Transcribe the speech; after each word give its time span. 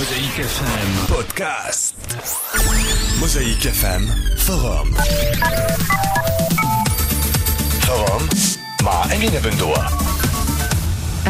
Mosaïque 0.00 0.38
FM 0.38 1.14
Podcast. 1.14 1.94
Mosaïque 3.18 3.66
FM 3.66 4.08
Forum. 4.38 4.96
Forum. 7.82 8.28
Ma 8.82 9.02
Engine 9.14 10.09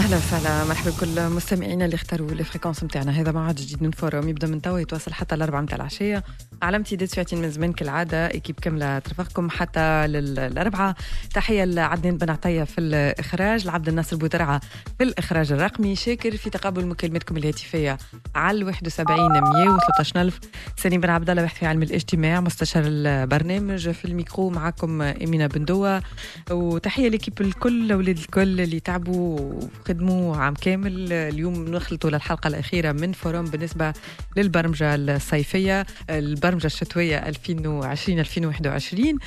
أهلا 0.01 0.17
وسهلا. 0.17 0.65
مرحبا 0.65 0.91
بكل 0.91 1.29
مستمعينا 1.29 1.85
اللي 1.85 1.95
اختاروا 1.95 2.31
الفريكونس 2.31 2.85
نتاعنا 2.85 3.13
هذا 3.13 3.33
معاد 3.33 3.55
جديد 3.55 3.83
من 3.83 3.91
فورم 3.91 4.29
يبدأ 4.29 4.47
من 4.47 4.63
توا 4.63 4.79
يتواصل 4.79 5.13
حتى 5.13 5.35
الاربعه 5.35 5.61
نتاع 5.61 5.77
العشية. 5.77 6.25
علامتي 6.63 6.97
ديت 6.97 7.15
فاتين 7.15 7.43
من 7.43 7.51
زمان 7.51 7.73
كالعادة 7.73 8.27
اكيب 8.27 8.61
كاملة 8.61 8.99
ترافقكم 8.99 9.51
حتى 9.51 10.07
للاربعه 10.07 10.95
تحية 11.35 11.65
لعدنان 11.65 12.17
بن 12.17 12.31
عطية 12.31 12.65
في 12.65 12.81
الإخراج 12.81 13.67
لعبد 13.67 13.89
الناصر 13.89 14.17
بودرعه 14.17 14.61
في 14.99 15.05
الإخراج 15.05 15.53
الرقمي. 15.53 15.97
شاكر 15.97 16.37
في 16.37 16.51
تقابل 16.51 16.87
مكالمتكم 16.87 17.37
الهاتفية 17.37 17.99
على 18.35 18.65
71 18.65 19.37
113000 19.79 20.41
سليم 20.77 21.01
بن 21.01 21.11
عبد 21.11 21.31
الله 21.31 21.43
بحث 21.43 21.59
في 21.59 21.67
علم 21.67 21.83
الاجتماع 21.83 22.41
مستشار 22.41 22.83
البرنامج 22.87 23.91
في 23.91 24.05
الميكرو. 24.05 24.51
معكم 24.51 25.03
امينه 25.03 25.47
بندوة. 25.47 26.03
وتحية 26.51 27.09
l'équipe 27.09 27.41
الكل 27.41 27.93
أولاد 27.93 28.19
الكل 28.19 28.61
اللي 28.61 28.81
تعبوا. 28.81 29.61
خدموا 29.91 30.37
عام 30.37 30.55
كامل. 30.55 31.13
اليوم 31.13 31.69
نخلطوا 31.69 32.11
للحلقة 32.11 32.49
الأخيرة 32.49 32.93
من 32.93 33.13
فورم 33.13 33.45
بالنسبة 33.45 33.93
للبرمجة 34.37 34.95
الصيفية 34.95 35.87
البرمجة 36.11 36.67
الشتوية 36.67 37.31
2020-2021 37.31 39.19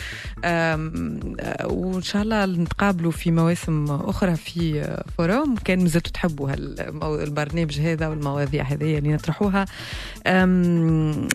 وإن 1.65 2.01
شاء 2.01 2.21
الله 2.21 2.45
نتقابلوا 2.45 3.11
في 3.11 3.31
مواسم 3.31 3.85
أخرى 3.91 4.35
في 4.35 4.97
فورم 5.17 5.55
كان 5.55 5.79
مازلتوا 5.79 6.11
تحبوا 6.11 6.49
البرنامج 7.23 7.79
هذا 7.79 8.07
والمواضيع 8.07 8.63
هذه 8.63 8.97
اللي 8.97 9.13
نطرحوها. 9.13 9.65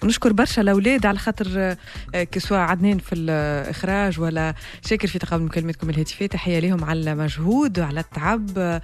نشكر 0.04 0.32
برشا 0.32 0.62
الأولاد 0.62 1.06
على 1.06 1.18
خاطر 1.18 1.76
كسوا 2.12 2.56
عدنان 2.56 2.98
في 2.98 3.14
الإخراج 3.14 4.20
ولا 4.20 4.54
شاكر 4.86 5.08
في 5.08 5.18
تقابل 5.18 5.44
مكالمتكم 5.44 5.90
الهاتفية. 5.90 6.26
تحية 6.26 6.58
لهم 6.58 6.84
على 6.84 7.12
المجهود 7.12 7.78
وعلى 7.78 8.00
التعب. 8.00 8.50
آه، 8.58 8.82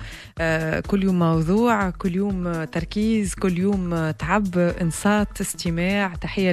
كل 0.86 1.02
يوم 1.02 1.18
موضوع 1.18 1.90
كل 1.90 2.14
يوم 2.16 2.64
تركيز 2.64 3.34
كل 3.34 3.58
يوم 3.58 4.10
تعب 4.10 4.58
انصات 4.58 5.40
استماع. 5.40 6.14
تحية 6.14 6.52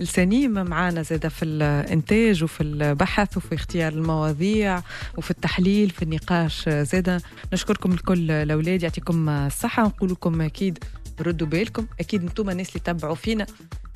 السنيم 0.00 0.52
معنا 0.52 1.02
زادة 1.02 1.28
في 1.28 1.44
الإنتاج 1.44 2.44
وفي 2.44 2.62
البحث 2.62 3.36
وفي 3.36 3.54
اختيار 3.54 3.92
المواضيع 3.92 4.82
وفي 5.16 5.30
التحليل 5.30 5.90
في 5.90 6.02
النقاش. 6.02 6.68
زادة 6.68 7.22
نشكركم 7.52 7.92
الكل 7.92 8.30
الأولاد 8.30 8.82
يعطيكم 8.82 9.28
الصحة. 9.28 9.82
نقول 9.82 10.10
لكم 10.10 10.40
أكيد 10.40 10.78
ردوا 11.20 11.46
بالكم. 11.46 11.86
أكيد 12.00 12.22
أنتم 12.22 12.50
الناس 12.50 12.68
اللي 12.68 12.80
تبعوا 12.80 13.14
فينا. 13.14 13.46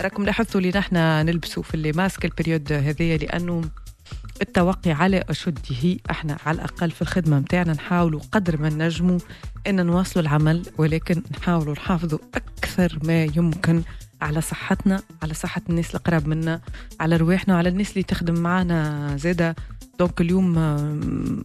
راكم 0.02 0.24
لاحظتوا 0.24 0.60
اللي 0.60 0.72
نحن 0.78 0.96
نلبسوا 0.96 1.62
في 1.62 1.74
اللي 1.74 1.92
ماسك 1.92 2.24
البريود 2.24 2.72
هذيا 2.72 3.16
لأنه 3.16 3.62
التوقي 4.42 4.90
على 4.92 5.24
أشده. 5.28 5.96
إحنا 6.10 6.36
على 6.46 6.54
الأقل 6.54 6.90
في 6.90 7.02
الخدمة 7.02 7.38
متاعنا 7.38 7.72
نحاولوا 7.72 8.20
قدر 8.32 8.56
ما 8.56 8.68
نجموا 8.68 9.18
أن 9.66 9.86
نواصلوا 9.86 10.22
العمل 10.22 10.62
ولكن 10.78 11.22
نحاولوا 11.38 11.74
نحافظوا 11.74 12.18
أكثر 12.34 12.98
ما 13.04 13.24
يمكن 13.24 13.82
على 14.20 14.40
صحتنا 14.40 15.02
على 15.22 15.34
صحة 15.34 15.62
الناس 15.68 15.94
القراب 15.94 16.28
منا 16.28 16.60
على 17.00 17.16
رواحنا 17.16 17.54
وعلى 17.54 17.68
الناس 17.68 17.90
اللي 17.90 18.02
تخدم 18.02 18.34
معنا 18.40 19.16
زادة. 19.16 19.56
donc 19.98 20.20
اليوم 20.20 20.54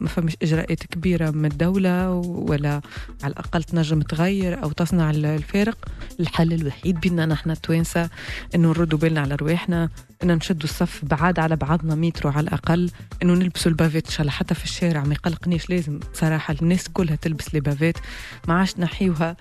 ما 0.02 0.07
فماش 0.07 0.35
إجراءات 0.41 0.83
كبيرة 0.83 1.31
من 1.31 1.45
الدولة 1.45 2.11
ولا 2.25 2.81
على 3.23 3.31
الأقل 3.31 3.63
تنجم 3.63 4.02
تغير 4.02 4.63
أو 4.63 4.71
تصنع 4.71 5.09
الفارق. 5.09 5.77
الحل 6.19 6.53
الوحيد 6.53 6.99
بينا 6.99 7.25
نحن 7.25 7.52
التوانسة 7.52 8.09
إنه 8.55 8.69
نردوا 8.69 8.99
بالنا 8.99 9.21
على 9.21 9.35
رواحنا 9.35 9.89
إنه 10.23 10.33
نشدوا 10.33 10.63
الصف 10.63 11.05
بعاد 11.05 11.39
على 11.39 11.55
بعضنا 11.55 11.95
مترو 11.95 12.31
على 12.31 12.47
الأقل 12.47 12.91
إنه 13.23 13.33
نلبسوا 13.33 13.71
ال 13.71 13.76
bavette 13.76 14.05
إن 14.05 14.11
شاء 14.11 14.21
الله. 14.21 14.31
حتى 14.31 14.55
في 14.55 14.64
الشارع 14.64 15.03
ما 15.03 15.14
يقلقنيش 15.14 15.70
لازم 15.70 15.99
بصراحه 16.14 16.55
الناس 16.61 16.89
كلها 16.89 17.15
تلبس 17.15 17.53
les 17.54 17.59
bavettes. 17.59 17.98
ما 18.47 18.53
عادش 18.53 18.80
نحيوها. 18.80 19.36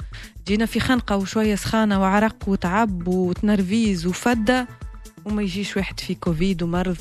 جينا 0.46 0.66
في 0.66 0.80
خنقة 0.80 1.16
وشوية 1.16 1.54
سخانة 1.54 2.00
وعرق 2.00 2.36
وتعب 2.46 3.08
وتنرفيز 3.08 4.06
وفدة. 4.06 4.68
وما 5.24 5.42
يجيش 5.42 5.76
واحد 5.76 6.00
في 6.00 6.14
كوفيد 6.14 6.62
ومرض 6.62 6.96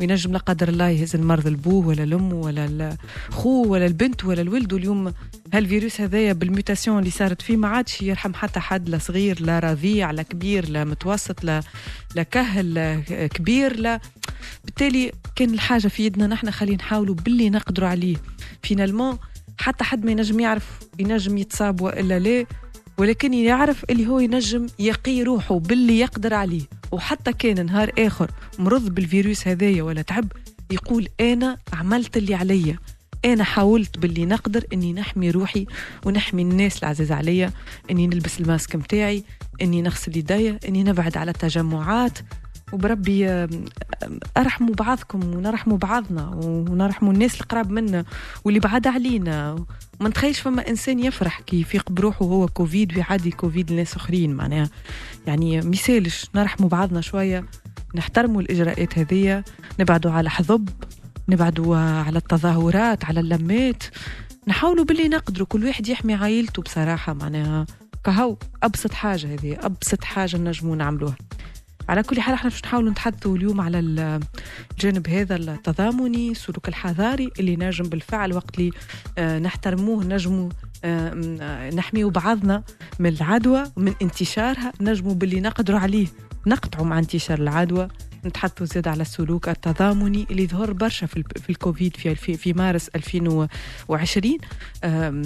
وينجم 0.00 0.32
لا 0.32 0.38
قدر 0.38 0.68
الله 0.68 0.88
يهز 0.88 1.14
المرض 1.14 1.48
لبوه 1.48 1.86
ولا 1.86 2.02
لأمه 2.04 2.34
ولا 2.34 2.96
الخو 3.28 3.66
ولا 3.66 3.86
البنت 3.86 4.24
ولا 4.24 4.40
الولد. 4.40 4.72
واليوم 4.72 5.12
هالفيروس 5.54 6.00
هذايا 6.00 6.32
بال 6.32 6.45
mutation 6.45 6.98
اللي 6.98 7.10
صارت 7.10 7.42
فيه 7.42 7.56
ما 7.56 7.68
عادش 7.68 8.02
يرحم 8.02 8.34
حتى 8.34 8.60
حد 8.60 8.88
لا 8.88 8.98
صغير 8.98 9.42
لا 9.42 9.58
رضيع 9.58 10.10
لا 10.10 10.22
كبير 10.22 10.68
لا 10.68 10.84
متوسط 10.84 11.44
لا 11.44 11.62
لا 12.14 12.22
كهل 12.22 12.74
لا 12.74 13.00
كبير 13.26 13.76
لا. 13.76 14.00
بالتالي 14.64 15.12
كان 15.36 15.54
الحاجة 15.54 15.88
في 15.88 16.06
يدنا 16.06 16.26
نحن 16.26 16.50
خلينا 16.50 16.76
نحاولوا 16.76 17.14
باللي 17.14 17.50
نقدروا 17.50 17.88
عليه. 17.88 18.16
finalement 18.62 19.18
حتى 19.58 19.84
حد 19.84 20.04
ما 20.04 20.10
ينجم 20.10 20.40
يعرف 20.40 20.78
ينجم 20.98 21.38
يتصاب 21.38 21.80
وإلا 21.80 22.18
لا 22.18 22.46
ولكن 22.98 23.34
يعرف 23.34 23.84
اللي 23.90 24.06
هو 24.06 24.18
ينجم 24.18 24.66
يقي 24.78 25.22
روحه 25.22 25.58
باللي 25.58 25.98
يقدر 25.98 26.34
عليه. 26.34 26.62
وحتى 26.94 27.32
كان 27.32 27.66
نهار 27.66 27.92
آخر 27.98 28.30
مرض 28.58 28.88
بالفيروس 28.88 29.48
هذايا 29.48 29.82
ولا 29.82 30.02
تعب 30.02 30.32
يقول 30.70 31.08
أنا 31.20 31.58
عملت 31.72 32.16
اللي 32.16 32.34
عليا. 32.34 32.78
أنا 33.24 33.44
حاولت 33.44 33.98
باللي 33.98 34.26
نقدر 34.26 34.64
إني 34.72 34.92
نحمي 34.92 35.30
روحي 35.30 35.66
ونحمي 36.06 36.42
الناس 36.42 36.78
العزيز 36.78 37.12
عليا 37.12 37.52
إني 37.90 38.06
نلبس 38.06 38.40
الماسك 38.40 38.76
متاعي 38.76 39.24
إني 39.62 39.82
نغسل 39.82 40.16
يديا 40.16 40.58
إني 40.68 40.82
نبعد 40.84 41.16
على 41.16 41.30
التجمعات. 41.30 42.18
وبربي 42.72 43.48
أرحموا 44.36 44.74
بعضكم 44.74 45.24
ونرحموا 45.24 45.76
بعضنا 45.76 46.30
ونرحموا 46.44 47.12
الناس 47.12 47.40
القراب 47.40 47.70
منا 47.70 48.04
واللي 48.44 48.60
بعاد 48.60 48.86
علينا. 48.86 49.64
ما 50.00 50.08
نتخيلش 50.08 50.40
فما 50.40 50.68
إنسان 50.68 50.98
يفرح 50.98 51.40
كي 51.40 51.60
يفيق 51.60 51.90
بروحه 51.90 52.24
هو 52.24 52.46
كوفيد 52.48 52.96
ويعدي 52.96 53.30
كوفيد 53.30 53.72
لناس 53.72 53.96
أخرين. 53.96 54.34
معناها 54.34 54.70
يعني 55.26 55.60
مثالش 55.60 56.26
نرحموا 56.34 56.68
بعضنا 56.68 57.00
شوية 57.00 57.44
نحترموا 57.94 58.40
الإجراءات 58.40 58.98
هذه 58.98 59.44
نبعدوا 59.80 60.10
على 60.10 60.30
حضب 60.30 60.68
نبعدوا 61.28 61.76
على 61.76 62.18
التظاهرات 62.18 63.04
على 63.04 63.20
اللمات. 63.20 63.82
نحاولوا 64.48 64.84
باللي 64.84 65.08
نقدروا 65.08 65.46
كل 65.46 65.64
واحد 65.64 65.88
يحمي 65.88 66.14
عائلته 66.14 66.62
بصراحة. 66.62 67.12
معناها 67.12 67.66
كهو 68.04 68.36
أبسط 68.62 68.92
حاجة 68.92 69.34
هذه 69.34 69.58
أبسط 69.60 70.04
حاجة 70.04 70.36
نجموا 70.36 70.76
نعملوها. 70.76 71.16
على 71.88 72.02
كل 72.02 72.20
حال 72.20 72.34
إحنا 72.34 72.50
باش 72.50 72.64
نحاولوا 72.64 72.90
نتحدثوا 72.90 73.36
اليوم 73.36 73.60
على 73.60 73.78
الجانب 73.78 75.08
هذا 75.08 75.36
التضامني 75.36 76.30
السلوك 76.30 76.68
الحضاري 76.68 77.30
اللي 77.40 77.56
نجم 77.56 77.88
بالفعل 77.88 78.32
وقت 78.32 78.58
اللي 78.58 78.70
آه، 79.18 79.38
نحترموه 79.38 80.04
نجموا 80.04 80.48
آه، 80.84 81.70
نحميو 81.70 82.10
بعضنا 82.10 82.62
من 82.98 83.10
العدوى 83.10 83.64
ومن 83.76 83.94
انتشارها 84.02 84.72
نجموا 84.80 85.14
باللي 85.14 85.40
نقدروا 85.40 85.78
عليه 85.78 86.06
نقطعوا 86.46 86.86
مع 86.86 86.98
انتشار 86.98 87.38
العدوى. 87.38 87.88
نتحدثوا 88.24 88.66
زيادة 88.66 88.90
على 88.90 89.02
السلوك 89.02 89.48
التضامني 89.48 90.26
اللي 90.30 90.46
ظهر 90.46 90.72
برشا 90.72 91.06
في, 91.06 91.24
في 91.42 91.50
الكوفيد 91.50 91.96
في, 91.96 92.14
في, 92.14 92.34
في 92.36 92.52
مارس 92.52 92.88
2020 92.88 94.38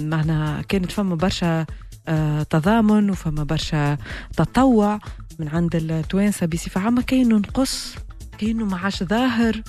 معنا 0.09 0.61
كانت 0.69 0.91
فما 0.91 1.15
برشا 1.15 1.65
آه، 2.07 2.43
تضامن 2.43 3.09
وفما 3.09 3.43
برشا 3.43 3.97
تطوع. 4.37 4.99
من 5.39 5.47
عند 5.47 5.75
التوانسة 5.75 6.45
بصفة 6.45 6.81
عامة 6.81 7.01
كاينة 7.01 7.37
نقص 7.37 7.95
كاينة 8.37 8.65
ما 8.65 8.77
عادش 8.77 9.03
ظاهر 9.03 9.61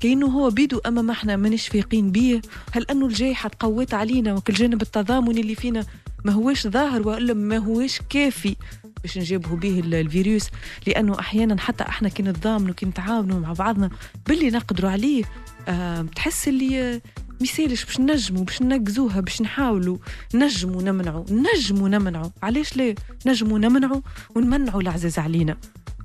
كأنه 0.00 0.26
هو 0.26 0.50
بيدو 0.50 0.78
أما 0.86 1.02
ما 1.02 1.12
إحنا 1.12 1.36
مانيش 1.36 1.68
فايقين 1.68 2.10
بيه. 2.12 2.40
هل 2.72 2.86
أنه 2.90 3.06
الجائحة 3.06 3.48
تقوت 3.48 3.94
علينا 3.94 4.34
وكل 4.34 4.52
جانب 4.52 4.82
التضامن 4.82 5.38
اللي 5.38 5.54
فينا 5.54 5.84
ما 6.24 6.32
هوش 6.32 6.66
ظاهر 6.66 7.08
وإلا 7.08 7.34
ما 7.34 7.58
هوش 7.58 8.00
كافي 8.10 8.56
باش 9.02 9.18
نجيبه 9.18 9.56
به 9.56 9.80
الفيروس؟ 9.80 10.50
لأنه 10.86 11.18
أحيانا 11.20 11.60
حتى 11.60 11.84
إحنا 11.84 12.08
كي 12.08 12.22
نتضامنوا 12.22 12.74
كي 12.74 12.86
نتعاونوا 12.86 13.40
مع 13.40 13.52
بعضنا 13.52 13.90
باللي 14.26 14.50
نقدروا 14.50 14.90
عليه 14.90 15.24
أه 15.68 16.02
تحس 16.02 16.48
اللي 16.48 17.00
مسالش 17.40 17.84
باش 17.84 18.00
نجموا 18.00 18.44
باش 18.44 18.62
ننقزوها 18.62 19.20
باش 19.20 19.42
نحاولوا 19.42 19.98
نجموا 20.34 20.82
نمنعوا 20.82 21.24
نجموا 21.30 21.88
نمنعوا 21.88 22.30
علاش 22.42 22.76
ليه 22.76 22.94
نجموا 23.26 23.58
نمنعوا 23.58 24.00
ونمنعوا 24.34 24.80
العزيز 24.80 25.18
علينا. 25.18 25.56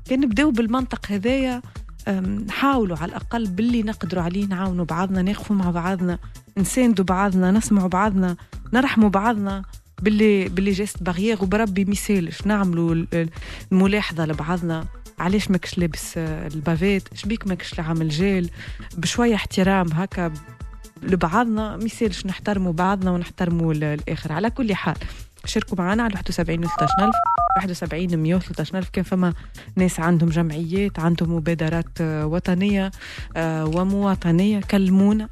كان 0.05 0.19
نبداو 0.19 0.51
بالمنطق 0.51 1.05
هذايا 1.11 1.61
نحاولوا 2.47 2.97
على 2.97 3.09
الأقل 3.09 3.47
باللي 3.47 3.83
نقدروا 3.83 4.23
عليه 4.23 4.45
نعاونوا 4.45 4.85
بعضنا 4.85 5.21
نقفوا 5.21 5.55
مع 5.55 5.71
بعضنا 5.71 6.19
نساندوا 6.57 7.05
بعضنا 7.05 7.51
نسمعوا 7.51 7.87
بعضنا 7.89 8.35
نرحموا 8.73 9.09
بعضنا 9.09 9.63
باللي 10.01 10.49
باللي 10.49 10.71
geste 10.71 11.03
barrière 11.03 11.43
وبربي 11.43 11.85
مسالش 11.85 12.47
نعملوا 12.47 13.05
الملاحظة 13.71 14.25
لبعضنا. 14.25 14.85
علاش 15.19 15.51
ماكش 15.51 15.77
لابس 15.77 16.17
آه، 16.17 16.47
ال 16.47 16.54
bavette؟ 16.54 17.03
شبيك 17.13 17.47
ماكش 17.47 17.79
عامل 17.79 18.09
جيل 18.09 18.49
بشوية 18.97 19.35
احترام 19.35 19.87
هكا 19.93 20.33
لبعضنا 21.01 21.77
ما 21.77 21.83
يصيرش 21.83 22.25
نحترموا 22.25 22.73
بعضنا 22.73 23.11
ونحترموا 23.11 23.73
الآخر. 23.73 24.31
على 24.31 24.49
كل 24.49 24.75
حال 24.75 24.95
شاركوا 25.45 25.77
معنا 25.77 26.03
على 26.03 26.13
71 26.13 26.67
16000 26.67 27.15
71 27.57 28.17
113 28.17 28.77
ألف. 28.77 28.89
كان 28.89 29.03
فما 29.03 29.33
ناس 29.75 29.99
عندهم 29.99 30.29
جمعيات 30.29 30.99
عندهم 30.99 31.35
مبادرات 31.35 32.01
آه، 32.01 32.25
وطنية 32.25 32.91
آه، 33.35 33.65
ومواطنية. 33.65 34.61
كلمونا 34.61 35.29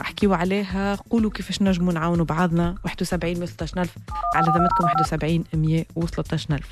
احكيوا 0.00 0.36
عليها 0.36 0.94
قولوا 0.94 1.30
كيفاش 1.30 1.62
نجموا 1.62 1.92
نعاونوا 1.92 2.24
بعضنا. 2.24 2.74
71 2.84 3.38
113 3.38 3.82
ألف. 3.82 3.94
على 4.34 4.46
ذمتكم 4.46 4.84
71 4.84 5.44
113 5.54 6.54
ألف. 6.54 6.68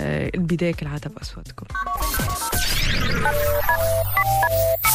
البداية 0.00 0.72
كالعادة 0.72 1.10
بأصواتكم. 1.10 1.66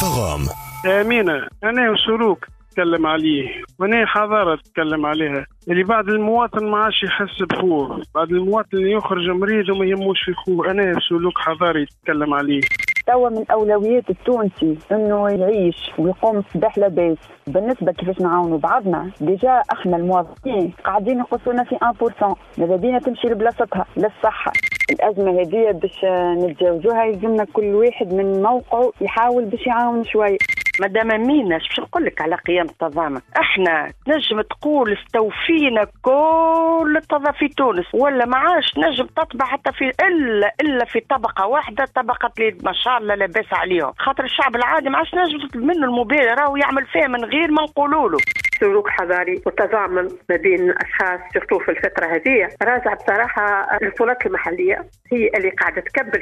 vraiment 0.00 0.48
أمينة 0.86 1.48
أنا 1.64 1.90
وسلوك 1.90 2.46
تكلم 2.70 3.06
عليه 3.06 3.48
وأنا 3.78 4.06
حضارة 4.06 4.56
تتكلم 4.56 5.06
عليها. 5.06 5.46
اللي 5.68 5.82
بعد 5.84 6.08
المواطن 6.08 6.70
ما 6.70 6.78
عادش 6.78 7.02
يحس 7.02 7.42
بخوه 7.42 8.02
بعد 8.14 8.30
المواطن 8.30 8.68
اللي 8.76 8.92
يخرج 8.92 9.30
مريض 9.30 9.68
وما 9.68 9.84
يهموش 9.86 10.18
في 10.24 10.32
خوه. 10.34 10.70
أنا 10.70 11.00
سلوك 11.08 11.38
حضاري 11.38 11.86
تتكلم 11.86 12.34
عليه. 12.34 12.60
توا 13.06 13.28
من 13.28 13.44
أولويات 13.50 14.10
التونسي 14.10 14.78
إنه 14.92 15.28
يعيش 15.30 15.90
ويقوم 15.98 16.42
صباح 16.54 16.78
لاباس 16.78 17.16
بالنسبة 17.46 17.92
كيفاش 17.92 18.20
نعاونوا 18.20 18.58
بعضنا 18.58 19.10
déjà 19.20 19.62
إحنا 19.72 19.96
المواطنين 19.96 20.72
قاعدين 20.84 21.18
يقصونا 21.18 21.64
في 21.64 21.74
1% 21.76 22.36
ماذا 22.58 22.76
بينا 22.76 22.98
تمشي 22.98 23.28
لبلاصتها؟ 23.28 23.86
للصحة. 23.96 24.52
الأزمة 24.90 25.40
هذه 25.40 25.70
باش 25.70 26.04
نتجاوزوها 26.44 27.04
يلزمنا 27.04 27.44
كل 27.52 27.64
واحد 27.74 28.12
من 28.14 28.42
موقعه 28.42 28.92
يحاول 29.00 29.44
باش 29.44 29.66
يعاون 29.66 30.04
شوية. 30.04 30.38
مدام 30.80 31.26
مينا 31.26 31.58
باش 31.58 31.80
نقول 31.80 32.04
لك 32.04 32.20
على 32.20 32.36
قيام 32.36 32.66
التضامن 32.66 33.20
إحنا 33.40 33.92
تنجم 34.06 34.40
تقول 34.40 34.92
استوفينا 34.98 35.86
كل 36.02 36.94
التضامن 36.96 37.32
في 37.32 37.48
تونس 37.48 37.86
ولا 37.94 38.26
ما 38.26 38.36
عادش 38.36 38.70
تنجم 38.70 39.06
تطبع 39.06 39.44
حتى 39.46 39.72
في 39.72 39.84
إلا 40.06 40.54
إلا 40.60 40.84
في 40.84 41.00
طبقة 41.00 41.46
واحدة 41.46 41.84
طبقة 41.94 42.30
اللي 42.38 42.56
ما 42.64 42.72
شاء 42.72 42.98
الله 42.98 43.14
لاباس 43.14 43.52
عليهم. 43.52 43.92
خاطر 43.98 44.24
الشعب 44.24 44.56
العادي 44.56 44.88
ما 44.90 44.98
عادش 44.98 45.10
تنجم 45.10 45.46
تطلب 45.48 45.62
منه 45.64 45.84
المبادره 45.86 46.50
ويعمل 46.50 46.86
فيها 46.86 47.08
من 47.08 47.24
غير 47.24 47.50
ما 47.50 47.62
نقولوا 47.62 48.10
له. 48.10 48.18
سلوك 48.60 48.88
حضاري 48.88 49.42
وتضامن 49.46 50.08
ما 50.30 50.36
بين 50.36 50.70
الاشخاص 50.70 51.20
surtout 51.34 51.58
في 51.58 51.70
الفترة 51.70 52.06
هذه. 52.06 52.48
راجع 52.62 52.94
بصراحة 52.94 53.76
السلطات 53.82 54.26
المحلية 54.26 54.86
هي 55.12 55.28
اللي 55.36 55.50
قاعدة 55.50 55.80
تكبل 55.80 56.20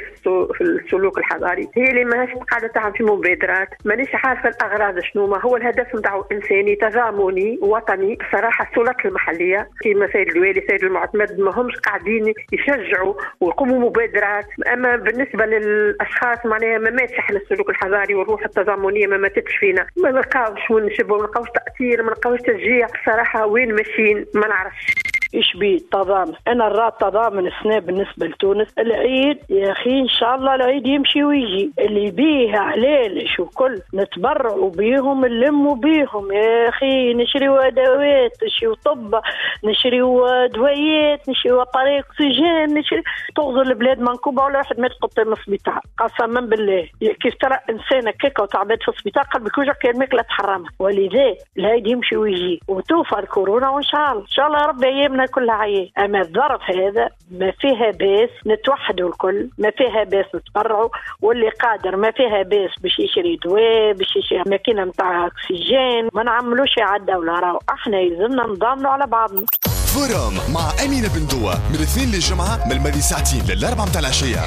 في 0.53 0.61
السلوك 0.61 1.17
الحضاري 1.17 1.69
هي 1.77 1.83
اللي 1.83 2.05
ماهيش 2.05 2.33
قاعدة 2.33 2.67
تعمل 2.67 2.93
في 2.93 3.03
مبادرات 3.03 3.67
مانيش 3.85 4.09
عارفة 4.13 4.49
الأغراض 4.49 4.99
شنو. 4.99 5.27
ما 5.27 5.41
هو 5.41 5.57
الهدف 5.57 5.95
نتاعو 5.95 6.25
إنساني 6.31 6.75
تضامني 6.75 7.59
وطني. 7.61 8.15
بصراحة 8.15 8.69
السلطات 8.69 9.05
المحلية 9.05 9.69
كيما 9.81 10.07
سيد 10.13 10.27
الوالي 10.27 10.65
سيد 10.69 10.83
المعتمد 10.83 11.39
ما 11.39 11.51
همش 11.59 11.75
قاعدين 11.75 12.33
يشجعوا 12.53 13.13
ويقوموا 13.41 13.79
مبادرات. 13.79 14.45
أما 14.73 14.95
بالنسبة 14.95 15.45
للأشخاص 15.45 16.45
معناها 16.45 16.77
ما 16.77 16.89
ماتش 16.89 17.13
إحنا 17.13 17.37
السلوك 17.37 17.69
الحضاري 17.69 18.15
والروح 18.15 18.43
التضامنية 18.45 19.07
ما 19.07 19.17
ماتتش 19.17 19.57
فينا. 19.59 19.87
ما 19.97 20.11
نلقاوش 20.11 20.71
وين 20.71 20.85
نشبوا 20.85 21.17
ما 21.17 21.23
نلقاوش 21.23 21.47
تأثير 21.49 22.03
ما 22.03 22.09
نلقاوش 22.09 22.28
تشجيع؟ 22.37 22.87
صراحة 23.05 23.45
وين 23.45 23.75
ماشيين؟ 23.75 24.25
ما 24.33 24.47
نعرفش. 24.47 25.08
إيش 25.35 25.57
بيه 25.57 25.75
التضامن 25.77 26.33
أنا 26.47 26.69
نرى 26.69 26.87
التضامن 26.87 27.47
السنة 27.47 27.79
بالنسبة 27.79 28.27
لتونس. 28.27 28.67
العيد 28.79 29.37
يا 29.49 29.71
أخي 29.71 29.99
إن 29.99 30.07
شاء 30.07 30.35
الله 30.35 30.55
العيد 30.55 30.87
يمشي 30.87 31.23
ويجي. 31.23 31.71
اللي 31.79 32.11
بيه 32.11 32.57
علالش 32.57 33.39
وكل 33.39 33.81
نتبرعوا 33.93 34.69
بيهم 34.69 35.25
نلموا 35.25 35.75
بيهم. 35.75 36.31
يا 36.31 36.69
أخي 36.69 37.13
نشريوا 37.13 37.67
ادوات 37.67 38.43
نشريوا 38.43 38.75
طب 38.85 39.21
نشريوا 39.63 40.47
دويات 40.47 41.29
نشريوا 41.29 41.63
طريق 41.63 42.05
أكسجين 42.05 42.79
نشري. 42.79 43.03
تغزر 43.35 43.61
البلاد 43.61 43.99
منكوبه 43.99 44.43
ولا 44.43 44.57
واحد 44.57 44.79
ما 44.79 44.87
يتقطع 44.87 45.23
من 45.23 45.33
السبيطار. 45.33 45.79
قسما 45.97 46.41
بالله. 46.41 46.87
كيف 46.99 47.35
ترى 47.41 47.57
انسان 47.69 48.07
هكاك 48.07 48.39
وتعبان 48.39 48.77
في 48.77 48.89
السبيطار 48.89 49.23
قلبك 49.23 49.57
يوجع 49.57 49.73
كان 49.73 49.99
ماكله 49.99 50.21
تحرمها. 50.21 50.69
ولذا 50.79 51.35
العيد 51.57 51.87
يمشي 51.87 52.17
ويجي. 52.17 52.59
وتوفى 52.67 53.19
الكورونا 53.19 53.69
وإن 53.69 53.83
شاء 53.83 54.11
الله. 54.11 54.21
إن 54.21 54.27
شاء 54.27 54.47
الله 54.47 54.65
ربي 54.65 54.87
أيامنا 54.87 55.18
عندنا 55.19 55.35
كلها 55.35 55.55
عيد 55.55 55.89
أما 55.99 56.21
الظرف 56.21 56.61
هذا 56.61 57.09
ما 57.31 57.51
فيها 57.51 57.91
باس 57.91 58.29
نتوحدوا 58.47 59.09
الكل 59.09 59.49
ما 59.57 59.71
فيها 59.71 60.03
باس 60.03 60.25
نتبرعوا 60.35 60.89
واللي 61.21 61.49
قادر 61.49 61.95
ما 61.95 62.11
فيها 62.11 62.43
باس 62.43 62.71
باش 62.81 62.99
يشري 62.99 63.35
دواء 63.45 63.93
باش 63.93 64.15
يشري 64.15 64.43
ماكينة 64.45 64.83
نتاع 64.83 65.27
أكسجين 65.27 66.09
ما 66.13 66.23
نعملوش 66.23 66.79
على 66.79 67.01
الدولة 67.01 67.39
راهو 67.39 67.59
إحنا 67.69 67.99
يلزمنا 67.99 68.43
نضامنوا 68.43 68.91
على 68.91 69.07
بعضنا. 69.07 69.45
Forum 69.93 70.33
مع 70.53 70.85
أمينة 70.85 71.07
بن 71.15 71.27
دوا 71.27 71.53
من 71.69 71.75
الاثنين 71.75 72.07
للجمعة 72.11 72.65
من 72.65 72.71
الماضي 72.71 73.01
ساعتين 73.01 73.41
للأربعة 73.49 73.85
متاع 73.85 73.99
العشية. 73.99 74.39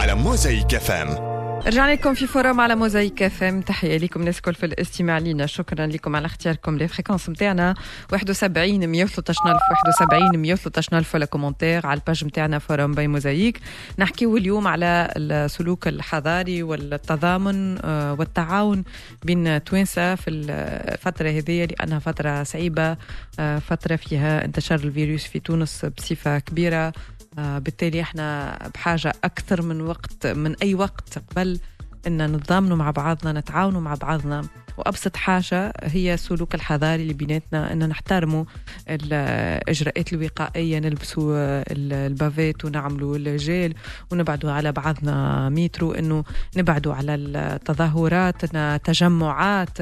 على 0.00 0.14
Mosaïque 0.14 0.76
FM 0.76 1.37
رجعنا 1.68 1.92
لكم 1.92 2.14
في 2.14 2.26
Forum 2.26 2.60
على 2.60 2.74
Mosaïque 2.74 3.22
FM. 3.22 3.60
تحية 3.60 3.98
لكم 3.98 4.20
الناس 4.20 4.36
الكل 4.36 4.54
في 4.54 4.66
الاستماع 4.66 5.18
لينا. 5.18 5.46
شكرا 5.46 5.86
لكم 5.86 6.16
على 6.16 6.26
اختياركم. 6.26 6.78
لل 6.78 6.87
fréquence 6.87 7.28
نتاعنا 7.28 7.74
71 8.12 8.86
113 8.88 9.40
الف 9.46 9.62
71 9.70 10.38
113 10.38 10.98
الف 10.98 11.14
ولا 11.14 11.26
commentaire 11.26 11.86
على 11.86 12.00
ال 12.00 12.05
page 12.05 12.24
نتاعنا 12.24 12.58
Forum 12.58 12.92
by 12.92 13.08
Mosaïque. 13.08 13.60
نحكيو 13.98 14.36
اليوم 14.36 14.66
على 14.68 15.12
السلوك 15.16 15.88
الحضاري 15.88 16.62
والتضامن 16.62 17.78
آه، 17.84 18.12
والتعاون 18.12 18.84
بين 19.24 19.64
توانسة 19.64 20.14
في 20.14 20.30
الفترة 20.30 21.30
هذه 21.30 21.64
لأنها 21.64 21.98
فترة 21.98 22.42
صعيبة 22.42 22.96
آه، 23.40 23.58
فترة 23.58 23.96
فيها 23.96 24.44
انتشار 24.44 24.78
الفيروس 24.78 25.24
في 25.24 25.40
تونس 25.40 25.84
بصفة 25.84 26.38
كبيرة. 26.38 26.92
بالتالي 27.38 28.00
إحنا 28.00 28.58
بحاجة 28.74 29.12
أكثر 29.24 29.62
من 29.62 29.80
وقت 29.80 30.26
من 30.26 30.56
أي 30.62 30.74
وقت 30.74 31.18
قبل 31.18 31.60
أن 32.06 32.32
نتضامنوا 32.32 32.76
مع 32.76 32.90
بعضنا 32.90 33.40
نتعاونوا 33.40 33.80
مع 33.80 33.94
بعضنا. 33.94 34.48
وأبسط 34.78 35.16
حاجة 35.16 35.72
هي 35.82 36.14
السلوك 36.14 36.54
الحضاري 36.54 37.02
اللي 37.02 37.14
بيناتنا 37.14 37.72
أن 37.72 37.88
نحترموا 37.88 38.44
الإجراءات 38.88 40.12
الوقائية 40.12 40.78
نلبسوا 40.78 41.34
ال 41.72 41.83
bavette 41.83 42.64
ونعملوا 42.64 43.16
الجيل 43.16 43.74
ونبعدوا 44.12 44.50
على 44.52 44.72
بعضنا 44.72 45.48
مترو 45.48 45.92
أنه 45.92 46.24
نبعدوا 46.56 46.94
على 46.94 47.14
التظاهرات 47.14 48.44
تجمعات 48.86 49.80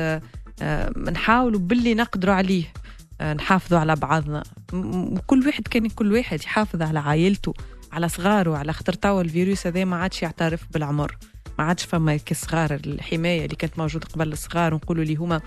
آه، 0.63 0.91
نحاولوا 0.99 1.61
باللي 1.61 1.95
نقدروا 1.95 2.35
عليه. 2.35 2.65
آه، 2.65 2.87
نحافظوا 3.23 3.79
على 3.79 3.97
بعضنا. 3.97 4.43
وكل 4.73 5.47
واحد 5.47 5.69
كان 5.69 5.89
كل 5.89 6.13
واحد 6.13 6.43
يحافظ 6.43 6.83
على 6.83 6.99
عائلته 6.99 7.55
على 7.93 8.09
صغاره 8.09 8.57
على 8.57 8.73
خاطر 8.73 8.93
توا 8.93 9.23
الفيروس 9.23 9.67
هذا 9.67 9.85
ما 9.85 9.97
عادش 9.97 10.23
يعترف 10.23 10.67
بالعمر. 10.71 11.17
ما 11.59 11.65
عادش 11.65 11.85
فما 11.85 12.17
كصغار 12.17 12.75
الحماية 12.75 13.45
اللي 13.45 13.57
كانت 13.57 13.79
موجودة 13.79 14.07
قبل 14.07 14.33
الصغار 14.33 14.75
ونقولوا 14.75 15.03
اللي 15.03 15.15
هما 15.17 15.41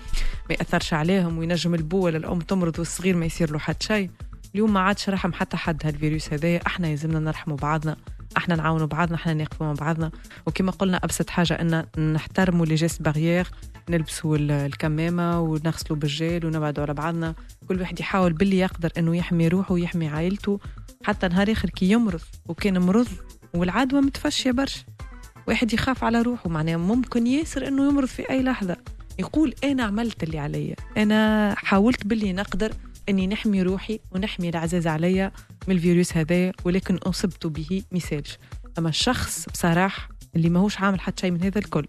ما 0.48 0.54
يأثرش 0.54 0.94
عليهم 0.94 1.38
وينجم 1.38 1.74
البو 1.74 2.04
ولا 2.04 2.16
الأم 2.16 2.38
تمرض 2.38 2.78
والصغير 2.78 3.16
ما 3.16 3.26
يصير 3.26 3.52
له 3.52 3.58
حتى 3.58 3.86
شيء. 3.86 4.10
اليوم 4.54 4.72
ما 4.72 4.80
عادش 4.80 5.08
رحم 5.08 5.32
حتى 5.32 5.56
حد 5.56 5.86
هالفيروس 5.86 6.32
هذايا. 6.32 6.60
إحنا 6.66 6.88
يلزمنا 6.88 7.18
نرحموا 7.18 7.56
بعضنا 7.56 7.96
إحنا 8.36 8.56
نعاونوا 8.56 8.86
بعضنا 8.86 9.16
إحنا 9.16 9.34
نقفوا 9.34 9.66
مع 9.66 9.72
بعضنا. 9.72 10.10
وكما 10.46 10.70
قلنا 10.72 10.96
أبسط 10.96 11.30
حاجة 11.30 11.54
إن 11.54 12.12
نحترموا 12.12 12.66
لي 12.66 12.74
جيست 12.74 13.02
بارير 13.02 13.46
نلبسوا 13.90 14.36
الكمامة 14.40 15.40
ونغسلوا 15.40 15.98
بالجيل 15.98 16.46
ونبعدوا 16.46 16.84
على 16.84 16.94
بعضنا. 16.94 17.34
كل 17.68 17.80
واحد 17.80 18.00
يحاول 18.00 18.32
باللي 18.32 18.58
يقدر 18.58 18.90
إنه 18.98 19.16
يحمي 19.16 19.48
روحه 19.48 19.72
ويحمي 19.72 20.08
عائلته. 20.08 20.60
حتى 21.04 21.28
نهار 21.28 21.52
آخر 21.52 21.70
كي 21.70 21.90
يمرض 21.90 22.20
وكان 22.46 22.78
مرض 22.78 23.08
والعدوى 23.54 24.00
متفشية 24.00 24.50
برشا. 24.50 24.84
واحد 25.48 25.72
يخاف 25.72 26.04
على 26.04 26.22
روحه 26.22 26.50
معناها 26.50 26.76
ممكن 26.76 27.26
ياسر 27.26 27.68
إنه 27.68 27.88
يمرض 27.88 28.08
في 28.08 28.30
أي 28.30 28.42
لحظة. 28.42 28.76
يقول 29.18 29.54
أنا 29.64 29.82
عملت 29.82 30.22
اللي 30.22 30.38
عليا. 30.38 30.76
أنا 30.96 31.54
حاولت 31.58 32.06
باللي 32.06 32.32
نقدر 32.32 32.72
إني 33.08 33.26
نحمي 33.26 33.62
روحي 33.62 34.00
ونحمي 34.12 34.48
العزاز 34.48 34.86
عليا 34.86 35.32
من 35.68 35.74
الفيروس 35.74 36.16
هذا 36.16 36.52
ولكن 36.64 36.96
أصبت 36.96 37.46
به 37.46 37.82
مسالش 37.92 38.38
أما 38.78 38.88
الشخص 38.88 39.48
بصراحة 39.48 40.08
اللي 40.36 40.48
ماهوش 40.50 40.80
عامل 40.80 41.00
حتى 41.00 41.20
شيء 41.20 41.30
من 41.30 41.42
هذا 41.42 41.58
الكل. 41.58 41.86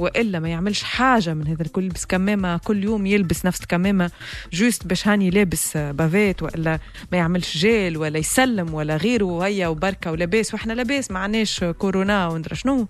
وإلا 0.00 0.38
ما 0.38 0.48
يعملش 0.48 0.82
حاجة 0.82 1.34
من 1.34 1.46
هذا 1.46 1.62
الكل. 1.62 1.84
يلبس 1.84 2.06
كمامه 2.06 2.56
كل 2.56 2.84
يوم 2.84 3.06
يلبس 3.06 3.46
نفس 3.46 3.60
الكمامه 3.60 4.10
juste 4.52 4.86
باش 4.86 5.08
هاني 5.08 5.30
لابس 5.30 5.76
bavette 5.76 6.42
ولا 6.42 6.78
ما 7.12 7.18
يعملش 7.18 7.56
جيل 7.56 7.96
ولا 7.96 8.18
يسلم 8.18 8.74
ولا 8.74 8.96
غيره 8.96 9.24
وهيا 9.24 9.68
وبركة 9.68 10.12
ولاباس 10.12 10.54
وإحنا 10.54 10.72
لاباس 10.72 11.10
ما 11.10 11.18
عناش 11.18 11.64
كورونا 11.64 12.28
وندرى 12.28 12.56
شنو. 12.56 12.88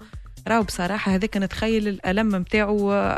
راهو 0.48 0.62
بصراحة 0.62 1.14
هذاك 1.14 1.36
نتخيل 1.36 1.88
الألم 1.88 2.36
نتاعو 2.36 3.12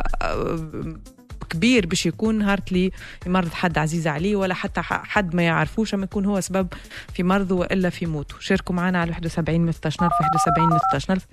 كبير 1.50 1.86
باش 1.86 2.06
يكون 2.06 2.38
نهار 2.38 2.60
اللي 2.68 2.90
يمرض 3.26 3.52
حد 3.52 3.78
عزيز 3.78 4.06
عليه 4.06 4.36
ولا 4.36 4.54
حتى 4.54 4.80
حد 4.82 5.34
ما 5.34 5.42
يعرفوش 5.42 5.94
أما 5.94 6.04
يكون 6.04 6.24
هو 6.26 6.40
سبب 6.40 6.68
في 7.14 7.22
مرضه 7.22 7.54
وإلا 7.54 7.90
في 7.90 8.06
موته. 8.06 8.34
شاركوا 8.40 8.74
معنا 8.74 9.00
على 9.00 9.10
71 9.10 9.72
16000 9.72 10.12
71 10.12 10.78
16000 10.78 11.26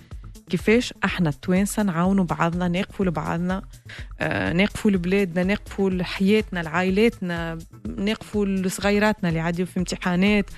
كيفاش 0.50 0.94
إحنا 1.06 1.30
التوانسة 1.30 1.84
نعاونوا 1.84 2.24
بعضنا 2.24 2.68
نقفوا 2.68 3.06
لبعضنا 3.06 3.62
آه 4.20 4.54
نقفوا 4.54 4.92
لبلادنا 4.92 5.44
نقفوا 5.44 5.90
لحياتنا 5.90 6.60
لعائلاتنا 6.60 7.58
نقفوا 7.86 8.46
لصغيراتنا 8.46 9.30
اللي 9.30 9.40
يعديوا 9.40 9.68
في 9.68 9.80
امتحانات. 9.80 10.50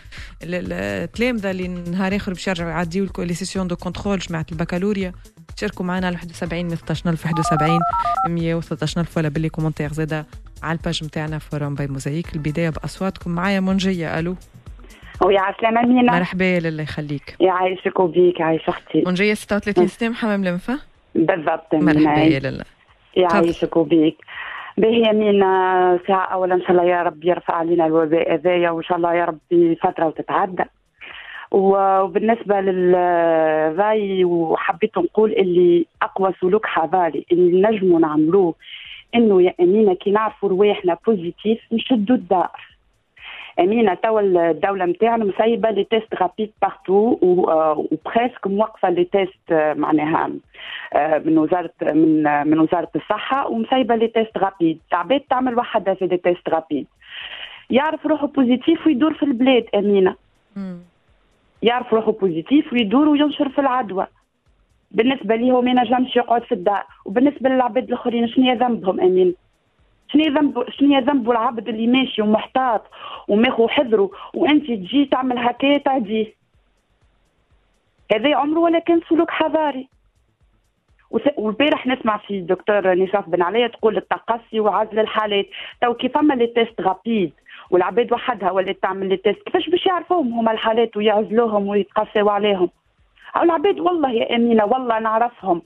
التلامذه 0.44 1.52
اللي 1.52 1.68
نهار 1.68 2.16
آخر 2.16 2.34
باش 2.34 2.48
يرجعوا 2.48 2.70
يعديوا 2.70 3.08
les 3.20 3.34
sessions 3.34 3.68
de 3.68 3.76
contrôle 3.76 4.20
جماعة 4.20 4.46
البكالوريا. 4.52 5.14
شاركوا 5.56 5.86
معنا 5.86 6.08
على 6.08 6.16
71 6.16 6.76
16000 6.76 7.26
71 7.26 7.80
113000 8.28 9.18
ولا 9.18 9.30
ب 9.30 9.35
les 9.35 9.50
commentaires 9.50 9.94
زاده 9.94 10.26
على 10.64 10.78
ال 10.78 10.83
page 10.83 11.04
نتاعنا 11.04 11.40
Forum 11.40 11.76
by 11.76 11.88
Mosaïque. 11.88 12.34
البداية 12.34 12.70
بأصواتكم. 12.70 13.32
معايا 13.32 13.60
منجية 13.60 14.20
ألو. 14.20 14.36
ويا 15.22 15.42
عسلامة 15.42 15.82
مينا 15.82 16.12
مرحبا 16.12 16.60
لله 16.60 16.84
يخليك. 16.84 17.36
يعيشك 17.40 18.00
وبيك 18.00 18.42
عايش 18.42 18.70
أختي. 18.70 19.04
منجيه 19.06 19.34
36 19.34 19.88
سنه 19.88 20.14
حمام 20.14 20.46
لمفة؟ 20.46 20.80
بالضبط 21.16 21.76
مرحبا 21.76 22.22
يا 22.22 22.40
لله. 22.40 22.66
يعيشك 23.16 23.78
وبيك 23.78 24.18
باهي 24.78 25.14
مينا 25.14 26.00
ساعة 26.08 26.26
أولا 26.26 26.56
إن 26.56 26.62
شاء 26.62 26.72
الله 26.72 26.84
يا 26.84 27.04
رب 27.04 27.24
يرفع 27.24 27.54
علينا 27.54 27.86
الوباء 27.86 28.34
هذايا 28.34 28.70
وإن 28.70 28.84
شاء 28.84 28.98
الله 28.98 29.14
يا 29.14 29.26
رب 29.26 29.40
فترة 29.84 30.06
وتتعدى. 30.06 30.64
وبالنسبة 31.52 32.62
للراي 32.62 34.24
وحبيت 34.24 34.98
نقول 34.98 35.32
اللي 35.32 35.86
أقوى 36.02 36.34
سلوك 36.42 36.66
حضاري 36.66 37.26
اللي 37.32 37.68
نجموا 37.68 38.00
نعملوه 38.00 38.56
إنه 39.16 39.42
يا 39.42 39.54
أمينة 39.60 39.94
كي 39.94 40.12
نعرفوا 40.12 40.50
رواحنا 40.50 40.98
positif 41.08 41.60
نشدوا 41.72 42.16
الدار. 42.16 42.69
امينه 43.60 43.94
توا 43.94 44.22
الدولة 44.22 44.86
نتاعنا 44.86 45.26
مسيبه 45.26 45.70
les 45.70 45.84
tests 45.84 46.16
rapides 46.22 46.52
partout 46.62 47.18
و 47.22 47.38
presque 47.38 48.48
موقفه 48.48 48.90
les 48.90 49.04
tests 49.04 49.54
معناها 49.78 50.28
من 51.26 51.38
وزاره 51.38 51.72
من 51.82 52.24
من 52.48 52.60
وزاره 52.60 52.90
الصحه 52.96 53.48
ومسيبه 53.48 53.96
les 53.96 54.08
tests 54.08 54.38
rapides 54.38 54.80
العباد 54.92 55.20
تعمل 55.20 55.58
وحدها 55.58 55.94
في 55.94 56.08
les 56.08 56.18
tests 56.18 56.50
rapides 56.50 56.88
يعرف 57.70 58.06
روحه 58.06 58.28
positif 58.28 58.88
ويدور 58.88 59.14
في 59.14 59.24
البلاد 59.24 59.66
امينه 59.76 60.16
يعرف 61.64 61.94
روحه 61.94 62.12
positif 62.12 62.74
ويدور 62.74 63.10
وينشر 63.10 63.50
في 63.50 63.62
العدوى 63.62 64.08
بالنسبة 64.92 65.36
لي 65.36 65.52
هو 65.52 65.62
ما 65.62 65.72
ينجمش 65.72 66.16
يقعد 66.16 66.44
في 66.44 66.52
الدار 66.52 66.84
وبالنسبه 67.06 67.50
للعباد 67.50 67.84
الاخرين 67.88 68.28
شنو 68.28 68.54
ذنبهم 68.54 69.00
امين 69.02 69.36
شنو 70.12 70.24
ذنب 70.24 70.70
شنو 70.70 71.00
ذنب 71.00 71.32
العبد 71.32 71.68
اللي 71.68 71.88
ماشي 71.88 72.22
ومحتاط 72.22 72.82
وماخو 73.28 73.68
حذره 73.68 74.10
وانت 74.34 74.66
تجي 74.66 75.06
تعمل 75.06 75.38
هكايا 75.38 75.78
تعديه 75.78 76.34
هذا 78.14 78.36
عمره 78.36 78.60
ولا 78.60 78.80
كان 78.80 79.02
سلوك 79.10 79.32
حضاري. 79.32 79.88
والبارح 81.38 81.88
نسمع 81.88 82.18
في 82.18 82.42
دكتور 82.42 82.94
نشاف 82.94 83.30
بن 83.30 83.42
علي 83.42 83.68
تقول 83.68 83.98
التقصي 83.98 84.60
وعزل 84.60 85.00
الحالات. 85.00 85.46
تو 85.82 85.94
كي 85.94 86.10
فما 86.10 86.34
les 86.34 86.48
tests 86.48 86.82
rapides 86.82 87.34
والعباد 87.72 88.14
وحدها 88.14 88.52
ولات 88.52 88.84
تعمل 88.84 89.10
les 89.10 89.18
tests؟ 89.18 89.44
كيفاش 89.44 89.70
باش 89.70 89.86
يعرفوهم 89.86 90.34
هما 90.34 90.52
الحالات 90.52 90.98
ويعزلوهم 90.98 91.68
ويتقاسوا 91.68 92.32
عليهم؟ 92.32 92.70
أو 93.36 93.44
العباد 93.44 93.80
والله 93.80 94.12
يا 94.12 94.36
أمينة 94.36 94.66
والله 94.66 95.00
نعرفهم. 95.00 95.62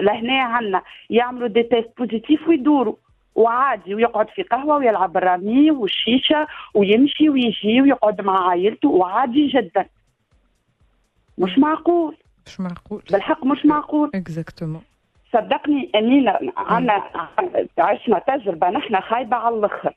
لهنا 0.00 0.42
عنا 0.42 0.82
يعملوا 1.10 1.48
des 1.48 1.62
tests 1.62 1.90
positifs 1.98 2.48
ويدوروا. 2.48 2.94
وعادي 3.34 3.94
ويقعد 3.94 4.30
في 4.30 4.42
قهوة 4.42 4.76
ويلعب 4.76 5.16
الرامي 5.16 5.70
والشيشه 5.70 6.46
ويمشي 6.74 7.28
ويجي 7.28 7.82
ويقعد 7.82 8.20
مع 8.20 8.48
عائلته 8.48 8.88
وعادي 8.88 9.48
جدا. 9.48 9.86
مش 11.38 11.58
معقول. 11.58 12.16
مش 12.46 12.60
معقول. 12.60 13.02
بالحق 13.12 13.44
مش 13.44 13.66
معقول. 13.66 14.10
exactement 14.14 14.82
صدقني 15.32 15.90
امينه 15.94 16.38
عنا 16.56 17.02
عشنا 17.78 18.18
تجربة 18.18 18.70
نحن 18.70 19.00
خايبة 19.00 19.36
على 19.36 19.56
الآخر. 19.56 19.94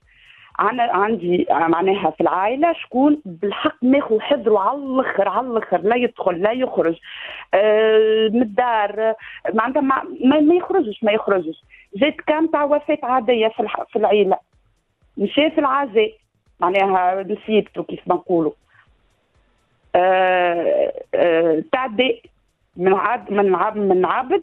أنا 0.60 0.84
عندي 0.84 1.46
معناها 1.50 2.10
في 2.12 2.22
العائلة 2.22 2.74
شكون 2.74 3.22
بالحق 3.26 3.76
ماخذ 3.82 4.20
حذره 4.20 4.60
على 4.60 4.78
الآخر 4.78 5.30
على 5.30 5.48
الآخر 5.48 5.82
لا 5.82 5.96
يدخل 5.96 6.42
لا 6.42 6.52
يخرج. 6.52 6.96
آه 7.54 8.30
من 8.34 8.42
الدار. 8.42 9.14
معناتها 9.54 9.82
ما, 9.82 10.04
ما 10.42 10.56
يخرجش 10.56 11.04
ما 11.04 11.12
يخرجش. 11.12 11.64
جات 11.96 12.16
كان 12.16 12.52
تاع 12.52 12.64
وفاة 12.64 12.98
عادية 13.04 13.48
في 13.48 13.68
في 13.90 13.96
العيلة. 13.96 14.38
مشى 15.18 15.50
في 15.52 15.58
العزاء 15.58 16.14
معناها 16.60 17.24
نسيبته 17.24 17.84
كيف 17.84 18.08
ما 18.08 18.16
نقولوا 18.16 18.52
آه 19.96 20.94
آه 21.14 21.64
تعدي 21.72 22.22
من 22.76 22.94
عبد 22.94 23.32
من 23.32 23.56
عبد 23.56 23.78
من 23.78 24.06
عبد 24.06 24.42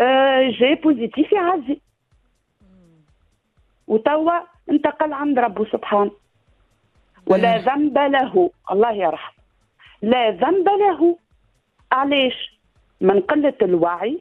آه 0.00 0.50
جاي 0.50 0.74
بوزيتيف 0.74 1.32
يعزي 1.32 1.80
وتوا 3.86 4.40
انتقل 4.70 5.12
عند 5.12 5.38
ربه 5.38 5.64
سبحانه 5.64 6.10
ولا 7.26 7.56
ذنب 7.58 7.98
له. 7.98 8.50
الله 8.70 8.92
يرحم 8.92 9.32
لا 10.02 10.30
ذنب 10.30 10.68
له. 10.68 11.18
علاش؟ 11.92 12.58
من 13.00 13.20
قلة 13.20 13.54
الوعي. 13.62 14.18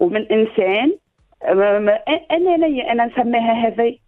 ومن 0.00 0.32
إنسان 0.32 0.92
أنانية 2.30 2.92
أنا 2.92 3.06
نسميها 3.06 3.52
هذي. 3.52 4.00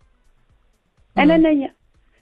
أنانية 1.18 1.74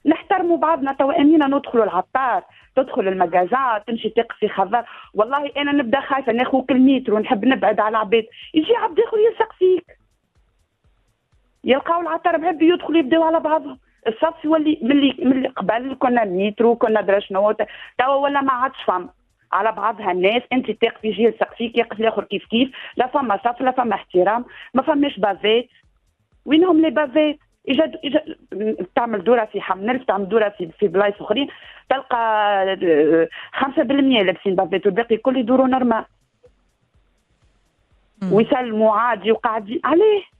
نحترموا 0.05 0.57
بعضنا 0.57 0.93
توا 0.93 1.21
أمينة 1.21 1.47
ندخلوا 1.47 1.83
العطار 1.83 2.43
تدخل 2.75 3.07
المغازات 3.07 3.87
تمشي 3.87 4.09
تقضي 4.09 4.49
خضار 4.49 4.85
والله 5.13 5.51
أنا 5.57 5.71
نبدأ 5.71 5.99
خايفة 5.99 6.31
ناخذ 6.31 6.61
كل 6.61 7.03
ونحب 7.09 7.45
نبعد 7.45 7.79
على 7.79 7.89
العباد 7.89 8.25
يجي 8.53 8.75
عبد 8.75 8.99
ياخذ 8.99 9.17
يلصق 9.17 9.53
فيك 9.53 9.97
يلقاو 11.63 12.01
العطار 12.01 12.37
بعد 12.37 12.61
يدخلوا 12.61 12.99
يبداو 12.99 13.23
على 13.23 13.39
بعضهم. 13.39 13.79
الصف 14.07 14.45
يولي 14.45 14.79
ملي 14.81 15.15
ملي 15.19 15.47
قبل 15.47 15.95
كنا 15.99 16.23
مترو 16.23 16.75
كنا 16.75 17.01
درا 17.01 17.19
شنو. 17.19 17.51
توا 17.97 18.15
ولا 18.15 18.41
ما 18.41 18.53
عادش 18.53 18.83
فم 18.87 19.09
على 19.51 19.71
بعضها 19.71 20.11
الناس 20.11 20.41
أنت 20.53 20.71
تقفي 20.71 21.07
يجي 21.07 21.23
يلصق 21.23 21.53
فيك 21.53 21.77
يقف 21.77 21.99
الآخر 21.99 22.23
كيف 22.23 22.45
كيف. 22.45 22.71
لا 22.97 23.07
فما 23.07 23.39
صف 23.45 23.61
لا 23.61 23.71
فما 23.71 23.95
احترام 23.95 24.45
ما 24.73 24.81
فماش 24.81 25.19
bavette. 25.19 25.69
وينهم 26.45 26.81
les 26.81 26.89
bavettes؟ 26.89 27.39
اجا 27.69 27.91
اجا 28.05 28.35
تعمل 28.95 29.23
دورة 29.23 29.45
في 29.45 29.61
حمل 29.61 30.05
تعمل 30.05 30.29
دورة 30.29 30.49
في 30.49 30.69
في 30.79 30.87
بلايص 30.87 31.15
أخرين. 31.21 31.47
تلقى 31.89 32.77
5% 33.53 34.23
لابسين 34.23 34.55
bavette 34.55 34.85
والباقي 34.85 35.17
كل 35.17 35.37
يدوروا 35.37 35.67
normal. 35.67 36.05
ويسلموا 38.31 38.95
عادي 38.95 39.31
وقاعدين. 39.31 39.79
عليه. 39.83 40.34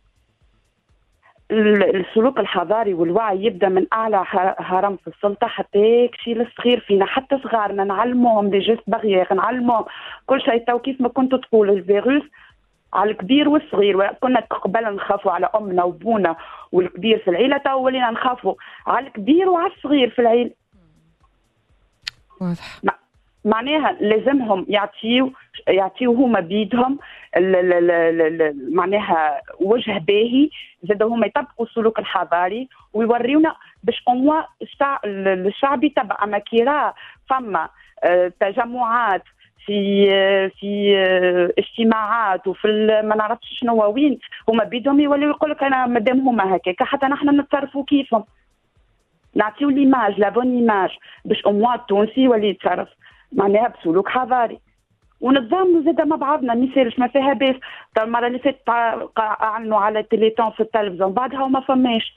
السلوك 1.52 2.40
الحضاري 2.40 2.94
والوعي 2.94 3.46
يبدأ 3.46 3.70
من 3.70 3.86
أعلى 3.94 4.24
هرم 4.60 4.98
في 4.98 5.08
السلطة 5.08 5.48
حتى 5.48 5.80
يمشي 5.80 6.34
للصغير 6.34 6.80
فينا 6.80 7.06
حتى 7.06 7.40
صغارنا 7.44 7.84
نعلموهم 7.84 8.50
les 8.50 8.60
gestes 8.60 8.84
barrières 8.88 9.34
نعلموهم 9.34 9.86
كل 10.26 10.42
شيء. 10.42 10.66
تو 10.68 10.80
كيف 10.80 11.02
ما 11.02 11.10
كنت 11.10 11.36
تقول 11.36 11.70
الفيروس 11.70 12.24
على 12.94 13.12
الكبير 13.12 13.50
والصغير 13.50 14.08
كنا 14.08 14.40
قبل 14.40 14.96
نخافوا 14.96 15.32
على 15.32 15.50
أمنا 15.56 15.84
وبونا 15.84 16.36
والكبير 16.72 17.18
في 17.18 17.30
العيلة 17.30 17.58
تو 17.58 17.78
ولينا 17.78 18.12
نخافوا 18.12 18.54
على 18.88 19.08
الكبير 19.08 19.50
وعلى 19.50 19.74
الصغير 19.74 20.10
في 20.10 20.20
العيلة. 20.20 20.52
واضح. 22.42 22.80
معناها 23.46 23.98
لازمهم 24.00 24.66
يعطيو 24.70 25.32
يعطيو 25.68 26.14
هما 26.14 26.40
بيدهم 26.40 27.00
معناها 28.72 29.42
وجه 29.60 29.98
باهي 30.08 30.50
زاد 30.84 31.04
هما 31.04 31.28
يطبقوا 31.28 31.66
السلوك 31.66 32.00
الحضاري 32.00 32.70
ويوريونا 32.94 33.56
باش 33.84 34.04
اموا 34.10 34.42
الشعب 35.06 35.84
يتبع. 35.84 36.18
أما 36.24 36.38
كي 36.38 36.66
فما 37.30 37.70
آه، 38.04 38.32
تجمعات 38.40 39.24
في 39.66 40.08
آه، 40.12 40.52
في 40.60 40.98
آه، 40.98 41.54
اجتماعات 41.58 42.48
وفي 42.48 42.68
ما 43.04 43.16
نعرفش 43.16 43.60
شنو 43.60 43.94
وين 43.94 44.20
هما 44.50 44.64
بيدهم 44.64 45.00
يوليو 45.00 45.30
يقول 45.30 45.52
لك 45.52 45.64
أنا 45.64 45.86
مادام 45.86 46.28
هما 46.28 46.56
هكاك 46.56 46.84
حتى 46.84 47.06
نحن 47.06 47.40
نتصرفوا 47.40 47.84
كيفهم. 47.86 48.24
نعطيو 49.36 49.70
l'image 49.70 50.20
la 50.20 50.30
bonne 50.30 50.56
image 50.56 50.90
باش 51.26 51.46
اموا 51.48 51.76
التونسي 51.76 52.22
يولي 52.22 52.50
يتصرف. 52.50 52.90
معناها 53.36 53.68
بسلوك 53.68 54.10
حضاري. 54.10 54.60
ونتضامنوا 55.22 55.82
زاد 55.82 56.02
مع 56.02 56.16
بعضنا 56.16 56.54
ما 56.54 56.92
ما 56.98 57.08
فيها 57.08 57.34
باس 57.34 57.56
المره 58.02 58.28
اللي 58.28 58.40
فاتت 58.40 58.70
أعلنوا 59.20 59.80
على 59.80 60.04
téléthon 60.04 60.52
في 60.52 60.60
التلفزيون 60.60 61.12
بعدها 61.12 61.44
وما 61.44 61.60
فماش. 61.60 62.16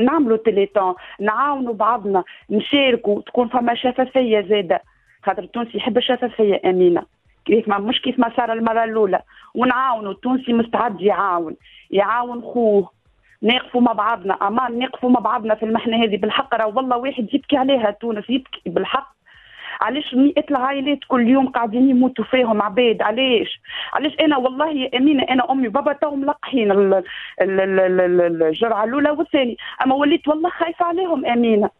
نعملوا 0.00 0.36
téléthon 0.36 0.94
نعاونوا 1.20 1.74
بعضنا 1.74 2.24
نشاركوا 2.50 3.22
تكون 3.22 3.48
فما 3.48 3.74
شفافية 3.74 4.40
زادة. 4.40 4.82
خاطر 5.22 5.42
التونسي 5.42 5.78
يحب 5.78 5.96
الشفافية 5.96 6.60
أمينة. 6.64 7.02
كيف 7.44 7.68
ما 7.68 7.78
مش 7.78 8.02
كيف 8.02 8.18
ما 8.18 8.32
صار 8.36 8.52
المرة 8.52 8.84
الأولى. 8.84 9.22
ونعاونوا 9.54 10.12
التونسي 10.12 10.52
مستعد 10.52 11.00
يعاون. 11.00 11.56
يعاون 11.90 12.42
خوه. 12.42 12.90
نقفوا 13.42 13.80
مع 13.80 13.92
بعضنا. 13.92 14.34
أمان 14.34 14.78
نقفوا 14.78 15.10
مع 15.10 15.20
بعضنا 15.20 15.54
في 15.54 15.64
المحنة 15.64 16.04
هذه. 16.04 16.16
بالحق 16.16 16.54
راه 16.54 16.66
والله 16.66 16.96
واحد 16.96 17.34
يبكي 17.34 17.56
عليها 17.56 17.90
تونس 17.90 18.30
يبكي 18.30 18.70
بالحق. 18.70 19.17
علاش 19.80 20.14
مئة 20.14 20.44
العائلات 20.50 20.98
كل 21.08 21.28
يوم 21.28 21.48
قاعدين 21.48 21.90
يموتوا 21.90 22.24
فيهم 22.24 22.62
عباد؟ 22.62 23.02
علاش؟ 23.02 23.60
علاش 23.92 24.12
أنا 24.20 24.36
والله 24.36 24.70
يا 24.70 24.98
أمينة 24.98 25.22
أنا 25.30 25.52
أمي 25.52 25.68
وبابا 25.68 25.92
تو 25.92 26.14
ملقحين 26.14 26.72
الجرعة 27.40 28.84
الأولى 28.84 29.10
والثانية. 29.10 29.56
أما 29.84 29.94
وليت 29.94 30.28
والله 30.28 30.50
خايفة 30.50 30.84
عليهم 30.84 31.26
أمينة. 31.26 31.70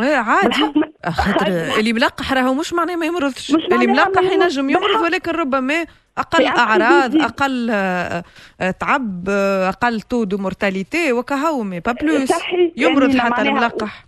إيه 0.00 0.16
عادي. 0.16 0.72
خاطر 1.06 1.46
اللي 1.78 1.92
ملقح 1.92 2.32
راهو 2.32 2.54
مش 2.54 2.72
معناه 2.72 2.96
ما 2.96 3.06
يمرضش. 3.06 3.54
اللي 3.54 3.86
ملقح 3.86 4.22
ينجم 4.22 4.70
يمرض 4.70 5.00
ولكن 5.02 5.32
ربما 5.32 5.84
أقل 6.18 6.46
أعراض 6.46 7.16
أقل 7.16 7.68
آه، 7.70 8.22
آه، 8.60 8.70
تعب 8.70 9.24
آه، 9.28 9.68
أقل 9.68 10.00
taux 10.00 10.24
de 10.24 10.38
mortalité 10.38 11.12
وكهو 11.12 11.62
mais 11.62 11.80
pas 11.80 11.92
plus. 11.92 12.32
يمرض 12.76 13.16
حتى 13.16 13.42
الملقح. 13.42 14.04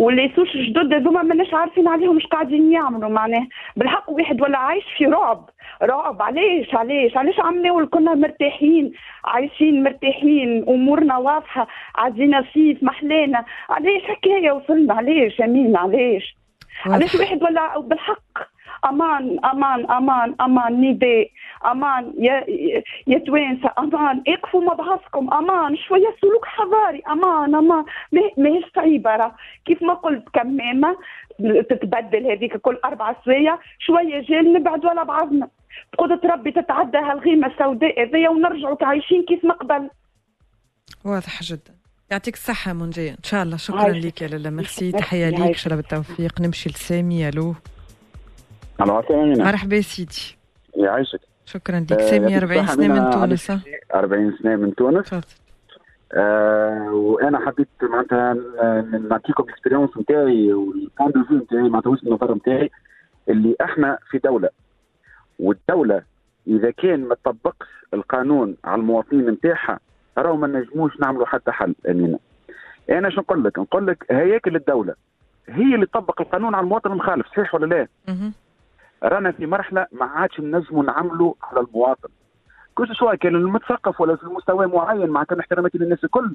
و 0.00 0.08
les 0.08 0.32
souches 0.36 0.56
جدد 0.56 0.94
هذوما 0.94 1.22
ماناش 1.22 1.54
عارفين 1.54 1.88
عليهم 1.88 2.14
إيش 2.14 2.26
قاعدين 2.26 2.72
يعملوا. 2.72 3.08
معناه 3.08 3.46
بالحق 3.76 4.10
واحد 4.10 4.42
ولا 4.42 4.58
عايش 4.58 4.84
في 4.98 5.06
رعب. 5.06 5.50
رعب. 5.82 6.22
علاش؟ 6.22 6.74
علاش؟ 6.74 7.16
علاش 7.16 7.40
عمنا 7.40 7.86
كنا 7.86 8.14
مرتاحين؟ 8.14 8.92
عايشين 9.24 9.82
مرتاحين. 9.82 10.64
أمورنا 10.68 11.16
واضحة. 11.16 11.66
عزينا 11.96 12.44
صيف 12.54 12.82
محلانا 12.82 13.44
علاش؟ 13.68 14.02
حكاية 14.02 14.52
وصلنا. 14.52 14.94
علاش؟ 14.94 15.40
أمين. 15.40 15.76
علاش؟ 15.76 16.36
علاش 16.86 17.14
واحد 17.14 17.42
ولا 17.42 17.78
بالحق. 17.80 18.38
أمان. 18.84 19.38
أمان. 19.44 19.90
أمان. 19.90 20.34
أمان. 20.40 20.80
نداء 20.80 21.28
أمان 21.66 22.14
يا 22.18 22.44
يا 23.06 23.18
توانسه 23.18 23.70
أمان. 23.78 24.22
إقفوا 24.28 24.62
مع 24.62 24.72
بعضكم 24.72 25.34
أمان. 25.34 25.76
شوية 25.76 26.16
سلوك 26.20 26.44
حضاري 26.44 27.02
أمان 27.10 27.54
أمان. 27.54 27.84
ماهيش 28.36 28.64
صعيبه 28.76 29.16
راه 29.16 29.34
كيف 29.64 29.82
ما 29.82 29.94
قلت 29.94 30.24
كمامه 30.32 30.96
تتبدل 31.70 32.30
هذيك 32.30 32.56
كل 32.56 32.78
أربع 32.84 33.16
سوايع. 33.24 33.58
شوية 33.78 34.20
جيل 34.20 34.52
نبعد 34.52 34.86
على 34.86 35.04
بعضنا. 35.04 35.48
بقدرة 35.92 36.32
ربي 36.32 36.52
تتعدى 36.52 36.98
هالغيمة 36.98 37.46
السوداء 37.46 38.02
هذيا 38.02 38.28
ونرجعوا 38.28 38.76
عايشين 38.82 39.24
كيف 39.24 39.44
ما 39.44 39.54
قبل. 39.54 39.90
واضح 41.04 41.42
جدا. 41.42 41.74
يعطيك 42.10 42.34
الصحة 42.34 42.72
منجية 42.72 43.10
إن 43.10 43.22
شاء 43.22 43.42
الله. 43.42 43.56
شكرا 43.56 43.88
لك 43.88 44.22
يا 44.22 44.28
لالا. 44.28 44.50
ميرسي. 44.50 44.92
تحية 44.92 45.28
ليك. 45.28 45.56
شرب 45.56 45.76
بالتوفيق. 45.76 46.40
نمشي 46.40 46.68
لسامي. 46.68 47.28
ألو. 47.28 47.54
ألو 48.80 49.02
مرحبا 49.44 49.80
سيدي. 49.80 50.36
يعيشك 50.76 51.20
شكرا 51.50 51.80
لك 51.80 52.00
سامي 52.00 52.36
40 52.38 52.66
سنة 52.66 52.88
من 52.88 53.10
تونس 53.10 53.50
40 53.94 54.36
سنة 54.42 54.56
من 54.56 54.74
تونس. 54.74 55.04
تفضل 55.10 55.22
آه 56.12 56.92
وأنا 56.92 57.46
حبيت 57.46 57.68
معناتها 57.82 58.34
نعطيكم 59.10 59.42
ال 59.42 59.46
expérience 59.46 59.90
نتاعي 59.98 60.52
وال 60.52 60.69
point 60.69 61.10
de 61.10 61.20
vue 61.20 61.36
نتاعي 61.36 61.62
معناتها 61.68 61.90
وجهة 61.90 62.06
النظر 62.08 62.34
نتاعي 62.34 62.70
اللي 63.28 63.56
إحنا 63.60 63.98
في 64.10 64.18
دولة 64.18 64.48
والدولة 65.38 66.02
إذا 66.46 66.70
كان 66.70 67.00
ما 67.04 67.14
تطبقش 67.14 67.66
القانون 67.94 68.56
على 68.64 68.80
المواطنين 68.80 69.30
نتاعها 69.30 69.80
راهو 70.18 70.36
ما 70.36 70.46
نجموش 70.46 71.00
نعملوا 71.00 71.26
حتى 71.26 71.52
حل 71.52 71.74
أمينة. 71.88 72.18
أنا 72.90 73.10
شو 73.10 73.20
نقول 73.20 73.44
لك؟ 73.44 73.58
نقول 73.58 73.86
لك 73.86 74.04
هياكل 74.10 74.56
الدولة 74.56 74.94
هي 75.48 75.74
اللي 75.74 75.86
تطبق 75.86 76.20
القانون 76.20 76.54
على 76.54 76.64
المواطن 76.64 76.92
المخالف 76.92 77.26
صحيح 77.26 77.54
ولا 77.54 77.66
لا؟ 77.66 77.88
رانا 79.02 79.32
في 79.32 79.46
مرحلة 79.46 79.86
ما 79.92 80.04
عادش 80.06 80.40
نجموا 80.40 80.84
نعملوا 80.84 81.34
على 81.42 81.60
المواطن. 81.60 82.08
كل 82.74 82.96
سواء 82.96 83.14
كان 83.14 83.34
المتثقف 83.34 84.00
ولا 84.00 84.16
في 84.16 84.26
مستوى 84.26 84.66
معين 84.66 85.10
مع 85.10 85.24
كان 85.24 85.40
احتراماتي 85.40 85.78
للناس 85.78 86.04
الكل. 86.04 86.34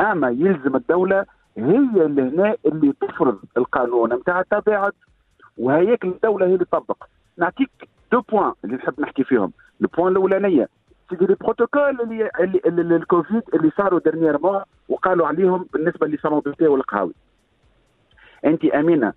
أما 0.00 0.30
يلزم 0.30 0.76
الدولة 0.76 1.26
هي 1.56 2.04
اللي 2.06 2.22
هنا 2.22 2.56
اللي 2.66 2.92
تفرض 3.00 3.38
القانون 3.56 4.12
نتاع 4.12 4.40
التباعد 4.40 4.92
وهيك 5.58 6.04
الدولة 6.04 6.46
هي 6.46 6.54
اللي 6.54 6.64
تطبق. 6.64 7.04
نعطيك 7.38 7.70
deux 8.12 8.20
points 8.20 8.52
اللي 8.64 8.76
نحب 8.76 9.00
نحكي 9.00 9.24
فيهم. 9.24 9.52
ال 9.80 9.85
point 9.85 10.12
الأولانية 10.12 10.68
سيدي 11.10 11.26
les 11.26 11.34
protocoles 11.34 12.00
اللي, 12.00 12.30
اللي, 12.40 12.96
الكوفيد 12.96 13.42
اللي 13.54 13.70
صاروا 13.76 14.00
dernièrement 14.04 14.62
وقالوا 14.88 15.26
عليهم 15.26 15.66
بالنسبة 15.72 16.06
les 16.06 16.18
salons 16.18 16.42
والقهاوي. 16.60 17.14
أنت 18.44 18.64
أمينة 18.64 19.12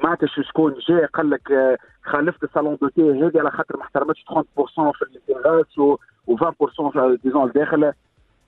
سمعت 0.00 0.24
شكون 0.24 0.74
جاء 0.88 1.06
قال 1.06 1.30
لك 1.30 1.52
آه، 1.52 1.78
خالفت 2.02 2.44
ال 2.44 2.50
salon 2.50 2.78
de 2.80 2.89
thé 2.89 3.02
هذه 3.02 3.40
على 3.40 3.50
خاطر 3.50 3.76
ما 3.76 3.82
احترمتش 3.82 4.24
30% 4.24 4.92
في 4.92 5.02
الانتراس 5.02 5.78
و 5.78 5.96
20% 6.28 6.90
في 6.92 7.18
des 7.24 7.33
zones 7.33 7.48
الداخل. 7.48 7.92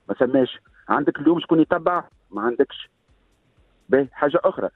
ما 0.09 0.15
سماش. 0.19 0.59
عندك 0.89 1.19
اليوم 1.19 1.39
شكون 1.39 1.59
يتبع؟ 1.59 2.03
ما 2.31 2.41
عندكش. 2.41 2.89
باهي 3.89 4.07
حاجة 4.11 4.39
أخرى. 4.43 4.69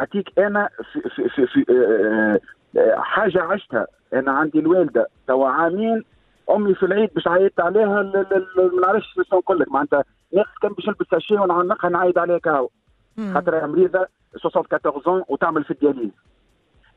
اعطيك 0.00 0.38
أنا 0.38 0.68
في 0.92 1.00
في 1.00 1.28
في, 1.28 1.46
في 1.46 1.64
آه، 1.70 2.40
آه، 2.78 3.00
حاجة 3.00 3.42
عشتها. 3.42 3.86
أنا 4.14 4.32
عندي 4.32 4.58
الوالدة 4.58 5.08
توا 5.26 5.48
عامين 5.48 6.04
أمي 6.50 6.74
في 6.74 6.82
العيد 6.82 7.10
باش 7.14 7.28
عيطت 7.28 7.60
عليها 7.60 8.02
ما 8.02 8.80
نعرفش 8.82 9.12
شنو 9.12 9.38
نقول 9.38 9.60
لك 9.60 9.72
معناتها 9.72 10.04
ناس 10.32 10.46
كان 10.62 10.72
باش 10.72 10.88
نلبس 10.88 11.06
اشياء 11.12 11.42
ونعنقها 11.42 11.90
نعيط 11.90 12.18
عليها 12.18 12.38
كهو 12.38 12.68
خاطر 13.34 13.66
مريضة. 13.66 14.06
74 14.44 15.24
وتعمل 15.28 15.64
في 15.64 15.70
ال 15.70 15.75
dialyse 15.75 16.10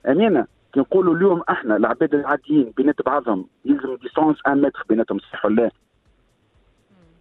امينه 0.08 0.48
كي 0.74 0.80
نقولوا 0.80 1.16
اليوم 1.16 1.44
إحنا 1.50 1.76
العباد 1.76 2.14
العاديين 2.14 2.74
بينات 2.78 3.02
بعضهم 3.06 3.48
يلزم 3.66 3.96
distance 3.96 4.38
un 4.48 4.62
mètre 4.62 4.84
بيناتهم 4.90 5.20
صح 5.20 5.46
ولا 5.46 5.62
لا؟ 5.62 5.72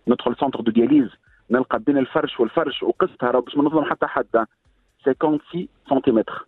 ندخل 0.08 0.36
centre 0.36 0.60
de 0.60 0.70
dialyse 0.72 1.08
نلقى 1.50 1.78
بين 1.78 1.98
الفرش 1.98 2.40
والفرش 2.40 2.82
وقصتها 2.82 3.30
راه 3.30 3.40
باش 3.40 3.56
ما 3.56 3.64
نظلم 3.64 3.84
حتى 3.84 4.06
حد. 4.06 4.46
56 5.04 5.68
سنتيمتر 5.90 6.46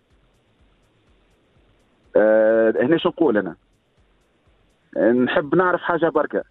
أه 2.16 2.74
هنا 2.82 2.98
شو 2.98 3.08
نقول 3.08 3.36
أنا؟ 3.36 3.56
نحب 5.12 5.54
نعرف 5.54 5.80
حاجة 5.80 6.08
بركة. 6.08 6.44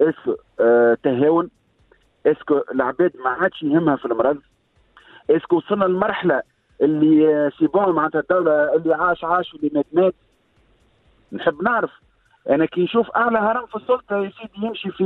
est-ce 0.00 0.24
que 0.24 0.36
أه 0.60 0.98
تهاون؟ 1.02 1.50
est-ce 2.26 2.49
que 2.49 2.60
العباد 2.74 3.12
ما 3.24 3.30
عادش 3.30 3.62
يهمها 3.62 3.96
في 3.96 4.04
المرض؟ 4.04 4.38
est-ce 5.30 5.47
que 5.47 5.56
وصلنا 5.56 5.84
لمرحلة 5.84 6.42
اللي 6.82 7.50
c'est 7.58 7.66
bon 7.66 7.94
معناتها 7.94 8.20
الدولة 8.20 8.74
اللي 8.74 8.94
عاش 8.94 9.24
عاش 9.24 9.54
واللي 9.54 9.70
مات 9.74 9.86
مات. 9.92 10.14
نحب 11.32 11.62
نعرف. 11.62 11.90
أنا 12.50 12.66
كي 12.66 12.82
نشوف 12.82 13.10
أعلى 13.10 13.38
هرم 13.38 13.66
في 13.66 13.76
السلطة 13.76 14.16
يا 14.16 14.30
سيدي 14.30 14.66
يمشي 14.66 14.90
في 14.90 15.04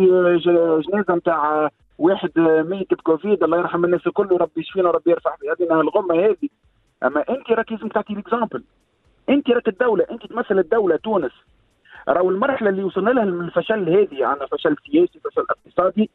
جنازة 0.89 1.15
نتاع 1.15 1.71
واحد 1.99 2.31
ميت 2.39 2.95
بكوفيد 2.95 3.43
الله 3.43 3.59
يرحم 3.59 3.85
الناس 3.85 4.07
الكل 4.07 4.33
وربي 4.33 4.61
يشفينا 4.61 4.89
وربي 4.89 5.11
يرفع 5.11 5.37
في 5.37 5.65
الغمة 5.71 6.15
هذه. 6.15 6.49
أما 7.05 7.25
أنت 7.31 7.51
راك 7.51 7.73
لازم 7.73 7.89
تعطي 7.89 8.13
ال 8.13 8.19
exemple 8.19 8.65
أنت 9.29 9.51
راك 9.51 9.69
الدولة 9.69 10.07
أنت 10.11 10.27
تمثل 10.27 10.59
الدولة 10.59 10.97
تونس. 10.97 11.33
راهو 12.09 12.31
المرحلة 12.31 12.69
اللي 12.69 12.85
وصلنا 12.85 13.11
لها 13.11 13.25
من 13.25 13.45
الفشل 13.45 13.89
هذه 13.89 14.27
عندنا 14.27 14.47
فشل 14.47 14.77
سياسي 14.87 15.21
فشل 15.21 15.47
اقتصادي. 15.51 16.11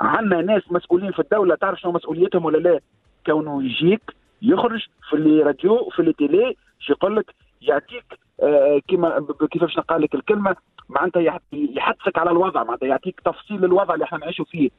عندنا 0.00 0.42
ناس 0.42 0.62
مسؤولين 0.72 1.12
في 1.12 1.18
الدولة 1.18 1.54
تعرف 1.54 1.80
شنو 1.80 1.92
مسؤوليتهم 1.92 2.44
ولا 2.44 2.58
لا؟ 2.58 2.80
كونه 3.26 3.64
يجيك 3.64 4.02
يخرج 4.42 4.86
في 5.08 5.16
les 5.16 5.42
radios 5.42 5.72
وفي 5.74 5.98
les 5.98 6.12
télés 6.12 6.56
شو 6.80 6.92
يقول 6.92 7.16
لك 7.16 7.34
يعطيك 7.62 8.04
آه 8.42 8.78
كيما 8.88 9.26
كيفاش 9.50 9.78
نقال 9.78 10.02
لك 10.02 10.14
الكلمة 10.14 10.56
معناتها 10.88 11.38
يحثك 11.52 12.18
على 12.18 12.30
الوضع 12.30 12.64
معناتها 12.64 12.86
يعطيك 12.86 13.20
تفصيل 13.20 13.64
الوضع 13.64 13.94
اللي 13.94 14.04
إحنا 14.04 14.18
نعيشوا 14.18 14.44
فيه. 14.44 14.70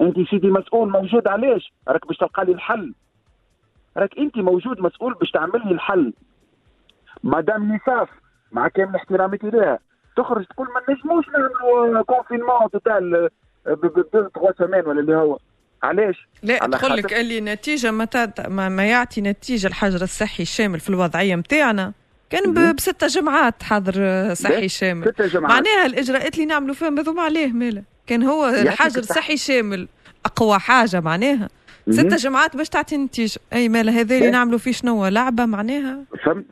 انت 0.00 0.28
سيدي 0.30 0.50
مسؤول 0.50 0.90
موجود 0.90 1.28
علاش؟ 1.28 1.72
راك 1.88 2.06
باش 2.06 2.16
تلقى 2.16 2.44
لي 2.44 2.52
الحل. 2.52 2.94
راك 3.96 4.18
انت 4.18 4.36
موجود 4.36 4.80
مسؤول 4.80 5.14
باش 5.14 5.30
تعمل 5.30 5.62
لي 5.64 5.70
الحل. 5.70 6.12
مدام 7.24 7.72
نصاف 7.72 8.08
مع 8.52 8.68
كامل 8.68 8.96
احترامي 8.96 9.38
لها 9.42 9.78
تخرج 10.16 10.44
تقول 10.44 10.66
ما 10.66 10.94
نجموش 10.94 11.24
نعملوا 11.28 12.02
confinement 12.02 12.70
total 12.72 13.28
3 13.64 14.30
سمان 14.58 14.86
ولا 14.86 15.00
اللي 15.00 15.16
هو. 15.16 15.38
علاش؟ 15.84 16.28
لا 16.42 16.58
تقول 16.58 16.96
لك 16.96 17.12
اللي 17.12 17.40
نتيجة 17.40 17.90
متى 17.90 18.28
ما, 18.48 18.68
ما 18.68 18.86
يعطي 18.86 19.20
نتيجة 19.20 19.66
الحجر 19.66 20.02
الصحي 20.02 20.42
الشامل 20.42 20.80
في 20.80 20.90
الوضعية 20.90 21.34
نتاعنا 21.36 21.92
كان 22.30 22.74
بستة 22.74 23.06
جمعات 23.06 23.62
حظر 23.62 23.94
صحي 24.34 24.68
شامل. 24.68 25.08
ستة 25.08 25.26
جمعات. 25.26 25.52
معناها 25.52 25.86
الإجراءات 25.86 26.34
اللي 26.34 26.46
نعملوا 26.46 26.74
فيهم 26.74 26.98
هذوما 26.98 27.22
عليه 27.22 27.52
ماله 27.52 27.82
كان 28.06 28.22
هو 28.22 28.48
الحجر 28.48 29.00
الصحي 29.00 29.36
شامل. 29.36 29.88
أقوى 30.26 30.58
حاجة 30.58 31.00
معناها. 31.00 31.48
ستة 31.90 32.16
جمعات 32.16 32.56
باش 32.56 32.68
تعطي 32.68 32.96
نتيجة. 32.96 33.40
أي 33.52 33.68
ماله 33.68 34.00
هذا 34.00 34.16
اللي 34.16 34.30
نعملوا 34.30 34.58
فيه 34.58 34.72
شنو 34.72 35.06
لعبة 35.06 35.46
معناها؟ 35.46 35.98
فهمت. 36.24 36.44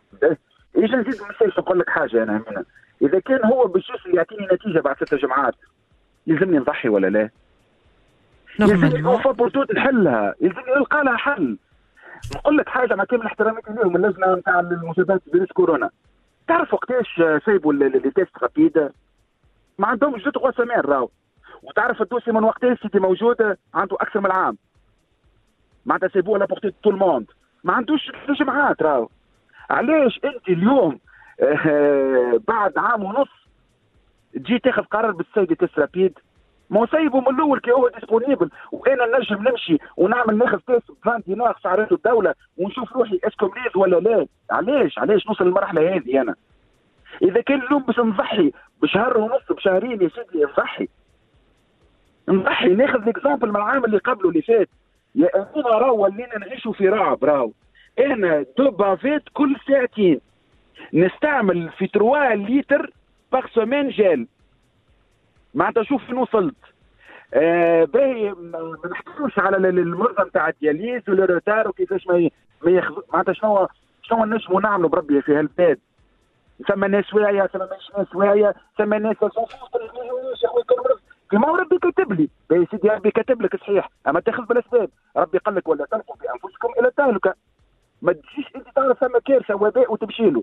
إيش 0.76 0.90
نزيد 0.90 1.22
مثال 1.22 1.52
نقول 1.58 1.78
لك 1.78 1.90
حاجة 1.90 2.22
أنا 2.22 2.44
هنا 2.48 2.64
إذا 3.02 3.20
كان 3.20 3.44
هو 3.44 3.66
باش 3.66 3.82
يعطيني 4.14 4.48
نتيجة 4.52 4.80
بعد 4.80 4.96
ستة 4.96 5.16
جمعات 5.16 5.54
يلزمني 6.26 6.58
نضحي 6.58 6.88
ولا 6.88 7.06
لا؟ 7.06 7.30
يلزمني 8.60 9.06
اوفا 9.06 9.30
بورتوت 9.30 9.74
نحلها 9.74 10.34
يلزمني 10.40 10.74
نلقى 10.76 11.04
لها 11.04 11.16
حل. 11.16 11.58
نقول 12.36 12.56
لك 12.56 12.68
حاجة 12.68 12.94
مع 12.94 13.04
كامل 13.04 13.26
احترامي 13.26 13.60
لهم 13.68 13.96
اللجنة 13.96 14.34
نتاع 14.34 14.60
المسابقات 14.60 15.22
فيروس 15.32 15.52
كورونا. 15.52 15.90
تعرف 16.48 16.74
وقتاش 16.74 17.22
سايبوا 17.46 17.72
les 17.72 18.10
tests 18.10 18.38
rapides 18.42 18.90
ما 19.78 19.86
عندهمش 19.86 20.22
deux 20.22 20.30
trois 20.30 20.50
سمان 20.50 20.80
راهو. 20.80 21.08
وتعرف 21.62 22.02
ال 22.02 22.06
dossier 22.06 22.32
من 22.32 22.44
وقتها 22.44 22.74
سيدي 22.74 23.00
موجود 23.00 23.56
عنده 23.74 23.96
أكثر 24.00 24.20
من 24.20 24.30
عام. 24.32 24.56
معناتها 25.86 26.08
سيبوه 26.08 26.38
à 26.38 26.40
la 26.40 26.44
portée 26.44 26.72
de 26.82 26.85
tout 26.85 26.90
le 26.90 27.01
monde 27.01 27.26
ما 27.64 27.72
عندوش 27.72 28.12
جمعات 28.40 28.82
راهو. 28.82 29.08
علاش 29.70 30.20
أنت 30.24 30.48
اليوم 30.48 30.98
آه 31.40 32.40
بعد 32.48 32.78
عام 32.78 33.04
ونص 33.04 33.28
تجي 34.34 34.58
تاخذ 34.58 34.82
قرار 34.82 35.10
بالسيد 35.10 35.56
test 35.56 35.78
rapide 35.78 36.18
ما 36.72 36.86
سيبه 36.86 37.20
من 37.20 37.28
الأول 37.28 37.60
كي 37.60 37.72
هو 37.72 37.88
disponible 37.88 38.50
وأنا 38.72 39.18
نجم 39.18 39.48
نمشي 39.48 39.78
ونعمل 39.96 40.38
ناخذ 40.38 40.58
test 40.58 40.90
ب 40.90 41.08
20 41.08 41.22
دينار 41.26 41.58
سعرته 41.62 41.94
الدولة 41.94 42.34
ونشوف 42.58 42.92
روحي 42.92 43.20
est-ce 43.24 43.40
que 43.40 43.48
مريض 43.48 43.76
ولا 43.76 43.96
لا. 43.96 44.26
علاش؟ 44.50 44.98
علاش 44.98 45.26
نوصل 45.26 45.44
للمرحلة 45.44 45.96
هذه 45.96 46.20
أنا؟ 46.20 46.34
إذا 47.22 47.40
كان 47.40 47.62
اليوم 47.62 47.82
باش 47.82 47.98
نضحي 48.00 48.52
بشهر 48.82 49.18
ونص 49.18 49.52
بشهرين 49.52 50.02
يا 50.02 50.08
سيدي 50.08 50.44
نضحي. 50.44 50.88
نضحي. 52.28 52.68
ناخذ 52.68 53.08
exemple 53.08 53.48
من 53.48 53.56
العام 53.56 53.84
اللي 53.84 53.98
قبله 53.98 54.28
اللي 54.28 54.42
فات. 54.42 54.68
يا 55.14 55.28
أمين 55.36 55.64
راهو 55.66 56.02
ولينا 56.04 56.38
نعيشوا 56.38 56.72
في 56.72 56.88
رعب 56.88 57.24
راهو 57.24 57.50
أنا 57.98 58.44
deux 58.58 58.70
bavettes 58.70 59.22
كل 59.32 59.56
ساعتين. 59.68 60.20
نستعمل 60.94 61.70
في 61.70 61.86
3 61.86 62.34
litres 62.34 62.90
par 63.32 63.46
semaine 63.46 63.88
gel 63.88 64.26
معناتها 65.54 65.82
شوف 65.82 66.04
فين 66.04 66.18
وصلت. 66.18 66.54
آه 67.34 67.84
باهي 67.84 68.30
ما 68.30 68.76
نحكيوش 68.90 69.38
على 69.38 69.56
المرضى 69.56 70.28
نتاع 70.28 70.48
ال 70.48 70.55
dialyse 70.55 71.02
وال 71.08 71.23
retard 71.23 71.68
وكيفاش 71.68 72.06
ما 72.06 72.30
ما 72.62 72.82
معناتها 73.12 73.32
شنو 73.32 73.68
شنو 74.02 74.24
نجموا 74.24 74.60
نعملوا 74.60 74.88
بربي 74.88 75.22
في 75.22 75.34
هالبلاد. 75.34 75.78
ثم 76.68 76.84
ناس 76.84 77.14
واعية 77.14 77.46
ثم 77.46 77.58
ناس 77.98 78.14
واعية 78.14 78.54
ثم 78.78 78.94
ناس 78.94 79.16
كما 81.30 81.48
ربي 81.48 81.78
كتب 81.78 82.12
لي. 82.12 82.28
يا 82.50 82.66
سيدي 82.70 82.88
ربي 82.88 83.10
كتب 83.10 83.42
لك 83.42 83.56
صحيح. 83.56 83.90
أما 84.08 84.20
تاخذ 84.20 84.42
بالأسباب. 84.42 84.90
ربي 85.16 85.38
قال 85.38 85.54
لك 85.54 85.68
ولا 85.68 85.84
تلقوا 85.84 86.16
بأنفسكم 86.16 86.68
إلى 86.78 86.88
التهلكه 86.88 87.34
ما 88.02 88.12
تجيش 88.12 88.56
إنت 88.56 88.66
تعرف 88.76 88.98
ثم 88.98 89.18
كارثه 89.18 89.54
وباء 89.54 89.92
وتمشي 89.92 90.30
له. 90.30 90.42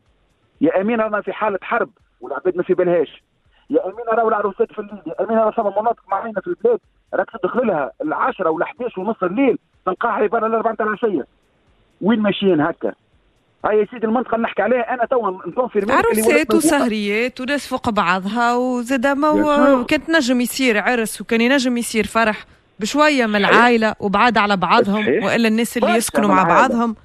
يا 0.61 0.81
أمين 0.81 1.01
رانا 1.01 1.21
في 1.21 1.33
حالة 1.33 1.59
حرب 1.61 1.89
والعباد 2.21 2.57
ما 2.57 2.63
في 2.63 2.73
بالهاش. 2.73 3.23
يا 3.69 3.85
أمين 3.85 4.05
راهو 4.13 4.29
العروسات 4.29 4.71
في 4.71 4.79
الليل 4.79 5.01
يا 5.07 5.23
أمين 5.23 5.37
راه 5.37 5.51
ثم 5.51 5.81
مناطق 5.81 6.03
معينه 6.11 6.41
في 6.41 6.47
البلاد. 6.47 6.79
راك 7.13 7.27
تدخل 7.41 7.67
لها 7.67 7.91
العشرة 8.01 8.49
ولا 8.49 8.65
11 8.65 8.99
ونص 8.99 9.23
الليل 9.23 9.57
تلقاها 9.85 10.11
عباره 10.11 10.47
الأربعة 10.47 10.75
تاع 10.75 10.85
العشية. 10.85 11.25
وين 12.01 12.19
ماشيين 12.19 12.61
هكا؟ 12.61 12.93
هاي 13.65 13.79
يا 13.79 13.87
سيدي 13.91 14.05
المنطقة 14.05 14.35
اللي 14.35 14.47
نحكي 14.47 14.61
عليها 14.61 14.93
أنا 14.93 15.05
توا 15.05 15.67
في 15.67 15.91
عروسات 15.91 16.53
وسهريات 16.53 17.41
وناس 17.41 17.67
فوق 17.67 17.89
بعضها 17.89 18.55
وزاد 18.55 19.07
ما 19.07 19.83
كانت 19.83 20.09
نجم 20.09 20.41
يصير 20.41 20.79
عرس 20.79 21.21
وكان 21.21 21.41
ينجم 21.41 21.77
يصير 21.77 22.07
فرح 22.07 22.45
بشوية 22.79 23.25
من 23.25 23.35
العائلة 23.35 23.95
وبعاد 23.99 24.37
على 24.37 24.57
بعضهم 24.57 25.07
وإلا 25.23 25.47
الناس 25.47 25.77
اللي 25.77 25.91
يسكنوا 25.91 26.29
مع 26.29 26.43
بعضهم. 26.43 26.95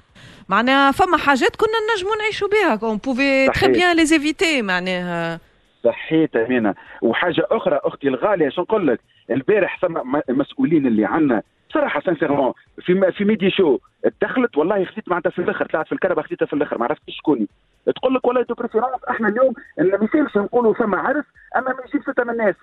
معناها 0.49 0.91
فما 0.91 1.17
حاجات 1.17 1.55
كنا 1.55 1.95
نجموا 1.95 2.15
نعيشوا 2.15 2.47
بها. 2.47 2.79
on 2.83 2.97
pouvait 2.97 3.47
très 3.49 3.71
bien 3.71 3.95
les 3.95 4.05
éviter 4.05 4.61
معناها. 4.61 5.39
صحيت 5.85 6.35
أمينة. 6.35 6.75
وحاجة 7.01 7.47
أخرى 7.51 7.79
أختي 7.83 8.07
الغالية 8.07 8.49
شو 8.49 8.61
نقول 8.61 8.87
لك؟ 8.87 8.99
البارح 9.31 9.79
ثم 9.81 10.15
المسؤولين 10.29 10.87
اللي 10.87 11.05
عندنا 11.05 11.41
بصراحه 11.69 11.99
sincèrement 12.01 12.53
في 12.81 13.11
في 13.11 13.25
Midi 13.25 13.49
Show 13.51 13.77
دخلت 14.21 14.57
والله 14.57 14.85
خذيت 14.85 15.09
معناتها 15.09 15.29
في 15.29 15.39
الآخر 15.39 15.65
طلعت 15.65 15.85
في 15.87 15.91
الكرهبة 15.91 16.21
خذيتها 16.21 16.45
في 16.45 16.53
الآخر 16.53 16.77
ما 16.77 16.85
عرفتش 16.85 17.17
شكوني 17.17 17.47
تقول 17.95 18.13
لك 18.13 18.25
والله 18.27 18.41
de 18.41 18.53
préférence 18.53 19.03
إحنا 19.09 19.27
اليوم 19.27 19.53
ما 19.77 19.99
يصيرش 20.05 20.37
نقولوا 20.37 20.73
ثم 20.73 20.95
عرس 20.95 21.25
أما 21.57 21.69
ما 21.73 21.77
يجيش 21.87 22.01
ستة 22.01 22.23
من 22.23 22.29
الناس. 22.29 22.55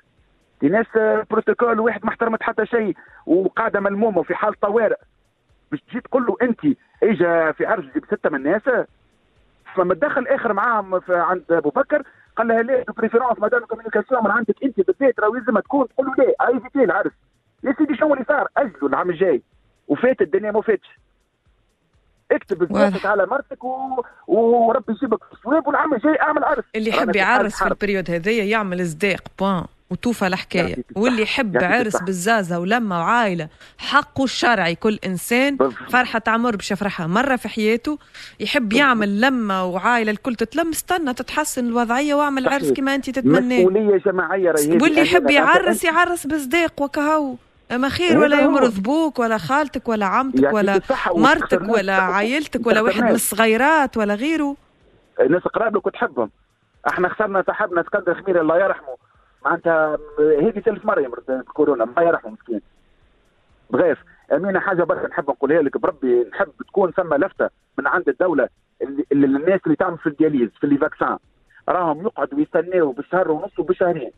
في 0.60 0.68
ناس 0.68 0.86
بروتوكول 1.30 1.80
واحد 1.80 2.04
ما 2.04 2.10
احترمت 2.10 2.42
حتى 2.42 2.66
شيء 2.66 2.96
وقاعدة 3.26 3.80
ملمومة 3.80 4.18
وفي 4.18 4.34
حال 4.34 4.60
طوارئ. 4.60 4.96
باش 5.70 5.80
تجي 5.80 6.00
تقول 6.00 6.26
له 6.26 6.36
أنت 6.42 6.60
إجا 7.02 7.52
في 7.52 7.66
عرس 7.66 7.84
جيب 7.94 8.04
ستة 8.04 8.30
من 8.30 8.36
الناس 8.46 8.62
فما 9.74 9.94
تدخل 9.94 10.26
آخر 10.26 10.52
معاهم 10.52 11.00
عند 11.08 11.44
أبو 11.50 11.70
بكر 11.70 12.02
قال 12.36 12.48
لها 12.48 12.62
لا 12.62 12.84
préférence 12.96 13.38
madame 13.38 13.64
communication 13.64 14.24
من 14.24 14.30
عندك 14.30 14.54
انت 14.64 14.76
بالذات 14.76 15.20
راهو 15.20 15.34
لازم 15.34 15.58
تكون 15.58 15.88
تقول 15.88 16.06
له 16.06 16.14
لا 16.24 16.48
évitez 16.48 16.84
العرس. 16.84 17.12
يا 17.64 17.74
سيدي 17.78 17.96
شنو 17.96 18.14
اللي 18.14 18.24
صار؟ 18.28 18.48
اجلوا 18.56 18.88
العام 18.88 19.10
الجاي. 19.10 19.42
وفات 19.88 20.20
الدنيا 20.20 20.50
ما 20.50 20.62
فاتش. 20.62 20.98
اكتب 22.32 22.62
الزيادة 22.62 23.08
على 23.08 23.26
مرتك 23.26 23.64
و... 23.64 24.04
وربي 24.26 24.92
يجيبك 24.92 25.20
الصواب 25.32 25.66
والعام 25.66 25.94
الجاي 25.94 26.20
اعمل 26.20 26.44
عرس. 26.44 26.64
اللي 26.74 26.90
يحب 26.90 27.16
يعرس 27.16 27.62
في 27.62 27.68
ال 27.68 27.74
période 27.74 28.10
هذيا 28.10 28.44
يعمل 28.44 28.86
صداق. 28.86 29.22
point 29.38 29.64
وتوفى 29.92 30.26
الحكاية. 30.26 30.76
واللي 30.96 31.22
يحب 31.22 31.56
عرس 31.56 32.02
بالزازة 32.02 32.58
ولما 32.58 32.98
وعائله 32.98 33.48
حقه 33.78 34.24
الشرعي. 34.24 34.74
كل 34.74 34.98
إنسان 35.06 35.58
فرحة 35.90 36.22
عمر 36.26 36.56
باش 36.56 36.70
يفرحها 36.70 37.06
مرة 37.06 37.36
في 37.36 37.48
حياته 37.48 37.98
يحب 38.40 38.72
يعمل 38.72 39.20
لما 39.20 39.62
وعائله 39.62 40.10
الكل 40.10 40.34
تتلم. 40.34 40.70
استنى 40.70 41.14
تتحسن 41.14 41.66
الوضعية 41.66 42.14
واعمل 42.14 42.48
عرس 42.48 42.72
كما 42.72 42.94
انت 42.94 43.10
تتمناه 43.10 43.58
مسؤولية 43.58 43.98
جماعية 43.98 44.54
واللي 44.68 45.00
يحب 45.00 45.30
يعرس 45.30 45.84
يعرس 45.84 46.26
بصداق 46.26 46.82
وكهو. 46.82 47.34
أما 47.72 47.88
خير 47.88 48.18
ولا 48.18 48.40
يمرض 48.40 48.82
بوك 48.82 49.18
ولا 49.18 49.38
خالتك 49.38 49.88
ولا 49.88 50.06
عمتك 50.06 50.52
ولا 50.52 50.80
مرتك 51.14 51.68
ولا 51.68 51.96
عائلتك 51.96 52.66
ولا 52.66 52.80
واحد 52.80 53.02
من 53.02 53.10
الصغيرات 53.10 53.96
ولا 53.96 54.14
غيره. 54.14 54.56
الناس 55.20 55.42
قرابك 55.42 55.86
وتحبهم. 55.86 56.30
إحنا 56.88 57.08
خسرنا 57.08 57.44
صاحبنا 57.46 57.80
اسكندر 57.80 58.22
خمير 58.22 58.40
الله 58.40 58.56
يرحمه. 58.56 58.96
معناتها 59.44 59.98
هذه 60.18 60.60
ثالث 60.60 60.84
مرة 60.84 61.00
يمرض 61.00 61.30
الكورونا 61.30 61.84
الله 61.84 62.02
يرحمه 62.02 62.30
مسكين. 62.30 62.60
bref 63.70 63.98
أمينة 64.32 64.60
حاجة 64.60 64.82
برك 64.82 65.10
نحب 65.10 65.30
نقولها 65.30 65.62
لك 65.62 65.78
بربي 65.78 66.26
نحب 66.32 66.52
تكون 66.68 66.90
ثم 66.90 67.14
لفتة 67.14 67.50
من 67.78 67.86
عند 67.86 68.08
الدولة 68.08 68.48
اللي, 68.82 69.26
الناس 69.26 69.60
اللي 69.66 69.76
تعمل 69.76 69.98
في 69.98 70.06
ال 70.06 70.12
dialyse 70.12 70.50
في 70.60 70.64
les 70.64 70.78
vaccins 70.78 71.18
راهم 71.68 72.02
يقعدوا 72.02 72.40
يستناوا 72.40 72.92
بشهر 72.92 73.30
ونص 73.30 73.58
وبشهرين. 73.58 74.10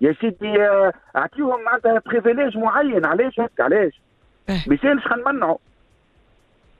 يا 0.00 0.14
سيدي 0.20 0.62
آه، 0.62 0.92
أعطيهم 1.16 1.64
معناتها 1.64 2.02
privilège 2.06 2.56
معين. 2.56 3.04
علاش 3.04 3.40
هيك؟ 3.40 3.60
علاش؟ 3.60 4.00
ما 4.48 4.74
يسالش 4.74 5.06
خلينا 5.06 5.30
نمنعوا. 5.30 5.58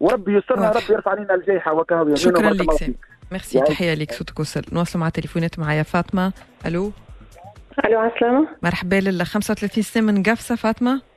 وربي 0.00 0.36
يسترنا 0.36 0.70
ربي 0.70 0.92
يرفع 0.92 1.10
علينا 1.10 1.34
الجائحه 1.34 1.72
وكهو 1.72 2.14
شكرا 2.14 2.50
لك 2.50 2.96
ميرسي 3.32 3.60
تحية 3.60 3.94
لك 3.94 4.12
صوتك 4.12 4.40
وصل 4.40 4.62
نواصل 4.72 4.98
مع 4.98 5.08
تليفونات 5.08 5.58
معايا 5.58 5.82
فاطمة. 5.82 6.32
ألو؟ 6.66 6.92
ألو 7.84 7.98
عسلامة. 7.98 8.48
مرحبا 8.62 8.96
لله. 8.96 9.24
35 9.24 9.82
سنة 9.82 10.02
من 10.02 10.22
قفصة 10.22 10.56
فاطمة. 10.56 11.07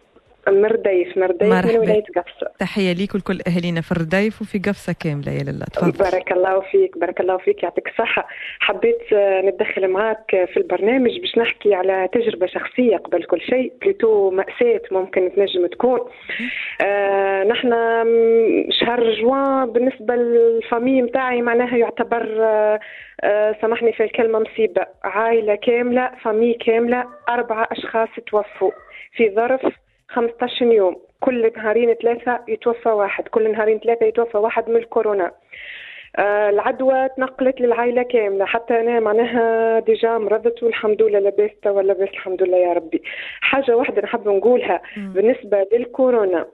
م 0.47 0.59
الرديف 0.59 1.17
م 1.17 1.21
الرديف 1.21 1.43
من 1.53 1.77
ولاية 1.79 2.03
قفصة. 2.03 2.51
تحية 2.59 2.93
ليك 2.93 3.15
ولكل 3.15 3.39
أهالينا 3.47 3.81
في 3.81 3.91
الرديف 3.91 4.41
وفي 4.41 4.57
قفصة 4.59 4.95
كاملة 4.99 5.31
يا 5.31 5.43
لله 5.43 5.65
تفضل. 5.65 5.91
بارك 6.11 6.31
الله 6.31 6.59
فيك 6.71 6.97
بارك 6.97 7.19
الله 7.21 7.37
فيك 7.37 7.63
يعطيك 7.63 7.87
الصحة. 7.87 8.27
حبيت 8.59 9.13
آه، 9.13 9.41
نتدخل 9.41 9.87
معك 9.87 10.47
في 10.53 10.57
البرنامج 10.57 11.19
باش 11.19 11.37
نحكي 11.37 11.73
على 11.73 12.09
تجربة 12.13 12.47
شخصية 12.47 12.97
قبل 12.97 13.23
كل 13.23 13.41
شيء 13.41 13.73
plutôt 13.81 14.29
مأساة 14.31 14.81
ممكن 14.91 15.31
تنجم 15.35 15.67
تكون. 15.67 15.99
آه 16.81 17.43
نحن 17.43 17.69
شهر 18.69 19.13
جوان 19.21 19.65
بالنسبة 19.71 20.15
لل 20.15 20.34
famille 20.34 21.01
متاعي 21.01 21.41
معناها 21.41 21.77
يعتبر 21.77 22.37
آه 22.43 22.79
آه 23.23 23.55
سامحني 23.61 23.93
في 23.93 24.03
الكلمة 24.03 24.39
مصيبة. 24.39 24.85
عائلة 25.03 25.55
كاملة 25.55 26.11
famille 26.23 26.53
كاملة 26.53 27.05
أربعة 27.29 27.67
أشخاص 27.71 28.09
توفوا 28.27 28.71
في 29.15 29.35
ظرف 29.35 29.61
15 30.13 30.65
يوم. 30.65 30.95
كل 31.19 31.51
نهارين 31.57 31.93
ثلاثة 31.93 32.39
يتوفى 32.47 32.89
واحد. 32.89 33.27
كل 33.27 33.51
نهارين 33.51 33.79
ثلاثة 33.79 34.05
يتوفى 34.05 34.37
واحد 34.37 34.69
من 34.69 34.75
الكورونا. 34.75 35.31
آه 36.15 36.49
العدوى 36.49 37.09
تنقلت 37.17 37.61
للعائلة 37.61 38.03
كاملة. 38.03 38.45
حتى 38.45 38.79
أنا 38.79 38.99
معناها 38.99 39.79
déjà 39.79 40.17
مرضت 40.17 40.63
والحمد 40.63 41.01
لله 41.01 41.19
لاباس 41.19 41.51
توا 41.61 41.81
لاباس 41.81 42.09
الحمد 42.09 42.43
لله 42.43 42.57
يا 42.57 42.73
ربي. 42.73 43.01
حاجة 43.41 43.77
واحدة 43.77 44.01
نحب 44.01 44.27
نقولها 44.27 44.81
م. 44.97 45.13
بالنسبة 45.13 45.67
للكورونا. 45.73 46.45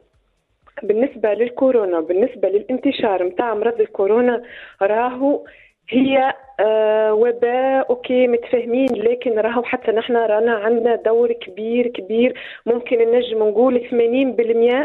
بالنسبة 0.83 1.33
للكورونا 1.33 1.99
بالنسبة 1.99 2.49
للانتشار 2.49 3.23
متاع 3.23 3.53
مرض 3.53 3.81
الكورونا 3.81 4.43
راهو 4.81 5.45
هي 5.89 6.33
آه 6.59 7.13
وباء 7.13 7.89
OK 7.89 8.27
متفاهمين 8.27 8.87
لكن 8.95 9.39
راهو 9.39 9.63
حتى 9.63 9.91
نحن 9.91 10.15
رانا 10.15 10.51
عندنا 10.55 10.95
دور 10.95 11.31
كبير 11.33 11.87
كبير. 11.87 12.39
ممكن 12.65 12.97
نجم 13.11 13.43
نقول 13.43 13.81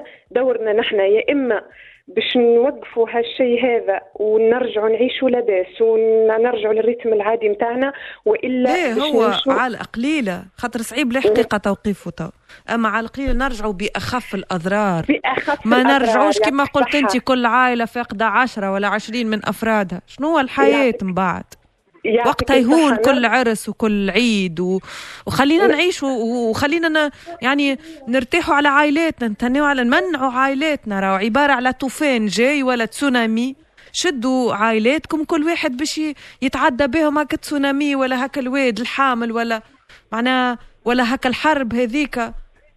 80% 0.00 0.02
دورنا 0.30 0.72
نحن 0.72 1.00
يا 1.00 1.32
إما 1.32 1.62
باش 2.08 2.36
نوقفوا 2.36 3.06
هالشيء 3.10 3.64
هذا 3.64 4.00
ونرجعوا 4.14 4.88
نعيشوا 4.88 5.30
لاباس 5.30 5.80
ونرجعوا 5.80 6.74
لل 6.74 6.84
rythme 6.84 7.12
العادي 7.12 7.48
نتاعنا 7.48 7.92
وإلا 8.24 8.94
ليه 8.94 9.02
هو 9.02 9.32
على 9.46 9.78
قليلة. 9.78 10.44
خاطر 10.56 10.82
صعيب 10.82 11.10
الحقيقة 11.10 11.58
توقيفه 11.58 12.10
تو. 12.10 12.28
أما 12.74 12.88
على 12.88 13.06
القليله 13.06 13.32
نرجعوا 13.32 13.72
بأخف 13.72 14.34
الأضرار. 14.34 15.04
بأخف 15.08 15.66
ما 15.66 15.82
نرجعوش 15.82 16.38
كما 16.38 16.64
قلت 16.64 16.94
انت 16.94 17.16
كل 17.16 17.46
عائلة 17.46 17.84
فاقدة 17.84 18.26
عشرة 18.26 18.72
ولا 18.72 18.88
عشرين 18.88 19.26
من 19.26 19.40
أفرادها. 19.44 20.02
شنو 20.06 20.28
هو 20.28 20.40
الحياة 20.40 20.94
من 21.02 21.14
بعد؟ 21.14 21.44
وقتها 22.26 22.56
يهون 22.56 22.96
كل 22.96 23.26
عرس 23.26 23.68
وكل 23.68 24.10
عيد 24.10 24.60
و... 24.60 24.80
وخلينا 25.26 25.66
نعيش 25.66 26.02
وخلينا 26.02 26.88
ن... 26.88 27.10
يعني 27.42 27.78
نرتاحوا 28.08 28.54
على 28.54 28.68
عائلاتنا 28.68 29.28
نتنوا 29.28 29.66
على 29.66 29.84
نمنعوا 29.84 30.32
عائلاتنا. 30.32 31.00
راهو 31.00 31.14
عبارة 31.14 31.52
على 31.52 31.72
طوفان 31.72 32.26
جاي 32.26 32.62
ولا 32.62 32.84
تسونامي. 32.84 33.56
شدوا 33.92 34.54
عائلاتكم 34.54 35.24
كل 35.24 35.44
واحد 35.44 35.76
باش 35.76 36.00
يتعدى 36.42 36.86
بهم 36.86 37.18
هكا 37.18 37.36
تسونامي 37.36 37.96
ولا 37.96 38.26
هكا 38.26 38.40
الواد 38.40 38.80
الحامل 38.80 39.32
ولا 39.32 39.62
معناها 40.12 40.58
ولا 40.84 41.14
هكا 41.14 41.28
الحرب 41.28 41.74
هذيك 41.74 42.32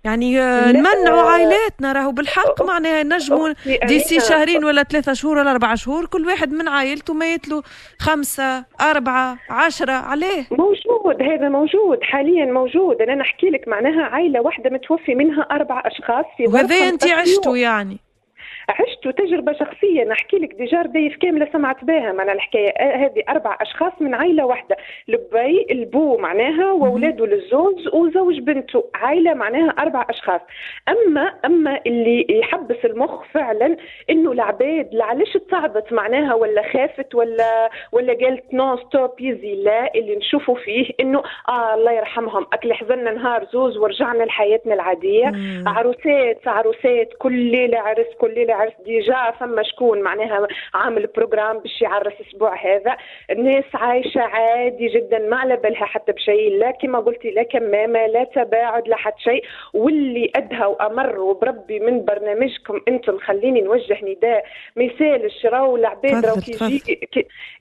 يعني 0.06 0.39
آه، 0.41 0.72
نمنعوا 0.72 1.22
عائلاتنا 1.22 1.94
راهو 1.94 2.12
بالحق 2.12 2.62
معناها 2.62 3.04
نجموا 3.04 3.54
ديسي 3.88 4.20
شهرين 4.20 4.65
ولا 4.65 4.84
ثلاثة 4.84 5.13
شهور 5.13 5.38
ولا 5.38 5.52
أربعة 5.52 5.76
شهور 5.76 6.06
كل 6.06 6.26
واحد 6.28 6.52
من 6.52 6.68
عائلته 6.68 7.13
ميت 7.13 7.48
له 7.48 7.63
خمسة 8.00 8.65
أربعة 8.82 9.38
عشرة 9.50 9.91
عليه. 9.91 10.48
موجود 10.52 11.22
هذا 11.22 11.50
موجود 11.50 12.00
حاليا 12.02 12.46
موجود. 12.46 13.02
أنا 13.02 13.15
نحكي 13.15 13.48
لك 13.50 13.68
معناها 13.68 14.04
عائلة 14.04 14.41
واحدة 14.41 14.70
متوفي 14.70 15.15
منها 15.15 15.41
أربع 15.41 15.82
أشخاص 15.86 16.26
في 16.38 16.44
وهذا 16.48 16.76
أنت 16.76 17.08
عشتوا 17.08 17.58
يعني. 17.58 18.00
عشت 18.69 19.08
تجربة 19.08 19.54
شخصية. 19.54 20.04
نحكي 20.04 20.38
لك 20.38 20.54
ديجار 20.54 20.88
ضيف 20.88 21.15
كاملة 21.17 21.47
سمعت 21.54 21.84
بها. 21.84 22.12
معناها 22.12 22.36
الحكاية 22.36 22.69
آه، 22.69 22.95
هذه 22.95 23.23
أربع 23.30 23.58
أشخاص 23.62 23.91
من 23.99 24.13
عائله 24.13 24.45
واحدة. 24.45 24.78
لبي 25.08 25.65
البو 25.71 26.17
معناها 26.17 26.71
واولاده 26.71 27.25
للزوج 27.25 27.88
وزوج 27.93 28.39
بنته. 28.39 28.84
عائله 28.95 29.34
معناها 29.34 29.69
أربع 29.69 30.06
أشخاص. 30.10 30.41
أما 30.89 31.34
أما 31.45 31.80
اللي 31.88 32.25
يحبس 32.30 32.86
المخ 32.86 33.23
فعلا 33.34 33.78
إنه 34.10 34.32
العباد 34.32 34.89
علاش 35.01 35.34
تصعبت 35.34 35.93
معناها؟ 35.93 36.34
ولا 36.34 36.62
خافت؟ 36.73 37.15
ولا 37.15 37.69
ولا 37.91 38.13
قالت 38.13 38.54
non 38.54 38.78
stop 38.78 39.21
يزي 39.21 39.56
لا 39.56 39.93
اللي 39.95 40.15
نشوفوا 40.15 40.56
فيه 40.56 40.89
إنه 40.99 41.23
آه 41.49 41.73
الله 41.73 41.91
يرحمهم. 41.91 42.45
أكل 42.54 42.73
حزننا 42.73 43.12
نهار 43.12 43.45
زوز 43.54 43.78
ورجعنا 43.78 44.23
لحياتنا 44.23 44.73
العادية. 44.73 45.32
عروسات 45.67 46.47
عروسات 46.47 47.13
كل 47.19 47.34
ليلة 47.34 47.80
عرس 47.80 48.08
كل 48.19 48.34
ليلة 48.34 48.55
عرس 48.56 48.74
déjà 48.86 49.32
فما 49.39 49.63
شكون 49.63 50.02
معناها 50.02 50.48
عامل 50.74 51.08
programme 51.15 51.60
باش 51.60 51.82
يعرس 51.82 52.13
الأسبوع 52.20 52.56
هذا. 52.56 52.98
الناس 53.32 53.63
عايشة 53.74 54.22
عادي 54.22 54.88
جدا 54.88 55.20
ما 55.20 55.38
على 55.38 55.56
بالها 55.56 55.86
حتى 55.86 56.12
بشيء 56.12 56.58
لا 56.58 56.72
كما 56.72 57.00
قلتي 57.00 57.32
لا 57.32 57.44
كمامة 57.44 58.08
لا 58.08 58.24
تباعد 58.24 58.88
لا 58.88 58.96
حتى 58.96 59.22
شيء. 59.22 59.44
واللي 59.74 60.32
أدهى 60.36 60.65
وأمر 60.65 61.20
وبربي 61.20 61.80
من 61.80 62.06
برنامجكم 62.06 62.82
أنتم 62.88 63.18
خليني 63.18 63.62
نوجه 63.62 63.98
نداء 64.04 64.46
ما 64.76 64.84
يسالش 64.84 65.46
راهو 65.46 65.76
العباد 65.76 66.26
راهو 66.26 66.36
كي 66.36 66.80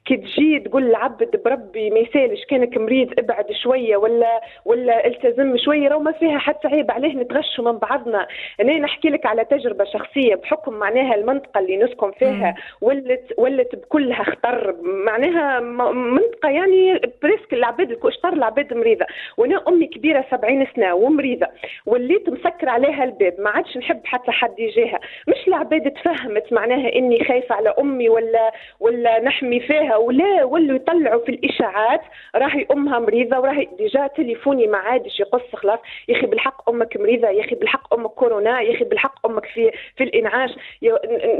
كي 0.06 0.16
تجي 0.16 0.60
تقول 0.60 0.86
العبد 0.86 1.42
بربي 1.44 1.90
ما 1.90 1.98
يسالش 1.98 2.44
كانك 2.44 2.76
مريض 2.76 3.12
ابعد 3.18 3.52
شوية 3.62 3.96
ولا 3.96 4.40
ولا 4.64 5.06
التزم 5.06 5.56
شوية 5.56 5.88
راهو 5.88 6.00
ما 6.00 6.12
فيها 6.12 6.38
حتى 6.38 6.68
عيب. 6.68 6.90
عليه 6.90 7.14
نتغشوا 7.14 7.64
من 7.72 7.78
بعضنا. 7.78 8.26
أنا 8.60 8.78
نحكي 8.78 9.08
لك 9.08 9.26
على 9.26 9.44
تجربة 9.44 9.84
شخصية 9.84 10.34
بحكم 10.34 10.74
معناها 10.84 11.14
المنطقة 11.14 11.60
اللي 11.60 11.76
نسكن 11.76 12.10
فيها 12.12 12.54
ولت 12.80 13.34
ولت 13.38 13.74
بكلها 13.76 14.22
خطر 14.22 14.74
معناها 14.82 15.60
منطقة 15.60 16.48
يعني 16.48 17.00
presque 17.22 17.52
العباد 17.52 17.90
الكشطر 17.90 18.32
العباد 18.32 18.74
مريضة. 18.74 19.06
وأنا 19.36 19.62
أمي 19.68 19.86
كبيرة 19.86 20.24
70 20.30 20.66
سنة 20.76 20.94
ومريضة 20.94 21.46
وليت 21.86 22.28
مسكر 22.28 22.68
عليها 22.68 23.04
الباب 23.04 23.34
ما 23.38 23.50
عادش 23.50 23.76
نحب 23.76 24.00
حتى 24.04 24.30
حد 24.32 24.58
يجيها. 24.58 25.00
مش 25.28 25.48
العباد 25.48 25.90
تفهمت 25.90 26.52
معناها 26.52 26.92
إني 26.96 27.24
خايفة 27.24 27.54
على 27.54 27.68
أمي 27.80 28.08
ولا 28.08 28.52
ولا 28.80 29.20
نحمي 29.22 29.60
فيها 29.60 29.96
ولا 29.96 30.44
ولوا 30.44 30.76
يطلعوا 30.76 31.24
في 31.24 31.28
الإشاعات 31.28 32.00
راهي 32.36 32.66
أمها 32.72 32.98
مريضة 32.98 33.38
وراهي 33.38 33.68
déjà 33.78 34.06
تليفوني 34.06 34.66
ما 34.66 34.78
عادش 34.78 35.20
يقص 35.20 35.54
خلاص. 35.56 35.78
يا 36.08 36.16
أخي 36.18 36.26
بالحق 36.26 36.70
أمك 36.70 36.96
مريضة 36.96 37.28
يا 37.28 37.40
أخي 37.44 37.54
بالحق 37.54 37.94
أمك 37.94 38.10
كورونا 38.10 38.60
يا 38.60 38.74
أخي 38.74 38.84
بالحق 38.84 39.26
أمك 39.26 39.46
في 39.46 39.70
في 39.96 40.04
الإنعاش. 40.04 40.50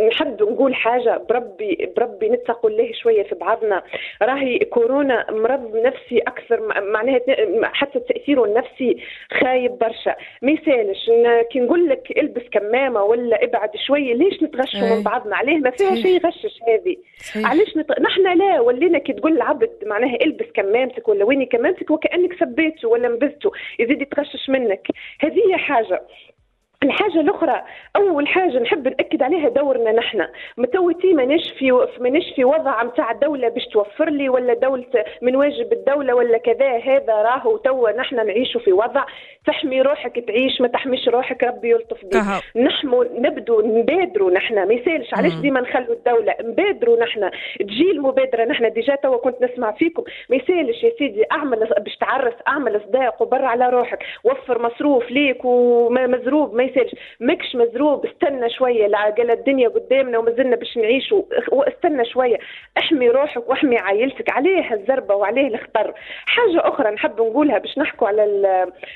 نحب 0.09 0.43
نقول 0.43 0.75
حاجة 0.75 1.23
بربي 1.29 1.93
بربي 1.97 2.29
نتقوا 2.29 2.71
الله 2.71 2.93
شوية 2.93 3.23
في 3.23 3.35
بعضنا. 3.35 3.83
راهي 4.23 4.59
كورونا 4.59 5.27
مرض 5.31 5.77
نفسي 5.77 6.19
أكثر 6.19 6.83
معناها 6.83 7.21
حتى 7.63 8.01
تأثيره 8.01 8.45
النفسي 8.45 8.97
خايب 9.41 9.79
برشا. 9.79 10.17
ما 10.43 10.51
يسالش 10.51 11.11
كي 11.51 11.61
نقول 11.61 11.89
لك 11.89 12.19
إلبس 12.19 12.43
كمامة 12.53 13.05
ولا 13.05 13.45
ابعد 13.45 13.77
شوية 13.87 14.15
ليش 14.15 14.43
نتغشوا 14.43 14.81
من 14.81 14.87
إيه. 14.87 15.05
بعضنا؟ 15.05 15.37
عليه 15.37 15.59
ما 15.59 15.71
فيها 15.71 15.95
شيء 15.95 16.27
غشش 16.27 16.61
هذه. 16.69 16.97
علاش 17.37 17.77
نت... 17.77 18.01
نحن 18.01 18.39
لا 18.39 18.61
ولينا 18.61 18.99
كي 18.99 19.13
تقول 19.13 19.33
العبد 19.33 19.71
معناها 19.87 20.17
إلبس 20.23 20.47
كمامتك 20.55 21.09
ولا 21.09 21.25
ويني 21.25 21.47
كمامتك 21.47 21.91
وكأنك 21.91 22.33
سبيته 22.41 22.89
ولا 22.89 23.09
نبذته 23.09 23.51
يزيد 23.79 24.03
يتغشش 24.03 24.49
منك. 24.49 24.87
هذه 25.21 25.57
حاجة. 25.57 26.03
الحاجة 26.85 27.21
الأخرى 27.21 27.63
أول 27.97 28.29
حاجة 28.29 28.59
نحب 28.59 28.89
نأكد 28.89 29.23
عليها 29.23 29.49
دورنا 29.49 29.93
نحن. 29.93 30.27
متوتي 30.57 31.13
ماناش 31.13 31.53
في 31.59 31.87
ماناش 32.01 32.33
في 32.37 32.45
وضع 32.45 32.83
نتاع 32.83 33.11
الدولة 33.11 33.49
باش 33.49 33.67
توفر 33.67 34.11
لي 34.11 34.29
ولا 34.29 34.55
دولة 34.55 34.85
من 35.23 35.37
واجب 35.37 35.73
الدولة 35.73 36.15
ولا 36.15 36.39
كذا 36.39 36.77
هذا 36.79 37.15
راهو 37.23 37.57
توا 37.57 37.93
نحن 37.93 38.17
نعيشوا 38.27 38.61
في 38.61 38.73
وضع 38.73 39.05
تحمي 39.47 39.83
روحك 39.83 40.25
تعيش 40.27 40.61
ما 40.61 40.69
تحميش 40.69 41.09
روحك 41.09 41.45
ربي 41.45 41.71
يلطف 41.71 42.05
بك 42.05 42.15
نحن 42.57 43.09
نبدو 43.19 43.61
نبادروا 43.61 44.31
نحن. 44.31 44.69
ما 44.69 44.75
يسالش 44.75 45.15
علاش 45.15 45.35
ديما 45.35 45.61
نخلوا 45.61 45.95
الدولة؟ 45.95 46.35
نبادروا 46.41 47.01
نحن. 47.01 47.31
تجي 47.61 47.91
المبادرة 47.91 48.45
نحن. 48.45 48.73
déjà 48.73 48.95
توا 48.95 49.17
كنت 49.17 49.43
نسمع 49.43 49.73
فيكم. 49.73 50.03
ما 50.31 50.37
يسالش 50.37 50.85
يا 50.85 50.93
سيدي 50.99 51.25
أعمل 51.33 51.69
باش 51.79 51.97
تعرس 51.97 52.35
أعمل 52.49 52.81
صداق 52.89 53.23
وبر 53.23 53.45
على 53.45 53.69
روحك. 53.69 53.99
وفر 54.25 54.63
مصروف 54.63 55.11
ليك 55.11 55.45
ومزروب 55.45 56.55
ما 56.55 56.63
يسالش 56.77 56.95
ماكش 57.21 57.57
مزروب 57.57 58.07
استنى 58.07 58.51
شوية 58.51 58.87
العقل 58.87 59.31
الدنيا 59.31 59.69
قدامنا 59.69 60.19
ومازلنا 60.19 60.57
باش 60.57 60.77
نعيشوا. 60.77 61.23
واستنى 61.53 62.05
شوية. 62.05 62.39
احمي 62.79 63.09
روحك 63.09 63.49
واحمي 63.49 63.79
عائلتك 63.79 64.31
عليه 64.31 64.75
الزربة 64.75 65.15
وعليه 65.15 65.49
الخطر. 65.49 65.95
حاجة 66.27 66.69
أخرى 66.69 66.91
نحب 66.91 67.21
نقولها 67.21 67.59
باش 67.59 67.79
نحكوا 67.79 68.09
على 68.09 68.25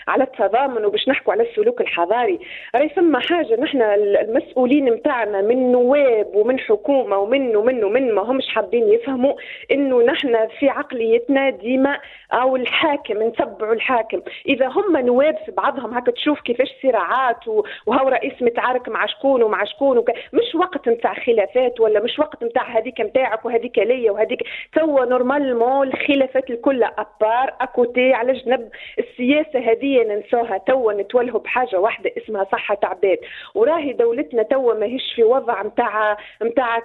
على 0.09 0.25
التضامن 0.25 0.85
وباش 0.85 1.09
نحكوا 1.09 1.33
على 1.33 1.43
السلوك 1.43 1.81
الحضاري. 1.81 2.39
راهي 2.75 2.89
ثم 2.89 3.17
حاجة 3.17 3.61
نحن 3.61 3.83
المسؤولين 3.83 4.85
نتاعنا 4.85 5.41
من 5.41 5.73
نواب 5.73 6.35
ومن 6.35 6.59
حكومة 6.59 7.19
ومن 7.19 7.57
ومن 7.57 7.85
ومن 7.85 8.15
ما 8.15 8.23
همش 8.23 8.49
حابين 8.49 8.89
يفهموا 8.89 9.35
إنه 9.71 10.03
نحن 10.03 10.49
في 10.59 10.69
عقليتنا 10.69 11.51
ديما 11.51 11.99
أو 12.33 12.57
الحاكم 12.57 13.23
نتبعوا 13.23 13.75
الحاكم. 13.75 14.21
إذا 14.49 14.67
هم 14.67 14.97
نواب 14.97 15.37
في 15.47 15.53
بعضهم 15.53 15.95
هكا 15.95 16.13
تشوف 16.13 16.41
كيفاش 16.41 16.69
صراعات 16.83 17.49
وهو 17.87 18.09
رئيس 18.09 18.43
متعارك 18.43 18.89
مع 18.89 19.07
شكون 19.07 19.43
ومع 19.43 19.65
شكون 19.65 19.99
وك... 19.99 20.11
مش 20.33 20.55
وقت 20.55 20.89
نتاع 20.89 21.15
خلافات 21.15 21.81
ولا 21.81 22.01
مش 22.01 22.19
وقت 22.19 22.45
نتاع 22.45 22.79
هذيك 22.79 23.01
نتاعك 23.01 23.45
وهذيك 23.45 23.79
ليا 23.79 24.11
وهذيك. 24.11 24.43
توا 24.73 25.05
normalement 25.05 25.89
الخلافات 25.89 26.51
الكل. 26.51 26.83
à 26.83 26.97
part 26.97 27.55
écouter 27.61 28.13
على 28.13 28.33
جنب. 28.33 28.69
السياسة 28.99 29.59
هذه 29.59 30.03
ننسوها 30.05 30.59
توا 30.59 30.93
نتولهوا 30.93 31.41
بحاجة 31.41 31.81
واحدة 31.81 32.11
اسمها 32.19 32.45
صحة 32.45 32.79
عباد. 32.85 33.19
وراهي 33.55 33.93
دولتنا 33.93 34.43
توا 34.43 34.75
ماهيش 34.75 35.13
في 35.15 35.25
وضع 35.25 35.63
نتاع 35.63 36.17
نتاع 36.43 36.83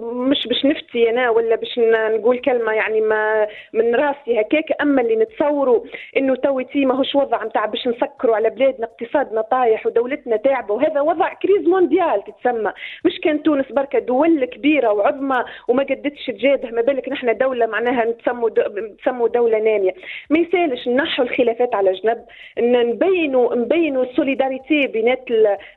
مش 0.00 0.46
باش 0.46 0.64
نفتي 0.64 1.10
أنا 1.10 1.30
ولا 1.30 1.56
باش 1.56 1.78
نقول 1.78 2.38
كلمة 2.38 2.72
يعني 2.72 3.00
ما 3.00 3.46
من 3.72 3.94
راسي 3.94 4.40
هكاك. 4.40 4.64
أما 4.80 5.02
اللي 5.02 5.16
نتصوروا 5.16 5.80
إنه 6.16 6.34
توي 6.34 6.66
ماهوش 6.76 7.14
وضع 7.14 7.44
نتاع 7.44 7.66
باش 7.66 7.88
نسكروا 7.88 8.36
على 8.36 8.50
بلادنا 8.50 8.86
اقتصادنا 8.86 9.40
طايح 9.40 9.86
ودولتنا 9.88 10.36
تعبه 10.36 10.74
وهذا 10.74 11.00
وضع 11.00 11.34
crise 11.34 11.68
mondiale 11.68 12.22
تتسمى. 12.24 12.72
مش 13.04 13.20
كان 13.20 13.42
تونس 13.42 13.72
بركة 13.72 13.98
دول 13.98 14.44
كبيرة 14.44 14.92
وعظمى 14.92 15.44
وما 15.68 15.82
قدتش 15.82 16.26
تجاده 16.26 16.70
ما 16.70 16.82
بالك 16.82 17.08
نحن 17.08 17.36
دولة 17.36 17.66
معناها 17.66 18.04
نتسموا 18.04 18.50
نتسموا 18.78 19.28
دولة 19.28 19.58
نامية 19.58 19.94
ما 20.30 20.38
يسالش 20.38 20.88
نحوا 20.88 21.24
الخلافات 21.24 21.74
على 21.74 21.92
جنب. 21.92 22.24
نبينوا 22.58 23.54
نبينوا 23.54 24.04
ال 24.04 24.12
solidarité 24.12 24.86
بينات. 24.86 25.24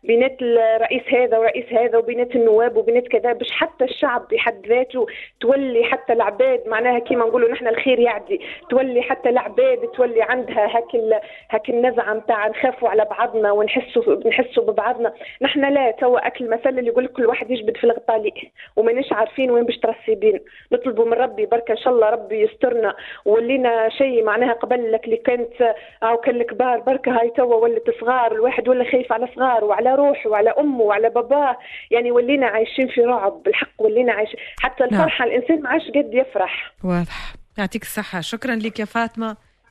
بينات 0.04 0.38
الرئيس 0.42 1.04
هذا 1.14 1.38
ورئيس 1.38 1.74
هذا 1.74 1.98
وبينات 1.98 2.36
النواب 2.36 2.78
وبينات 2.78 3.08
كذا 3.08 3.34
باش 3.34 3.52
حتى 3.52 3.84
الشعب 3.84 4.28
بحد 4.32 4.68
ذاته 4.68 5.06
تولي 5.42 5.84
حتى 5.84 6.14
العباد. 6.14 6.68
معناها 6.68 7.00
كيما 7.00 7.26
نقولوا 7.26 7.52
نحن 7.52 7.68
الخير 7.68 8.00
يعدي. 8.00 8.42
تولي 8.70 9.02
حتى 9.02 9.30
العباد 9.30 9.78
تولي 9.96 10.22
عندها 10.22 10.78
هاك. 10.78 11.22
هاك 11.52 11.70
النزعة 11.70 12.14
نتاع 12.14 12.48
نخافوا 12.48 12.90
على 12.90 13.06
بعضنا 13.06 13.52
ونحسوا 13.52 14.01
نحسوا 14.26 14.64
ببعضنا. 14.64 15.14
نحن 15.42 15.74
لا 15.74 15.92
توا 15.92 16.28
أكل 16.28 16.50
مثل 16.50 16.70
اللي 16.70 16.88
يقول 16.88 17.08
كل 17.08 17.26
واحد 17.26 17.52
يجبد 17.52 17.78
في 17.78 17.84
الغطالي 17.84 18.52
وماناش 18.76 19.14
عارفين 19.14 19.52
وين 19.52 19.64
باش 19.64 19.78
ترسبين 19.78 20.40
نطلبوا 20.72 21.06
من 21.06 21.14
ربي 21.14 21.46
بركة 21.46 21.72
إن 21.72 21.78
شاء 21.78 21.94
الله 21.94 22.10
ربي 22.10 22.42
يسترنا. 22.42 22.96
ولينا 23.26 23.90
شيء 23.90 24.24
معناها 24.24 24.54
قبل 24.54 24.92
لك 24.92 25.06
اللي 25.06 25.18
كانت 25.18 25.76
أو 26.04 26.18
كان 26.18 26.36
الكبار 26.36 26.80
بركة 26.80 27.20
هاي 27.20 27.30
توا 27.30 27.56
ولت 27.56 27.90
صغار. 28.02 28.32
الواحد 28.32 28.68
ولا 28.68 28.92
خايف 28.92 29.12
على 29.14 29.28
صغار 29.36 29.64
وعلى 29.64 29.96
روحه 29.96 30.30
وعلى 30.30 30.50
أمه 30.50 30.82
وعلى 30.82 31.10
باباه. 31.10 31.58
يعني 31.92 32.12
ولينا 32.12 32.48
عايشين 32.48 32.88
في 32.88 33.02
رعب 33.02 33.44
بالحق 33.44 33.72
ولينا 33.80 34.14
عايشين 34.14 34.40
حتى 34.62 34.84
نعم. 34.84 34.94
الفرحة 34.94 35.26
نعم. 35.26 35.36
الإنسان 35.36 35.62
ما 35.62 35.70
عادش 35.70 35.88
قد 35.88 36.14
يفرح. 36.14 36.74
واضح. 36.84 37.34
يعطيك 37.58 37.82
الصحة. 37.82 38.22
شكرا 38.22 38.56
لك 38.56 38.80
يا 38.80 38.86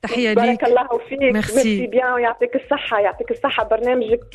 فاطمة 0.03 0.13
تحية 0.17 0.35
بارك 0.35 0.49
ليك. 0.49 0.65
الله 0.65 0.99
فيك. 1.09 1.23
merci. 1.23 1.55
merci 1.55 1.87
bien 1.87 2.13
ويعطيك 2.13 2.57
الصحة 2.57 3.01
يعطيك 3.01 3.31
الصحة. 3.31 3.65
برنامجك 3.65 4.35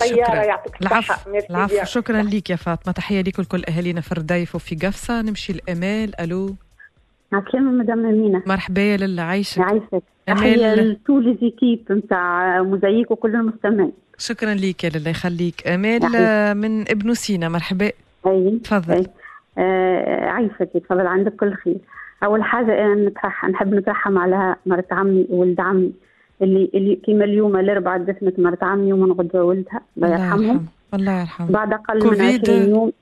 طيارة 0.00 0.24
شكرا. 0.24 0.44
يعطيك 0.44 0.74
الصحة. 0.82 1.30
العفو. 1.50 1.50
العفو. 1.50 1.84
شكرا 1.84 2.22
ليك 2.22 2.50
يا 2.50 2.56
فاطمة. 2.56 2.92
تحية 2.92 3.20
ليك 3.20 3.38
ولكل 3.38 3.64
أهالينا 3.68 4.00
في 4.00 4.12
الرديف 4.12 4.54
وفي 4.54 4.74
قفصة. 4.74 5.22
نمشي 5.22 5.52
لامال 5.52 6.20
ألو. 6.20 6.54
عسلامة 7.32 7.70
مدام 7.70 8.06
أمينة. 8.06 8.42
مرحبا 8.46 8.80
يا 8.80 8.96
لله 8.96 9.22
عايشك 9.22 9.58
يعيشك 9.58 10.02
أمال. 10.28 10.38
تحية 10.38 10.74
لتو 10.74 11.18
لي 11.20 11.38
زيكيب 11.40 11.92
نتاع 11.92 12.62
موزايك 12.62 13.10
وكل 13.10 13.34
المستمعين. 13.34 13.92
شكرا 14.18 14.54
ليك 14.54 14.84
يا 14.84 14.90
لله 14.90 15.10
يخليك. 15.10 15.66
يعيشك. 15.66 16.16
آه، 16.16 16.52
من 16.52 16.80
ابن 16.80 17.14
سينا. 17.14 17.48
مرحبا. 17.48 17.90
أي. 18.26 18.60
تفضل. 18.64 18.94
أي. 18.94 19.06
آه 19.58 20.26
عايشك 20.26 20.70
تفضل 20.84 21.06
عندك 21.06 21.32
كل 21.32 21.54
خير. 21.54 21.76
أول 22.24 22.42
حاجة 22.42 22.84
أنا 22.84 22.94
نترحم 23.08 23.50
نحب 23.50 23.74
نترحم 23.74 24.18
على 24.18 24.56
مرت 24.66 24.92
عمي 24.92 25.26
وولد 25.30 25.60
عمي 25.60 25.92
اللي 26.42 26.70
اللي 26.74 26.96
كيما 26.96 27.24
اليوم 27.24 27.56
الأربعاء 27.56 27.98
دفنت 27.98 28.38
مرت 28.40 28.62
عمي 28.62 28.92
ومن 28.92 29.12
غدوة 29.12 29.42
ولدها 29.44 29.80
الله 29.96 30.08
يرحمهم 30.08 30.42
يرحمه. 30.44 30.60
الله 30.94 31.20
يرحمه 31.20 31.50
بعد 31.50 31.72
أقل 31.72 31.94
من 31.94 32.02
كوفيد. 32.02 32.50
20 32.50 32.68
يوم 32.68 32.92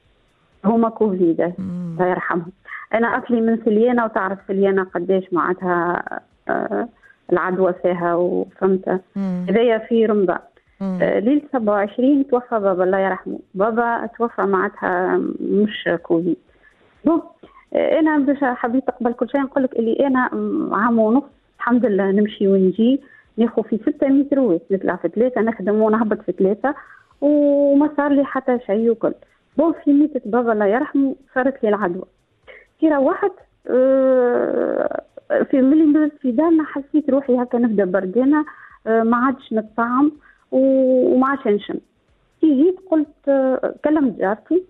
هما 0.64 0.88
كوفيد 0.88 1.40
الله 1.58 2.06
يرحمهم 2.06 2.52
أنا 2.94 3.06
أصلي 3.18 3.40
من 3.40 3.58
سليانة 3.64 4.04
وتعرف 4.04 4.38
سليانة 4.48 4.82
قديش 4.94 5.32
معناتها 5.32 6.02
آه 6.48 6.88
العدوى 7.32 7.72
فيها 7.82 8.14
وفهمت. 8.14 9.00
هذايا 9.48 9.78
في 9.78 10.06
رمضان. 10.06 10.38
آه، 10.82 11.18
ليلة 11.18 11.42
27 11.52 12.26
توفى 12.28 12.58
بابا 12.58 12.85
الله 12.85 12.98
يرحمه 12.98 13.38
بابا 13.54 14.06
توفى 14.18 14.42
معناتها 14.42 15.20
مش 15.40 15.88
كوفيد 16.02 16.37
بون 17.04 17.22
أنا 17.74 18.18
باش 18.18 18.38
حبيت 18.42 18.90
قبل 18.90 19.12
كل 19.12 19.28
شيء 19.30 19.40
نقول 19.40 19.64
لك 19.64 19.78
اللي 19.78 20.06
أنا 20.06 20.30
عام 20.72 20.98
ونص 20.98 21.22
الحمد 21.58 21.87
لله 21.87 22.11
نمشي 22.11 22.48
ونجي 22.48 23.00
ناخذ 23.37 23.62
في 23.62 23.78
ستة 23.78 24.08
متروات 24.08 24.62
نطلع 24.70 24.96
في 24.96 25.08
ثلاثة 25.08 25.40
نخدم 25.40 25.74
ونهبط 25.82 26.22
في 26.22 26.32
ثلاثة 26.32 26.74
وما 27.20 27.90
صار 27.96 28.12
لي 28.12 28.24
حتى 28.24 28.58
شيء 28.66 28.90
وكل. 28.90 29.14
bon 29.58 29.72
في 29.85 29.92
ميتة 29.92 30.20
بابا 30.24 30.52
الله 30.52 30.66
يرحمه 30.66 31.14
صارت 31.35 31.62
لي 31.62 31.68
العدوى. 31.68 32.04
كي 32.80 32.88
روحت 32.88 33.32
آه، 33.70 35.02
في 35.50 35.62
ملي 35.62 35.87
نزلت 35.87 36.12
في 36.20 36.30
دارنا 36.32 36.64
حسيت 36.64 37.11
روحي 37.11 37.42
هكا 37.42 37.58
نبدا 37.58 37.85
بردانة 37.85 38.44
آه، 38.87 39.02
ما 39.02 39.16
عادش 39.16 39.52
نتطعم 39.52 40.12
وما 40.52 41.26
عادش 41.28 41.46
نشم. 41.46 41.78
كي 42.40 42.62
جيت 42.64 42.76
قلت 42.90 43.28
آه، 43.28 43.74
كلمت 43.85 44.18
جارتي 44.18 44.62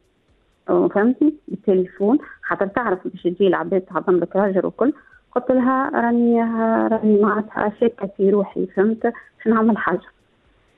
فهمتني 0.66 1.34
بالتليفون 1.48 2.18
خاطر 2.42 2.66
تعرف 2.66 3.08
باش 3.08 3.22
تجي 3.22 3.46
العباد 3.46 3.80
تعظم 3.80 4.16
لك 4.16 4.36
راجل 4.36 4.66
وكل. 4.66 4.92
قلت 5.34 5.50
لها 5.50 5.90
راني 5.94 6.42
راني 6.88 7.20
معناتها 7.22 7.72
شاكه 7.80 8.06
في 8.16 8.30
روحي 8.30 8.66
فهمت؟ 8.66 9.02
باش 9.02 9.46
نعمل 9.46 9.78
حاجة. 9.78 10.08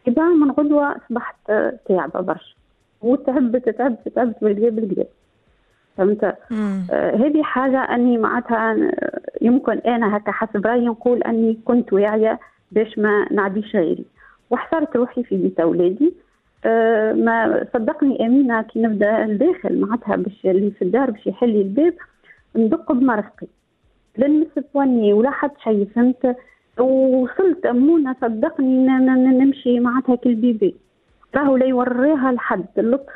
إذا 0.08 0.22
من 0.28 0.50
غدوة 0.50 0.96
أصبحت 0.96 1.36
تعبة 1.88 2.20
برشا. 2.20 2.54
وتعبت 3.02 3.68
تعبت 3.68 4.08
تعبت 4.08 4.36
بالقدا 4.44 4.70
بالقدا 4.70 5.06
فهمت؟ 5.96 6.24
آه، 6.24 7.16
هذه 7.16 7.42
حاجة 7.42 7.78
أني 7.78 8.18
معناتها 8.18 8.72
آه، 8.72 9.20
يمكن 9.40 9.78
أنا 9.78 10.16
هكا 10.16 10.32
حسب 10.32 10.66
رأيي 10.66 10.86
نقول 10.86 11.22
أني 11.22 11.58
كنت 11.64 11.92
واعية 11.92 12.40
باش 12.72 12.98
ما 12.98 13.26
نعديش 13.32 13.76
غيري. 13.76 14.04
وحصرت 14.50 14.96
روحي 14.96 15.22
في 15.24 15.36
بيت 15.36 15.60
أولادي. 15.60 16.14
ما 17.14 17.66
صدقني 17.74 18.27
أمينة 18.27 18.62
كي 18.62 18.83
نبدأ 18.83 19.24
الداخل 19.24 19.81
معناتها 19.81 20.16
باش 20.16 20.40
اللي 20.44 20.70
في 20.70 20.83
الدار 20.83 21.11
باش 21.11 21.27
يحل 21.27 21.48
لي 21.48 21.62
الباب 21.62 21.94
ندق 22.57 22.92
بمرفقي 22.92 23.46
لن 24.18 24.46
نسبوني 24.57 25.12
ولا 25.12 25.31
حد 25.31 25.50
شيء 25.64 25.88
فهمت؟ 25.94 26.37
وصلت 26.79 27.66
أمونة 27.66 28.16
صدقني 28.20 28.87
نمشي 29.38 29.81
معناتها 29.81 30.16
كال 30.16 30.34
bébé 30.34 30.74
راهو 31.35 31.57
لا 31.57 31.66
يوريها 31.66 32.33
لحد. 32.33 32.66
اللطف. 32.79 33.12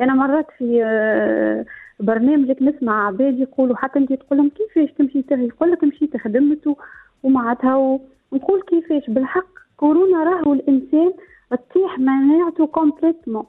أنا 0.00 0.14
مرات 0.14 0.46
في 0.58 0.84
آه، 0.84 1.64
برنامجك 2.00 2.62
نسمع 2.62 3.06
عباد 3.06 3.38
يقولوا 3.38 3.76
حتى 3.76 3.98
أنت 3.98 4.12
تقول 4.12 4.38
لهم 4.38 4.50
كيفاش 4.50 4.92
تمشي 4.92 5.24
يقول 5.30 5.70
لك 5.70 5.84
مشيت 5.84 6.16
خدمت 6.16 6.76
ومعناتها 7.22 7.98
ونقول 8.32 8.62
كيفاش. 8.62 9.10
بالحق 9.10 9.46
كورونا 9.76 10.24
راهو 10.24 10.52
الإنسان 10.52 11.12
تطيح 11.56 11.98
مناعته 11.98 12.66
complètement 12.66 13.44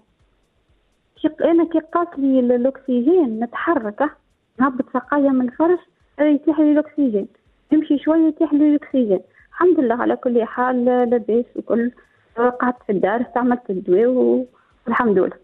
كي 1.21 1.29
أنا 1.51 1.63
كي 1.65 1.79
قاس 1.79 2.07
لي 2.17 2.39
ال- 2.39 2.51
الأكسجين 2.51 3.39
نتحرك 3.43 4.01
أه، 4.01 4.09
نهبط 4.59 4.85
سقايه 4.93 5.29
من 5.29 5.41
الفرش 5.47 5.79
يتيح 6.21 6.59
لي 6.59 6.71
الأكسجين. 6.71 7.27
نمشي 7.73 7.97
شوية 7.97 8.27
يتيح 8.27 8.53
لي 8.53 8.69
الأكسجين. 8.69 9.19
الحمد 9.51 9.79
لله 9.79 9.95
على 9.95 10.15
كل 10.15 10.43
حال 10.45 10.85
لاباس 10.85 11.45
وكل 11.55 11.91
قعدت 12.37 12.83
في 12.87 12.91
الدار 12.91 13.21
استعملت 13.21 13.69
الدواء 13.69 14.45
والحمد 14.87 15.17
لله. 15.17 15.37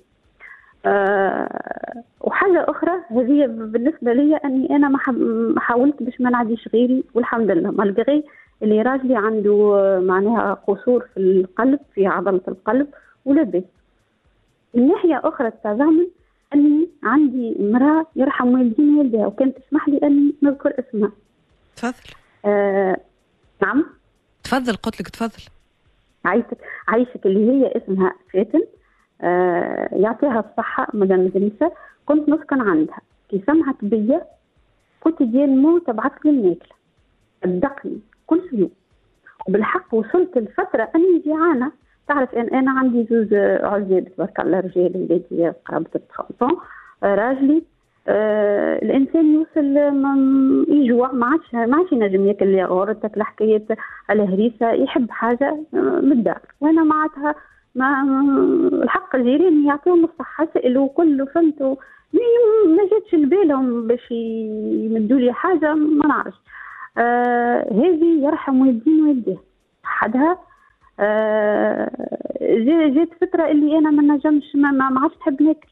آه 0.85 2.03
وحاجة 2.21 2.65
أخرى 2.69 2.91
هذه 3.11 3.45
بالنسبة 3.47 4.13
لي 4.13 4.35
أني 4.35 4.75
أنا 4.75 4.89
ما 4.89 5.59
حاولت 5.61 6.03
باش 6.03 6.21
ما 6.21 6.29
نعديش 6.29 6.67
غيري 6.73 7.03
والحمد 7.13 7.51
لله. 7.51 7.71
مالغري 7.71 8.23
اللي 8.63 8.81
راجلي 8.81 9.15
عنده 9.15 9.75
آه، 9.79 9.99
معناها 9.99 10.53
قصور 10.53 11.07
في 11.13 11.19
القلب 11.19 11.79
في 11.95 12.07
عضلة 12.07 12.41
القلب 12.47 12.87
ولاباس 13.25 13.63
من 14.73 14.87
ناحية 14.87 15.21
أخرى 15.23 15.47
التضامن 15.47 16.07
أني 16.53 16.89
عندي 17.03 17.55
امرأة 17.59 18.05
يرحم 18.15 18.47
والدين 18.47 18.97
والدها 18.97 19.27
وكانت 19.27 19.57
تسمح 19.57 19.89
لي 19.89 19.97
أني 20.03 20.33
نذكر 20.43 20.73
اسمها. 20.79 21.11
تفضل. 21.75 22.13
آه 22.45 22.97
نعم؟ 23.61 23.85
تفضل 24.43 24.75
قلت 24.75 25.01
لك 25.01 25.09
تفضل. 25.09 25.43
عايشك 26.25 26.57
عايشك 26.87 27.25
اللي 27.25 27.51
هي 27.51 27.71
اسمها 27.77 28.13
فاتن 28.33 28.61
آه 29.21 29.89
يعطيها 29.91 30.39
الصحة 30.49 30.87
مدام 30.93 31.25
مدرسة 31.25 31.71
كنت 32.05 32.29
نسكن 32.29 32.61
عندها. 32.61 32.99
كي 33.29 33.41
سمعت 33.47 33.75
بيا 33.81 34.25
كنت 34.99 35.23
ديال 35.23 35.49
مو 35.61 35.77
تبعت 35.79 36.25
لي 36.25 36.31
الماكلة. 36.31 36.75
صدقني. 37.43 37.99
كل 38.29 38.41
يوم. 38.53 38.69
وبالحق 39.47 39.93
وصلت 39.93 40.37
لفترة 40.37 40.89
أني 40.95 41.19
جيعانة 41.25 41.71
تعرف 42.07 42.35
أن 42.35 42.47
أنا 42.47 42.71
عندي 42.71 43.07
زوج 43.09 43.33
عزاب 43.63 44.07
تبارك 44.15 44.39
الله 44.39 44.59
رجال 44.59 44.91
ولادي 44.95 45.53
قرابة 45.65 45.89
30 46.39 46.57
راجلي 47.03 47.63
آه 48.07 48.75
الإنسان 48.81 49.33
يوصل 49.33 49.77
يجوع. 50.73 51.11
ما 51.11 51.25
عادش 51.25 51.53
ما 51.53 51.77
عادش 51.77 51.91
ينجم 51.91 52.27
ياكل 52.27 52.47
ياغور 52.49 52.93
تاكل 52.93 53.23
حكايه 53.23 53.65
على 54.09 54.23
هريسة 54.23 54.71
يحب 54.71 55.11
حاجة 55.11 55.49
آه، 55.73 55.77
من 55.77 56.11
الدار 56.11 56.39
وأنا 56.61 56.83
معناتها 56.83 57.35
ما 57.75 58.01
الحق 58.83 59.15
الجيران 59.15 59.65
يعطيهم 59.65 60.03
الصحة 60.05 60.47
سألوا 60.53 60.87
كله 60.89 61.25
فهمتوا. 61.25 61.75
ما- 62.13 62.89
جاتش 62.91 63.13
لبالهم 63.15 63.87
باش 63.87 64.11
يمدوا 64.11 65.17
لي 65.19 65.33
حاجة 65.33 65.73
ما 65.73 66.07
نعرفش. 66.07 66.37
آه 66.97 67.67
هذه 67.73 68.23
يرحم 68.25 68.62
والدين 68.62 69.08
والديه. 69.08 69.38
حدها 69.84 70.38
آه 70.99 71.89
جا- 72.41 72.88
جات 72.89 73.10
فترة 73.21 73.52
اللي 73.52 73.78
أنا 73.78 73.89
ما 73.91 74.13
نجمش 74.15 74.56
ما, 74.56 74.71
عادش 75.02 75.17
نحب 75.17 75.41
ناكل 75.41 75.67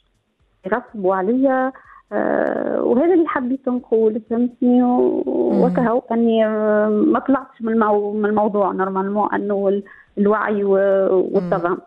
يغصبوا 0.65 1.15
عليا 1.15 1.71
آه 2.11 2.81
وهذا 2.83 3.13
اللي 3.13 3.27
حبيت 3.27 3.69
نقول 3.69 4.21
فهمتني؟ 4.29 4.83
وكهو 4.83 6.01
أني 6.11 6.47
ما 6.89 7.19
طلعتش 7.27 7.61
من, 7.61 7.73
المو 7.73 8.11
من 8.13 8.25
الموضوع 8.25 8.71
normalement 8.71 9.33
أنه 9.33 9.67
ال- 9.67 9.83
الوعي 10.17 10.63
و- 10.63 11.29
والتضامن 11.33 11.77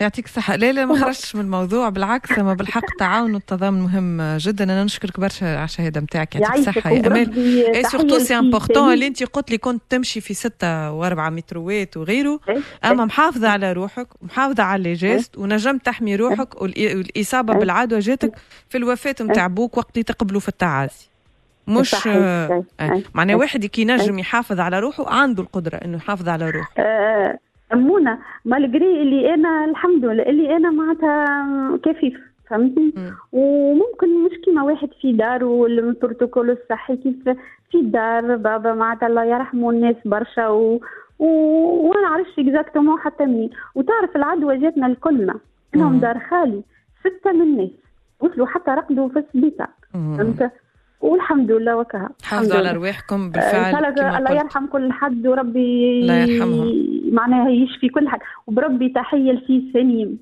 يعطيك 0.00 0.24
الصحة. 0.26 0.56
لا 0.56 0.72
لا 0.72 0.84
ما 0.86 0.96
خرجتش 1.04 1.34
من 1.34 1.40
الموضوع. 1.40 1.88
بالعكس 1.88 2.38
ما 2.38 2.54
بالحق 2.54 2.84
التعاون 2.92 3.34
والتضامن 3.34 3.80
مهم 3.80 4.36
جدا. 4.36 4.64
أنا 4.64 4.84
نشكرك 4.84 5.20
برشا 5.20 5.56
على 5.56 5.64
الشهادة 5.64 6.00
نتاعك 6.00 6.34
يعطيك 6.36 6.68
الصحة. 6.68 6.90
يا 6.90 6.96
اي 6.96 7.02
تحية 7.02 7.82
surtout 7.82 8.18
c'est 8.18 8.38
important. 8.38 8.92
اللي 8.92 9.06
أنت 9.06 9.22
قلت 9.22 9.50
لي 9.50 9.58
كنت 9.58 9.82
تمشي 9.88 10.20
في 10.20 10.34
ستة 10.34 10.92
وأربعة 10.92 11.30
متروات 11.30 11.96
وغيره. 11.96 12.40
أما 12.84 13.04
محافظة 13.04 13.48
على 13.48 13.72
روحك 13.72 14.08
ومحافظة 14.22 14.62
على 14.62 14.78
ال 14.78 14.84
les 14.84 15.02
gestes 15.02 15.38
ونجمت 15.38 15.86
تحمي 15.86 16.16
روحك 16.16 16.54
والإ- 16.54 16.60
والإصابة 16.94 17.54
أي. 17.54 17.58
بالعدوى 17.58 17.98
جاتك 17.98 18.32
في 18.68 18.78
الوفاة 18.78 19.14
نتاع 19.20 19.46
بوك 19.46 19.76
وقت 19.78 19.90
اللي 19.94 20.02
تقبلوا 20.02 20.40
في 20.40 20.48
التعازي. 20.48 21.08
مش. 21.68 22.06
آه،. 22.06 22.64
آه. 22.80 23.02
معناه. 23.14 23.34
واحد 23.34 23.66
كي 23.66 23.82
ينجم 23.82 24.14
أي. 24.14 24.20
يحافظ 24.20 24.60
على 24.60 24.78
روحه 24.80 25.08
عنده 25.10 25.42
القدرة 25.42 25.76
إنه 25.76 25.96
يحافظ 25.96 26.28
على 26.28 26.50
روحه. 26.50 26.72
أمونة 27.72 28.18
مالجري 28.44 29.02
اللي 29.02 29.34
أنا 29.34 29.64
الحمد 29.64 30.04
لله 30.04 30.22
اللي 30.22 30.56
أنا 30.56 30.70
معناتها 30.70 31.76
كفيف 31.82 32.20
فهمتني؟ 32.50 32.92
وممكن 33.32 34.24
مش 34.24 34.38
كيما 34.44 34.62
واحد 34.62 34.88
في 35.00 35.12
دار 35.12 35.44
والبروتوكول 35.44 36.50
الصحي 36.50 36.96
كيف 36.96 37.28
في 37.70 37.78
الدار 37.78 38.36
بابا 38.36 38.74
معناتها 38.74 39.06
الله 39.06 39.24
يرحمه 39.24 39.70
الناس 39.70 39.96
برشا 40.04 40.48
و... 40.48 40.80
و... 41.18 41.26
وما 41.86 42.00
نعرفش 42.00 42.38
اكزاكتومون 42.38 42.98
حتى 42.98 43.24
منين. 43.26 43.50
وتعرف 43.74 44.16
العدوى 44.16 44.56
جاتنا 44.58 44.86
الكلنا. 44.86 45.34
إنهم 45.74 45.98
دار 46.00 46.18
خالي 46.30 46.62
ستة 47.00 47.32
من 47.32 47.42
الناس. 47.42 47.70
وصلوا 48.20 48.46
حتى 48.46 48.70
رقدوا 48.70 49.08
في 49.08 49.18
السبيطار. 49.18 49.68
فهمت؟ 49.92 50.50
والحمد 51.00 51.50
لله 51.50 51.76
وكها. 51.76 52.10
حافظوا 52.24 52.56
على 52.58 52.72
رواحكم 52.72 53.30
بالفعل 53.30 53.84
الله 54.16 54.30
يرحم 54.30 54.66
كل 54.66 54.92
حد 54.92 55.26
وربي 55.26 56.00
الله 56.00 56.14
يرحمهم. 56.14 56.70
معناها 57.12 57.50
يشفي 57.50 57.88
كل 57.88 58.08
حد 58.08 58.20
وبربي 58.46 58.88
تحية 58.88 59.32
لفي 59.32 59.70
سليم 59.72 60.18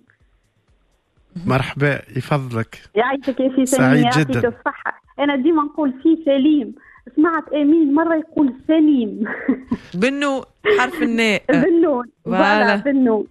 مرحبا 1.47 1.99
يفضلك. 2.17 2.81
يعيشك 2.95 3.41
يا 3.41 3.49
في 3.49 3.67
سليم 3.67 4.11
سعيد 4.11 4.27
جدا. 4.27 4.49
الصحة. 4.49 5.03
أنا 5.19 5.37
ديما 5.37 5.63
نقول 5.63 5.93
في 6.03 6.19
سليم. 6.25 6.75
سمعت 7.17 7.53
آمين 7.53 7.95
مرة 7.95 8.15
يقول 8.15 8.55
سليم. 8.69 9.25
بنو 10.03 10.45
حرف 10.79 11.03
الناء. 11.03 11.43
بنون 11.65 12.07
فوالا. 12.25 12.77
بنون 12.77 13.27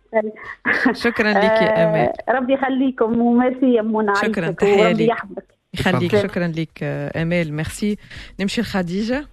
شكرا 0.93 1.29
لك 1.29 1.61
يا 1.61 1.89
امال 1.89 2.09
ربي 2.29 2.53
يخليكم 2.53 3.21
وميرسي 3.21 3.73
يا 3.73 3.81
منى 3.81 4.15
شكرا 4.15 4.51
تحية 4.51 4.91
لك 4.91 4.99
يحفظك. 4.99 5.54
يخليك 5.79 6.15
شكرا 6.15 6.47
لك 6.47 6.83
امال 7.15 7.53
ميرسي 7.53 7.97
نمشي 8.39 8.61
لخديجه 8.61 9.25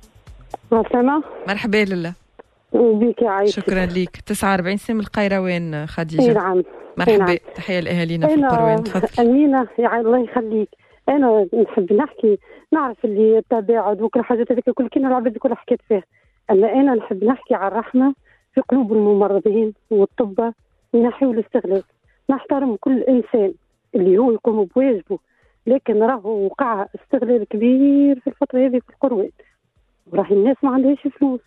سلامة 0.70 1.22
مرحبا 1.48 1.84
لله 1.84 2.14
بك 2.72 3.22
عايشة 3.22 3.60
شكرا 3.60 3.86
لك 3.86 4.16
49 4.26 4.76
سنة 4.76 4.96
من 4.96 5.02
القيروان 5.02 5.86
خديجة؟ 5.86 6.32
نعم. 6.32 6.62
مرحبا. 6.96 7.16
نعم. 7.16 7.36
تحية 7.54 7.80
لأهالينا 7.80 8.26
في 8.26 8.34
القروان 8.34 8.84
تفضلي 8.84 9.30
أمينة 9.30 9.68
يا 9.78 10.00
الله 10.00 10.24
يخليك. 10.24 10.68
أنا 11.08 11.46
نحب 11.62 11.92
نحكي. 11.92 12.38
نعرف 12.72 13.04
اللي 13.04 13.38
التباعد 13.38 14.02
وكل 14.02 14.22
حاجات 14.22 14.52
هذيك 14.52 14.70
كل 14.70 14.88
كلمة 14.88 15.08
العباد 15.08 15.38
كل 15.38 15.54
حكيت 15.54 15.80
فيها 15.88 16.02
أما 16.50 16.72
أنا 16.72 16.94
نحب 16.94 17.24
نحكي 17.24 17.54
عن 17.54 17.66
الرحمة 17.68 18.14
في 18.54 18.60
قلوب 18.60 18.92
الممرضين 18.92 19.74
والطبة 19.90 20.52
من 20.94 21.02
ناحية 21.02 21.30
الاستغلال 21.30 21.82
نحترم 22.30 22.76
كل 22.80 23.02
إنسان 23.02 23.52
اللي 23.94 24.18
هو 24.18 24.32
يقوم 24.32 24.64
بواجبه. 24.76 25.18
لكن 25.66 26.02
راهو 26.02 26.46
وقع 26.46 26.86
استغلال 26.94 27.44
كبير 27.44 28.20
في 28.20 28.26
الفترة 28.26 28.58
هذه 28.66 28.78
في 28.78 28.90
القروات 28.90 29.32
وراهي 30.12 30.34
الناس 30.34 30.56
ما 30.62 30.70
عندهاش 30.70 31.06
فلوس 31.06 31.40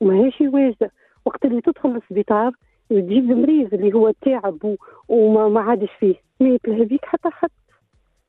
وما 0.00 0.14
هيش 0.24 0.40
واجدة. 0.40 0.90
وقت 1.24 1.44
اللي 1.44 1.60
تدخل 1.60 1.96
السبيطار 1.96 2.52
وتجيب 2.90 3.30
المريض 3.30 3.74
اللي 3.74 3.92
هو 3.94 4.10
تعب 4.10 4.76
وما 5.08 5.48
ما 5.48 5.60
عادش 5.60 5.90
فيه 6.00 6.14
ما 6.40 6.48
يتلهى 6.48 6.84
بيك 6.84 7.04
حتى 7.04 7.30
حد. 7.30 7.50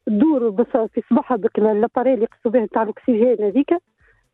تدور 0.05 0.49
بس 0.49 0.67
في 0.93 1.01
صباحها 1.09 1.37
بك 1.37 1.59
لاباري 1.59 2.13
اللي 2.13 2.23
يقصوا 2.23 2.51
به 2.51 2.59
نتاع 2.59 2.83
الأكسجين 2.83 3.37
هذيك 3.45 3.73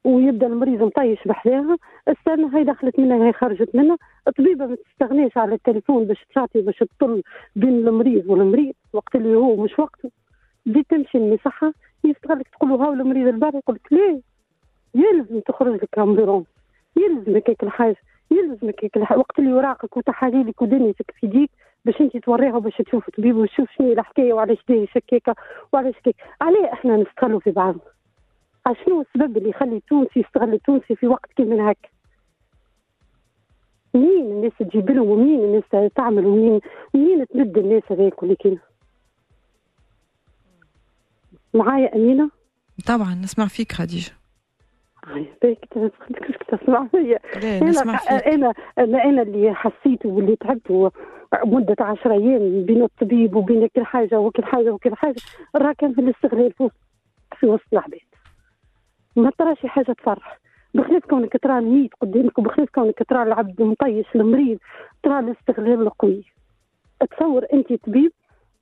ويبدأ 0.03 0.47
المريض 0.47 0.83
مطيش 0.83 1.19
بحذاها. 1.25 1.77
استنى 2.07 2.45
هاي 2.55 2.63
دخلت 2.63 2.99
منها 2.99 3.25
هاي 3.25 3.33
خرجت 3.33 3.75
منها. 3.75 3.97
الطبيبه 4.27 4.65
ما 4.65 4.75
تستغنيش 4.75 5.37
على 5.37 5.55
التليفون 5.55 6.05
باش 6.05 6.25
تعطي 6.35 6.61
باش 6.61 6.77
تطل 6.77 7.23
بين 7.55 7.87
المريض 7.87 8.29
والمريض 8.29 8.73
وقت 8.93 9.15
اللي 9.15 9.35
هو 9.35 9.55
مش 9.55 9.79
وقته. 9.79 10.11
بدي 10.65 10.83
تمشي 10.89 11.17
المصحة 11.17 11.73
يستغلك 12.03 12.47
تقول 12.47 12.69
له 12.69 12.93
المريض 12.93 13.27
البارح 13.27 13.55
يقول 13.55 13.75
لك 13.75 13.93
ليه؟ 13.93 14.21
يلزم 14.95 15.39
تخرج 15.39 15.73
لك 15.83 15.99
امبيرونس 15.99 16.45
يلزمك 16.97 17.49
هيك 17.49 17.63
الحاجة 17.63 17.95
يلزمك 18.31 18.83
هيك 18.83 18.97
الحاجة. 18.97 19.19
وقت 19.19 19.39
اللي 19.39 19.53
وراقك 19.53 19.97
وتحاليلك 19.97 20.61
ودنيتك 20.61 21.11
في 21.19 21.25
يديك 21.25 21.49
باش 21.85 22.01
انت 22.01 22.17
توريها 22.17 22.59
باش 22.59 22.77
تشوف 22.77 23.09
طبيب 23.09 23.35
وتشوف 23.35 23.69
شنو 23.71 23.91
الحكاية 23.91 24.33
وعلاش 24.33 24.57
داير 24.69 24.87
شكيكه 24.95 25.35
وعلاش 25.73 25.95
كيك 26.03 26.15
علاه 26.41 26.73
إحنا 26.73 26.97
نستغلوا 26.97 27.39
في 27.39 27.51
بعضنا 27.51 27.81
شنو 28.85 29.01
السبب 29.01 29.37
اللي 29.37 29.49
يخلي 29.49 29.75
التونسي 29.77 30.19
يستغل 30.19 30.53
التونسي 30.53 30.95
في 30.95 31.07
وقت 31.07 31.33
كيما 31.33 31.71
هكا 31.71 31.89
مين 33.93 34.25
الناس 34.25 34.51
تجيب 34.59 34.91
لهم 34.91 35.09
ومين 35.09 35.39
الناس 35.39 35.89
تعمل 35.95 36.25
ومين 36.25 36.59
منين 36.93 37.27
تمد 37.27 37.57
الناس 37.57 37.83
هذاك 37.89 38.23
اللي 38.23 38.35
كاين 38.35 38.59
معايا 41.53 41.95
أمينة؟ 41.95 42.29
طبعا 42.87 43.15
نسمع 43.15 43.47
فيك 43.47 43.71
خديجة. 43.71 44.11
تسمع 46.47 46.87
فيا. 46.87 47.19
أنا 47.61 47.71
أنا 48.27 48.53
أنا 48.77 49.03
أنا 49.03 49.21
اللي 49.21 49.53
حسيت 49.55 50.05
واللي 50.05 50.35
تعبت 50.35 50.91
مدة 51.45 51.75
عشر 51.79 52.11
أيام 52.11 52.65
بين 52.65 52.83
الطبيب 52.83 53.35
وبين 53.35 53.67
كل 53.67 53.85
حاجة 53.85 54.19
وكل 54.19 54.43
حاجة 54.45 54.71
وكل 54.71 54.95
حاجة. 54.95 55.15
راه 55.55 55.73
كان 55.77 55.93
في 55.93 56.01
الاستغلال 56.01 56.53
في 57.39 57.45
وسط 57.45 57.63
العباد. 57.73 57.99
ما 59.15 59.31
ترى 59.37 59.55
شي 59.55 59.67
حاجة 59.67 59.91
تفرح. 59.93 60.39
بخلاف 60.73 61.05
كونك 61.05 61.37
ترى 61.43 61.57
الميت 61.57 61.91
قدامك 62.01 62.39
وبخلاف 62.39 62.69
كونك 62.69 63.03
ترى 63.09 63.23
العبد 63.23 63.61
المطيش 63.61 64.05
المريض 64.15 64.57
ترى 65.03 65.19
الاستغلال 65.19 65.81
القوي. 65.81 66.23
تصور 67.11 67.45
أنت 67.53 67.73
طبيب 67.73 68.11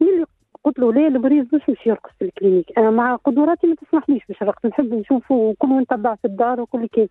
اللي 0.02 0.26
قلت 0.64 0.80
له 0.80 0.94
لا 0.94 1.08
المريض 1.08 1.56
مش 1.56 1.70
مش 1.70 1.88
يرقص 1.88 2.12
في 2.20 2.26
الكلينيك. 2.26 2.80
أنا 2.80 2.90
مع 2.90 3.16
قدراتي 3.16 3.68
ما 3.68 3.76
تسمحليش 3.76 4.26
باش 4.30 4.44
نرقص 4.44 4.66
نحب 4.66 4.94
نشوفه 4.94 5.36
وكل 5.36 5.80
نتبع 5.80 6.16
في 6.16 6.26
الدار 6.26 6.62
وكل 6.62 6.88
كان. 6.88 7.08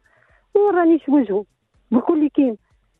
ورانيش 0.54 1.08
وجهه 1.08 1.44
بكل 1.90 2.28
كان. 2.28 2.56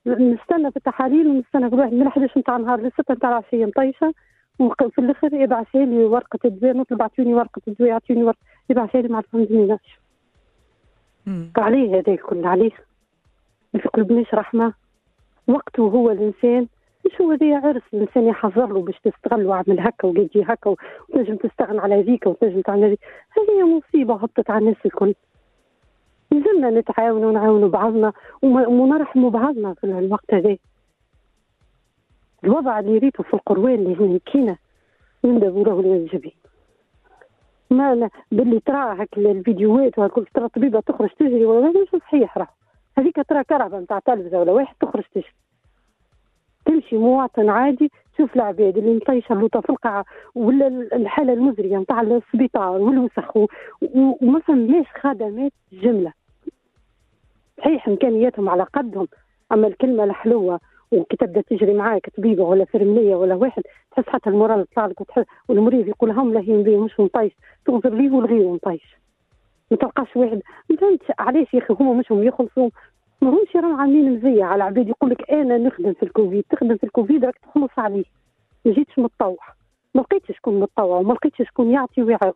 نستنى 0.06 0.70
في 0.70 0.76
التحاليل 0.76 1.26
ونستنى 1.26 1.68
في 1.68 1.74
الواحد. 1.74 1.92
من 1.92 2.06
11 2.06 2.40
نتاع 2.40 2.56
النهار 2.56 2.80
للستة 2.80 3.14
نتاع 3.14 3.28
العشية 3.30 3.66
مطيشة. 3.66 4.14
وفي 4.58 4.98
الأخر 4.98 5.34
يبعث 5.34 5.66
لي 5.74 6.04
ورقة 6.04 6.38
الدواء 6.44 6.76
نطلب 6.76 7.02
اعطوني 7.02 7.34
ورقة 7.34 7.62
الدواء 7.68 7.90
اعطوني 7.92 8.24
ورقة. 8.24 8.38
يبعث 8.70 8.96
لي 8.96 9.08
ما 9.08 9.20
فهمتنيش 9.20 9.80
عليه 11.56 11.98
هذا 11.98 12.12
الكل 12.12 12.46
عليه. 12.46 12.70
ما 13.74 13.80
في 13.80 13.88
قلبنيش 13.88 14.34
رحمة. 14.34 14.74
وقته 15.48 15.82
هو 15.82 16.10
الإنسان. 16.10 16.66
مش 17.06 17.20
هو 17.20 17.32
ذي 17.32 17.54
عرس 17.54 17.82
الإنسان 17.94 18.26
يحضر 18.26 18.66
له 18.66 18.82
باش 18.82 18.98
تستغل 19.04 19.46
وعمل 19.46 19.80
هكا 19.80 20.08
وجي 20.08 20.42
هكا 20.42 20.74
وتنجم 21.08 21.36
تستغنى 21.36 21.80
على 21.80 22.02
ذيك 22.02 22.26
وتنجم 22.26 22.60
تعمل 22.60 22.84
هذيك 22.84 23.00
هذه 23.30 23.76
مصيبة 23.76 24.14
هبطت 24.14 24.50
على 24.50 24.58
الناس 24.58 24.86
الكل. 24.86 25.14
لازمنا 26.30 26.70
نتعاونوا 26.70 27.28
ونعاونوا 27.28 27.68
بعضنا 27.68 28.12
ونرحموا 28.42 29.30
بعضنا 29.30 29.74
في 29.74 29.84
الوقت 29.84 30.34
هذا. 30.34 30.56
الوضع 32.44 32.78
اللي 32.78 32.98
ريته 32.98 33.22
في 33.22 33.34
القروان 33.34 33.74
اللي 33.74 33.96
هنا 33.96 34.18
كينا 34.18 34.56
يندبوا 35.24 35.64
له 35.64 35.80
الجبين. 35.80 36.32
ما 37.70 37.92
أنا 37.92 38.10
باللي 38.32 38.60
ترى 38.60 39.02
هك 39.02 39.18
الفيديوهات 39.18 39.98
وهكل 39.98 40.26
ترى 40.34 40.48
طبيبة 40.48 40.80
تخرج 40.80 41.08
تجري 41.08 41.44
ولا 41.44 41.68
مش 41.68 42.00
صحيح 42.00 42.38
راه. 42.38 42.48
هذيك 42.98 43.16
ترى 43.28 43.44
كرهبة 43.44 43.78
نتاع 43.78 43.98
تلفزة 43.98 44.40
ولا 44.40 44.52
واحد 44.52 44.74
تخرج 44.80 45.04
تجري. 45.14 45.32
تمشي 46.68 46.96
مواطن 46.96 47.48
عادي 47.48 47.90
تشوف 48.14 48.36
العباد 48.36 48.78
اللي 48.78 48.94
مطيشه 48.96 49.32
اللوطه 49.32 49.60
في 49.60 49.70
القاعه 49.70 50.04
ولا 50.34 50.66
الحالة 50.92 51.32
المزرية 51.32 51.78
نتاع 51.78 52.00
السبيطار 52.00 52.80
والوسخ 52.80 53.36
وما 54.22 54.40
فهمناش 54.40 54.86
خدمات 55.00 55.52
جملة. 55.72 56.12
صحيح 57.58 57.88
إمكانياتهم 57.88 58.48
على 58.48 58.62
قدهم 58.62 59.08
أما 59.52 59.66
الكلمة 59.66 60.04
الحلوة 60.04 60.60
وكي 60.92 61.16
تبدأ 61.16 61.40
تجري 61.40 61.74
معاك 61.74 62.10
طبيبة 62.16 62.42
ولا 62.44 62.64
فرمليه 62.64 63.14
ولا 63.16 63.34
واحد 63.34 63.62
تحس 63.90 64.04
حتى 64.08 64.30
المورال 64.30 64.60
يطلع 64.60 64.86
لك 64.86 65.26
والمريض 65.48 65.88
يقول 65.88 66.10
هم 66.10 66.32
لاهين 66.32 66.62
بيه 66.62 66.78
مش 66.84 67.00
مطيش 67.00 67.32
تغفر 67.66 67.94
ليه 67.94 68.10
والغيه 68.10 68.52
مطيش 68.52 68.96
ما 69.70 69.76
تلقاش 69.76 70.16
واحد 70.16 70.40
ما 70.70 70.76
فهمتش 70.76 71.06
علاش 71.18 71.54
يا 71.54 71.58
أخي 71.58 71.74
هما 71.80 71.92
مش 71.92 72.12
هم 72.12 72.22
يخلصوا؟ 72.22 72.70
ما 73.22 73.30
همش 73.30 73.56
راهم 73.56 73.80
عاملين 73.80 74.12
مزية 74.12 74.44
على 74.44 74.64
عباد 74.64 74.88
يقول 74.88 75.10
لك 75.10 75.30
أنا 75.30 75.58
نخدم 75.58 75.94
في 75.94 76.02
الكوفيد 76.02 76.44
تخدم 76.50 76.76
في 76.76 76.84
الكوفيد 76.84 77.24
راك 77.24 77.34
تخلص 77.38 77.70
عليه. 77.78 78.04
ما 78.64 78.72
جيتش 78.72 78.98
متطوع. 78.98 79.58
ما 79.94 80.00
لقيتش 80.00 80.36
شكون 80.36 80.60
متطوع 80.60 80.98
وما 80.98 81.12
لقيتش 81.12 81.48
شكون 81.48 81.70
يعطي 81.70 82.02
ويعاون 82.02 82.32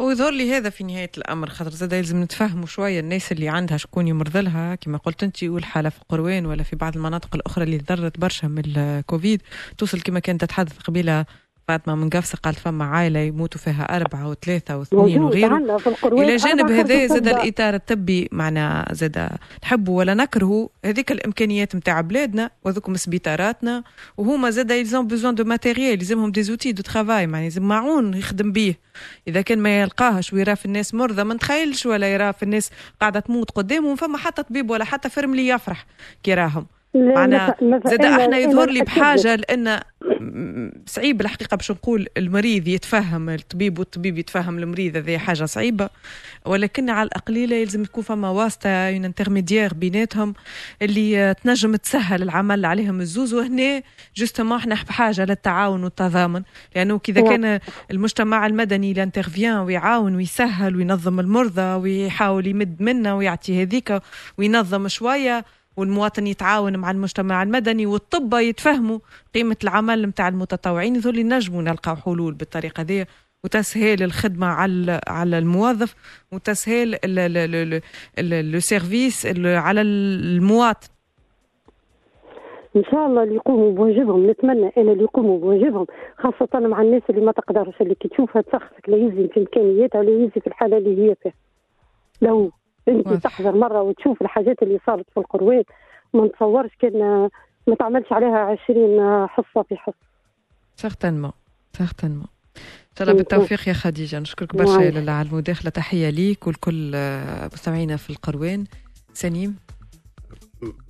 ويظهر 0.00 0.32
لي 0.32 0.52
هذا 0.52 0.70
في 0.70 0.84
نهاية 0.84 1.10
الأمر 1.18 1.48
خاطر 1.48 1.70
زاد 1.70 1.94
لازم 1.94 2.22
نتفهموا 2.22 2.66
شوية 2.66 3.00
الناس 3.00 3.32
اللي 3.32 3.48
عندها 3.48 3.76
شكون 3.76 4.08
يمرض 4.08 4.36
لها. 4.36 4.74
كما 4.74 4.98
قلت 4.98 5.22
أنت 5.22 5.44
والحالة 5.44 5.88
في 5.88 6.00
قروان 6.08 6.46
ولا 6.46 6.62
في 6.62 6.76
بعض 6.76 6.96
المناطق 6.96 7.34
الأخرى 7.34 7.64
اللي 7.64 7.78
ضرت 7.78 8.20
برشا 8.20 8.46
من 8.46 8.62
الكوفيد 8.76 9.42
توصل 9.78 10.00
كما 10.00 10.20
كانت 10.20 10.40
تتحدث 10.44 10.78
قبيلة 10.78 11.24
فاطمة 11.68 11.94
من 11.94 12.10
قفصة 12.10 12.38
قالت 12.42 12.58
فما 12.58 12.84
عائلة 12.84 13.20
يموتوا 13.20 13.60
فيها 13.60 13.96
أربعة 13.96 14.28
وثلاثة 14.28 14.76
واثنين 14.76 15.22
وغيره. 15.22 15.80
إلى 16.04 16.36
جانب 16.36 16.70
هذا 16.70 17.06
زاد 17.06 17.28
الإطار 17.28 17.74
الطبي 17.74 18.28
معنا 18.32 18.88
زاد 18.92 19.28
نحبوا 19.62 19.98
ولا 19.98 20.14
نكرهوا 20.14 20.68
هذيك 20.84 21.12
الإمكانيات 21.12 21.76
نتاع 21.76 22.00
بلادنا 22.00 22.50
وذوكم 22.64 22.96
سبيطاراتنا 22.96 23.84
وهما 24.16 24.50
زاد 24.50 24.70
يلزم 24.70 25.06
besoin 25.06 25.34
de 25.34 25.44
matériel 25.44 25.92
يلزمهم 25.92 26.30
des 26.30 26.42
outils 26.42 26.72
de 26.72 26.82
travail 26.82 27.22
يعني 27.22 27.44
يلزم 27.44 27.62
معون 27.62 28.14
يخدم 28.14 28.52
به 28.52 28.74
إذا 29.28 29.42
كان 29.42 29.58
ما 29.58 29.80
يلقاهش 29.80 30.32
ويرى 30.32 30.56
في 30.56 30.66
الناس 30.66 30.94
مرضى 30.94 31.24
ما 31.24 31.34
نتخيلش 31.34 31.86
ولا 31.86 32.14
يرى 32.14 32.32
في 32.32 32.42
الناس 32.42 32.70
قاعدة 33.00 33.20
تموت 33.20 33.50
قدامهم 33.50 33.96
فما 33.96 34.18
حتى 34.18 34.42
طبيب 34.42 34.70
ولا 34.70 34.84
حتى 34.84 35.10
فرملي 35.10 35.48
يفرح 35.48 35.86
كي 36.22 36.34
راهم. 36.34 36.66
معنا 36.94 37.54
زاد 37.86 38.04
أحنا 38.04 38.38
يظهر 38.38 38.70
لي 38.70 38.82
بحاجة 38.82 39.34
لأن 39.34 39.80
صعيب 40.86 41.20
الحقيقة 41.20 41.56
باش 41.56 41.70
نقول 41.70 42.06
المريض 42.16 42.68
يتفهم 42.68 43.30
الطبيب 43.30 43.78
والطبيب 43.78 44.18
يتفهم 44.18 44.58
المريض 44.58 44.96
هذه 44.96 45.18
حاجة 45.18 45.44
صعيبة. 45.44 45.88
ولكن 46.46 46.90
على 46.90 47.06
الأقليلة 47.06 47.56
يلزم 47.56 47.82
يكون 47.82 48.04
فما 48.04 48.30
واسطة 48.30 48.68
un 48.68 49.04
intermédiaire 49.04 49.74
بيناتهم 49.74 50.34
اللي 50.82 51.34
تنجم 51.34 51.76
تسهل 51.76 52.22
العمل 52.22 52.64
عليهم 52.64 53.00
الزوز. 53.00 53.34
وهنا 53.34 53.82
justement 54.16 54.58
إحنا 54.58 54.74
بحاجة 54.74 55.24
للتعاون 55.24 55.84
والتضامن. 55.84 56.42
لأنه 56.76 56.98
كذا 56.98 57.20
كان 57.20 57.60
المجتمع 57.90 58.46
المدني 58.46 58.92
l'intervient 58.92 59.56
ويعاون 59.56 60.16
ويسهل 60.16 60.76
وينظم 60.76 61.20
المرضى 61.20 61.74
ويحاول 61.74 62.46
يمد 62.46 62.82
منا 62.82 63.14
ويعطي 63.14 63.62
هذيك 63.62 64.02
وينظم 64.38 64.88
شوية. 64.88 65.44
والمواطن 65.76 66.26
يتعاون 66.26 66.76
مع 66.76 66.90
المجتمع 66.90 67.42
المدني 67.42 67.86
والطب 67.86 68.34
يتفهموا 68.34 68.98
قيمة 69.34 69.56
العمل 69.64 70.06
نتاع 70.06 70.28
المتطوعين 70.28 70.96
يظل 70.96 71.18
ينجموا 71.18 71.62
نلقاو 71.62 71.96
حلول 71.96 72.34
بالطريقة 72.34 72.82
دي 72.82 73.04
وتسهيل 73.44 74.02
الخدمة 74.02 74.46
على 74.46 75.00
على 75.08 75.38
الموظف 75.38 75.94
وتسهيل 76.32 76.96
le 78.18 78.60
service 78.60 79.26
على 79.44 79.80
المواطن. 79.80 80.88
إن 82.76 82.84
شاء 82.84 83.06
الله 83.06 83.22
اللي 83.22 83.34
يقوموا 83.34 83.72
بواجبهم 83.72 84.30
نتمنى 84.30 84.72
أنا 84.76 84.92
اللي 84.92 85.02
يقوموا 85.02 85.38
بواجبهم 85.38 85.86
خاصة 86.18 86.58
مع 86.60 86.82
الناس 86.82 87.02
اللي 87.10 87.20
ما 87.20 87.32
تقدرش 87.32 87.74
اللي 87.80 87.94
كي 87.94 88.08
تشوفها 88.08 88.42
تسخسك 88.42 88.88
لا 88.88 88.96
يزن 88.96 89.28
في 89.34 89.40
إمكانياتها 89.40 89.98
ولا 89.98 90.10
يزن 90.10 90.28
في 90.40 90.46
الحالة 90.46 90.76
اللي 90.78 91.10
هي 91.10 91.14
فيها. 91.22 91.32
لو 92.22 92.50
انت 92.88 93.08
تحضر 93.08 93.52
مرة 93.52 93.82
وتشوف 93.82 94.22
الحاجات 94.22 94.62
اللي 94.62 94.78
صارت 94.86 95.06
في 95.14 95.20
القروات 95.20 95.66
ما 96.14 96.26
نتصورش 96.26 96.70
كان 96.80 97.28
ما 97.66 97.74
تعملش 97.78 98.12
عليها 98.12 98.38
عشرين 98.38 99.26
حصة 99.28 99.62
في 99.68 99.76
حصة. 99.76 99.94
certainement 100.76 101.32
سيغتينمون 101.72 102.26
ان 102.56 102.96
شاء 102.98 103.08
الله 103.08 103.18
بالتوفيق 103.18 103.68
يا 103.68 103.72
خديجة. 103.72 104.18
نشكرك 104.18 104.56
برشا 104.56 105.10
على 105.12 105.28
المداخلة. 105.28 105.70
تحية 105.70 106.10
ليك 106.10 106.46
ولكل 106.46 106.92
مستمعينا 107.52 107.96
في 107.96 108.10
القروان. 108.10 108.64
سليم 109.12 109.56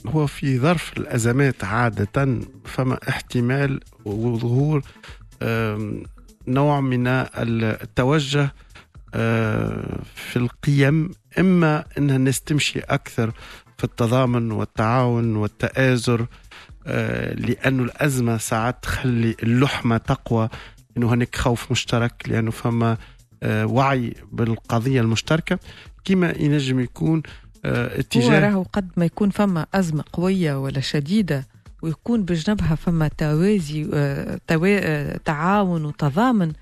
هو 0.07 0.26
في 0.26 0.59
ظرف 0.59 0.99
الأزمات 0.99 1.64
عادة 1.64 2.40
فما 2.64 2.99
احتمال 3.09 3.80
وظهور 4.05 4.82
نوع 6.47 6.80
من 6.80 7.07
التوجه 7.07 8.53
في 10.15 10.37
القيم 10.37 11.11
إما 11.39 11.85
إنها 11.99 12.17
الناس 12.17 12.41
تمشي 12.41 12.79
أكثر 12.81 13.33
في 13.79 13.85
التضامن 13.85 14.53
والتعاون 14.53 15.37
والتآزر 15.37 16.27
لأنه 17.35 17.83
الأزمة 17.83 18.37
ساعات 18.39 18.77
تخلي 18.83 19.37
اللحمة 19.43 19.97
تقوى 19.97 20.49
إنه 20.97 21.15
هناك 21.15 21.37
خوف 21.37 21.71
مشترك 21.71 22.15
لأنه 22.27 22.51
فما 22.51 22.97
آه، 23.43 23.67
وعي 23.67 24.15
بالقضية 24.33 25.01
المشتركة. 25.01 25.59
كما 26.05 26.35
ينجم 26.39 26.81
يكون 26.81 27.23
آه، 27.65 28.01
اتجاه 28.01 28.41
هو 28.41 28.45
راهو 28.45 28.63
قد 28.63 28.91
ما 28.97 29.05
يكون 29.05 29.31
فما 29.31 29.67
أزمة 29.75 30.05
قوية 30.13 30.63
ولا 30.63 30.81
شديدة 30.81 31.47
ويكون 31.83 32.23
بجنبها 32.23 32.75
فما 32.75 33.09
توازي 33.09 33.89
آه، 33.95 34.41
آه، 34.51 35.17
تعاون 35.25 35.85
وتضامن. 35.85 36.49
آه، 36.49 36.55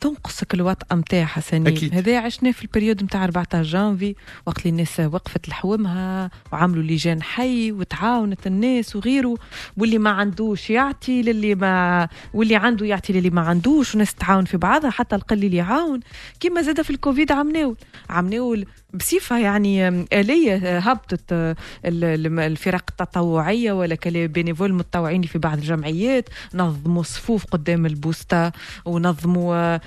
تنقصك 0.00 0.54
الوطأة 0.54 0.96
نتاعها 0.96 1.40
سنين 1.40 1.92
هذا 1.92 2.18
عشناه 2.18 2.50
في 2.52 2.62
البريود 2.62 3.04
نتاع 3.04 3.24
14 3.24 3.62
جانفي 3.62 4.14
وقت 4.46 4.58
اللي 4.58 4.70
الناس 4.70 5.00
وقفت 5.00 5.48
لحومها 5.48 6.30
وعملوا 6.52 6.82
لجان 6.82 7.22
حي 7.22 7.72
وتعاونت 7.72 8.46
الناس 8.46 8.96
وغيره 8.96 9.34
واللي 9.76 9.98
ما 9.98 10.10
عندوش 10.10 10.70
يعطي 10.70 11.22
للي 11.22 11.54
ما 11.54 12.08
واللي 12.34 12.56
عنده 12.56 12.86
يعطي 12.86 13.12
للي 13.12 13.30
ما 13.30 13.40
عندوش 13.40 13.94
وناس 13.94 14.14
تتعاون 14.14 14.44
في 14.44 14.56
بعضها 14.56 14.90
حتى 14.90 15.16
القليل 15.16 15.54
يعاون. 15.54 16.00
كما 16.40 16.62
زاد 16.62 16.82
في 16.82 16.90
الكوفيد 16.90 17.32
عمناول 17.32 17.76
عمناول 18.10 18.66
بصفة 18.94 19.38
يعني 19.38 19.88
آلية 20.12 20.78
هبطت 20.78 21.56
الفرق 21.84 22.84
التطوعية 22.90 23.72
ولا 23.72 23.94
كالبينيفول 23.94 24.70
المتطوعين 24.70 25.22
في 25.22 25.38
بعض 25.38 25.58
الجمعيات. 25.58 26.28
نظموا 26.54 27.02
صفوف 27.02 27.44
قدام 27.44 27.86
البوستا 27.86 28.52
ونظموا 28.84 29.78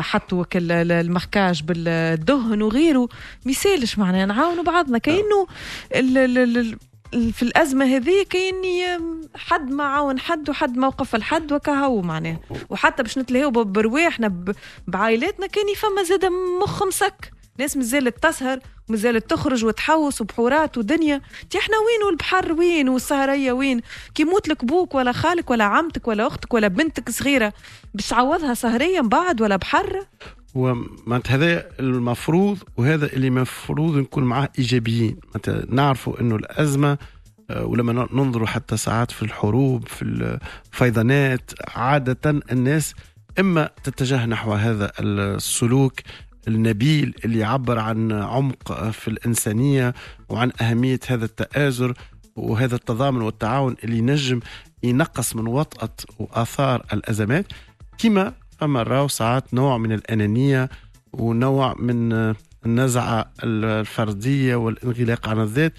حطوا 0.00 0.44
المخكاج 0.54 1.62
بالدهن 1.62 2.62
وغيره. 2.62 3.08
مثالش 3.46 3.98
معناها 3.98 4.26
نعاونوا 4.26 4.64
بعضنا. 4.64 4.98
كأنه 4.98 5.46
في 7.10 7.42
الأزمة 7.42 7.84
هذه 7.84 8.24
كأني 8.30 8.98
حد 9.34 9.70
ما 9.70 9.84
عاون 9.84 10.18
حد 10.18 10.50
وحد 10.50 10.76
ما 10.76 10.86
وقف 10.86 11.14
الحد 11.14 11.52
وكهو 11.52 12.02
معناها 12.02 12.38
وحتى 12.70 13.02
باش 13.02 13.18
نتلهيو 13.18 13.50
برواحنا 13.50 14.44
بعائلاتنا 14.86 15.46
كان 15.46 15.64
فما 15.76 16.02
زاد 16.02 16.24
مخ 16.62 16.82
مسك. 16.82 17.32
ناس 17.60 17.76
مازالت 17.76 18.22
تسهر 18.22 18.58
ومازالت 18.88 19.30
تخرج 19.30 19.64
وتحوس 19.64 20.20
وبحورات 20.20 20.78
ودنيا. 20.78 21.20
تي 21.50 21.58
إحنا 21.58 21.74
وين 21.76 22.06
والبحر 22.06 22.52
وين 22.52 22.88
والسهرية 22.88 23.52
وين؟ 23.52 23.80
كي 24.14 24.24
موت 24.24 24.48
لك 24.48 24.64
بوك 24.64 24.94
ولا 24.94 25.12
خالك 25.12 25.50
ولا 25.50 25.64
عمتك 25.64 26.08
ولا 26.08 26.26
أختك 26.26 26.54
ولا 26.54 26.68
بنتك 26.68 27.10
صغيرة 27.10 27.52
باش 27.94 28.08
تعوضها 28.08 28.54
سهرية 28.54 29.00
من 29.00 29.08
بعد 29.08 29.42
ولا 29.42 29.56
بحر؟ 29.56 30.06
ومعناتها 30.54 31.34
هذا 31.36 31.68
المفروض 31.80 32.58
وهذا 32.76 33.06
اللي 33.06 33.30
مفروض 33.30 33.96
نكون 33.96 34.24
معاه 34.24 34.48
إيجابيين. 34.58 35.16
معناتها 35.26 35.62
نعرفوا 35.68 36.20
إنه 36.20 36.36
الأزمة 36.36 36.98
آه، 37.50 37.64
ولما 37.64 38.08
ننظروا 38.12 38.46
حتى 38.46 38.76
ساعات 38.76 39.10
في 39.10 39.22
الحروب 39.22 39.88
في 39.88 40.02
الفيضانات 40.72 41.50
عادة 41.68 42.40
الناس 42.52 42.94
إما 43.38 43.70
تتجه 43.84 44.26
نحو 44.26 44.52
هذا 44.52 44.92
السلوك 45.00 46.00
النبيل 46.48 47.14
اللي 47.24 47.38
يعبر 47.38 47.78
عن 47.78 48.12
عمق 48.12 48.90
في 48.90 49.08
الإنسانية 49.08 49.94
وعن 50.28 50.52
أهمية 50.60 51.00
هذا 51.08 51.24
التآزر 51.24 51.94
وهذا 52.36 52.74
التضامن 52.74 53.22
والتعاون 53.22 53.76
اللي 53.84 53.98
ينجم 53.98 54.40
ينقص 54.82 55.36
من 55.36 55.46
وطأة 55.46 55.94
وآثار 56.18 56.86
الأزمات. 56.92 57.46
كما 57.98 58.32
فما 58.58 58.82
راو 58.82 59.08
ساعات 59.08 59.54
نوع 59.54 59.78
من 59.78 59.92
الأنانية 59.92 60.70
ونوع 61.12 61.74
من 61.78 62.34
النزعة 62.66 63.30
الفردية 63.44 64.56
والانغلاق 64.56 65.28
عن 65.28 65.40
الذات. 65.40 65.72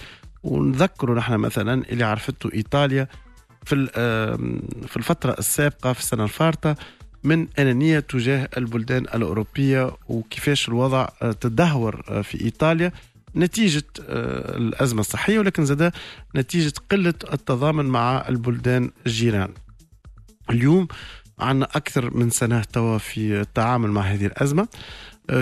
ونذكروا 0.43 1.15
نحن 1.15 1.33
مثلا 1.33 1.83
اللي 1.89 2.03
عرفته 2.03 2.49
إيطاليا 2.53 3.07
في 3.65 3.87
في 4.87 4.97
الفترة 4.97 5.35
السابقة 5.39 5.93
في 5.93 5.99
السنة 5.99 6.23
الفارطة 6.23 6.75
من 7.23 7.47
أنانية 7.59 7.99
تجاه 7.99 8.49
البلدان 8.57 9.03
الأوروبية 9.03 9.91
وكيفاش 10.07 10.69
الوضع 10.69 11.07
آه، 11.21 11.31
تدهور 11.31 12.03
آه، 12.09 12.21
في 12.21 12.41
إيطاليا. 12.41 12.91
نتيجة 13.35 13.83
آه، 14.01 14.57
الأزمة 14.57 14.99
الصحية 14.99 15.39
ولكن 15.39 15.65
زاد 15.65 15.91
نتيجة 16.35 16.73
قلة 16.91 17.13
التضامن 17.33 17.85
مع 17.85 18.25
البلدان 18.29 18.91
الجيران. 19.07 19.49
اليوم 20.49 20.87
عنا 21.39 21.67
أكثر 21.75 22.17
من 22.17 22.29
سنة 22.29 22.61
توا 22.61 22.97
في 22.97 23.41
التعامل 23.41 23.89
مع 23.89 24.01
هذه 24.01 24.25
الأزمة 24.25 24.67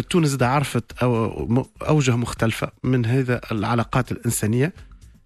تونس 0.10 0.42
عرفت 0.42 1.04
أوجه 1.82 2.16
مختلفة 2.16 2.72
من 2.84 3.06
هذا 3.06 3.42
العلاقات 3.52 4.12
الإنسانية. 4.12 4.74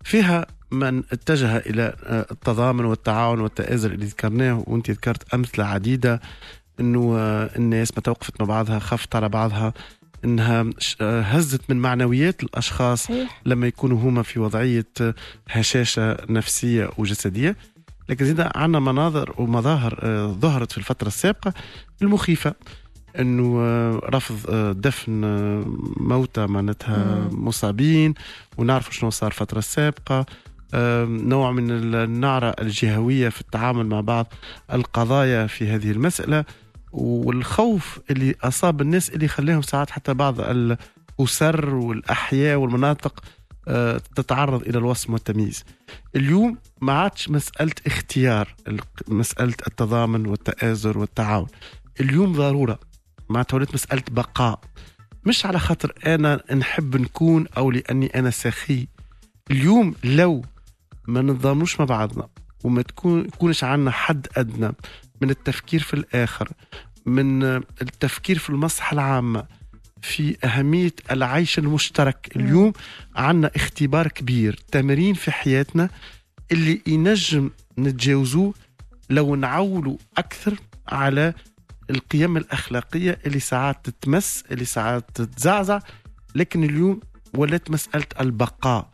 فيها 0.04 0.48
من 0.74 1.04
اتجه 1.12 1.58
إلى 1.58 1.96
آه، 2.04 2.26
التضامن 2.32 2.86
والتعاون 2.86 3.40
والتآزر 3.40 3.92
اللي 3.92 4.06
ذكرناه 4.06 4.64
وأنت 4.68 4.92
ذكرت 4.92 5.34
أمثلة 5.34 5.66
عديدة 5.66 6.22
إنه 6.80 7.16
آه، 7.18 7.50
الناس 7.56 7.92
ما 7.96 8.02
توقفت 8.02 8.42
مع 8.42 8.48
بعضها 8.48 8.80
خفت 8.80 9.16
على 9.16 9.30
بعضها 9.30 9.74
إنها 10.26 10.66
آه، 11.02 11.22
هزت 11.22 11.62
من 11.70 11.78
معنويات 11.78 12.44
الأشخاص 12.44 13.08
لما 13.46 13.68
يكونوا 13.68 13.98
هما 13.98 14.24
في 14.24 14.40
وضعية 14.40 14.88
هشاشة 15.50 16.18
نفسية 16.30 16.90
وجسدية. 16.98 17.56
لكن 18.10 18.26
زيد 18.26 18.40
عندنا 18.56 18.80
مناظر 18.80 19.34
ومظاهر 19.38 20.00
ظهرت 20.40 20.72
في 20.72 20.78
الفترة 20.78 21.08
السابقة 21.08 21.54
المخيفة 22.02 22.54
إنه 23.20 23.60
رفض 24.00 24.52
دفن 24.82 25.22
موتى 25.98 26.48
معناتها 26.48 27.28
مصابين 27.32 28.14
ونعرف 28.58 28.96
شنو 28.96 29.10
صار 29.10 29.32
الفترة 29.32 29.60
السابقة. 29.60 30.26
نوع 31.06 31.52
من 31.52 31.72
النعرة 31.72 32.56
الجهوية 32.62 33.30
في 33.30 33.42
التعامل 33.42 33.86
مع 33.86 34.02
بعض 34.02 34.34
القضايا 34.74 35.48
في 35.48 35.70
هذه 35.70 35.92
المسألة 35.92 36.46
والخوف 36.92 38.00
اللي 38.10 38.36
أصاب 38.44 38.82
الناس 38.82 39.10
اللي 39.10 39.28
خلاهم 39.28 39.62
ساعات 39.62 39.90
حتى 39.90 40.14
بعض 40.14 40.42
الأسر 40.42 41.76
والأحياء 41.76 42.58
والمناطق 42.58 43.24
أه، 43.68 44.02
تتعرض 44.16 44.62
إلى 44.62 44.78
الوصم 44.78 45.14
والتمييز. 45.14 45.64
اليوم 46.16 46.58
ما 46.82 46.94
عادش 46.94 47.30
مسألة 47.30 47.74
اختيار 47.88 48.56
مسألة 49.08 49.56
التضامن 49.68 50.26
والتآزر 50.28 50.98
والتعاون. 50.98 51.48
اليوم 52.00 52.34
ضرورة. 52.34 52.80
معناتها 53.30 53.56
ولات 53.56 53.74
مسألة 53.74 54.04
بقاء. 54.12 54.60
مش 55.26 55.46
على 55.46 55.60
خاطر 55.60 55.94
أنا 56.06 56.54
نحب 56.56 56.98
نكون 57.02 57.48
أو 57.58 57.72
لأني 57.72 58.08
أنا 58.08 58.30
سخي. 58.30 58.88
اليوم 59.52 59.96
لو 60.04 60.46
ما 61.08 61.22
ننظموش 61.22 61.80
مع 61.80 61.86
بعضنا 61.86 62.28
وما 62.64 62.82
تكون 62.82 63.26
يكونش 63.26 63.64
عندنا 63.64 63.92
حد 63.92 64.28
أدنى 64.38 64.72
من 65.22 65.30
التفكير 65.30 65.80
في 65.82 65.94
الآخر 65.94 66.50
من 67.06 67.44
التفكير 67.82 68.38
في 68.40 68.50
المصلحة 68.50 68.94
العامة 68.94 69.46
في 70.02 70.38
أهمية 70.44 70.94
العيش 71.12 71.60
المشترك. 71.60 72.32
اليوم 72.36 72.74
عندنا 73.16 73.52
اختبار 73.56 74.08
كبير 74.08 74.60
تمرين 74.72 75.14
في 75.14 75.32
حياتنا 75.32 75.90
اللي 76.52 76.82
ينجم 76.88 77.50
نتجاوزوه 77.80 78.54
لو 79.10 79.36
نعولوا 79.36 79.98
أكثر 80.18 80.56
على 80.88 81.34
القيم 81.90 82.38
الأخلاقية 82.38 83.20
اللي 83.26 83.40
ساعات 83.40 83.90
تتمس 83.90 84.44
اللي 84.52 84.66
ساعات 84.66 85.06
تتزعزع 85.14 85.80
لكن 86.36 86.64
اليوم 86.64 87.00
ولات 87.38 87.72
مسألة 87.72 88.06
البقاء. 88.20 88.90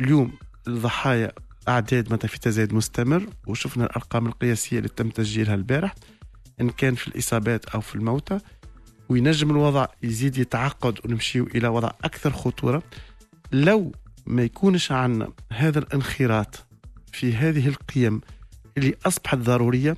اليوم 0.00 0.32
الضحايا 0.68 1.32
أعداد 1.68 2.12
متى 2.12 2.28
في 2.28 2.38
تزايد 2.40 2.74
مستمر 2.74 3.26
وشفنا 3.46 3.84
الأرقام 3.84 4.26
القياسية 4.26 4.78
اللي 4.78 4.88
تم 4.88 5.08
تسجيلها 5.08 5.54
البارح 5.54 5.94
إن 6.60 6.70
كان 6.70 6.94
في 6.94 7.08
الإصابات 7.08 7.64
أو 7.64 7.80
في 7.80 7.94
الموتى 7.94 8.38
وينجم 9.08 9.50
الوضع 9.50 9.86
يزيد 10.02 10.38
يتعقد 10.38 10.98
ونمشيو 11.04 11.46
إلى 11.46 11.68
وضع 11.68 11.90
أكثر 12.04 12.32
خطورة. 12.32 12.82
لو 13.52 13.92
ما 14.26 14.42
يكونش 14.42 14.92
عندنا 14.92 15.28
هذا 15.52 15.78
الانخراط 15.78 16.66
في 17.12 17.34
هذه 17.34 17.68
القيم 17.68 18.20
اللي 18.78 18.94
أصبحت 19.06 19.38
ضرورية 19.38 19.96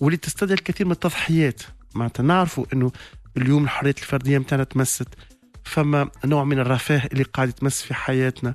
واللي 0.00 0.16
تستدعي 0.16 0.54
الكثير 0.54 0.86
من 0.86 0.92
التضحيات 0.92 1.62
معناتها 1.94 2.22
نعرفوا 2.22 2.64
أنه 2.72 2.92
اليوم 3.36 3.64
الحريات 3.64 3.98
الفردية 3.98 4.38
متاعنا 4.38 4.64
تمست 4.64 5.08
فما 5.64 6.10
نوع 6.24 6.44
من 6.44 6.58
الرفاه 6.58 7.06
اللي 7.12 7.24
قاعد 7.24 7.48
يتمس 7.48 7.82
في 7.82 7.94
حياتنا. 7.94 8.54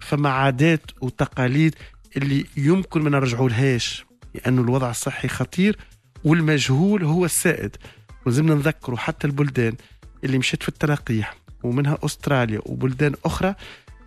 فما 0.00 0.28
عادات 0.28 0.82
وتقاليد 1.00 1.74
اللي 2.16 2.46
يمكن 2.56 3.02
ما 3.02 3.10
نرجعوا 3.10 3.48
لهاش 3.48 4.04
لأنه 4.34 4.62
الوضع 4.62 4.90
الصحي 4.90 5.28
خطير 5.28 5.78
والمجهول 6.24 7.04
هو 7.04 7.24
السائد. 7.24 7.76
ولازمنا 8.26 8.54
نذكروا 8.54 8.98
حتى 8.98 9.26
البلدان 9.26 9.74
اللي 10.24 10.38
مشيت 10.38 10.62
في 10.62 10.68
التلقيح 10.68 11.36
ومنها 11.62 11.98
أستراليا 12.04 12.60
وبلدان 12.66 13.14
أخرى 13.24 13.54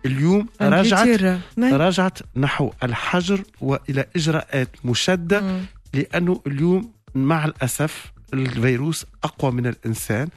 اليوم 0.06 0.48
رجعت 0.60 1.06
رجعت 1.72 2.18
نحو 2.36 2.72
الحجر 2.82 3.42
وإلى 3.60 4.04
إجراءات 4.16 4.68
مشدة. 4.84 5.40
لأنه 5.94 6.40
اليوم 6.46 6.92
مع 7.14 7.44
الأسف 7.44 8.12
الفيروس 8.34 9.06
أقوى 9.24 9.52
من 9.52 9.66
الإنسان 9.66 10.28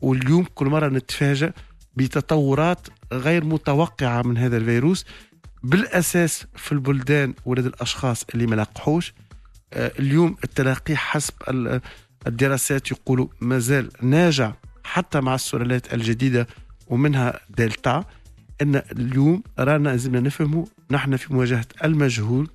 واليوم 0.00 0.46
كل 0.54 0.66
مرة 0.66 0.88
نتفاجأ 0.88 1.52
بتطورات 1.96 2.86
غير 3.12 3.44
متوقعة 3.44 4.22
من 4.22 4.38
هذا 4.38 4.56
الفيروس. 4.56 5.04
بالأساس 5.62 6.46
في 6.56 6.72
البلدان 6.72 7.34
ولد 7.44 7.66
الأشخاص 7.66 8.24
اللي 8.34 8.46
ما 8.46 8.66
آه، 9.72 9.92
اليوم 9.98 10.36
التلقيح 10.44 11.00
حسب 11.00 11.34
الدراسات 12.26 12.90
يقولوا 12.90 13.28
مازال 13.40 13.90
ناجع 14.02 14.52
حتى 14.84 15.20
مع 15.20 15.34
السلالات 15.34 15.94
الجديدة 15.94 16.46
ومنها 16.86 17.40
دلتا 17.50 18.04
إن 18.62 18.76
اليوم 18.76 19.42
رانا 19.58 19.88
لازمنا 19.88 20.20
نفهموا 20.20 20.64
نحن 20.90 21.16
في 21.16 21.34
مواجهة 21.34 21.66
المجهول 21.84 22.50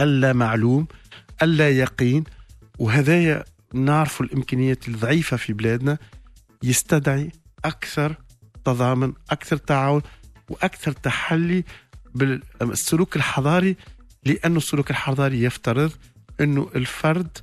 اللا 0.00 0.32
معلوم 0.32 0.86
اللا 1.42 1.70
يقين 1.70 2.24
وهذايا 2.78 3.44
نعرف 3.74 4.20
الإمكانيات 4.20 4.88
الضعيفة 4.88 5.36
في 5.36 5.52
بلادنا 5.52 5.98
يستدعي 6.62 7.32
أكثر 7.64 8.16
تضامن 8.64 9.12
أكثر 9.30 9.56
تعاون 9.56 10.02
وأكثر 10.50 10.92
تحلي 10.92 11.64
بالسلوك 12.14 13.16
الحضاري 13.16 13.76
لأن 14.24 14.56
السلوك 14.56 14.90
الحضاري 14.90 15.42
يفترض 15.42 15.92
أنه 16.40 16.70
الفرد 16.74 17.38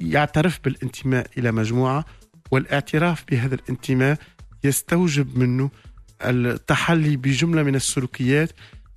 يعترف 0.00 0.60
بالانتماء 0.64 1.26
إلى 1.38 1.52
مجموعة 1.52 2.04
والاعتراف 2.50 3.24
بهذا 3.30 3.54
الانتماء 3.54 4.18
يستوجب 4.64 5.38
منه 5.38 5.70
التحلي 6.22 7.16
بجملة 7.16 7.62
من 7.62 7.74
السلوكيات 7.74 8.52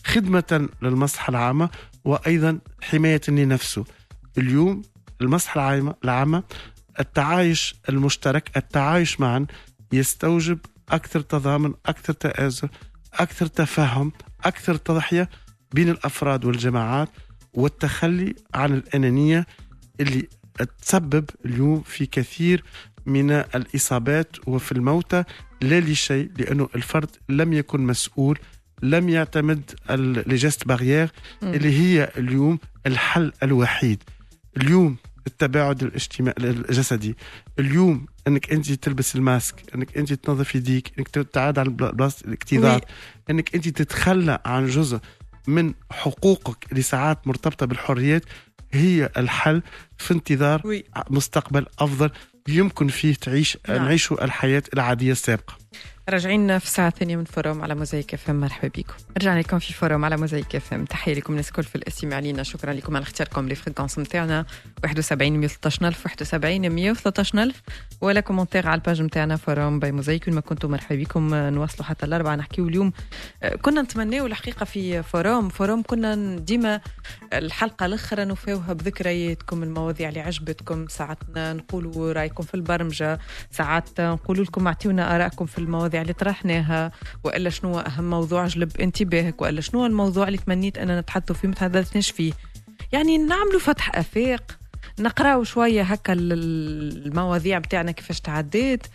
خدمة 0.06 0.70
للمصلحة 0.82 1.30
العامة 1.30 1.70
وأيضا 2.06 2.60
حماية 2.82 3.22
لنفسه. 3.28 3.86
اليوم 4.38 4.82
المصلحة 5.22 5.96
العامة 6.04 6.44
التعايش 7.00 7.76
المشترك 7.90 8.58
التعايش 8.58 9.20
معا 9.20 9.46
يستوجب 9.94 10.60
أكثر 10.90 11.20
تضامن، 11.20 11.74
أكثر 11.86 12.14
تآزر، 12.14 12.70
أكثر 13.14 13.46
تفهم، 13.46 14.12
أكثر 14.46 14.76
تضحية 14.76 15.30
بين 15.72 15.90
الأفراد 15.90 16.46
والجماعات 16.46 17.10
والتخلي 17.54 18.36
عن 18.54 18.74
الأنانية 18.74 19.46
اللي 20.00 20.28
تسبب 20.82 21.26
اليوم 21.46 21.82
في 21.82 22.06
كثير 22.06 22.64
من 23.06 23.32
الإصابات 23.32 24.48
وفي 24.48 24.72
الموتى 24.72 25.24
لا 25.62 25.80
لشيء 25.80 26.32
لأنه 26.38 26.70
الفرد 26.76 27.10
لم 27.30 27.54
يكن 27.54 27.82
مسؤول 27.82 28.40
لم 28.82 29.10
يعتمد 29.10 29.72
لجست 30.28 30.68
بارير 30.68 31.12
اللي 31.44 31.80
هي 31.80 32.12
اليوم 32.18 32.60
الحل 32.86 33.32
الوحيد. 33.44 34.04
اليوم 34.58 34.98
التباعد 35.28 35.84
الاجتماعي 35.84 36.36
الجسدي 36.40 37.16
اليوم 37.60 38.06
إنك 38.28 38.54
أنت 38.54 38.72
تلبس 38.72 39.16
الماسك 39.16 39.56
إنك 39.76 39.98
أنت 39.98 40.14
تنظف 40.14 40.56
يديك 40.56 40.92
إنك 41.00 41.08
تبتعد 41.08 41.60
عن 41.60 41.68
بلاصه 41.76 42.28
الاكتظاظ 42.28 42.82
إنك 43.30 43.56
أنت 43.56 43.68
تتخلى 43.68 44.40
عن 44.46 44.66
جزء 44.68 45.00
من 45.48 45.74
حقوقك 45.92 46.72
اللي 46.72 46.82
ساعات 46.82 47.28
مرتبطة 47.28 47.66
بالحريات 47.66 48.24
هي 48.72 49.10
الحل 49.18 49.62
في 49.98 50.14
انتظار 50.14 50.62
وي. 50.66 50.84
مستقبل 51.10 51.66
أفضل 51.80 52.10
يمكن 52.48 52.88
فيه 52.88 53.16
تعيش 53.16 53.58
نعم. 53.70 53.84
نعيشوا 53.84 54.24
الحياة 54.24 54.64
العادية 54.74 55.12
السابقة 55.12 55.58
راجعين 56.10 56.60
في 56.60 56.66
الساعة 56.66 56.88
الثانية 56.88 57.16
من 57.16 57.24
فوروم 57.24 57.62
على 57.62 57.76
موزايك 57.76 58.14
إف 58.14 58.30
إم. 58.30 58.40
مرحبا 58.40 58.68
بكم. 58.68 58.94
رجعنا 59.18 59.40
لكم 59.40 59.60
في 59.60 59.74
فوروم 59.74 60.06
على 60.06 60.18
موزايك 60.18 60.56
إف 60.56 60.74
إم. 60.74 60.86
تحية 60.86 61.14
لكم 61.14 61.34
الناس 61.34 61.48
الكل 61.48 61.64
في 61.64 61.76
الإستماع 61.76 62.20
لينا. 62.20 62.44
شكرا 62.44 62.74
لكم 62.74 62.96
على 62.96 63.04
اختياركم. 63.04 63.50
ل 63.50 63.55
fréquence 63.55 64.00
نتاعنا 64.00 64.46
71 64.84 65.42
113000 65.42 66.06
71 66.06 66.66
113000 66.66 67.62
ولا 68.02 68.20
commentaire 68.20 68.68
على 68.68 68.76
ال 68.80 68.84
page 68.84 69.02
نتاعنا 69.02 69.36
فوروم 69.36 69.80
باي 69.80 69.92
موزايك. 69.92 70.30
ما 70.30 70.42
كنتم 70.42 70.72
مرحبا 70.72 70.96
بكم. 70.96 71.36
نواصلوا 71.36 71.84
حتى 71.84 72.06
الأربعة. 72.06 72.36
نحكيو 72.36 72.68
اليوم. 72.68 72.92
كنا 73.62 73.82
نتمناو 73.82 74.26
الحقيقة 74.26 74.64
في 74.64 75.04
فوروم 75.04 75.50
فوروم 75.50 75.84
كنا 75.84 76.40
ديما 76.40 76.82
الحلقة 77.34 77.86
الأخرى 77.86 78.26
نفاوها 78.26 78.74
بذكرياتكم 78.74 79.64
المواضيع 79.64 80.10
اللي 80.10 80.20
عجبتكم. 80.20 80.88
ساعات 80.88 81.18
نقولوا 81.38 82.14
رأيكم 82.14 82.44
في 82.44 82.54
البرمجة. 82.54 83.20
ساعات 83.52 84.02
نقولوا 84.02 84.44
لكم 84.44 84.68
اعطيونا 84.68 85.16
آرائكم 85.16 85.46
في 85.46 85.58
المواضيع 85.58 85.97
المواضيع 85.98 86.02
اللي 86.02 86.14
طرحناها 86.14 86.92
وإلا 87.24 87.50
شنو 87.50 87.80
أهم 87.80 88.10
موضوع 88.10 88.48
جلب 88.48 88.72
انتباهك 88.82 89.42
وإلا 89.42 89.62
شنو 89.62 89.86
الموضوع 89.86 90.28
اللي 90.28 90.38
تمنيت 90.38 90.78
أننا 90.78 91.02
نتحدثوا 91.02 91.36
فيه 91.36 91.48
ما 91.48 91.54
تحدثناش 91.54 92.12
فيه 92.12 92.34
يعني 92.92 93.18
نعملوا 93.18 93.60
فتح 93.60 93.96
آفاق 93.96 94.58
نقراو 95.00 95.44
شوية 95.44 95.84
هكا 95.84 96.14
المواضيع 96.14 97.60
بتاعنا 97.60 97.92
كيفاش 97.92 98.22
تعديت. 98.22 98.88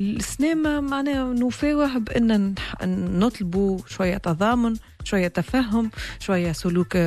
السينما 0.00 0.80
معناها 0.80 1.32
نفاوه 1.32 1.98
بأن 1.98 2.54
نطلبوا 3.18 3.78
شوية 3.86 4.16
تضامن 4.16 4.76
شوية 5.04 5.28
تفهم 5.28 5.90
شوية 6.20 6.52
سلوك 6.52 6.98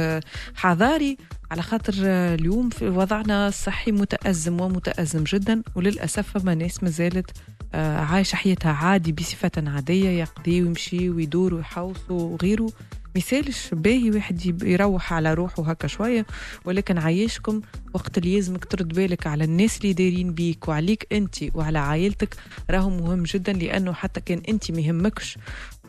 حضاري. 0.56 1.18
على 1.52 1.62
خاطر 1.62 1.94
اليوم 2.34 2.70
في 2.70 2.88
وضعنا 2.88 3.48
الصحي 3.48 3.92
متأزم 3.92 4.62
ومتأزم 4.62 5.24
جدا 5.24 5.64
وللأسف 5.76 6.38
فما 6.38 6.56
ناس 6.56 6.84
ما 6.84 6.90
زالت 6.90 7.30
آه، 7.30 7.59
عايشة 7.74 8.36
حياتها 8.36 8.72
عادي 8.72 9.12
بصفة 9.12 9.52
عادية 9.58 10.10
يقضي 10.10 10.62
ويمشي 10.62 11.10
ويدور 11.10 11.54
ويحوص 11.54 11.98
وغيره. 12.10 12.70
مثالش 13.16 13.70
باهي 13.74 14.12
واحد 14.12 14.64
يروح 14.64 15.14
على 15.14 15.34
روحه 15.34 15.64
هكا 15.64 15.88
شوية 15.88 16.26
ولكن 16.66 16.98
عايشكم 16.98 17.62
وقت 17.94 18.18
اللي 18.18 18.34
يلزمك 18.34 18.66
ترد 18.66 18.88
بالك 18.88 19.28
على 19.28 19.44
الناس 19.44 19.78
اللي 19.78 19.94
دايرين 19.94 20.34
بيك 20.34 20.68
وعليك 20.68 21.08
أنت 21.12 21.36
وعلى 21.56 21.80
عائلتك 21.80 22.36
راهو 22.70 22.90
مهم 22.90 23.24
جدا 23.24 23.54
لأنه 23.54 23.94
حتى 23.94 24.22
كان 24.22 24.42
أنت 24.50 24.72
ما 24.72 24.82
يهمكش 24.82 25.38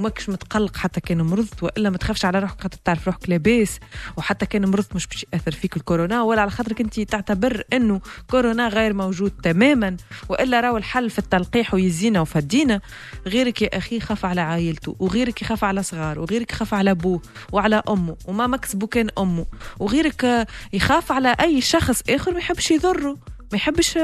وماكش 0.01 0.29
متقلق 0.29 0.77
حتى 0.77 1.01
كان 1.01 1.23
مرضت 1.23 1.63
وإلا 1.63 1.91
ما 1.91 1.97
تخافش 1.97 2.25
على 2.25 2.39
روحك 2.39 2.61
خاطر 2.61 2.79
تعرف 2.85 3.07
روحك 3.07 3.29
لاباس. 3.29 3.79
وحتى 4.17 4.47
كان 4.47 4.67
مرضت 4.71 4.95
مش 4.95 5.07
باش 5.07 5.27
يأثر 5.33 5.51
فيك 5.53 5.77
الكورونا 5.77 6.23
ولا 6.23 6.41
على 6.41 6.51
خاطرك 6.51 6.81
أنت 6.81 7.01
تعتبر 7.01 7.65
إنه 7.73 8.01
كورونا 8.31 8.69
غير 8.69 8.95
موجود 8.95 9.31
تماما. 9.43 9.97
وإلا 10.29 10.61
راهو 10.61 10.77
الحل 10.77 11.11
في 11.11 11.19
التلقيح 11.19 11.75
ويزينا 11.75 12.21
وفدينا 12.21 12.81
غيرك 13.27 13.63
يا 13.63 13.79
أخي 13.79 14.01
خاف 14.01 14.25
على 14.25 14.41
عائلته 14.41 14.97
وغيرك 14.99 15.43
يخاف 15.43 15.65
على 15.65 15.83
صغار 15.83 16.19
وغيرك 16.19 16.53
يخاف 16.53 16.75
على 16.75 16.91
أبوه 16.91 17.23
وعلى 17.53 17.83
أمه 17.89 18.17
وما 18.27 18.47
مكسبه 18.47 18.87
كان 18.87 19.09
أمه. 19.19 19.47
وغيرك 19.79 20.47
يخاف 20.73 21.13
على 21.13 21.37
أي 21.41 21.61
شخص 21.61 22.03
آخر 22.11 22.33
ما 22.33 22.39
يحبش 22.39 22.71
يضره. 22.71 23.17
ما 23.53 23.57
يحبش 23.57 23.99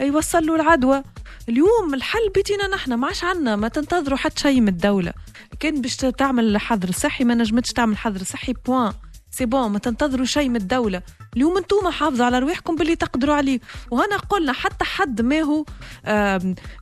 يوصل 0.00 0.46
له 0.46 0.54
العدوى. 0.54 1.02
اليوم 1.48 1.94
الحل 1.94 2.30
بيدينا 2.34 2.68
نحن 2.68 2.94
ما 2.94 3.06
عادش 3.06 3.24
عنا 3.24 3.56
ما 3.56 3.68
تنتظروا 3.68 4.18
حتى 4.18 4.40
شيء 4.40 4.60
من 4.60 4.68
الدولة. 4.68 5.12
كان 5.60 5.80
باش 5.80 5.96
تعمل 5.96 6.58
حظر 6.58 6.90
صحي 6.90 7.24
ما 7.24 7.34
نجمتش 7.34 7.72
تعمل 7.72 7.96
حظر 7.96 8.22
صحي 8.22 8.52
point 8.52 8.92
c'est 9.30 9.46
bon 9.46 9.70
ما 9.70 9.78
تنتظروا 9.78 10.24
شيء 10.24 10.48
من 10.48 10.56
الدولة. 10.56 11.02
اليوم 11.36 11.56
أنتم 11.56 11.90
حافظوا 11.90 12.26
على 12.26 12.38
رواحكم 12.38 12.76
باللي 12.76 12.96
تقدروا 12.96 13.34
عليه. 13.34 13.60
وهنا 13.90 14.16
قلنا 14.16 14.52
حتى 14.52 14.84
حد 14.84 15.22
ما 15.22 15.40
هو 15.40 15.64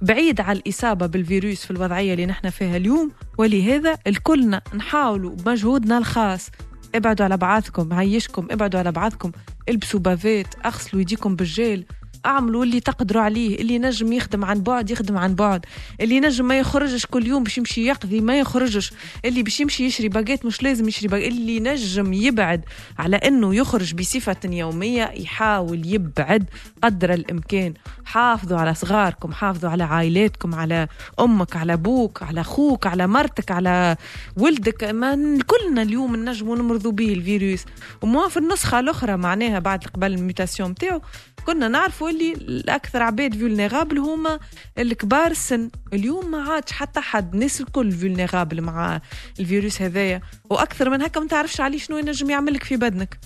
بعيد 0.03 0.41
على 0.41 0.59
الإصابة 0.59 1.07
بالفيروس 1.07 1.65
في 1.65 1.71
الوضعية 1.71 2.13
اللي 2.13 2.27
نحن 2.27 2.51
فيها 2.51 2.77
اليوم. 2.77 3.13
ولهذا 3.39 3.99
الكلنا 4.07 4.63
نحاولوا 4.75 5.31
بمجهودنا 5.31 5.99
الخاص. 5.99 6.49
ابعدوا 6.95 7.25
على 7.25 7.37
بعضكم 7.37 7.93
عيشكم 7.93 8.49
ابعدوا 8.51 8.81
على 8.81 8.93
بعضكم. 8.93 9.33
البسوا 9.69 10.01
bavette 10.01 10.47
اغسلوا 10.67 11.01
يديكم 11.03 11.37
بالجيل. 11.37 11.87
أعملوا 12.27 12.65
اللي 12.65 12.81
تقدروا 12.81 13.23
عليه 13.23 13.61
اللي 13.61 13.79
نجم 13.79 14.13
يخدم 14.13 14.45
عن 14.45 14.61
بعد 14.61 14.91
يخدم 14.91 15.19
عن 15.19 15.35
بعد. 15.35 15.67
اللي 16.01 16.21
نجم 16.21 16.45
ما 16.49 16.59
يخرجش 16.59 17.07
كل 17.07 17.27
يوم 17.27 17.43
باش 17.43 17.59
يمشي 17.59 17.87
يقضي 17.87 18.21
ما 18.21 18.39
يخرجش. 18.39 18.93
اللي 19.25 19.43
باش 19.43 19.61
يمشي 19.61 19.85
يشري 19.85 20.09
باجيت 20.09 20.45
مش 20.45 20.63
لازم 20.63 20.89
يشري 20.89 21.09
باجيت 21.09 21.33
اللي 21.33 21.61
نجم 21.61 22.13
يبعد 22.13 22.65
على 22.99 23.17
إنه 23.17 23.55
يخرج 23.55 23.95
بصفة 23.95 24.37
يومية 24.45 25.05
يحاول 25.17 25.87
يبعد 25.87 26.45
قدر 26.83 27.13
الإمكان. 27.15 27.75
حافظوا 28.05 28.59
على 28.59 28.75
صغاركم 28.75 29.33
حافظوا 29.33 29.71
على 29.71 29.85
عائلاتكم 29.85 30.55
على 30.55 30.89
أمك 31.21 31.57
على 31.57 31.73
أبوك 31.73 32.23
على 32.23 32.41
أخوك 32.41 32.87
على 32.87 33.07
مرتك 33.07 33.51
على 33.51 33.97
ولدك. 34.37 34.85
ما 34.85 35.39
كلنا 35.47 35.83
اليوم 35.83 36.17
نجموا 36.17 36.57
نمرضوا 36.57 36.93
به 36.93 37.13
الفيروس. 37.13 37.65
وما 38.03 38.29
في 38.29 38.37
النسخة 38.37 38.81
الأخرى 38.81 39.17
معناها 39.17 39.59
بعد 39.59 39.85
قبل 39.85 40.13
ال 40.15 40.21
mutation 40.21 40.75
تاعو 40.75 41.01
كنا 41.47 41.69
نعرفوا 41.69 42.11
اللي 42.17 42.33
الأكثر 42.33 43.03
عباد 43.03 43.35
vulnérables 43.39 43.99
هما 43.99 44.39
الكبار 44.79 45.31
السن. 45.31 45.71
اليوم 45.93 46.31
ما 46.31 46.53
عادش 46.53 46.73
حتى 46.73 47.01
حد 47.01 47.35
الناس 47.35 47.61
الكل 47.61 47.93
vulnérables 47.93 48.61
مع 48.61 49.01
الفيروس 49.41 49.83
هذايا. 49.83 50.21
وأكثر 50.51 50.91
من 50.91 51.03
هكا 51.03 51.21
ما 51.21 51.27
تعرفش 51.27 51.61
عليه 51.61 51.79
شنو 51.79 51.99
ينجم 51.99 52.31
يعمل 52.31 52.55
لك 52.55 52.65
في 52.65 52.77
بدنك. 52.77 53.19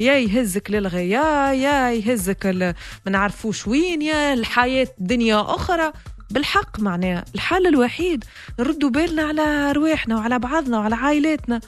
يا 0.00 0.18
يهزك 0.18 0.70
للغاية 0.70 1.52
يا 1.52 1.92
يهزك 1.92 2.46
ما 3.06 3.12
نعرفوش 3.12 3.66
وين 3.66 4.02
يا 4.02 4.34
الحياة 4.34 4.88
دنيا 4.98 5.40
أخرى. 5.40 5.92
بالحق 6.30 6.80
معناها 6.80 7.24
الحل 7.34 7.66
الوحيد 7.66 8.24
نردوا 8.58 8.90
بالنا 8.90 9.22
على 9.22 9.72
رواحنا 9.72 10.16
وعلى 10.16 10.38
بعضنا 10.38 10.78
وعلى 10.78 10.94
عائلاتنا. 10.94 11.60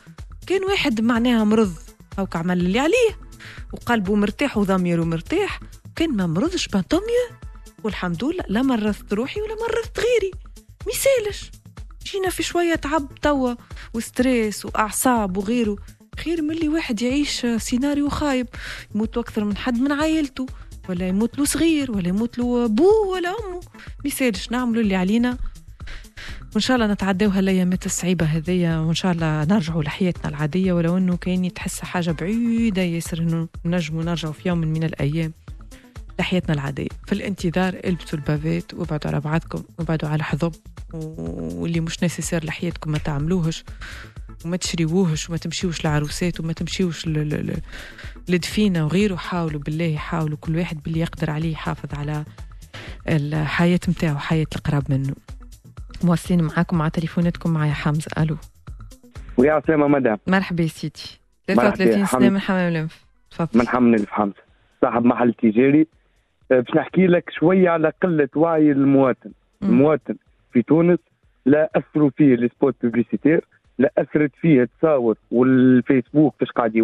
كان 0.47 0.65
واحد 0.65 1.01
معناها 1.01 1.45
مرض 1.45 1.73
أو 2.19 2.29
عمل 2.35 2.61
اللي 2.61 2.79
عليه 2.79 3.19
وقلبه 3.73 4.15
مرتاح 4.15 4.57
وضميره 4.57 5.05
مرتاح. 5.05 5.61
كان 5.99 6.17
ما 6.17 6.27
مرضش 6.27 6.69
بانتوميا 6.69 7.39
والحمد 7.85 8.25
لله 8.25 8.45
لا 8.49 8.63
مرضت 8.63 9.13
روحي 9.13 9.41
ولا 9.41 9.55
مرضت 9.55 9.99
غيري. 9.99 10.31
ميسالش 10.87 11.51
جينا 12.05 12.31
في 12.31 12.43
شوية 12.43 12.75
تعب 12.75 13.15
توا 13.23 13.55
وستريس 13.95 14.65
وأعصاب 14.65 15.37
وغيره. 15.37 15.77
خير 16.19 16.43
من 16.43 16.51
اللي 16.51 16.69
واحد 16.69 17.03
يعيش 17.03 17.47
سيناريو 17.57 18.09
خايب 18.09 18.47
يموت 18.95 19.19
أكثر 19.19 19.45
من 19.45 19.57
حد 19.57 19.81
من 19.81 19.93
عائلته 19.93 20.47
ولا 20.89 21.09
يموت 21.09 21.39
له 21.39 21.45
صغير 21.45 21.93
ولا 21.93 22.09
يموت 22.09 22.39
له 22.39 22.65
أبوه 22.65 23.09
ولا 23.09 23.29
أمه. 23.29 23.61
ميسالش 24.05 24.51
نعملوا 24.51 24.83
اللي 24.83 24.97
علينا. 24.97 25.39
وإن 26.53 26.61
شاء 26.61 26.77
الله 26.77 26.87
نتعداو 26.87 27.31
هالايامات 27.31 27.87
الصعيبه 27.87 28.27
هذيا 28.27 28.79
وإن 28.79 28.95
شاء 28.95 29.13
الله 29.13 29.45
نرجعوا 29.45 29.83
لحياتنا 29.83 30.29
العادية. 30.29 30.73
ولو 30.73 30.97
إنه 30.97 31.17
كاين 31.17 31.55
تحس 31.55 31.81
حاجة 31.81 32.11
بعيدة 32.11 32.83
ياسر 32.83 33.19
إنه 33.19 33.49
نجموا 33.65 34.05
نرجعوا 34.05 34.33
في 34.33 34.49
يوم 34.49 34.59
من 34.59 34.85
الأيام. 34.85 35.33
لحياتنا 36.21 36.55
العادية. 36.55 36.89
في 37.07 37.13
الانتظار 37.13 37.77
البسوا 37.85 38.19
البافات 38.19 38.75
وابعدوا 38.75 39.11
على 39.11 39.21
بعضكم 39.21 39.63
وابعدوا 39.79 40.09
على 40.09 40.23
حظب 40.23 40.53
واللي 40.93 41.81
مش 41.81 42.05
نسيسير 42.05 42.45
لحياتكم 42.45 42.93
ما 42.93 42.99
تعملوهش 42.99 43.65
وما 44.45 44.57
تشريوهش 44.57 45.29
وما 45.29 45.39
تمشيوش 45.39 45.85
لعروسات 45.85 46.41
وما 46.41 46.53
تمشيوش 46.53 47.09
لدفينة 48.29 48.85
وغيره 48.85 49.17
حاولوا 49.17 49.61
بالله 49.61 49.97
حاولوا 49.97 50.37
كل 50.41 50.57
واحد 50.57 50.83
باللي 50.83 51.01
يقدر 51.01 51.31
عليه 51.31 51.53
يحافظ 51.53 51.95
على 51.95 52.25
الحياة 53.09 53.81
متاعه 53.89 54.19
حياة 54.19 54.47
القراب 54.57 54.91
منه. 54.93 55.15
مواصلين 56.05 56.45
معاكم 56.45 56.79
مع 56.79 56.89
تليفوناتكم 56.89 57.51
معايا 57.51 57.73
حمزة. 57.73 58.11
ألو. 58.19 58.37
ويا 59.37 59.53
عسلامة 59.53 59.89
مدام. 59.89 60.19
مرحبا 60.27 60.63
يا 60.63 60.69
سيدي. 60.69 61.21
33 61.47 62.07
سنة 62.07 62.29
من 62.29 62.41
حمام 62.41 62.69
الأنف. 62.69 63.05
تفضل. 63.31 63.59
من 63.59 63.69
حمام 63.69 63.95
الأنف 63.95 64.11
حمزة. 64.11 64.43
صاحب 64.83 65.05
محل 65.05 65.35
تجاري. 65.43 65.87
باش 66.51 66.75
نحكي 66.75 67.07
لك 67.07 67.31
شوية 67.31 67.71
على 67.71 67.93
قلة 68.03 68.29
وعي 68.37 68.73
المواطن. 68.73 69.31
المواطن 69.63 70.15
في 70.53 70.63
تونس 70.63 70.99
لا 71.47 71.71
اثروا 71.77 72.11
فيه 72.17 72.35
ال 72.35 72.42
spots 72.42 72.75
publicitaires 72.83 73.45
لا 73.79 73.93
اثرت 73.99 74.31
فيه 74.41 74.63
التصاور 74.63 75.17
والفيسبوك 75.31 76.35
فاش 76.41 76.51
قاعد 76.51 76.77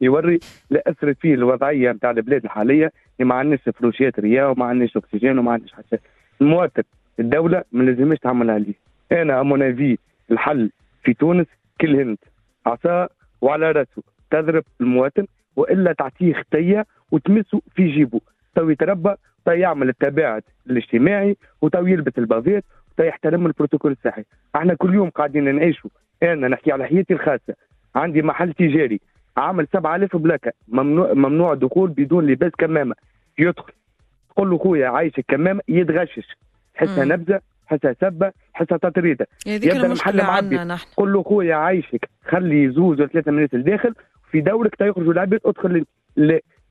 يوري 0.00 0.38
لا 0.70 0.82
اثرت 0.86 1.16
فيه 1.20 1.34
الوضعية 1.34 1.92
نتاع 1.92 2.10
البلاد 2.10 2.44
الحالية 2.44 2.92
اللي 3.20 3.28
ما 3.28 3.34
عندناش 3.34 3.60
فروشات 3.74 4.20
réa 4.20 4.50
وما 4.50 4.64
عندناش 4.64 4.96
أكسجين 4.96 5.38
وما 5.38 5.52
عندناش 5.52 5.72
حتى. 5.72 5.98
المواطن 6.40 6.82
الدولة 7.20 7.64
ما 7.72 7.82
لازمش 7.82 8.18
تعمل 8.18 8.50
عليه 8.50 8.74
أنا 9.12 9.40
à 9.40 9.47
mon 9.47 9.69
avis 9.69 9.98
الحل 10.30 10.70
في 11.04 11.14
تونس 11.14 11.46
كالهند. 11.80 12.18
عصا 12.66 13.08
وعلى 13.40 13.72
راسه. 13.72 14.02
تضرب 14.30 14.64
المواطن 14.80 15.26
وإلا 15.56 15.92
تعطيه 15.92 16.32
خطية 16.34 16.86
وتمسه 17.10 17.62
في 17.74 17.88
جيبه. 17.88 18.20
تو 18.54 18.70
يتربى 18.70 19.14
تو 19.44 19.52
يعمل 19.52 19.88
التباعد 19.88 20.42
الاجتماعي 20.70 21.36
وتو 21.62 21.86
يلبس 21.86 22.12
ال 22.18 22.24
bavette 22.24 22.64
وتو 22.92 23.04
يحترم 23.04 23.46
البروتوكول 23.46 23.92
الصحي. 23.92 24.24
إحنا 24.56 24.74
كل 24.74 24.94
يوم 24.94 25.10
قاعدين 25.10 25.54
نعيشوا 25.54 25.90
أنا 26.22 26.48
نحكي 26.48 26.72
على 26.72 26.86
حياتي 26.86 27.14
الخاصة. 27.14 27.54
عندي 27.94 28.22
محل 28.22 28.52
تجاري 28.52 29.00
عامل 29.36 29.66
7000 29.72 30.16
بلاكة. 30.16 30.52
ممنوع 30.68 31.12
ممنوع 31.12 31.52
الدخول 31.52 31.90
بدون 31.90 32.26
لباس 32.26 32.52
كمامة. 32.58 32.94
يدخل. 33.38 33.72
تقول 34.30 34.50
له 34.50 34.58
خويا 34.58 34.88
عايشك 34.88 35.24
كمامه 35.28 35.60
يتغشش. 35.68 36.36
حسها 36.74 37.04
نبذة 37.04 37.40
حسها 37.66 37.94
سبة 38.00 38.32
حسها 38.52 38.78
تطريدة. 38.78 39.26
يبدأ 39.46 39.86
المحل 39.86 40.22
معبي. 40.22 40.76
قول 40.96 41.12
له 41.12 41.22
خويا 41.22 41.54
عايشك 41.54 42.08
خلي 42.24 42.70
زوز 42.70 43.00
ولا 43.00 43.08
ثلاثة 43.08 43.30
من 43.30 43.36
الناس 43.36 43.54
الداخل 43.54 43.94
في 44.30 44.40
دورك 44.40 44.74
تيخرجوا 44.74 45.12
العباد 45.12 45.40
ادخل 45.46 45.84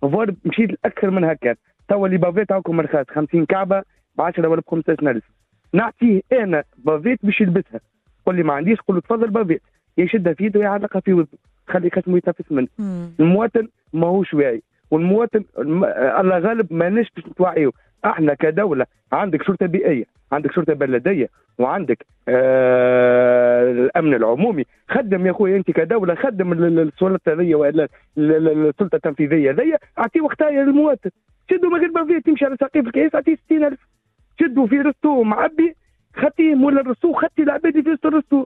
فور 0.02 0.34
مشيت 0.46 0.70
أكثر 0.86 1.10
من 1.10 1.24
هكا 1.24 1.56
توا 1.88 2.08
اللي 2.08 2.18
bavette 2.18 2.52
هاكم 2.52 2.76
مرخات 2.78 3.10
50 3.12 3.46
كعبة 3.46 3.84
ب 4.16 4.22
10 4.22 4.48
ولا 4.48 4.62
ب 4.62 4.64
15000 4.68 5.24
نعطيه 5.74 6.22
أنا 6.32 6.64
bavette 6.78 7.20
باش 7.26 7.42
يلبسها. 7.42 7.80
قول 8.26 8.36
لي 8.36 8.44
ما 8.44 8.54
عنديش 8.54 8.80
قول 8.80 8.96
له 8.96 9.02
تفضل 9.02 9.30
bavette. 9.30 9.62
يشدها 9.98 10.34
في 10.34 10.46
يده 10.46 10.60
ويعلقها 10.60 11.00
في 11.00 11.14
وذنه 11.14 11.40
خلي 11.68 11.90
خشمه 11.90 12.18
يتنفس 12.18 12.52
منه. 12.52 12.68
المواطن 13.20 13.68
ماهوش 13.94 14.34
واعي. 14.34 14.64
والمواطن 14.92 15.44
الله 16.20 16.38
غالب 16.40 16.74
ماناش 16.74 17.12
باش 17.16 17.26
نتوعيو 17.26 17.74
إحنا 18.06 18.34
كدولة. 18.34 18.86
عندك 19.14 19.44
شرطة 19.44 19.66
بيئية 19.66 20.06
عندك 20.32 20.52
شرطة 20.52 20.74
بلدية 20.74 21.30
وعندك 21.58 22.06
آه 22.28 23.72
الأمن 23.72 24.14
العمومي. 24.14 24.66
خدم 24.90 25.26
يا 25.26 25.32
أخوي 25.32 25.56
أنت 25.58 25.72
كدولة 25.72 26.16
خدم 26.16 26.54
السلطة 26.54 27.34
ذي 27.34 27.56
ولا 27.56 27.88
السلطة 28.18 28.96
التنفيذية. 28.96 29.52
ذي 29.52 29.76
اعطيه 30.00 30.22
وقتها 30.22 30.52
للمواطن 30.52 31.10
شدوا 31.52 31.70
ما 31.70 31.78
غير 31.80 32.06
فيه 32.06 32.20
تمشي 32.20 32.46
على 32.46 32.56
سقيف 32.62 32.88
الكيس 32.88 33.16
أعطيه 33.16 33.36
60000 33.36 33.80
شدوا 34.40 34.68
في 34.68 34.82
رستو 34.82 35.24
معبي 35.24 35.76
خطيه 36.16 36.56
مولا 36.56 36.82
الرستو 36.82 37.14
خطي 37.14 37.44
العباد 37.44 37.82
في 37.84 37.90
وسط 37.90 38.06
الرستو. 38.06 38.46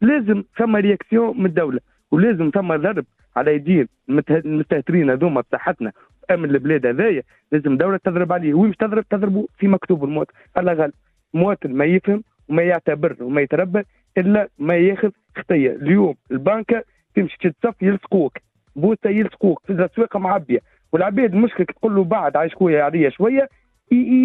لازم 0.00 0.44
ثم 0.58 0.76
رياكسيون 0.76 1.38
من 1.38 1.46
الدولة 1.46 1.80
ولازم 2.10 2.50
ثم 2.54 2.76
ضرب 2.76 3.04
على 3.36 3.54
يدين 3.54 3.88
المستهترين 4.30 5.10
هذوما 5.10 5.40
بصحتنا. 5.40 5.92
امن 6.30 6.50
البلاد 6.50 6.86
هذايا 6.86 7.22
لازم 7.52 7.76
دولة 7.76 7.96
تضرب 7.96 8.32
عليه 8.32 8.54
وين 8.54 8.76
تضرب؟ 8.76 9.04
تضربوا 9.10 9.46
في 9.58 9.68
مكتوب 9.68 10.04
المواطن 10.04 10.32
الله 10.58 10.72
غالب 10.72 10.92
مواطن 11.34 11.72
ما 11.72 11.84
يفهم 11.84 12.22
وما 12.48 12.62
يعتبر 12.62 13.16
وما 13.20 13.40
يتربى 13.40 13.82
إلا 14.18 14.48
ما 14.58 14.74
ياخذ 14.74 15.10
خطية. 15.36 15.70
اليوم 15.70 16.14
البنكة 16.30 16.82
تمشي 17.14 17.36
تتصف 17.38 17.82
يلصقوك 17.82 18.38
بوسه 18.76 19.10
يلصقوك 19.10 19.62
في 19.66 19.72
الأسواق 19.72 20.16
معبية. 20.16 20.58
والعباد 20.92 21.34
مشكلك 21.34 21.70
تقول 21.70 21.94
له 21.94 22.04
بعد 22.04 22.36
عايش 22.36 22.54
خويا 22.54 22.82
عليا 22.82 23.10
شوية 23.10 23.48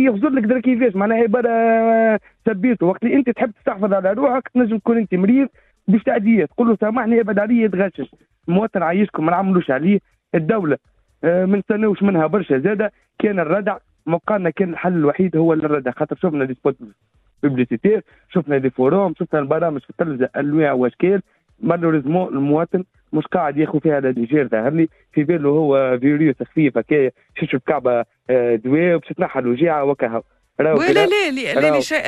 يغزر 0.05 0.29
لك 0.29 0.43
درا 0.43 0.59
كيفاش 0.59 0.95
معناها 0.95 1.17
عباره 1.17 2.19
سبيته 2.45 2.85
وقت 2.85 3.03
اللي 3.03 3.15
أنت 3.15 3.29
تحب 3.29 3.51
تستحفظ 3.51 3.93
على 3.93 4.13
روحك 4.13 4.47
تنجم 4.53 4.77
تكون 4.77 4.97
أنت 4.97 5.15
مريض 5.15 5.47
باش 5.87 6.03
تعديه 6.03 6.45
تقول 6.45 6.67
له 6.67 6.77
سامحني 6.81 7.21
ابعد 7.21 7.39
عليا 7.39 7.65
يتغشش. 7.65 8.11
المواطن 8.49 8.83
عايشكم 8.83 9.25
ما 9.25 9.31
نعملوش 9.31 9.71
عليه. 9.71 9.99
الدولة 10.35 10.77
ما 11.23 11.57
نستناوش 11.57 12.03
منها 12.03 12.27
برشا. 12.27 12.59
زاده 12.59 12.91
كان 13.19 13.39
الردع 13.39 13.77
مبقى 14.05 14.51
كان 14.51 14.69
الحل 14.69 14.93
الوحيد 14.93 15.37
هو 15.37 15.53
الردع. 15.53 15.91
خاطر 15.91 16.15
شفنا 16.15 16.45
des 16.45 16.53
spots 16.53 16.75
publicitaires 17.43 18.03
شفنا 18.33 18.57
des 18.57 18.69
forums 18.69 19.13
شفنا 19.19 19.39
البرامج 19.39 19.81
في 19.81 19.89
التلفزة 19.89 20.29
انواع 20.37 20.71
وأشكال. 20.73 21.21
malheureusement 21.59 22.27
المواطن 22.33 22.83
مش 23.13 23.23
قاعد 23.27 23.57
ياخذ 23.57 23.79
فيها 23.79 23.97
à 23.99 24.05
la 24.05 24.15
légère 24.15 24.47
ظهر 24.47 24.73
لي 24.73 24.87
في 25.13 25.23
باله 25.23 25.49
هو 25.49 25.97
فيروس 26.01 26.35
خفيف 26.43 26.77
هكايا 26.77 27.11
شوف 27.51 27.61
كعبه 27.67 28.05
آه، 28.29 28.55
دواء 28.55 28.97
باش 28.97 29.07
تنحى 29.17 29.39
الوجيعه 29.39 29.83
وكها 29.83 30.23
لا 30.59 30.73
لا 30.73 31.05
لا 31.05 31.31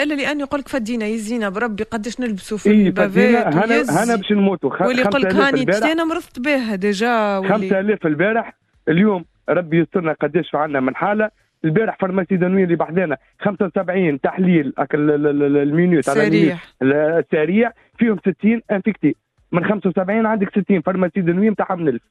لا 0.05 0.15
لأنه 0.15 0.41
يقول 0.43 0.59
لك 0.59 0.67
فدينا 0.67 1.05
يزينا 1.05 1.49
بربي 1.49 1.83
قداش 1.83 2.19
نلبسوا 2.19 2.57
في 2.57 2.71
إيه 2.71 2.87
البافات 2.87 3.53
هنا 3.53 4.03
هنا 4.03 4.15
باش 4.15 4.31
نموتوا. 4.31 4.83
واللي 4.87 5.01
يقول 5.01 5.21
لك 5.21 5.33
هاني 5.33 5.91
أنا 5.91 6.05
مرضت 6.05 6.39
بها 6.39 6.75
ديجا 6.75 7.41
5000 7.49 8.05
البارح 8.05 8.53
اليوم 8.87 9.25
ربي 9.49 9.79
يسترنا 9.79 10.13
قداش 10.13 10.55
عندنا 10.55 10.79
من 10.79 10.95
حالة. 10.95 11.31
البارح 11.65 11.97
فارماسي 11.99 12.35
دنوي 12.37 12.63
اللي 12.63 12.75
بحذانا 12.75 13.17
75 13.39 14.21
تحليل 14.21 14.73
المينوت 14.93 16.09
على 16.09 16.25
سريع. 16.25 16.57
السريع 16.81 17.71
فيهم 17.97 18.17
60 18.17 18.61
انفكتي 18.71 19.15
من 19.51 19.65
75 19.65 20.25
عندك 20.25 20.49
60 20.59 20.81
فارماسي 20.81 21.21
دنوي 21.21 21.49
نتاعها 21.49 21.75
من 21.75 21.87
1000 21.87 22.01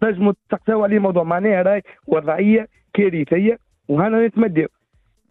تنجموا 0.00 0.32
تقساو 0.50 0.84
عليه 0.84 0.98
موضوع 0.98 1.22
معناها 1.22 1.62
راي 1.62 1.82
وضعية 2.06 2.68
كارثية 2.94 3.58
وهنا 3.88 4.26
نتمدوا 4.26 4.68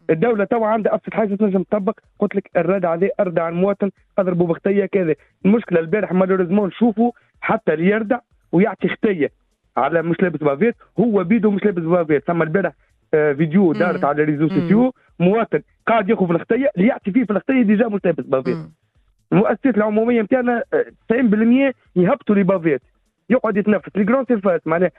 الدولة 0.10 0.44
توا 0.44 0.68
عندها 0.68 0.94
ابسط 0.94 1.14
حاجة 1.14 1.36
تنجم 1.36 1.64
تطبق. 1.64 2.00
قلت 2.20 2.36
لك 2.36 2.50
الردع 2.58 2.94
هذا 2.94 3.10
اردع 3.20 3.50
المواطن 3.50 3.92
أضربوا 4.18 4.48
بخطية 4.48 4.86
كذا. 4.86 5.16
المشكلة 5.46 5.80
البارح 5.80 6.12
malheureusement 6.12 6.68
نشوفوا 6.68 7.12
حتى 7.42 7.74
اللي 7.74 7.86
يردع 7.86 8.20
ويعطي 8.52 8.88
خطية 8.88 9.32
على 9.78 10.02
مش 10.02 10.22
لابس 10.22 10.40
bavette 10.44 10.76
هو 11.00 11.24
بيدو 11.24 11.52
مش 11.52 11.64
لابس 11.66 11.84
bavette. 11.84 12.24
ثم 12.28 12.42
البارح 12.42 12.74
آه، 13.14 13.34
فيديو 13.34 13.74
دارت 13.74 14.04
على 14.04 14.24
réseaux 14.24 14.50
sociaux 14.50 14.94
مواطن 15.20 15.62
قاعد 15.88 16.10
ياخذ 16.10 16.28
في 16.28 16.34
الخطية 16.34 16.72
اللي 16.78 16.88
يعطي 16.88 17.12
فيه 17.12 17.24
في 17.24 17.32
الخطية 17.34 17.62
déjà 17.62 17.88
مش 17.88 18.00
لابس 18.06 18.24
bavette. 18.26 18.58
المؤسسات 19.34 19.78
العمومية 19.78 20.22
نتاعنا 20.22 20.64
90% 21.10 21.68
آه، 21.68 21.74
يهبطوا 21.96 22.36
les 22.36 22.44
bavettes. 22.44 22.82
يقعد 23.30 23.58
يتنفس. 23.58 23.90
les 23.96 24.04
grandes 24.04 24.26
surfaces 24.26 24.62
معناها 24.66 24.92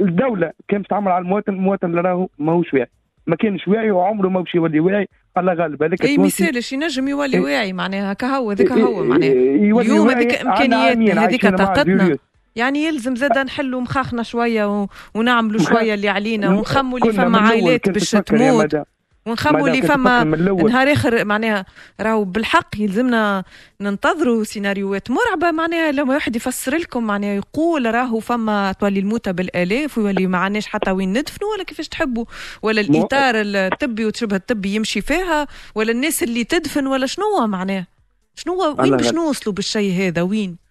الدولة 0.00 0.52
كان 0.68 0.82
تعمل 0.82 1.08
على 1.12 1.22
المواطن 1.22 1.52
المواطن 1.52 1.90
اللي 1.90 2.00
راهو 2.00 2.28
ماهوش 2.38 2.74
واعي. 2.74 2.86
ما 3.26 3.36
كانش 3.36 3.68
واعي 3.68 3.90
وعمره 3.90 4.28
ما 4.28 4.40
باش 4.40 4.54
يولي 4.54 4.80
واعي. 4.80 5.08
الله 5.38 5.52
غالب 5.54 5.82
هذاك 5.82 6.04
أي 6.04 6.18
مثالش 6.18 6.72
ينجم 6.72 7.08
يولي 7.08 7.40
واعي 7.40 7.72
معناها 7.72 8.12
هكا 8.12 8.26
هو 8.26 8.50
هذاك 8.50 8.72
هو 8.72 9.04
معناها. 9.04 9.32
اليوم 9.32 10.10
هذيك 10.10 10.40
امكانياتنا 10.46 11.24
هذيك 11.24 11.46
طاقتنا. 11.46 12.16
يعني 12.56 12.84
يلزم 12.84 13.16
زاد 13.16 13.38
نحلوا 13.38 13.80
مخاخنا 13.80 14.22
شوية 14.22 14.82
و... 14.82 14.86
ونعملوا 15.14 15.60
شوية 15.60 15.94
اللي 15.94 16.08
علينا 16.08 16.48
ونخموا 16.48 16.98
اللي 16.98 17.12
فما 17.12 17.38
عائلات 17.38 17.88
باش 17.88 18.10
تموت. 18.10 18.76
ونخموا 19.26 19.68
اللي 19.68 19.82
فما 19.82 20.24
نهار 20.68 20.92
آخر 20.92 21.24
معناها 21.24 21.64
راهو 22.00 22.24
بالحق 22.24 22.68
يلزمنا 22.78 23.44
ننتظروا 23.80 24.44
سيناريوهات 24.44 25.10
مرعبة 25.10 25.50
معناها 25.50 25.92
لما 25.92 26.14
واحد 26.14 26.36
يفسر 26.36 26.76
لكم 26.76 27.04
معناها 27.04 27.34
يقول 27.34 27.94
راهو 27.94 28.20
فما 28.20 28.72
تولي 28.72 29.00
الموتى 29.00 29.32
بالآلاف 29.32 29.98
ويولي 29.98 30.26
ما 30.26 30.38
عندناش 30.38 30.66
حتى 30.66 30.90
وين 30.90 31.12
ندفنوا 31.12 31.52
ولا 31.52 31.64
كيفاش 31.64 31.88
تحبوا 31.88 32.24
ولا 32.62 32.80
الاطار 32.80 33.34
الطبي 33.36 34.04
وشبه 34.04 34.36
الطبي 34.36 34.74
يمشي 34.74 35.00
فيها 35.00 35.46
ولا 35.74 35.92
الناس 35.92 36.22
اللي 36.22 36.44
تدفن 36.44 36.86
ولا 36.86 37.06
شنو 37.06 37.46
معناها؟ 37.46 37.86
شنو 38.34 38.74
وين 38.78 38.96
باش 38.96 39.12
نوصلوا 39.12 39.54
بالشيء 39.54 39.92
هذا؟ 39.92 40.22
وين؟ 40.22 40.65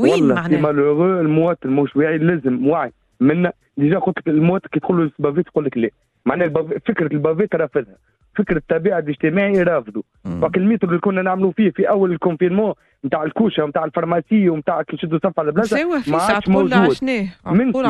وين 0.00 0.28
معناها 0.28 0.60
مالوغو 0.60 1.20
المواطن 1.20 1.70
مش 1.70 1.96
واعي 1.96 2.18
لازم 2.18 2.66
وعي 2.66 2.92
منا. 3.20 3.52
déjà 3.76 3.98
قلت 3.98 4.18
لك 4.18 4.28
المواطن 4.28 4.68
كي 4.72 4.80
تقول 4.80 4.96
له 4.98 5.10
ال 5.18 5.21
bavette 5.21 5.46
يقول 5.46 5.64
لك 5.64 5.78
لا. 5.78 5.90
معناها 6.26 6.48
فكرة 6.86 7.12
ال 7.12 7.17
bavette 7.17 7.54
رافضها 7.54 7.96
فكرة 8.36 8.56
التباعد 8.56 8.98
الاجتماعي 8.98 9.62
رافضه 9.62 10.02
ولكن 10.42 10.60
الميتر 10.60 10.88
اللي 10.88 10.98
كنا 11.00 11.22
نعملوا 11.22 11.52
فيه 11.52 11.70
في 11.70 11.88
أول 11.88 12.12
ال 12.12 12.17
confinement 12.17 12.74
نتاع 13.04 13.22
الكوشة 13.22 13.64
ونتاع 13.64 13.84
ال 13.84 13.90
pharmacie 13.90 14.48
ونتاع 14.48 14.82
كي 14.82 14.96
نشدوا 14.96 15.18
صف 15.18 15.40
على 15.40 15.48
البلاصة 15.48 15.76
ما 16.08 16.18
عادش 16.18 16.48
موجود. 16.48 16.72
عشناه. 16.72 17.26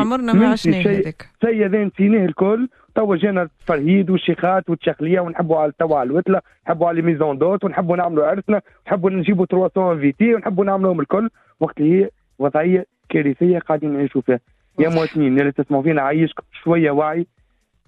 عمرنا 0.01 0.33
ما 0.33 0.49
عشناه 0.49 0.81
هذاك. 0.83 1.29
شيء 1.45 1.67
هذا 1.67 1.85
نسيناه 1.85 2.25
الكل 2.27 2.69
توا 2.95 3.17
جانا 3.17 3.43
الفرهيد 3.43 4.11
والشيخات 4.11 4.71
والتشخليه 4.71 5.21
ونحبوا 5.21 5.59
على 5.59 5.73
توا 5.79 5.99
على 5.99 6.07
الوتلة 6.07 6.41
نحبوا 6.67 6.89
على 6.89 7.03
maison 7.03 7.39
d'hôte 7.39 7.65
ونحبوا 7.65 7.97
نعملوا 7.97 8.27
عرسنا 8.27 8.63
ونحبوا 8.87 9.11
نجيبوا 9.11 9.47
300 9.47 9.93
invités 9.93 10.35
ونحبوا 10.35 10.65
نعملوهم 10.65 11.01
الكل. 11.01 11.31
وقت 11.61 11.79
اللي 11.79 12.03
هي 12.03 12.11
وضعية 12.39 12.87
كارثية 13.09 13.59
قاعدين 13.59 13.93
نعيشوا 13.93 14.21
فيها. 14.21 14.41
يا 14.79 14.89
مواطنين 14.89 15.41
اللي 15.41 15.53
تسمعوا 15.53 15.83
فينا 15.83 16.03
عايشكم 16.03 16.43
شوية 16.65 16.91
وعي 16.91 17.27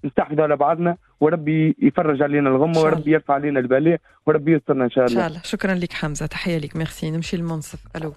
نستحفظوا 0.05 0.43
على 0.43 0.55
بعضنا 0.55 0.97
وربي 1.19 1.75
يفرج 1.81 2.21
علينا 2.21 2.49
الغمه 2.49 2.79
وربي 2.79 3.11
يرفع 3.11 3.33
علينا 3.33 3.59
البلاء 3.59 3.99
وربي 4.25 4.53
يسترنا 4.53 4.85
إن 4.85 4.89
شاء 4.89 5.05
الله 5.05 5.15
إن 5.15 5.21
شاء 5.21 5.27
الله. 5.27 5.41
شكرا 5.43 5.73
لك 5.73 5.93
حمزة 5.93 6.25
تحية 6.25 6.57
لك. 6.57 6.75
ميرسي. 6.75 7.11
نمشي 7.11 7.37
للمنصف 7.37 7.79
ألو. 7.95 8.13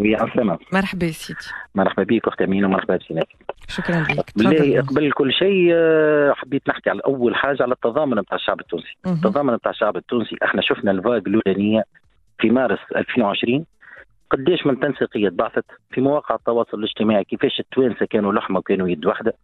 oui 0.00 0.14
عسلامة 0.16 0.58
مرحبا 0.72 1.06
سيدي. 1.06 1.38
مرحبا 1.74 2.02
بك 2.02 2.28
اخت 2.28 2.42
امينه 2.42 2.66
ومرحبا 2.66 2.96
بسينات 2.96 3.28
شكرا 3.68 4.00
لك. 4.00 4.30
بالله 4.36 4.80
قبل 4.80 5.12
كل 5.12 5.32
شيء 5.32 5.70
آه، 5.72 6.32
حبيت 6.32 6.68
نحكي 6.68 6.90
على 6.90 7.00
أول 7.06 7.34
حاجة 7.34 7.62
على 7.62 7.72
التضامن 7.72 8.20
بتاع 8.20 8.36
الشعب 8.36 8.60
التونسي. 8.60 8.96
التضامن 9.06 9.56
بتاع 9.56 9.70
الشعب 9.70 9.96
التونسي 9.96 10.36
إحنا 10.44 10.62
شفنا 10.62 10.90
ال 10.90 10.95
vague 10.95 11.22
الأولانية 11.26 11.84
في 12.38 12.50
مارس 12.50 12.78
2020 12.96 13.64
قديش 14.30 14.66
من 14.66 14.80
تنسيقية 14.80 15.28
بعثت 15.28 15.64
في 15.90 16.00
مواقع 16.00 16.34
التواصل 16.34 16.78
الاجتماعي 16.78 17.24
كيفاش 17.24 17.60
التوانسة 17.60 18.06
كانوا 18.06 18.32
لحمة 18.32 18.58
وكانوا 18.58 18.88
يد 18.88 19.06
واحدة 19.06 19.34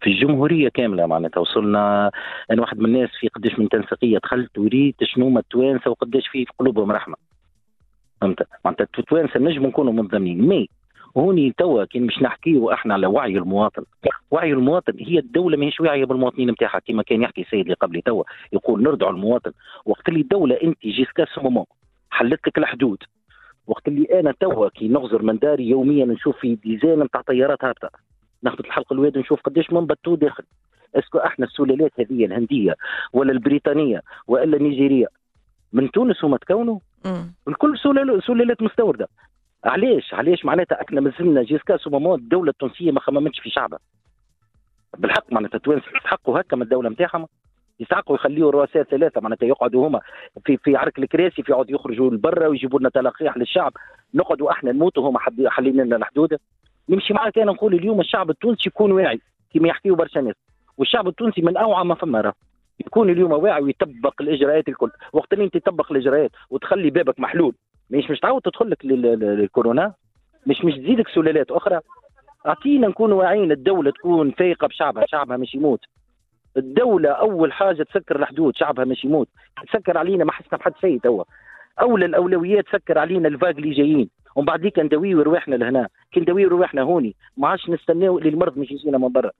في 0.00 0.10
الجمهورية 0.10 0.68
كاملة 0.68 1.06
معناتها 1.06 1.40
وصلنا 1.40 2.10
أنا 2.50 2.60
واحد 2.62 2.78
من 2.78 2.84
الناس 2.84 3.10
في 3.20 3.28
قداش 3.28 3.58
من 3.58 3.68
تنسيقية 3.68 4.18
دخلت 4.18 4.58
وريت 4.58 4.96
شنو 5.04 5.28
ما 5.28 5.40
التوانسة 5.40 5.90
وقداش 5.90 6.28
في 6.28 6.44
في 6.44 6.52
قلوبهم 6.58 6.92
رحمة. 6.92 7.16
فهمت؟ 8.22 8.42
معناتها 8.64 8.86
التوانسه 8.98 9.40
نجم 9.40 9.66
نكونوا 9.66 9.92
منضمين 9.92 10.48
مي 10.48 10.68
هوني 11.16 11.54
توا 11.58 11.84
كي 11.84 12.00
مش 12.00 12.22
نحكيو 12.22 12.72
إحنا 12.72 12.94
على 12.94 13.06
وعي 13.06 13.38
المواطن. 13.38 13.84
وعي 14.30 14.52
المواطن 14.52 14.92
هي 14.98 15.18
الدولة 15.18 15.56
ماهيش 15.56 15.80
واعية 15.80 16.04
بالمواطنين 16.04 16.50
نتاعها 16.50 16.78
كما 16.78 17.02
كان 17.02 17.22
يحكي 17.22 17.40
السيد 17.40 17.60
اللي 17.60 17.74
قبلي 17.74 18.00
توا 18.00 18.24
يقول 18.52 18.82
نردعوا 18.82 19.12
المواطن. 19.12 19.52
وقت 19.84 20.08
اللي 20.08 20.20
الدولة 20.20 20.58
انت 20.62 20.78
jusqu'à 20.86 21.24
ce 21.34 21.41
moment 21.41 21.64
حلت 22.10 22.46
لك 22.46 22.58
الحدود. 22.58 22.98
وقت 23.66 23.88
اللي 23.88 24.20
أنا 24.20 24.34
توا 24.40 24.68
كي 24.68 24.88
نغزر 24.88 25.22
من 25.22 25.38
داري 25.38 25.68
يوميا 25.68 26.04
نشوف 26.04 26.38
في 26.38 26.54
dizaines 26.54 27.00
نتاع 27.00 27.20
طيارات 27.20 27.64
هابطة 27.64 27.90
ناخذ 28.42 28.58
لحلق 28.64 28.92
الواد 28.92 29.18
نشوف 29.18 29.40
قديش 29.40 29.72
من 29.72 29.86
bateau 29.86 30.14
داخل. 30.14 30.44
est-ce 30.94 31.10
que 31.10 31.18
إحنا 31.18 31.46
السلالات 31.46 31.92
هذه 32.00 32.24
الهندية 32.24 32.76
ولا 33.12 33.32
البريطانية 33.32 34.02
والا 34.26 34.56
النيجيرية 34.56 35.06
من 35.72 35.90
تونس 35.90 36.24
هما 36.24 36.36
تكونوا؟ 36.36 36.78
الكل 37.48 37.78
سلالات 38.26 38.62
مستوردة. 38.62 39.08
علاش؟ 39.64 40.14
علاش 40.14 40.44
معناتها 40.44 40.82
إحنا 40.82 41.00
مازلنا 41.00 41.42
jusqu'à 41.42 41.76
ce 41.76 41.86
moment 41.86 42.18
الدولة 42.18 42.50
التونسية 42.50 42.90
ما 42.90 43.00
خممتش 43.00 43.40
في 43.40 43.50
شعبها. 43.50 43.78
بالحق 44.98 45.32
معناتها 45.32 45.56
التوانسه 45.56 45.86
يستحقوا 45.96 46.40
هكا 46.40 46.56
من 46.56 46.62
الدولة 46.62 46.90
نتاعهم 46.90 47.26
يستحقوا 47.80 48.16
يخليوا 48.16 48.48
الرؤساء 48.48 48.82
الثلاثه 48.82 49.20
معناتها 49.20 49.46
يقعدوا 49.46 49.88
هما 49.88 50.00
في 50.44 50.56
في 50.56 50.76
عرك 50.76 50.98
الكراسي 50.98 51.42
في 51.42 51.52
يقعدوا 51.52 51.74
يخرجوا 51.74 52.10
لبرا 52.10 52.46
ويجيبوا 52.46 52.80
لنا 52.80 52.88
تلقيح 52.88 53.36
للشعب. 53.36 53.72
نقعدوا 54.14 54.50
إحنا 54.50 54.72
نموتوا 54.72 55.10
هما 55.10 55.18
حلين 55.50 55.76
لنا 55.76 55.96
الحدود 55.96 56.36
نمشي 56.88 57.14
معك 57.14 57.38
أنا 57.38 57.52
نقول 57.52 57.74
اليوم 57.74 58.00
الشعب 58.00 58.30
التونسي 58.30 58.68
يكون 58.68 58.92
واعي 58.92 59.20
كما 59.54 59.68
يحكيوا 59.68 59.96
برشا 59.96 60.18
ناس. 60.18 60.34
والشعب 60.78 61.08
التونسي 61.08 61.42
من 61.42 61.56
أوعى 61.56 61.84
ما 61.84 61.94
فما 61.94 62.20
راه. 62.20 62.34
يكون 62.80 63.10
اليوم 63.10 63.32
واعي 63.32 63.62
ويطبق 63.62 64.22
الإجراءات 64.22 64.68
الكل. 64.68 64.90
وقت 65.12 65.32
اللي 65.32 65.44
أنت 65.44 65.56
تطبق 65.56 65.92
الإجراءات 65.92 66.30
وتخلي 66.50 66.90
بابك 66.90 67.20
محلول 67.20 67.54
مش 67.90 68.10
مش 68.10 68.20
تعاود 68.20 68.42
تدخل 68.42 68.70
لك 68.70 68.84
للكورونا؟ 68.84 69.94
مش 70.46 70.64
مش 70.64 70.74
تزيدك 70.74 71.08
سلالات 71.08 71.50
أخرى؟ 71.50 71.80
أعطينا 72.46 72.88
نكون 72.88 73.12
واعيين 73.12 73.52
الدولة 73.52 73.90
تكون 73.90 74.30
فايقة 74.30 74.66
بشعبها 74.66 75.06
شعبها 75.06 75.36
مش 75.36 75.54
يموت. 75.54 75.80
الدولة 76.56 77.10
أول 77.10 77.52
حاجة 77.52 77.82
تسكر 77.82 78.16
الحدود 78.16 78.56
شعبها 78.56 78.84
مش 78.84 79.04
يموت. 79.04 79.28
تسكر 79.66 79.98
علينا 79.98 80.24
ما 80.24 80.32
حسنا 80.32 80.58
بحد 80.58 80.72
شيء 80.80 80.98
توا. 81.00 81.24
اولى 81.80 82.06
الأولويات 82.06 82.64
سكر 82.72 82.98
علينا 82.98 83.28
الفاق 83.28 83.48
اللي 83.48 83.70
جايين. 83.74 84.10
ومن 84.36 84.46
بعد 84.46 84.72
ندويو 84.78 85.22
رواحنا 85.22 85.54
لهنا. 85.54 85.88
كي 86.12 86.20
ندويو 86.20 86.48
رواحنا 86.48 86.82
هوني. 86.82 87.16
ما 87.36 87.48
عادش 87.48 87.70
نستناو 87.70 88.18
إللي 88.18 88.28
المرض 88.28 88.58
مش 88.58 88.70
يجينا 88.70 88.98
من 88.98 89.08
برا. 89.08 89.30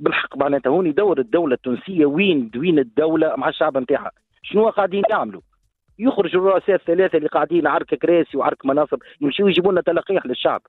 بالحق 0.00 0.36
معناتها 0.36 0.70
هوني 0.70 0.92
دور 0.92 1.18
الدولة 1.18 1.54
التونسية 1.54 2.06
وين 2.06 2.50
وين 2.56 2.78
الدولة 2.78 3.36
مع 3.36 3.48
الشعب 3.48 3.78
نتاعها. 3.78 4.10
شنو 4.42 4.68
قاعدين 4.68 5.02
يعملوا؟ 5.10 5.40
يخرجوا 5.98 6.40
الرؤساء 6.40 6.74
الثلاثة 6.74 7.18
اللي 7.18 7.28
قاعدين 7.28 7.66
عرك 7.66 7.94
كراسي 7.94 8.36
وعرك 8.36 8.66
مناصب 8.66 8.98
يمشيوا 9.20 9.48
يجيبوا 9.48 9.72
لنا 9.72 9.80
تلقيح 9.80 10.26
للشعب. 10.26 10.62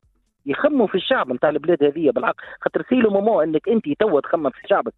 يخموا 0.45 0.88
في 0.88 0.95
الشعب 0.95 1.32
نتاع 1.32 1.49
البلاد 1.49 1.84
هذه 1.84 2.09
بالحق. 2.11 2.36
خاطر 2.61 2.84
c'est 2.89 3.04
le 3.04 3.09
moment 3.09 3.41
إنك 3.41 3.69
أنت 3.69 3.86
توا 3.99 4.21
تخمم 4.21 4.49
في 4.49 4.67
شعبك 4.67 4.93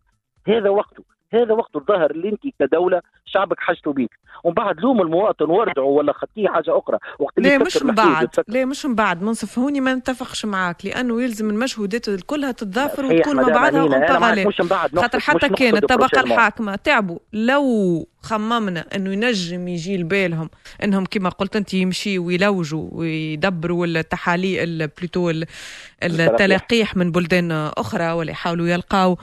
هذا 0.47 0.69
وقته. 0.69 1.03
هذا 1.33 1.53
وقت 1.53 1.75
الظاهر 1.75 2.11
اللي 2.11 2.29
انت 2.29 2.41
كدولة 2.59 3.01
شعبك 3.25 3.59
حاجته 3.59 3.93
بيك. 3.93 4.11
ومن 4.43 4.53
بعد 4.53 4.79
لوم 4.79 5.01
المواطن 5.01 5.45
وردعه 5.45 5.83
ولا 5.83 6.13
خطيه 6.13 6.47
حاجة 6.47 6.77
أخرى. 6.77 6.97
وقت 7.19 7.37
اللي 7.37 7.57
مش 7.57 7.83
من 7.83 7.95
بعد. 7.95 8.29
لا 8.47 8.65
مش 8.65 8.85
من 8.85 8.95
بعد. 8.95 9.23
منصف 9.23 9.59
هوني 9.59 9.81
ما 9.81 9.93
نتفقش 9.93 10.45
معاك 10.45 10.85
لأنه 10.85 11.21
يلزم 11.21 11.49
المجهودات 11.49 12.09
كلها 12.25 12.51
تتضافر 12.51 13.05
وتكون 13.05 13.35
مع 13.35 13.47
بعضها 13.47 14.49
خاطر 14.95 15.19
حتى 15.19 15.49
كان 15.49 15.75
الطبقه 15.75 16.21
الحاكمة. 16.21 16.75
تعبوا. 16.75 17.19
لو 17.33 17.63
خممنا 18.29 18.85
إنه 18.95 19.13
ينجم 19.13 19.67
يجي 19.67 19.97
لبالهم. 19.97 20.49
إنهم 20.83 21.05
كما 21.05 21.29
قلت 21.29 21.55
أنت 21.55 21.73
يمشي 21.73 22.19
ويلوجوا 22.19 22.89
ويدبروا 22.91 23.85
التحاليل 23.85 24.87
plutôt 24.87 25.31
التلقيح 26.03 26.95
من 26.95 27.11
بلدان 27.11 27.51
أخرى 27.51 28.11
ولا 28.11 28.31
يحاولوا 28.31 28.67
يلقاو 28.67 29.17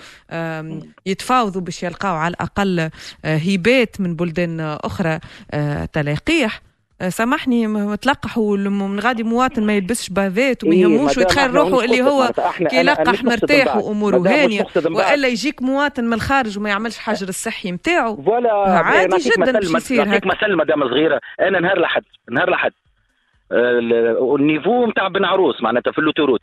يتفاوضوا 1.06 1.60
باش 1.60 1.82
يلقاو 1.82 2.14
على 2.14 2.34
الأقل 2.34 2.80
آه، 3.24 3.36
هبات 3.36 4.00
من 4.00 4.16
بلدان 4.16 4.60
أخرى 4.60 5.18
آه، 5.50 5.84
تلقيح 5.84 6.54
آه، 6.56 6.65
سامحني 7.08 7.96
تلقحوا 7.96 8.56
من 8.56 9.00
غادي 9.00 9.22
مواطن 9.22 9.66
ما 9.66 9.76
يلبسش 9.76 10.10
بافات 10.10 10.64
وما 10.64 10.72
إيه، 10.72 10.80
يهموش 10.80 11.18
ويتخيل 11.18 11.54
روحه 11.54 11.84
اللي 11.84 12.02
هو 12.02 12.30
كي 12.70 12.76
يلقح 12.76 13.24
مرتاح 13.24 13.76
وأموره 13.76 14.16
هانيه 14.16 14.66
وإلا 14.84 15.28
يجيك 15.28 15.62
مواطن 15.62 16.04
من 16.04 16.12
الخارج 16.12 16.58
وما 16.58 16.68
يعملش 16.68 16.98
حجر 16.98 17.28
الصحي 17.28 17.72
نتاعو 17.72 18.24
عادي 18.66 19.16
جدا 19.16 19.52
باش 19.52 19.70
يصير 19.70 20.16
هكا. 20.16 20.28
مثل 20.28 20.56
مدام 20.56 20.88
صغيره 20.88 21.20
أنا 21.40 21.60
نهار 21.60 21.80
لحد 21.80 22.04
نهار 22.30 22.50
لحد 22.50 22.72
ال 23.52 23.71
niveau 23.71 24.86
نتاع 24.86 25.08
بن 25.08 25.24
عروس 25.24 25.62
معناتها 25.62 25.92
في 25.92 25.98
l'autoroute 25.98 26.40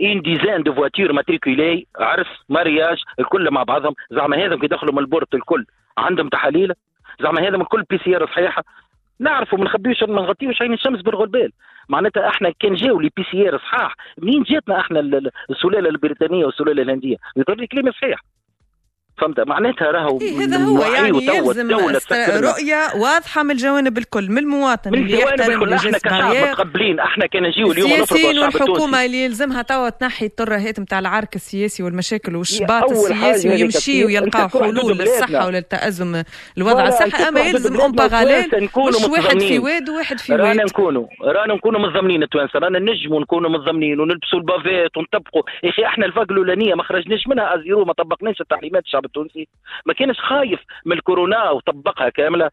une 0.00 0.20
dizaine 0.22 0.62
de 0.62 0.74
voitures 0.74 1.12
matriculées 1.12 1.86
عرس 1.96 2.26
mariage 2.48 2.98
الكل 3.20 3.50
مع 3.50 3.62
بعضهم. 3.62 3.94
زعما 4.10 4.46
هذا 4.46 4.56
كي 4.56 4.66
دخلوا 4.66 4.92
من 4.92 4.98
ال 4.98 5.05
port 5.05 5.34
الكل 5.34 5.64
عندهم 5.98 6.28
تحاليل. 6.28 6.72
زعما 7.22 7.48
هذا 7.48 7.56
من 7.56 7.64
كل 7.64 7.82
PCR 7.90 8.26
صحيحة. 8.26 8.64
نعرفوا 9.20 9.58
ما 9.58 9.64
نخبيوش 9.64 10.02
ما 10.02 10.22
نغطيوش 10.22 10.62
عين 10.62 10.72
الشمس 10.72 11.02
بالغربال. 11.02 11.52
معناتها 11.88 12.28
إحنا 12.28 12.52
كان 12.60 12.74
جاو 12.74 13.00
لي 13.00 13.10
PCR 13.16 13.58
صحاح. 13.58 13.96
منين 14.18 14.42
جاتنا 14.42 14.80
إحنا 14.80 15.00
السلالة 15.50 15.88
البريطانية 15.88 16.44
والسلالة 16.44 16.82
الهندية؟ 16.82 17.16
يضر 17.36 17.64
كلام 17.64 17.92
صحيح. 17.92 18.20
فهمت؟ 19.20 19.40
معناتها 19.40 19.90
راهو 19.90 20.20
إيه 20.20 20.38
هذا 20.38 20.56
هو 20.56 20.82
يعني 20.82 21.26
يلزم 21.26 21.70
رؤيه 21.70 22.78
واضحة 22.96 23.42
من 23.42 23.50
الجوانب 23.50 23.98
الكل 23.98 24.30
من 24.30 24.38
المواطن 24.38 24.90
من 24.90 24.98
اللي 24.98 25.20
يحترم 25.20 25.62
الكل. 25.62 25.72
إحنا 25.72 25.98
كشعب 25.98 26.36
متقبلين. 26.36 27.00
إحنا 27.00 27.26
كان 27.26 27.42
نجيو 27.42 27.72
اليوم 27.72 27.92
السياسيين 27.92 28.38
والحكومة 28.38 29.04
اللي 29.04 29.24
يلزمها 29.24 29.62
توا 29.62 29.88
تنحي 29.88 30.26
الترهات 30.26 30.80
نتاع 30.80 30.98
العرك 30.98 31.36
السياسي 31.36 31.82
والمشاكل 31.82 32.36
والشباط 32.36 32.90
السياسي 32.90 33.48
ويمشي 33.48 34.04
ويلقاو 34.04 34.48
حلول 34.48 34.98
للصحة 34.98 35.46
وللتأزم 35.46 36.22
الوضع. 36.58 36.88
الصحي 36.88 37.28
أما 37.28 37.40
يلزم 37.40 37.80
en 37.80 37.92
parallèle 37.92 38.48
مش 38.62 39.08
واحد 39.08 39.40
في 39.40 39.58
واد 39.58 39.88
وواحد 39.88 40.18
في 40.18 40.32
واد. 40.32 40.40
رانا 40.40 40.64
نكونوا 40.64 41.06
رانا 41.22 41.54
نكونوا 41.54 41.80
منظمين 41.80 42.22
التوانسة. 42.22 42.58
رانا 42.58 42.78
نجموا 42.78 43.20
نكونوا 43.20 43.50
منظمين 43.50 44.00
ونلبسوا 44.00 44.38
البافات 44.38 44.96
ونطبقوا. 44.96 45.42
يا 45.62 45.70
أخي 45.70 45.84
إحنا 45.84 46.06
ال 46.06 46.10
vague 46.10 46.32
الأولانية 46.32 46.74
ما 46.74 46.82
خرجناش 46.82 47.26
منها. 47.26 47.54
à 47.54 47.60
zéro 47.60 47.84
ما 47.84 47.92
طبقناش 47.92 48.40
التعليمات 48.40 48.84
الشعب 48.84 49.04
التونسي. 49.08 49.48
ما 49.86 49.92
كانش 49.92 50.20
خايف 50.20 50.60
من 50.86 50.92
الكورونا 50.92 51.50
وطبقها 51.50 52.08
كاملة. 52.08 52.50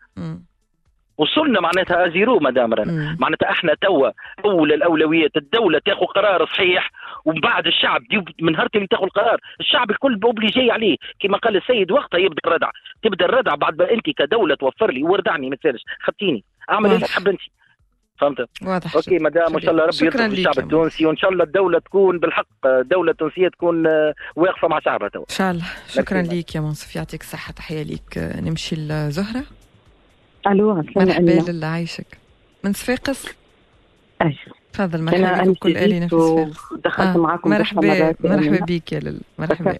وصلنا 1.17 1.59
معناتها 1.59 2.07
à 2.07 2.14
zéro 2.14 2.39
مادام 2.39 2.73
رانا 2.73 3.17
معناتها 3.19 3.51
إحنا 3.51 3.73
توا 3.81 4.11
أول 4.45 4.73
الأولويات 4.73 5.37
الدولة 5.37 5.81
تاخذ 5.85 6.05
قرار 6.05 6.45
صحيح 6.45 6.91
ومن 7.25 7.41
بعد 7.41 7.67
الشعب 7.67 8.01
من 8.41 8.51
نهار 8.51 8.67
اللي 8.75 8.87
تاخذ 8.87 9.03
القرار 9.03 9.39
الشعب 9.59 9.91
الكل 9.91 10.19
obligé 10.23 10.71
عليه. 10.71 10.97
كما 11.19 11.37
قال 11.37 11.55
السيد 11.55 11.91
وقتها 11.91 12.17
يبدأ 12.17 12.41
الردع. 12.45 12.69
تبدأ 13.03 13.25
الردع 13.25 13.55
بعد 13.55 13.81
ما 13.81 13.91
أنت 13.91 14.09
كدولة 14.09 14.55
توفر 14.55 14.91
لي 14.91 15.03
وردعني 15.03 15.49
ما 15.49 15.55
تسالش. 15.55 15.83
خطيني 16.01 16.43
أعمل 16.69 16.89
اللي 16.89 17.05
تحب 17.05 17.27
أنت. 17.27 17.41
فهمت؟ 18.19 18.49
واضح 18.61 18.95
OK 18.95 19.19
madame 19.19 19.53
وان 19.53 19.61
شاء 19.61 19.71
الله 19.71 19.85
ربي 19.85 20.05
يرضى 20.05 20.25
الشعب 20.25 20.59
التونسي 20.59 21.05
وإن 21.05 21.17
شاء 21.17 21.31
الله 21.31 21.43
الدولة 21.43 21.79
تكون 21.79 22.19
بالحق 22.19 22.47
دولة 22.81 23.13
تونسية 23.13 23.47
تكون 23.47 23.87
آه، 23.87 24.13
واقفة 24.35 24.67
مع 24.67 24.79
شعبها 24.79 25.09
تو 25.09 25.19
إن 25.19 25.35
شاء 25.35 25.51
الله. 25.51 25.65
شكرا 25.87 26.21
لك 26.21 26.55
يا 26.55 26.61
منصف. 26.61 26.95
يعطيك 26.95 27.21
الصحة. 27.21 27.53
تحية 27.53 27.83
ليك. 27.83 28.17
نمشي 28.17 28.75
لزهرة. 28.75 29.43
ألو 30.47 30.83
مرحبا 30.95 31.51
لله. 31.51 31.67
عايشك. 31.67 32.17
من 32.63 32.73
صفاقس؟ 32.73 33.35
تفضل 34.73 35.03
مرحبا 35.03 35.41
بكم 35.41 35.53
كل 35.53 35.77
آلي 35.77 35.99
نفس 35.99 36.15
دخلت 36.85 37.15
آه. 37.15 37.17
معاكم 37.17 37.49
مرحبا 37.49 38.15
مرحبا 38.23 38.65
بك 38.65 38.91
يا 38.91 38.99
لل 38.99 39.21
مرحبا. 39.39 39.77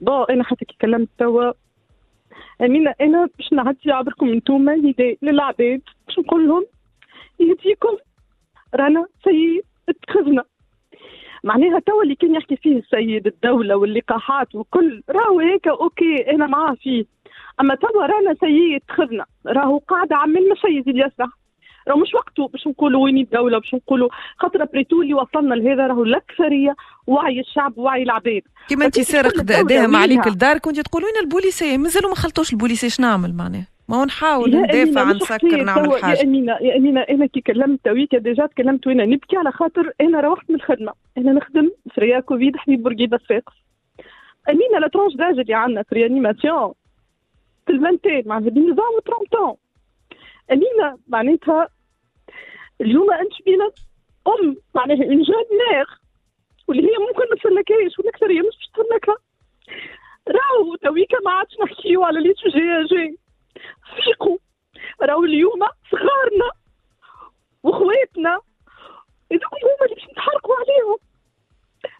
bon 0.00 0.26
أنا 0.30 0.44
حتى 0.44 0.64
كي 0.64 0.76
كلمت 0.80 1.08
توا 1.18 1.52
أمينة 2.60 2.94
أنا 3.00 3.28
باش 3.38 3.52
نعدي 3.52 3.78
عبركم 3.92 4.28
انتوما 4.28 4.72
للعباد 5.22 5.80
باش 6.06 6.18
نقول 6.18 6.48
لهم 6.48 6.66
يهديكم 7.42 7.96
رانا 8.74 9.06
سيد 9.24 9.62
اتخذنا 9.88 10.44
معناها 11.44 11.78
توا 11.78 12.02
اللي 12.02 12.14
كان 12.14 12.34
يحكي 12.34 12.56
فيه 12.56 12.78
السيد 12.78 13.26
الدولة 13.26 13.76
واللقاحات 13.76 14.54
وكل 14.54 15.02
راهو 15.10 15.40
هيك 15.40 15.68
أوكي 15.68 16.30
أنا 16.30 16.46
معاه 16.46 16.74
فيه. 16.74 17.04
أما 17.60 17.74
توا 17.74 18.06
رانا 18.06 18.34
سيد 18.40 18.82
اتخذنا 18.82 19.24
راهو 19.46 19.78
قاعدة 19.78 20.16
عمال 20.16 20.48
ما 20.48 20.54
شيء 20.54 20.80
يزيد 20.80 20.96
يسرح 20.96 21.28
راهو 21.88 21.98
مش 21.98 22.14
وقته 22.14 22.48
باش 22.48 22.66
نقولوا 22.66 23.04
وين 23.04 23.18
الدولة 23.18 23.58
باش 23.58 23.74
نقولوا 23.74 24.08
خاطر 24.38 24.64
بريتو 24.64 25.02
اللي 25.02 25.14
وصلنا 25.14 25.54
لهذا 25.54 25.86
راهو 25.86 26.02
الأكثرية 26.02 26.76
وعي 27.06 27.40
الشعب 27.40 27.78
وعي 27.78 28.02
العباد. 28.02 28.42
كيما 28.68 28.84
انت 28.84 29.00
سارق 29.00 29.40
داهم 29.42 29.96
عليك 29.96 30.26
الدار 30.26 30.58
كنت 30.58 30.80
تقول 30.80 31.04
وين 31.04 31.14
البوليسية. 31.22 31.76
مازالوا 31.76 32.08
ما 32.10 32.16
خلطوش 32.16 32.52
البوليسية 32.52 32.88
شنو 32.88 33.06
نعمل 33.06 33.34
معناها؟ 33.34 33.71
ما 33.92 33.98
هو 33.98 34.04
نحاول 34.04 34.56
ندافع 34.56 35.00
عن 35.00 35.18
سكر 35.18 35.62
نعمل 35.64 36.02
حاجة 36.02 36.18
يا 36.18 36.22
أمينة 36.22 36.52
يا 36.60 36.76
أمينة 36.76 37.00
أنا 37.00 37.26
كي 37.26 37.40
كلمت 37.40 37.80
تويك 37.84 38.14
ديجا 38.14 38.46
تكلمت 38.46 38.86
وأنا 38.86 39.04
نبكي 39.04 39.36
على 39.36 39.52
خاطر 39.52 39.92
أنا 40.00 40.20
روحت 40.20 40.50
من 40.50 40.56
الخدمة. 40.56 40.92
أنا 41.18 41.32
نخدم 41.32 41.70
في 41.94 42.00
ريا 42.00 42.20
كوفيد 42.20 42.56
حبيب 42.56 42.82
بورقيبة 42.82 43.16
الساقس 43.16 43.52
أمينة 44.50 44.78
لا 44.80 44.88
ترونش 44.88 45.14
داج 45.14 45.38
اللي 45.38 45.54
عندنا 45.54 45.82
في 45.82 45.94
ريانيماسيون. 45.94 46.72
في 47.66 47.72
المنتين 47.72 48.22
مع 48.26 48.38
نظام 48.38 49.00
30 49.30 49.56
أمينة 50.52 50.98
معناتها 51.08 51.68
اليوم 52.80 53.12
أنت 53.12 53.32
بينا 53.46 53.70
أم 54.28 54.56
معناها 54.74 55.04
اون 55.04 55.22
جون 55.22 55.44
مير 55.70 55.86
واللي 56.68 56.82
هي 56.82 56.96
ممكن 56.98 57.22
ما 57.30 57.36
تسلكهاش 57.36 57.98
والاكثريه 57.98 58.40
مش 58.40 58.46
باش 58.56 58.68
تسلكها. 58.74 59.16
راهو 60.28 60.76
تويكا 60.76 61.16
ما 61.24 61.30
عادش 61.30 61.52
نحكيو 61.64 62.04
على 62.04 62.20
les 62.20 62.34
sujets 62.34 62.60
جي 62.94 63.18
فيقوا 63.96 64.38
راهو 65.02 65.24
اليوم 65.24 65.60
صغارنا 65.90 66.50
وخواتنا 67.62 68.40
هذوك 69.32 69.54
هما 69.64 69.84
اللي 69.84 69.94
باش 69.94 70.04
نتحرقوا 70.10 70.54
عليهم. 70.56 70.98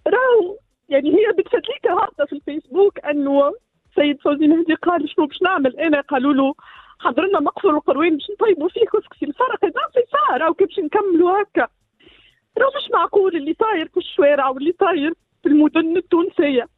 راهو 0.07 0.59
يعني 0.89 1.11
هي 1.11 1.33
بتفتليك 1.33 1.87
هابطه 1.87 2.25
في 2.25 2.33
الفيسبوك 2.33 3.05
أنه 3.05 3.53
سيد 3.95 4.21
فوزي 4.21 4.47
مهدي 4.47 4.75
قال 4.75 5.11
شنو 5.11 5.27
باش 5.27 5.43
نعمل. 5.43 5.81
أنا 5.81 6.01
قالوا 6.01 6.33
له 6.33 6.55
حضر 6.99 7.27
لنا 7.27 7.41
مقفل 7.41 7.69
القروين 7.69 8.17
باش 8.17 8.31
نطيبوا 8.31 8.69
فيه 8.69 8.85
كسكسي. 8.85 9.27
الفرق 9.27 9.65
هذا 9.65 9.73
في 9.95 10.01
صار 10.13 10.53
كي 10.53 10.65
باش 10.65 10.79
نكملوا 10.79 11.43
هكا. 11.43 11.69
راهو 12.59 12.71
مش 12.77 12.91
معقول 12.95 13.37
اللي 13.37 13.55
طاير 13.55 13.89
في 13.89 13.97
الشوارع 13.97 14.49
واللي 14.49 14.73
طاير 14.73 15.15
في 15.43 15.49
المدن 15.49 15.97
التونسية. 15.97 16.69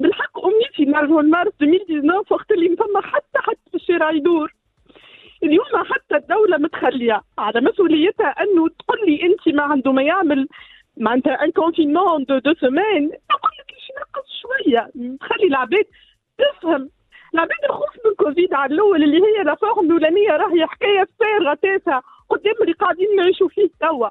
بالحق 0.00 0.44
أمنيتي 0.44 0.84
نرجعوا 0.84 1.22
لمارس 1.22 1.52
2019 1.62 2.34
وقت 2.34 2.50
اللي 2.52 2.68
ما 2.68 3.00
حتى 3.00 3.38
حتى 3.38 3.70
في 3.70 3.74
الشارع 3.74 4.10
يدور. 4.10 4.54
اليوم 5.42 5.64
حتى 5.74 6.16
الدولة 6.16 6.56
متخلية. 6.56 7.22
على 7.38 7.60
مسؤوليتها 7.60 8.26
أنه 8.26 8.68
تقول 8.68 8.98
لي 9.06 9.22
أنت 9.22 9.54
ما 9.56 9.62
عنده 9.62 9.92
ما 9.92 10.02
يعمل 10.02 10.48
معناتها 10.96 11.44
un 11.44 11.50
confinement 11.50 12.24
de 12.24 12.38
deux 12.38 12.54
semaines 12.54 13.02
نقول 13.04 13.52
لك 13.58 13.74
نقص 14.00 14.28
شوية؟ 14.42 14.90
تخلي 15.20 15.46
العباد 15.46 15.84
تفهم 16.38 16.90
العباد 17.34 17.64
الخوف 17.64 17.96
من 18.06 18.14
كوفيد 18.14 18.54
على 18.54 18.74
الأول 18.74 19.02
اللي 19.02 19.16
هي 19.16 19.44
la 19.44 19.54
forme 19.54 19.86
الأولانية 19.86 20.30
راهي 20.30 20.66
حكاية 20.66 21.08
فارغة 21.20 21.54
تافهة 21.54 22.02
قدام 22.28 22.54
اللي 22.60 22.72
قاعدين 22.72 23.16
نعيشوا 23.16 23.48
فيه 23.48 23.68
توا. 23.80 24.08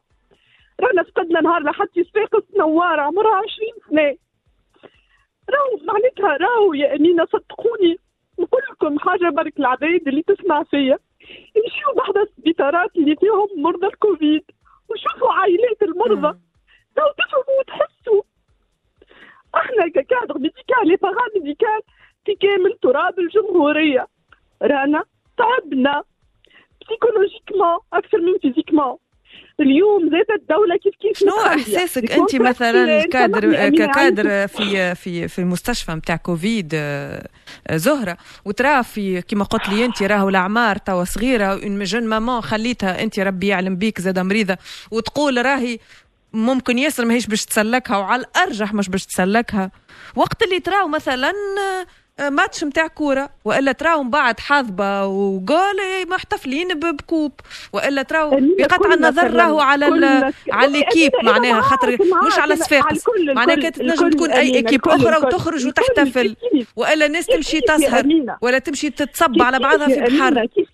رانا 0.80 1.04
فقدنا 1.04 1.42
نهار 1.42 1.64
لحد 1.64 1.88
يساقط 1.96 2.44
نوارة 2.58 3.02
عمرها 3.02 3.36
20 3.36 3.48
سنة. 3.90 4.16
راهو 5.50 5.80
معناتها 5.84 6.38
راهو 6.38 6.74
يا 6.74 6.95
امينه 6.95 7.26
صدقوني 7.26 7.98
نقول 8.39 8.62
لكم 8.72 9.00
حاجة 9.00 9.30
برك 9.30 9.60
العباد 9.60 10.08
اللي 10.08 10.24
تسمع 10.24 10.64
فيا. 10.64 11.00
يمشيوا 11.56 11.93
بحذا 11.98 12.22
السبيطارات 12.22 12.95
اللي 12.95 13.16
فيهم 13.16 13.48
مرضى 13.62 13.88
الكوفيد. 13.88 14.43
وشوفوا 14.89 15.32
عائلات 15.32 15.82
المرضى. 15.82 16.39
راهو 16.98 17.12
تفهموا 17.18 17.60
وتحسوا. 17.60 18.22
إحنا 19.56 19.88
ك 19.88 20.38
cadre 20.38 20.88
médical 20.88 20.95
et 20.95 21.26
paramédical 21.36 21.82
في 22.26 22.36
كامل 22.36 22.78
تراب 22.82 23.20
الجمهورية. 23.20 24.08
رانا 24.62 25.04
تعبنا. 25.38 26.04
psychologiquement 26.82 27.80
أكثر 27.93 28.18
من 28.18 28.38
physiquement 28.38 28.97
اليوم 29.60 30.10
ذات 30.10 30.40
الدولة 30.42 30.78
كيف 30.78 30.94
كيف 31.02 31.18
شنو 31.20 31.32
إحساسك 31.46 32.12
أنت 32.12 32.36
مثلا 32.36 33.06
كادر 33.08 33.70
ككادر 33.70 34.48
في 34.48 34.96
في 34.96 35.28
في 35.28 35.40
المستشفى 35.40 35.92
نتاع 35.92 36.16
كوفيد 36.16 36.72
آه، 36.76 37.28
زهرة. 37.72 38.18
وترى 38.46 38.84
في 38.84 39.22
كما 39.22 39.44
قلت 39.44 39.70
لي 39.70 39.86
أنت 39.86 40.04
راهو 40.04 40.30
الأعمار 40.30 40.78
توا 40.78 41.04
صغيرة 41.04 41.46
une 41.45 41.84
jeune 41.84 42.03
maman 42.03 42.41
خليتها 42.42 43.04
أنت 43.04 43.20
ربي 43.20 43.48
يعلم 43.48 43.76
بيك 43.76 44.02
زاد 44.02 44.20
مريضة. 44.20 44.58
وتقول 44.92 45.46
راهي 45.46 45.80
ممكن 46.34 46.78
ياسر 46.78 47.06
ماهيش 47.06 47.28
باش 47.28 47.46
تسلكها 47.46 47.98
وعلى 47.98 48.22
الأرجح 48.22 48.74
مش 48.74 48.90
باش 48.90 49.06
تسلكها. 49.06 49.72
وقت 50.16 50.44
اللي 50.44 50.60
تراو 50.60 50.88
مثلا 50.88 51.32
ماتش 52.20 52.63
نتاع 52.63 52.88
كورة 52.88 53.30
وإلا 53.45 53.72
تراو 53.72 54.03
من 54.03 54.09
بعد 54.09 54.39
حظبه 54.39 55.05
وجول 55.05 55.76
محتفلين 56.09 56.68
ب 56.80 56.88
coupe 56.88 57.32
وإلا 57.74 58.01
تراو 58.03 58.30
بقطع 58.59 58.93
النظر 58.93 59.34
راهو 59.34 59.59
على 59.59 59.86
على 60.51 60.72
l'équipe 60.72 61.12
معناها 61.24 61.61
خاطر 61.61 61.97
مش 62.28 62.39
على 62.39 62.55
صفاقس 62.55 63.03
معناها 63.36 63.55
كانت 63.55 63.76
تنجم 63.76 64.09
تكون 64.09 64.32
أي 64.32 64.55
équipe 64.55 64.88
أخرى 64.88 65.18
وتخرج 65.18 65.68
وتحتفل 65.68 66.36
وإلا 66.76 67.07
ناس 67.07 67.26
تمشي 67.26 67.61
تسهر 67.61 68.36
ولا 68.41 68.59
تمشي 68.59 68.89
تتصب 68.89 69.41
على 69.41 69.59
بعضها 69.59 69.88
في 69.88 69.99
بحر. 70.01 70.45
كيف 70.45 70.70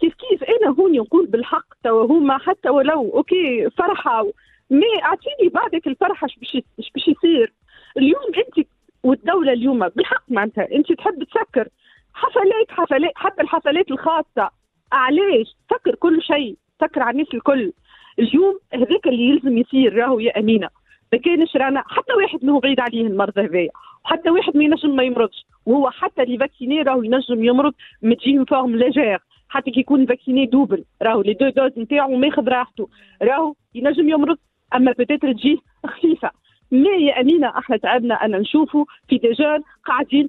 كيف 0.00 0.14
كيف 0.14 0.42
أنا 0.42 0.76
هوني 0.78 0.98
نقول 0.98 1.26
بالحق 1.26 1.66
توا 1.84 2.06
هما 2.06 2.38
حتى 2.38 2.68
ولو 2.68 3.10
OK 3.14 3.70
فرحة. 3.78 4.24
mais 4.70 5.02
أعطيني 5.02 5.48
بعدك 5.54 5.86
الفرحة 5.86 6.26
إيش 6.54 6.90
باش 6.94 7.08
يصير؟ 7.08 7.52
اليوم 7.96 8.22
أنت 8.38 8.66
والدولة 9.04 9.52
اليوم 9.52 9.88
بالحق 9.88 10.22
معناتها 10.28 10.68
أنت 10.72 10.92
تحب 10.92 11.24
تسكر 11.24 11.68
حفلات 12.14 12.70
حفلات 12.70 13.12
حتى 13.16 13.42
الحفلات 13.42 13.90
الخاصة. 13.90 14.50
علاش؟ 14.92 15.56
سكر 15.70 15.94
كل 15.94 16.22
شيء 16.22 16.56
سكر 16.80 17.02
على 17.02 17.10
الناس 17.10 17.34
الكل. 17.34 17.72
اليوم 18.18 18.58
هذاك 18.74 19.06
اللي 19.06 19.22
يلزم 19.28 19.58
يصير 19.58 19.94
راهو 19.96 20.18
يا 20.18 20.38
أمينة. 20.38 20.68
ما 21.12 21.18
كانش 21.18 21.56
رانا 21.56 21.82
حتى 21.86 22.12
واحد 22.12 22.44
ما 22.44 22.52
هو 22.52 22.58
بعيد 22.58 22.80
عليه 22.80 23.06
المرض 23.06 23.38
هذايا 23.38 23.70
وحتى 24.04 24.30
واحد 24.30 24.56
ما 24.56 24.64
ينجم 24.64 24.96
ما 24.96 25.02
يمرضش. 25.02 25.46
وهو 25.66 25.90
حتى 25.90 26.22
اللي 26.22 26.38
vacciné 26.38 26.82
راهو 26.82 27.02
ينجم 27.02 27.44
يمرض 27.44 27.74
متجيه 28.02 28.44
forme 28.44 28.76
légère 28.76 29.18
حتى 29.48 29.70
كي 29.70 29.80
يكون 29.80 30.06
vacciné 30.06 30.46
double 30.46 30.84
راهو 31.02 31.22
les 31.22 31.32
deux 31.34 31.48
doses 31.48 31.78
نتاعو 31.78 32.16
ماخذ 32.16 32.48
راحته. 32.48 32.88
راهو 33.22 33.54
ينجم 33.74 34.08
يمرض 34.08 34.38
أما 34.74 34.92
peut-être 34.92 35.32
تجيه 35.32 35.56
خفيفة. 35.86 36.30
ما 36.70 36.90
يا 36.90 37.20
أمينة 37.20 37.58
إحنا 37.58 37.76
تعبنا 37.76 38.14
ان 38.14 38.30
نشوفوا 38.30 38.84
في 39.08 39.18
des 39.18 39.37
gens 39.37 39.62
قاعدين 39.84 40.28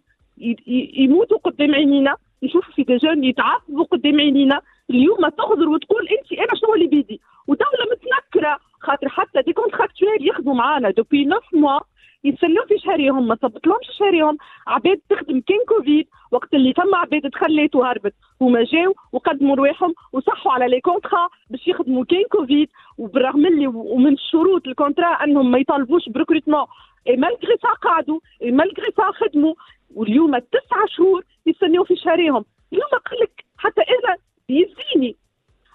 يموتوا 0.98 1.38
قدام 1.38 1.76
عينينا 1.76 2.16
نشوفوا 2.44 2.74
في 2.74 2.84
des 2.84 3.02
gens 3.02 3.26
يتعذبوا 3.26 3.84
قدام 3.84 4.20
عينينا. 4.20 4.62
اليوم 4.90 5.30
تغدر 5.30 5.70
وتقول 5.70 6.08
انت 6.08 6.32
أنا 6.40 6.60
شنو 6.62 6.76
اللي 6.76 6.88
بيدي 6.88 7.22
ودولة 7.48 7.86
متنكرة. 7.92 8.58
خاطر 8.82 9.10
حتى 9.10 9.42
des 9.41 9.54
contractuels 9.54 10.28
يخدموا 10.28 10.56
معانا. 10.56 10.90
depuis 10.89 11.26
9 11.26 11.42
mois 11.54 11.80
يتسلوا 12.24 12.66
في 12.66 12.78
شهريهم 12.80 13.28
ما 13.28 13.38
صبتلهمش 13.42 13.88
شهريهم. 14.00 14.38
عباد 14.68 15.00
تخدم 15.10 15.42
كان 15.42 15.58
كوفيد. 15.68 16.08
وقت 16.32 16.54
اللي 16.54 16.74
فما 16.74 16.98
عباد 16.98 17.30
تخليت 17.30 17.76
وهربت 17.76 18.14
هما 18.42 18.64
جاو 18.64 18.94
وقدموا 19.12 19.56
رواحهم 19.56 19.94
وصحوا 20.14 20.52
على 20.52 20.68
les 20.68 20.82
contrats 20.82 21.30
باش 21.50 21.68
يخدموا 21.68 22.06
كان 22.06 22.24
كوفيد. 22.32 22.70
وبالرغم 22.98 23.46
اللي 23.46 23.68
ومن 23.68 24.18
شروط 24.18 24.68
ال 24.68 24.72
contrat 24.72 25.08
أنهم 25.08 25.52
ما 25.52 25.58
يطالبوش 25.58 26.10
ب 26.10 26.14
recrutement 26.14 26.58
et 26.58 26.66
malgré 27.08 27.58
ça 27.62 27.70
قعدوا 27.70 28.20
et 28.43 28.52
malgré 28.52 28.91
ça 28.97 29.12
خدموا. 29.12 29.54
واليوم 29.96 30.38
تسعة 30.38 30.86
شهور 30.88 31.24
يستنيو 31.46 31.84
في 31.84 31.96
شهريهم. 31.96 32.46
اليوم 32.74 32.90
قال 32.90 33.20
لك 33.22 33.46
حتى 33.58 33.82
أنا 33.82 34.16
يزيني. 34.50 35.16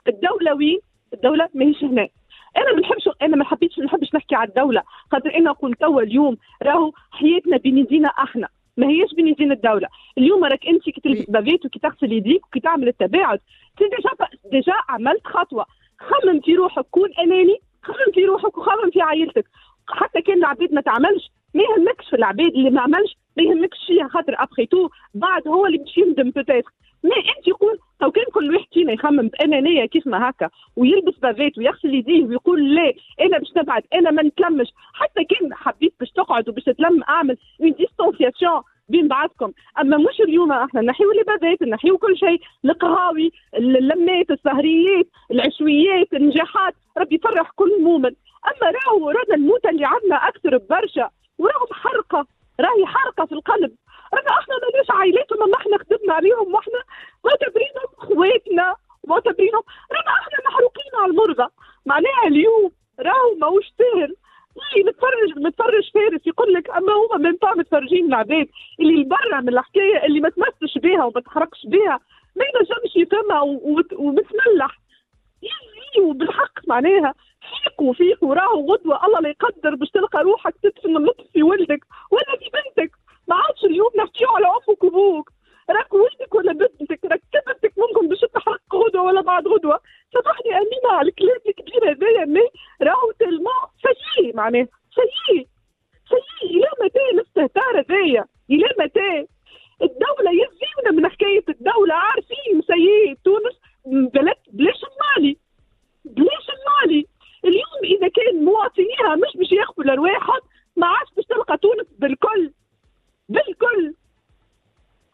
الدولة 0.08 0.54
وين؟ 0.54 0.78
الدولة 1.14 1.48
ماهيش 1.54 1.84
هنا 1.84 2.08
أنا 2.56 2.72
ما 2.72 2.80
نحبش 2.80 3.08
أنا 3.22 3.36
ما 3.36 3.44
حبيتش 3.44 3.78
ما 3.78 3.84
نحبش 3.84 4.14
نحكي 4.14 4.34
على 4.34 4.48
الدولة. 4.48 4.82
خاطر 5.12 5.34
أنا 5.36 5.52
قلت 5.52 5.80
توا 5.80 6.02
اليوم 6.02 6.36
راهو 6.62 6.92
حياتنا 7.10 7.56
بين 7.56 7.78
يدينا 7.78 8.08
إحنا 8.08 8.48
ما 8.76 8.88
هيش 8.88 9.14
بين 9.14 9.28
يدين 9.28 9.52
الدولة. 9.52 9.88
اليوم 10.18 10.44
راك 10.44 10.66
أنت 10.66 10.82
كي 10.90 11.00
تلبس 11.00 11.30
bavette 11.30 11.66
وكي 11.66 11.78
تغسل 11.78 12.12
يديك 12.12 12.46
وكي 12.46 12.60
تعمل 12.60 12.88
التباعد. 12.88 13.40
déjà 13.78 14.28
déjà 14.50 14.72
عملت 14.88 15.26
خطوة. 15.26 15.66
خمم 15.98 16.40
في 16.40 16.54
روحك 16.54 16.86
كون 16.90 17.08
أناني. 17.18 17.58
خمم 17.82 18.12
في 18.14 18.24
روحك 18.24 18.58
وخمم 18.58 18.90
في 18.92 19.00
عائلتك. 19.00 19.44
حتى 19.88 20.22
كان 20.22 20.38
العباد 20.38 20.72
ما 20.72 20.80
تعملش. 20.80 21.30
ما 21.54 21.62
يهمكش 21.62 22.10
في 22.10 22.16
العباد 22.16 22.46
اللي 22.46 22.70
ما 22.70 22.80
عملش 22.80 23.16
ما 23.36 23.42
يهمكش 23.42 23.78
فيها 23.86 24.08
خاطر 24.08 24.34
ابخي 24.38 24.66
تو 24.66 24.88
بعد 25.14 25.48
هو 25.48 25.66
اللي 25.66 25.78
باش 25.78 25.98
يندم 25.98 26.30
peut-être 26.30 26.70
ما 27.04 27.16
إنت 27.16 27.48
يقول 27.48 27.78
لو 28.02 28.10
كان 28.10 28.24
كل 28.34 28.54
واحد 28.54 28.66
فينا 28.72 28.92
يخمم 28.92 29.28
بأنانية 29.28 29.86
كيف 29.86 30.06
ما 30.06 30.30
هكا 30.30 30.50
ويلبس 30.76 31.18
bavette 31.18 31.58
ويغسل 31.58 31.94
يديه 31.94 32.24
ويقول 32.24 32.74
لا 32.74 32.92
أنا 33.20 33.38
باش 33.38 33.48
نبعد 33.56 33.82
أنا 33.94 34.10
ما 34.10 34.22
نتلمش. 34.22 34.68
حتى 34.94 35.24
كان 35.24 35.54
حبيت 35.54 35.94
باش 36.00 36.10
تقعد 36.10 36.48
وباش 36.48 36.64
تتلم 36.64 37.02
أعمل 37.08 37.36
une 37.60 37.72
distanciation 37.72 38.62
بين 38.88 39.08
بعضكم. 39.08 39.52
أما 39.80 39.96
مش 39.96 40.20
اليوم 40.20 40.52
إحنا 40.52 40.80
نحيو 40.80 41.12
اللبابات 41.12 41.62
نحيو 41.62 41.98
كل 41.98 42.16
شيء 42.18 42.40
القهاوي 42.64 43.32
اللمات 43.56 44.30
السهريات 44.30 45.06
العشويات 45.30 46.12
النجاحات 46.14 46.74
ربي 46.98 47.14
يفرح 47.14 47.50
كل 47.56 47.82
مؤمن. 47.82 48.12
أما 48.46 48.70
راهو 48.70 49.10
رانا 49.10 49.34
الموتى 49.34 49.68
اللي 49.68 49.84
عندنا 49.86 50.16
أكثر 50.28 50.56
ببرشا 50.58 51.10
وراهم 51.38 51.68
حرقه 51.72 52.26
راهي 52.60 52.86
حرقة 52.86 53.24
في 53.26 53.32
القلب. 53.32 53.72
رانا 54.14 54.30
أحنا 54.30 54.54
ماليش 54.62 54.90
عائلاتهم 54.90 55.42
اما 55.42 55.56
إحنا 55.56 55.78
خدمنا 55.78 56.14
عليهم 56.14 56.54
وإحنا 56.54 56.82
معتبرينهم 57.24 57.88
إخواتنا 57.98 58.76
معتبرينهم 59.08 59.62
رانا 59.92 60.10
أحنا 60.20 60.38
محروقين 60.48 60.92
على 60.94 61.10
المرضى. 61.10 61.46
معناها 61.86 62.26
اليوم 62.26 62.70
راهو 63.00 63.34
ماهوش 63.40 63.64
سهل. 63.78 64.16
اللي 64.76 64.84
متفرج 64.90 65.38
متفرج 65.38 65.90
فارس 65.94 66.26
يقول 66.26 66.52
لك 66.52 66.70
أما 66.70 66.92
هما 66.92 67.16
من 67.30 67.36
با 67.36 67.54
متفرجين 67.54 68.06
العباد 68.06 68.48
اللي 68.80 68.94
البرة 68.94 69.40
من 69.40 69.48
الحكاية 69.48 70.06
اللي 70.06 70.20
ما 70.20 70.28
تمسش 70.28 70.78
بها 70.78 71.04
وما 71.04 71.20
تحرقش 71.20 71.66
بها 71.66 72.00
ما 72.36 72.44
ينجمش 72.44 72.96
يفهمها 72.96 73.40
ومتملح. 73.98 74.78
يزي 75.42 76.04
وبالحق 76.04 76.52
معناها 76.68 77.14
فيقوا 77.40 77.92
فيقوا 77.92 78.34
راهو 78.34 78.72
غدوة. 78.72 79.06
الله 79.06 79.20
لا 79.20 79.28
يقدر 79.28 79.74
باش 79.74 79.90
تلقى 79.90 80.22
روحك 80.22 80.54
تدفن 80.62 80.96
اللطف 80.96 81.24
في 81.32 81.42
ولدك 81.42 81.80
ولا 82.10 82.38
في 82.38 82.50
بنتك. 82.54 82.90
ما 83.28 83.36
عادش 83.36 83.64
اليوم 83.64 83.90
نحكيو 83.96 84.28
على 84.28 84.46
أمك 84.46 84.84
وابوك 84.84 85.30
راك 85.70 85.94
ولدك 85.94 86.34
ولا 86.34 86.52
بنتك؟ 86.52 87.04
راك 87.04 87.22
بنتك 87.46 87.72
ممكن 87.78 88.08
باش 88.08 88.20
تحرق 88.20 88.60
غدوة 88.74 89.02
ولا 89.02 89.20
بعد 89.20 89.48
غدوة؟ 89.48 89.80
سامحني 90.12 90.50
امينه 90.52 90.98
على 90.98 91.08
الكلام 91.08 91.38
الكبير 91.48 91.90
هذايا 91.92 92.24
mais 92.24 92.48
راهو 92.82 93.12
tellement 93.18 93.64
ça 93.82 93.99
y 93.99 94.07
est 94.07 94.32
معناه 94.32 94.68
سيي 94.94 95.48
سيي 96.08 96.50
إلى 96.50 96.66
متى 96.84 97.00
الاستهتار 97.12 97.80
هذايا. 97.80 98.24
إلى 98.50 98.66
متى 98.78 99.26
الدولة 99.82 100.30
يزيونا 100.30 100.90
من 101.00 101.08
حكاية 101.08 101.44
الدولة. 101.48 101.94
عارفين 101.94 102.62
سيي 102.66 103.16
تونس 103.24 103.54
بلد 103.86 104.36
بلاش 104.52 104.80
المالي. 104.84 105.36
بلاش 106.04 106.46
المالي. 106.56 107.06
اليوم 107.44 107.80
إذا 107.84 108.08
كان 108.08 108.44
مواطنيها 108.44 109.14
مش 109.16 109.36
باش 109.36 109.52
ياخذوا 109.52 109.84
لرواحهم 109.84 110.40
ما 110.76 110.86
عادش 110.86 111.10
باش 111.16 111.24
تلقى 111.24 111.58
تونس 111.58 111.86
بالكل. 111.98 112.52
بالكل. 113.34 113.94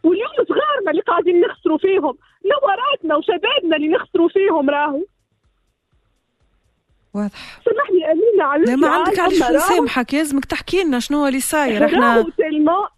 واليوم 0.02 0.30
صغارنا 0.48 0.90
اللي 0.90 1.02
قاعدين 1.02 1.40
نخسروا 1.40 1.78
فيهم. 1.78 2.18
نوراتنا 2.44 3.16
وشبابنا 3.16 3.76
اللي 3.76 3.88
نخسروا 3.88 4.28
فيهم 4.28 4.70
راهو. 4.70 5.02
واضح. 7.14 7.60
سامحني 7.64 8.12
أمينة 8.12 8.44
على 8.44 8.64
لا 8.64 8.76
ما 8.76 8.88
عندك 8.88 9.18
علاش 9.18 9.42
نسامحك؟ 9.42 10.14
لازمك 10.14 10.44
تحكي 10.44 10.84
لنا 10.84 10.98
شنو 10.98 11.26
اللي 11.26 11.40
صاير. 11.40 11.84
إحنا 11.84 12.26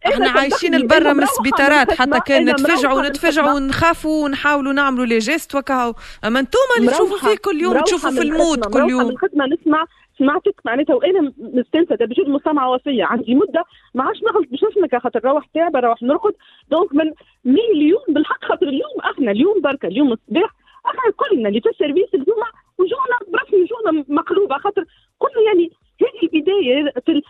إحنا 0.06 0.30
عايشين 0.30 0.74
البرا 0.74 1.12
من 1.12 1.22
السبيطارات 1.22 1.92
حتى 1.92 2.20
كان 2.20 2.50
نتفجعوا 2.50 3.02
نتفجعوا 3.02 3.52
ونخافوا 3.52 4.24
ونحاولوا 4.24 4.72
نعملوا 4.72 5.06
les 5.06 5.18
gestes 5.18 5.54
وكا 5.54 5.94
أما 6.24 6.40
أنتم 6.40 6.58
اللي 6.78 6.90
تشوفوا 6.90 7.18
فيه 7.18 7.36
كل 7.36 7.60
يوم 7.60 7.80
تشوفوا 7.80 8.10
في 8.10 8.22
الموت 8.22 8.64
كل 8.64 8.90
يوم. 8.90 9.08
الخدمة. 9.10 9.46
نسمع 9.46 9.86
سمعتك 10.18 10.54
معناتها 10.64 10.94
وأنا 10.94 11.32
مستنسة. 11.38 11.94
بجد 11.94 12.28
مستمعة 12.28 12.70
وفيه 12.70 13.04
عندي 13.04 13.34
مدة. 13.34 13.64
ما 13.94 14.04
عادش 14.04 14.22
نغلط 14.22 14.48
باش 14.50 14.64
نسمك 14.64 14.96
خاطر 14.96 15.20
نروح 15.24 15.46
تعب 15.46 15.76
نروح 15.76 16.02
نرقد. 16.02 16.34
donc 16.70 16.94
من 16.94 17.12
mais 17.44 17.60
اليوم 17.74 18.02
بالحق 18.08 18.44
خاطر 18.44 18.68
اليوم 18.68 19.00
إحنا 19.04 19.30
اليوم 19.30 19.60
بركة. 19.60 19.86
اليوم 19.88 20.12
الصباح 20.12 20.50
إحنا 20.86 21.00
كلنا 21.16 21.48
اللي 21.48 21.60
في 21.60 21.68
ال 21.68 21.74
service 21.74 22.14
اليوم 22.14 22.38
وجونا 22.78 23.16
برسمي 23.32 23.62
وجونا 23.62 24.04
مقلوبة. 24.08 24.58
خاطر 24.58 24.84
كله 25.18 25.42
يعني 25.46 25.70
هذه 26.02 26.28
البداية 26.34 26.92
في 27.06 27.22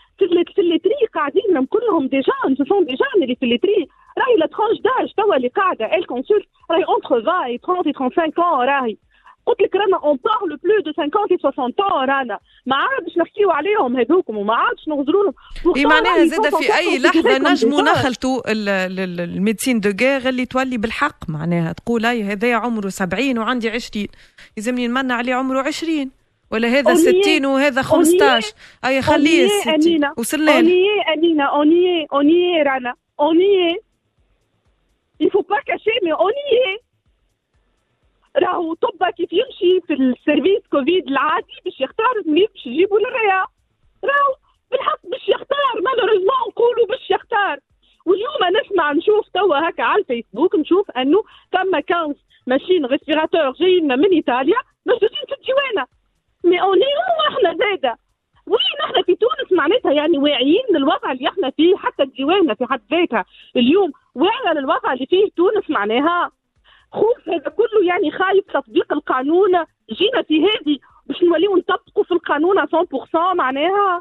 في, 0.55 0.61
les 0.61 0.71
lits 0.71 0.85
réa 0.85 0.95
قاعدين 1.15 1.67
كلهم 1.67 2.07
des 2.07 2.21
gens 2.21 2.57
ce 2.57 2.65
sont 2.65 2.85
des 2.85 2.95
gens 2.95 3.23
اللي 3.23 3.35
في 3.35 3.43
les 3.43 3.57
lits 3.57 3.75
réa 3.75 3.89
راهي 4.19 4.37
la 4.37 4.47
tranche 4.47 4.81
d'âge 4.81 5.13
توا 5.17 5.37
اللي 5.37 5.49
قاعدة. 5.49 5.97
elle 5.97 6.07
consulte 6.07 6.47
راهي 6.71 6.85
entre 6.85 7.31
20 7.31 7.59
30 7.59 7.93
35 7.95 8.45
راهي 8.45 8.97
قلت 9.47 9.61
لك 9.61 9.77
رانا 9.77 9.97
on 10.05 10.19
parle 10.25 10.57
plus 10.57 10.81
de 10.81 10.93
50 10.93 11.53
60 11.53 11.71
ans 11.71 12.09
رانا. 12.09 12.39
ما 12.67 12.77
عادش 12.77 13.19
نحكيو 13.19 13.51
عليهم 13.51 13.97
هذوكم 13.97 14.37
وما 14.37 14.55
عادش 14.55 14.89
نغزروا 14.89 15.25
لهم. 15.25 15.35
اي 15.77 15.85
معناها 15.85 16.25
زاد 16.25 16.55
في 16.55 16.77
أي 16.77 16.99
لحظة 16.99 17.39
نجموا 17.39 17.83
نخلطوا 17.83 18.43
la 18.47 18.74
médecine 18.74 19.81
de 19.81 19.93
guerre 20.01 20.29
اللي 20.29 20.47
تولي 20.47 20.79
بالحق. 20.79 21.31
معناها 21.31 21.73
تقول 21.73 22.07
أي 22.07 22.23
هذا 22.23 22.55
عمره 22.55 22.89
70 22.89 23.39
وعندي 23.39 23.71
20 23.71 24.07
يلزمني 24.57 24.87
نمنع 24.87 25.15
عليه 25.15 25.35
عمره 25.35 25.63
20 25.63 26.11
ولا 26.51 26.69
هذا 26.69 26.95
60 26.95 27.47
وهذا 27.47 27.83
15 27.83 28.55
أي 28.85 29.03
خليه 29.03 29.49
60 29.49 30.11
وصلنا 30.17 30.57
اونيي 30.57 31.03
أمينة. 31.15 31.45
اونيي 31.45 32.07
اونيي 32.13 32.63
رانا. 32.63 32.95
اونيي 33.21 33.79
il 35.25 35.31
faut 35.35 35.47
pas 35.53 35.63
cacher 35.71 35.97
mais 36.05 36.15
on 36.27 36.33
y 36.47 36.55
est. 36.69 36.81
راهو 38.37 38.75
طب 38.75 39.11
كيف 39.17 39.33
يمشي 39.33 39.81
في 39.87 39.93
ال 39.95 40.03
service 40.03 40.63
Covid 40.71 41.09
العادي 41.09 41.53
باش 41.65 41.81
يختار 41.81 42.23
زميل 42.27 42.47
باش 42.55 42.67
يجيبوا 42.67 42.99
لل 42.99 43.14
réa. 43.14 43.45
راهو 44.05 44.35
بالحق 44.71 44.99
باش 45.05 45.29
يختار 45.29 45.81
malheureusement 45.85 46.49
نقولوا 46.49 46.87
باش 46.89 47.11
يختار. 47.11 47.59
واليوم 48.07 48.57
نسمع 48.61 48.93
نشوف 48.93 49.29
توا 49.35 49.69
هكا 49.69 49.83
على 49.83 50.01
الفيسبوك 50.03 50.55
نشوف 50.55 50.91
أنه 50.91 51.23
ثم 51.53 51.75
15 51.95 52.15
ماشين 52.47 52.87
respirateurs 52.87 53.53
جايين 53.53 53.99
من 53.99 54.11
إيطاليا 54.13 54.57
موجودين 54.87 55.19
في 55.29 55.35
الديوانه 55.35 55.87
mais 56.45 56.63
on 56.63 56.70
y 56.70 56.74
est 56.74 56.85
إحنا 57.29 57.57
زاده 57.59 57.97
وين 58.47 58.79
إحنا 58.85 59.03
في 59.03 59.15
تونس 59.15 59.53
معناتها 59.53 59.93
يعني 59.93 60.19
واعيين 60.19 60.65
للوضع 60.71 61.13
اللي 61.13 61.29
إحنا 61.29 61.51
فيه 61.51 61.77
حتى 61.77 62.03
الديوانه 62.03 62.55
في 62.55 62.67
حد 62.67 62.81
ذاتها. 62.91 63.25
اليوم 63.57 63.93
واعية 64.15 64.53
للوضع 64.55 64.93
اللي 64.93 65.07
فيه 65.07 65.29
تونس 65.37 65.71
معناها. 65.71 66.31
خوف 66.93 67.29
هذا 67.29 67.49
كله 67.51 67.85
يعني 67.89 68.11
خايف 68.11 68.45
تطبيق 68.55 68.93
القانون 68.93 69.51
جينا 69.93 70.23
في 70.23 70.43
هذه 70.45 70.79
باش 71.07 71.23
نوليو 71.23 71.57
نطبقوا 71.57 72.05
في 72.05 72.13
القانون 72.15 72.67
100% 72.67 73.35
معناها؟ 73.35 74.01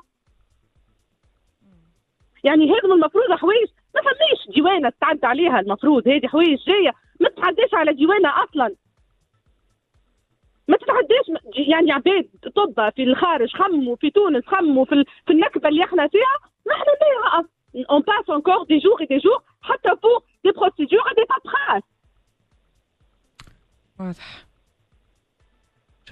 يعني 2.43 2.71
هذا 2.71 2.93
المفروض 2.93 3.31
حوايج 3.33 3.67
ما 3.95 4.01
فماش 4.01 4.55
ديوانة 4.55 4.91
تعدى 5.01 5.25
عليها 5.25 5.59
المفروض 5.59 6.07
هذه 6.07 6.27
حوايج 6.27 6.59
جاية 6.67 6.91
ما 7.19 7.29
تتعداش 7.29 7.73
على 7.73 7.93
ديوانة 7.93 8.29
أصلا. 8.43 8.75
ما 10.67 10.77
تتعداش 10.77 11.43
يعني 11.69 11.91
عباد 11.91 12.29
طب 12.55 12.89
في 12.95 13.03
الخارج 13.03 13.49
خموا 13.55 13.95
في 13.95 14.09
تونس 14.09 14.45
خموا 14.45 14.85
في, 14.85 15.05
في 15.25 15.33
النكبة 15.33 15.69
اللي 15.69 15.83
إحنا 15.83 16.07
فيها 16.07 16.37
إحنا 16.71 16.93
فيها 16.99 17.49
on 17.89 18.01
passe 18.01 18.29
encore 18.29 18.63
des 18.63 18.77
jours 18.77 19.05
des 19.05 19.17
jours 19.17 19.43
حتى 19.61 19.89
فوق 19.89 20.23
des 20.43 20.51
procédures 20.51 21.03
de 21.15 21.23
paperasse 21.29 21.83
واضح. 24.01 24.45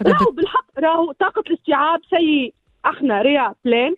راهو 0.02 0.32
بالحق 0.32 0.80
راهو 0.80 1.12
طاقة 1.12 1.44
الاستيعاب 1.48 2.02
سيء 2.10 2.54
إحنا 2.86 3.22
réa 3.22 3.56
pleine 3.66 3.96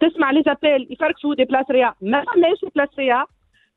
تسمع 0.00 0.30
les 0.30 0.42
appels 0.46 0.86
يفركشوا 0.90 1.34
des 1.34 1.44
places 1.44 1.70
réa. 1.70 1.94
ما 2.00 2.24
فماش 2.24 2.58
place 2.74 2.88
réa. 2.98 3.26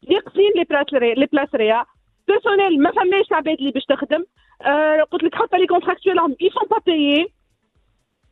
يقصين 0.04 0.52
les 0.56 0.64
places 0.64 0.94
réa 0.94 1.16
les 1.16 1.26
places 1.26 1.56
réa. 1.56 1.86
personnel 2.28 2.82
ما 2.82 2.92
فماش 2.92 3.32
عباد 3.32 3.58
اللي 3.58 3.72
باش 3.72 3.86
تخدم. 3.86 4.26
آه 4.62 5.02
قلت 5.12 5.24
لك 5.24 5.36
حتى 5.36 5.58
les 5.58 5.68
contractuels 5.68 6.20
ils 6.20 6.50
sont 6.50 6.68
pas 6.72 6.78
payés 6.86 7.28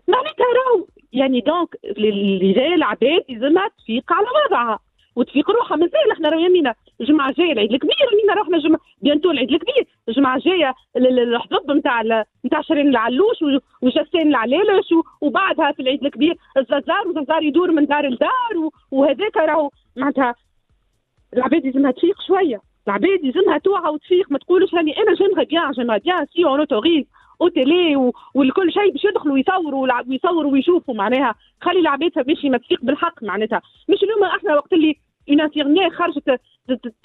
معناتها 0.08 0.46
راهو 0.46 0.88
يعني 1.14 1.40
دونك 1.42 1.76
اللي 1.84 2.54
جاي 2.54 2.76
العباد 2.76 3.24
لازمها 3.30 3.68
تفيق 3.68 4.14
على 4.14 4.28
وضعها 4.46 4.80
وتفيق 5.16 5.52
روحها 5.52 5.78
مازال 5.78 6.12
إحنا 6.12 6.30
راه 6.30 6.40
يمينا. 6.40 6.76
الجمعه 7.02 7.30
الجايه 7.30 7.52
العيد 7.52 7.74
الكبير 7.74 7.96
يمينا 8.14 8.34
روحنا 8.34 8.58
جمعة 8.58 8.80
بيانتو 9.02 9.32
العيد 9.32 9.52
الكبير 9.52 9.88
الجمعه 10.10 10.36
الجايه 10.36 10.74
الحضب 10.98 11.72
نتاع 11.72 12.26
نتاع 12.46 12.62
شيرين 12.62 12.88
العلوش 12.88 13.38
وجسين 13.82 14.28
العلالش 14.28 14.94
وبعدها 15.22 15.72
في 15.72 15.82
العيد 15.82 16.06
الكبير 16.06 16.36
الززار 16.58 17.08
والززار 17.08 17.44
يدور 17.44 17.72
من 17.72 17.86
دار 17.86 18.08
لدار 18.08 18.70
وهذاك 18.92 19.38
راهو 19.38 19.70
معناتها 19.98 20.36
العباد 21.38 21.66
لازمها 21.66 21.92
تفيق 21.92 22.22
شوية 22.28 22.62
العباد 22.88 23.20
لازمها 23.24 23.58
توعى 23.58 23.92
وتفيق 23.94 24.32
ما 24.32 24.38
تقولش 24.38 24.74
راني 24.74 24.98
أنا 24.98 25.14
جيمغي 25.14 25.46
بيان 25.46 25.72
جيمغي 25.72 26.00
بيان 26.00 26.26
سي 26.26 26.46
اون 26.46 26.60
اوتوريز 26.60 27.06
aux 27.42 27.48
télés 27.48 28.12
والكل 28.36 28.72
شيء 28.74 28.92
باش 28.92 29.06
يدخلوا 29.06 29.34
ويصوروا 29.34 30.02
ويصوروا 30.10 30.52
ويشوفوا 30.52 30.94
معناها 30.94 31.36
خلي 31.62 31.80
العباد 31.80 32.12
باش 32.16 32.46
ما 32.46 32.58
تفيق 32.58 32.80
بالحق 32.84 33.24
معناتها. 33.24 33.62
مش 33.90 34.04
اليوم 34.04 34.24
إحنا 34.24 34.56
وقت 34.56 34.74
اللي 34.74 34.96
une 35.32 35.42
infirmière 35.42 35.90
خرجت 35.90 36.42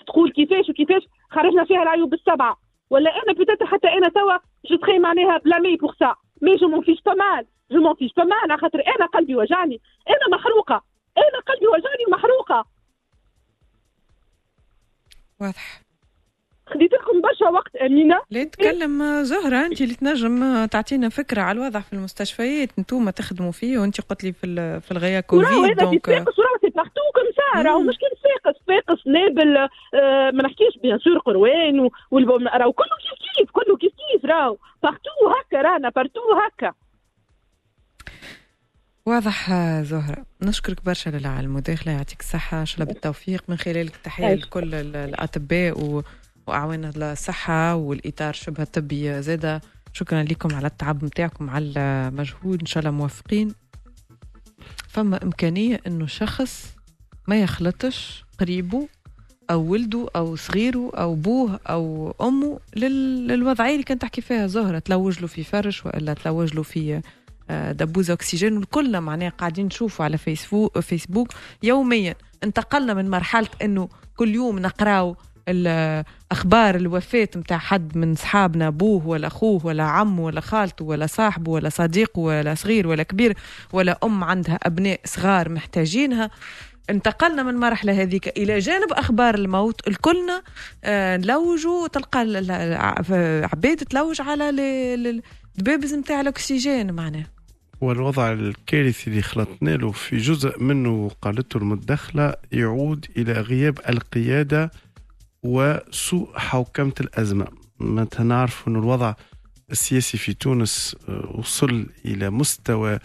تقول 0.06 0.32
كيفاش 0.32 0.68
وكيفاش 0.70 1.02
خرجنا 1.30 1.64
فيها 1.64 1.82
العيوب 1.82 2.14
السبعة. 2.14 2.56
ولا 2.90 3.10
أنا 3.10 3.32
peut-être 3.32 3.62
حتى 3.62 3.88
أنا 3.88 4.08
توا 4.08 4.38
جو 4.70 4.76
تخي 4.76 4.98
معناها 4.98 5.38
blâmée 5.38 5.76
pour 5.76 5.94
ça 5.98 6.14
mais 6.42 6.56
je 6.56 6.68
m'en 6.68 6.82
fiche 6.82 7.02
pas 7.02 7.14
mal 7.14 7.46
je 7.70 7.80
m'en 7.80 7.94
fiche 7.94 8.12
pas 8.16 8.24
mal 8.24 8.50
على 8.50 8.56
خاطر 8.60 8.82
أنا 8.96 9.06
قلبي 9.06 9.36
وجعني. 9.36 9.80
أنا 10.08 10.36
محروقه 10.36 10.82
أنا 11.18 11.40
قلبي 11.46 11.66
وجعني 11.66 12.04
ومحروقه 12.08 12.64
واضح. 15.40 15.85
خديت 16.66 16.93
لكم 16.93 17.20
برشا 17.20 17.48
وقت 17.48 17.76
أمينة. 17.76 18.20
لا 18.30 18.44
تكلم 18.44 19.22
زهرة 19.22 19.66
انت 19.66 19.80
اللي 19.80 19.94
تنجم 19.94 20.64
تعطينا 20.64 21.09
فكرة 21.09 21.43
على 21.43 21.59
الوضع 21.60 21.80
في 21.80 21.93
المستشفيات 21.93 22.68
أنتم 22.78 23.10
تخدموا 23.10 23.52
فيه 23.52 23.78
وانت 23.78 24.01
قلت 24.01 24.24
لي 24.24 24.32
في 24.32 24.80
في 24.80 24.90
ال 24.90 24.98
réa 24.98 25.20
Covid 25.20 25.76
donc 25.76 26.06
صفاقس 26.06 26.38
راهو 26.38 26.52
c'est 26.52 26.74
partout 26.76 27.00
comme 27.14 27.26
ça 27.36 27.62
راهو 27.62 27.80
مش 27.80 27.94
كان 27.98 28.10
صفاقس 28.22 28.56
صفاقس 28.66 29.06
نابل 29.06 29.56
آه 29.56 30.30
ما 30.30 30.43
نحكيش 30.43 30.78
bien 30.82 30.98
sûr 30.98 31.18
قيروان 31.18 31.88
راهو 32.47 32.72
كله 32.72 32.86
كيف 32.86 33.36
كيف 33.38 33.51
كله 33.51 33.76
كيف 33.76 33.93
كيف 33.93 34.24
راهو. 34.24 34.56
partout 34.82 35.10
هكا 35.40 35.62
رانا 35.62 35.88
partout 35.88 36.20
هكا. 36.47 36.72
واضح 39.06 39.51
زهرة. 39.82 40.24
نشكرك 40.43 40.84
برشا 40.84 41.10
على 41.24 41.40
المداخلة 41.40 41.93
يعطيك 41.93 42.20
الصحة 42.20 42.60
إن 42.60 42.66
شاء 42.66 42.80
الله 42.80 42.93
بالتوفيق 42.93 43.43
من 43.48 43.56
خلالك 43.56 43.97
تحية 43.97 44.34
لكل 44.34 44.74
الأطباء 44.74 45.80
و... 45.80 46.02
وأعوان 46.47 46.93
الصحة 46.97 47.74
والإطار 47.74 48.32
شبه 48.32 48.62
الطبي 48.62 49.23
زادة. 49.23 49.60
شكرا 49.93 50.23
لكم 50.23 50.55
على 50.55 50.66
التعب 50.66 51.05
متاعكم 51.05 51.51
على 51.51 51.73
المجهود. 51.77 52.60
إن 52.60 52.66
شاء 52.66 52.81
الله 52.81 52.90
موفقين 52.90 53.55
فما 54.89 55.23
إمكانية 55.23 55.81
إنه 55.86 56.06
شخص 56.06 56.74
ما 57.28 57.40
يخلطش 57.43 58.24
قريبه 58.40 58.89
أو 59.51 59.60
ولده 59.60 60.09
أو 60.16 60.36
صغيره 60.36 60.90
أو 60.94 61.14
بوه 61.14 61.60
أو 61.68 62.14
أمه 62.20 62.60
لل... 62.77 63.28
للوضعية 63.28 63.73
اللي 63.73 63.85
كانت 63.85 64.02
تحكي 64.02 64.20
فيها 64.20 64.47
زهرة. 64.47 64.78
تلوج 64.78 65.20
له 65.20 65.27
في 65.27 65.44
فرش 65.44 65.86
ولا 65.86 66.14
تلوج 66.14 66.55
له 66.55 66.62
في 66.62 67.01
دبوز 67.51 68.10
أكسجين. 68.10 68.56
والكلنا 68.56 69.01
معناها 69.01 69.31
قاعدين 69.31 69.66
نشوفوا 69.66 70.05
على 70.05 70.18
فيسبوك 70.18 70.78
فيسبوك 70.78 71.28
يوميا. 71.62 72.14
انتقلنا 72.44 72.94
من 72.94 73.10
مرحلة 73.10 73.48
إنه 73.62 73.89
كل 74.16 74.35
يوم 74.35 74.59
نقراو 74.59 75.16
أخبار 76.32 76.74
الوفاه 76.74 77.28
نتاع 77.36 77.59
حد 77.59 77.98
من 77.98 78.14
صحابنا 78.14 78.68
أبوه 78.68 79.06
ولا 79.06 79.27
أخوه 79.27 79.66
ولا 79.66 79.82
عمه 79.85 80.24
ولا 80.24 80.40
خالته 80.40 80.85
ولا 80.85 81.06
صاحبه 81.06 81.51
ولا 81.52 81.68
صديقه 81.68 82.20
ولا 82.20 82.55
صغير 82.55 82.86
ولا 82.86 83.02
كبير 83.02 83.36
ولا 83.73 83.98
أم 84.05 84.24
عندها 84.24 84.59
أبناء 84.62 85.01
صغار 85.05 85.48
محتاجينها 85.48 86.31
انتقلنا 86.90 87.43
من 87.43 87.48
المرحله 87.48 88.02
هذيك 88.02 88.39
إلى 88.39 88.59
جانب 88.59 88.93
أخبار 88.93 89.35
الموت. 89.35 89.89
الكلنا 89.89 90.43
آه 90.85 91.16
نلوجوا 91.16 91.89
تلقى 91.89 92.20
عباد 93.52 93.77
تلوج 93.77 94.20
على 94.20 94.51
الدبابز 94.51 95.94
نتاع 95.94 96.20
الأكسجين 96.20 96.93
معناها. 96.93 97.31
والوضع 97.81 98.32
الكارثي 98.32 99.10
اللي 99.10 99.23
خلطنا 99.23 99.70
له 99.70 99.90
في 99.90 100.16
جزء 100.16 100.62
منه 100.62 101.10
قالته 101.23 101.56
المدخلة 101.59 102.35
يعود 102.52 103.06
إلى 103.16 103.32
غياب 103.32 103.78
القيادة 103.89 104.70
وسوء 105.47 106.39
حوكمة 106.39 106.93
الأزمة. 107.01 107.47
متى 107.81 108.23
نعرف 108.23 108.68
أن 108.68 108.77
الوضع 108.77 109.14
السياسي 109.70 110.18
في 110.18 110.35
تونس 110.35 110.97
وصل 111.35 111.86
إلى 112.05 112.31
مستوى 112.31 112.98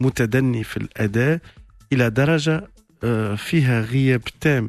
متدني 0.00 0.64
في 0.64 0.76
الأداء 0.76 1.40
إلى 1.92 2.10
درجة 2.10 2.70
فيها 3.36 3.80
غياب 3.80 4.24
تام 4.40 4.68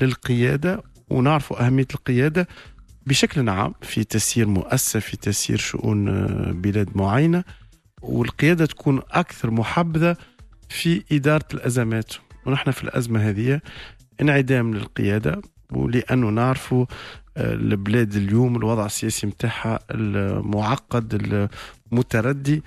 للقيادة 0.00 0.82
ونعرف 1.10 1.52
أهمية 1.52 1.86
القيادة 1.94 2.48
بشكل 3.06 3.48
عام 3.48 3.74
في 3.82 4.04
تسيير 4.04 4.46
مؤسسة 4.46 5.00
في 5.00 5.16
تسيير 5.16 5.58
شؤون 5.58 6.04
بلاد 6.52 6.96
معينة. 6.96 7.44
والقيادة 8.02 8.66
تكون 8.66 9.02
أكثر 9.10 9.50
محبذة 9.50 10.16
في 10.68 11.04
إدارة 11.12 11.46
الأزمات. 11.54 12.12
ونحن 12.46 12.70
في 12.70 12.84
الأزمة 12.84 13.28
هذه 13.28 13.60
انعدام 14.20 14.74
للقيادة 14.74 15.42
ولأنه 15.72 16.30
نعرفوا 16.30 16.86
البلاد 17.36 18.14
اليوم 18.14 18.56
الوضع 18.56 18.86
السياسي 18.86 19.26
متاعها 19.26 19.78
المعقد 19.90 21.14
المتردي 21.92 22.62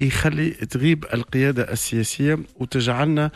يخلي 0.00 0.50
تغيب 0.50 1.04
القيادة 1.14 1.72
السياسية 1.72 2.38
وتجعلنا 2.56 3.30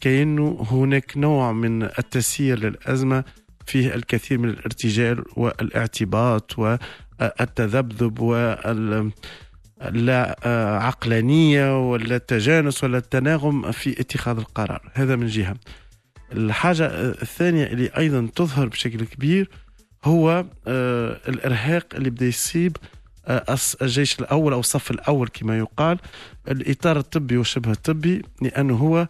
كأنه 0.00 0.66
هناك 0.70 1.16
نوع 1.16 1.52
من 1.52 1.82
التسيير 1.82 2.58
للأزمة 2.58 3.24
فيه 3.66 3.94
الكثير 3.94 4.38
من 4.38 4.48
الارتجال 4.48 5.24
والاعتباط 5.36 6.58
والتذبذب 6.58 8.20
وال 8.20 9.10
لا 9.90 10.36
عقلانية 10.82 11.90
ولا 11.90 12.16
التجانس 12.16 12.84
ولا 12.84 12.98
التناغم 12.98 13.72
في 13.72 14.00
اتخاذ 14.00 14.38
القرار. 14.38 14.90
هذا 14.94 15.16
من 15.16 15.26
جهة. 15.26 15.56
الحاجة 16.32 16.86
الثانية 17.22 17.64
اللي 17.66 17.90
أيضا 17.96 18.28
تظهر 18.34 18.66
بشكل 18.68 19.04
كبير 19.04 19.50
هو 20.04 20.44
الإرهاق 21.28 21.86
اللي 21.94 22.10
بدا 22.10 22.26
يصيب 22.26 22.76
الجيش 23.82 24.20
الأول 24.20 24.52
أو 24.52 24.60
الصف 24.60 24.90
الأول 24.90 25.28
كما 25.28 25.58
يقال. 25.58 25.98
الإطار 26.48 26.98
الطبي 26.98 27.36
وشبه 27.36 27.70
الطبي 27.70 28.22
لأنه 28.42 28.76
هو 28.76 29.08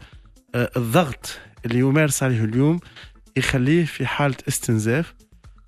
الضغط 0.55 1.39
اللي 1.67 1.79
يمارس 1.79 2.23
عليه 2.23 2.45
اليوم 2.45 2.81
يخليه 3.37 3.85
في 3.85 4.07
حالة 4.07 4.37
استنزاف 4.49 5.15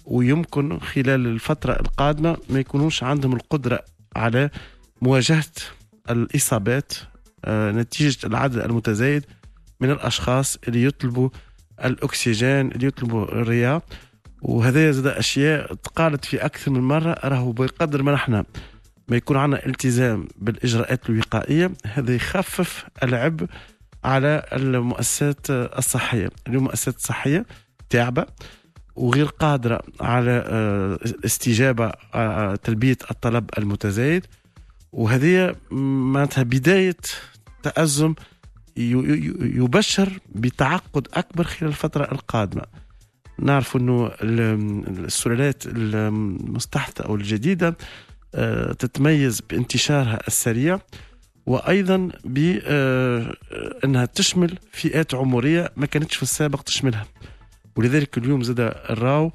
ويمكن 0.05 0.79
خلال 0.79 1.27
الفترة 1.27 1.73
القادمة 1.73 2.37
ما 2.51 2.61
يكونوش 2.61 3.03
عندهم 3.03 3.33
القدرة 3.33 3.85
على 4.17 4.51
مواجهة 5.03 5.45
الإصابات 6.11 6.93
نتيجة 7.49 8.27
العدد 8.27 8.59
المتزايد 8.59 9.25
من 9.81 9.91
الأشخاص 9.91 10.59
اللي 10.69 10.85
يطلبوا 10.85 11.29
الأكسجين 11.85 12.73
اللي 12.73 12.87
يطلبوا 12.87 13.25
الرياض 13.25 13.83
وهذا 14.43 14.91
زاد 14.91 15.07
أشياء 15.07 15.75
تقالت 15.75 16.25
في 16.25 16.45
أكثر 16.45 16.71
من 16.71 16.81
مرة. 16.81 17.17
راهو 17.25 17.53
بقدر 17.53 18.03
ما 18.03 18.13
نحن 18.13 18.45
ما 19.09 19.17
يكون 19.17 19.37
عندنا 19.37 19.67
التزام 19.67 20.29
بالإجراءات 20.37 21.11
الوقائية 21.11 21.71
هذا 21.87 22.15
يخفف 22.15 22.87
العبء 23.03 23.47
على 24.05 24.47
المؤسسات 24.53 25.51
الصحية. 25.51 26.31
المؤسسات 26.49 26.97
الصحية 26.97 27.47
تعبة 27.91 28.27
وغير 28.97 29.27
قادرة 29.27 29.81
على 30.01 30.45
الاستجابه 31.05 31.93
آه، 32.15 32.55
تلبية 32.55 32.99
الطلب 33.11 33.51
المتزايد. 33.59 34.27
وهذه 34.93 35.57
معناتها 35.71 36.43
بداية 36.43 36.97
تأزم 37.63 38.15
يبشر 38.77 40.19
بتعقد 40.35 41.09
أكبر 41.15 41.45
خلال 41.45 41.71
الفترة 41.71 42.13
القادمة. 42.13 42.63
نعرف 43.39 43.77
إنه 43.77 44.11
السلالات 44.23 45.63
المستحدثه 45.67 47.05
أو 47.05 47.15
الجديدة 47.15 47.77
آه، 48.35 48.73
تتميز 48.73 49.41
بانتشارها 49.41 50.19
السريع 50.29 50.81
وأيضا 51.47 52.09
بانها 52.25 54.03
آه، 54.03 54.09
تشمل 54.15 54.59
فئات 54.73 55.15
عمرية 55.15 55.73
ما 55.77 55.87
كانتش 55.87 56.17
في 56.17 56.23
السابق 56.23 56.61
تشملها. 56.63 57.07
ولذلك 57.77 58.19
اليوم 58.19 58.43
زاد 58.43 58.61
الراو 58.61 59.33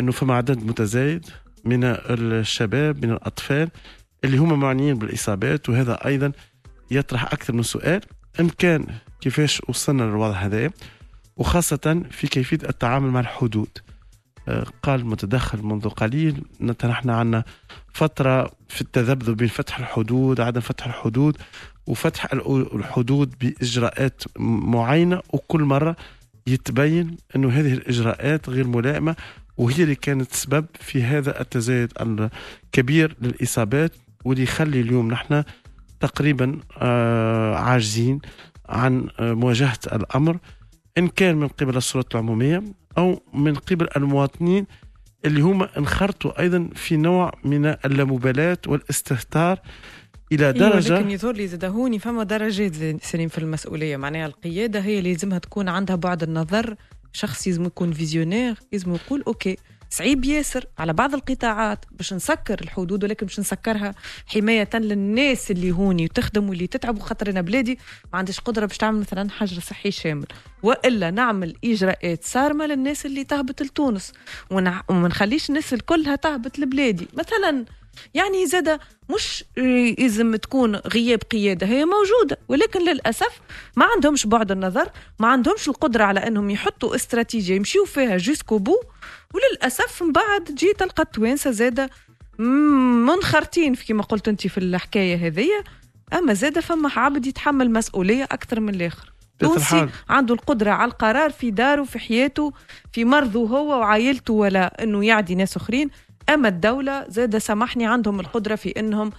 إنه 0.00 0.12
فما 0.12 0.34
عدد 0.34 0.64
متزايد 0.64 1.26
من 1.64 1.84
الشباب 1.84 3.04
من 3.04 3.12
الأطفال 3.12 3.68
اللي 4.24 4.36
هم 4.36 4.60
معنيين 4.60 4.94
بالإصابات 4.94 5.68
وهذا 5.68 6.06
أيضا 6.06 6.32
يطرح 6.90 7.32
أكثر 7.32 7.52
من 7.52 7.62
سؤال. 7.62 8.00
ان 8.40 8.48
كان 8.48 8.86
كيفاش 9.20 9.62
وصلنا 9.68 10.02
للوضع 10.02 10.36
هذا 10.36 10.70
وخاصة 11.36 12.02
في 12.10 12.26
كيفية 12.26 12.58
التعامل 12.68 13.10
مع 13.10 13.20
الحدود. 13.20 13.78
آه، 14.48 14.66
قال 14.82 15.00
المتدخل 15.00 15.62
منذ 15.62 15.88
قليل 15.88 16.42
نحن 16.60 17.10
عندنا 17.10 17.44
فترة 17.92 18.50
في 18.68 18.80
التذبذب 18.80 19.36
بين 19.36 19.48
فتح 19.48 19.78
الحدود 19.78 20.40
عدم 20.40 20.60
فتح 20.60 20.86
الحدود 20.86 21.36
وفتح 21.86 22.32
الحدود 22.74 23.34
بإجراءات 23.40 24.22
معينة 24.38 25.22
وكل 25.32 25.60
مرة 25.60 25.96
يتبين 26.46 27.16
أنه 27.36 27.48
هذه 27.48 27.72
الإجراءات 27.72 28.48
غير 28.48 28.66
ملائمة 28.66 29.16
وهي 29.56 29.82
اللي 29.82 29.94
كانت 29.94 30.32
سبب 30.32 30.66
في 30.80 31.02
هذا 31.02 31.40
التزايد 31.40 31.92
الكبير 32.00 33.16
للإصابات 33.20 33.92
واللي 34.24 34.42
يخلي 34.42 34.80
اليوم 34.80 35.10
نحن 35.10 35.44
تقريبا 36.02 36.58
آه، 36.78 37.54
عاجزين 37.56 38.20
عن 38.68 39.08
آه، 39.20 39.32
مواجهة 39.32 39.78
الأمر 39.92 40.38
إن 40.98 41.08
كان 41.08 41.36
من 41.36 41.48
قبل 41.48 41.76
السلطات 41.76 42.14
العمومية 42.14 42.62
أو 42.98 43.22
من 43.34 43.54
قبل 43.54 43.88
المواطنين 43.96 44.66
اللي 45.24 45.40
هما 45.40 45.78
انخرطوا 45.78 46.40
أيضا 46.40 46.68
في 46.74 46.96
نوع 46.96 47.32
من 47.44 47.66
اللامبالاة 47.66 48.58
والاستهتار 48.66 49.58
إلى 50.32 50.46
إيوه، 50.46 50.58
درجة 50.58 50.98
لكن 50.98 51.10
يظهر 51.10 51.34
لي 51.34 51.46
زاد 51.48 51.64
هوني 51.64 51.98
فما 51.98 52.22
درجات 52.22 53.04
سليم 53.04 53.28
في 53.28 53.38
المسؤولية. 53.38 53.96
معناها 53.96 54.26
القيادة 54.26 54.80
هي 54.80 55.00
لازمها 55.00 55.38
تكون 55.38 55.68
عندها 55.68 55.96
بعد 55.96 56.22
النظر 56.22 56.76
شخص 57.12 57.46
لازم 57.48 57.64
يكون 57.64 57.92
visionnaire 57.92 58.54
لازم 58.72 58.94
يقول 58.94 59.22
OK. 59.26 59.56
صعيب 59.92 60.24
ياسر 60.24 60.64
على 60.78 60.92
بعض 60.92 61.14
القطاعات 61.14 61.84
باش 61.90 62.12
نسكر 62.12 62.60
الحدود 62.60 63.04
ولكن 63.04 63.26
باش 63.26 63.40
نسكرها 63.40 63.94
حماية 64.26 64.68
للناس 64.74 65.50
اللي 65.50 65.70
هوني 65.70 66.04
وتخدم 66.04 66.48
واللي 66.48 66.66
تتعب 66.66 66.96
وخاطر 66.96 67.30
أنا 67.30 67.40
بلادي. 67.40 67.78
ما 68.12 68.18
عنديش 68.18 68.40
قدرة 68.40 68.66
باش 68.66 68.78
تعمل 68.78 69.00
مثلا 69.00 69.30
حجر 69.30 69.60
صحي 69.60 69.90
شامل. 69.90 70.26
وإلا 70.62 71.10
نعمل 71.10 71.56
إجراءات 71.64 72.24
صارمة 72.24 72.66
للناس 72.66 73.06
اللي 73.06 73.24
تهبط 73.24 73.62
لتونس. 73.62 74.12
وما 74.50 75.08
نخليش 75.08 75.48
الناس 75.50 75.74
الكلها 75.74 76.16
تهبط 76.16 76.58
لبلادي. 76.58 77.08
مثلا 77.14 77.64
يعني 78.14 78.46
زاد 78.46 78.80
مش 79.14 79.44
لازم 79.98 80.36
تكون 80.36 80.76
غياب 80.76 81.22
قيادة 81.30 81.66
هي 81.66 81.84
موجودة 81.84 82.38
ولكن 82.48 82.80
للأسف 82.84 83.40
ما 83.76 83.86
عندهمش 83.94 84.26
بعد 84.26 84.50
النظر 84.50 84.90
ما 85.18 85.28
عندهمش 85.28 85.68
القدرة 85.68 86.04
على 86.04 86.20
أنهم 86.20 86.50
يحطوا 86.50 86.94
استراتيجية 86.94 87.54
يمشيوا 87.54 87.86
فيها 87.86 88.16
جوسكو 88.16 88.58
بو 88.58 88.76
وللأسف 89.34 90.02
من 90.02 90.12
بعد 90.12 90.44
جيت 90.54 90.80
تلقى 90.80 91.02
التوانسة 91.02 91.50
زاده 91.50 91.90
منخرطين 92.38 93.74
في 93.74 93.86
كما 93.86 94.02
قلت 94.02 94.28
أنت 94.28 94.46
في 94.46 94.58
الحكاية 94.58 95.26
هذية 95.26 95.64
أما 96.12 96.34
زاده 96.34 96.60
فما 96.60 96.90
عبد 96.96 97.26
يتحمل 97.26 97.70
مسؤولية 97.72 98.24
أكثر 98.24 98.60
من 98.60 98.74
الآخر. 98.74 99.12
تونسي 99.38 99.76
عنده 100.08 100.34
القدرة 100.34 100.70
على 100.70 100.90
القرار 100.90 101.30
في 101.30 101.50
داره 101.50 101.84
في 101.84 101.98
حياته 101.98 102.52
في 102.92 103.04
مرضه 103.04 103.40
هو 103.40 103.78
وعائلته 103.78 104.34
ولا 104.34 104.82
إنه 104.82 105.04
يعدي 105.04 105.34
ناس 105.34 105.56
أخرين. 105.56 105.90
أما 106.28 106.48
الدولة 106.48 107.04
زاد 107.08 107.38
سامحني 107.38 107.86
عندهم 107.86 108.20
القدرة 108.20 108.54
في 108.54 108.68
إنهم 108.70 109.10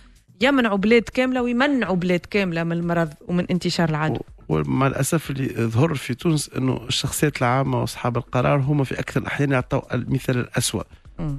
يمنعوا 0.41 0.77
بلاد 0.77 1.01
كاملة 1.01 1.41
ويمنعوا 1.41 1.95
بلاد 1.95 2.19
كاملة 2.19 2.63
من 2.63 2.71
المرض 2.71 3.13
ومن 3.27 3.45
انتشار 3.51 3.89
العدوى 3.89 4.19
ومع 4.49 4.87
الأسف 4.87 5.31
اللي 5.31 5.47
ظهر 5.67 5.93
في 5.93 6.13
تونس 6.13 6.49
إنه 6.57 6.81
الشخصيات 6.87 7.37
العامة 7.41 7.81
وأصحاب 7.81 8.17
القرار 8.17 8.59
هم 8.59 8.83
في 8.83 8.99
أكثر 8.99 9.21
الأحيان 9.21 9.51
يعطوا 9.51 9.95
المثال 9.95 10.37
الاسوء 10.37 10.83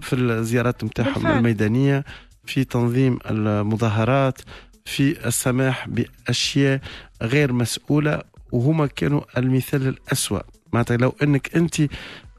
في 0.01 0.12
الزيارات 0.12 0.85
نتاعهم 0.85 1.27
الميدانية 1.27 2.05
في 2.47 2.65
تنظيم 2.65 3.19
المظاهرات 3.31 4.39
في 4.85 5.27
السماح 5.28 5.89
بأشياء 5.89 6.81
غير 7.23 7.53
مسؤولة 7.53 8.23
وهما 8.53 8.86
كانوا 8.86 9.20
المثال 9.39 9.89
الاسوء 9.89 10.43
معناتها 10.73 10.97
لو 10.97 11.15
إنك 11.23 11.57
أنت 11.57 11.74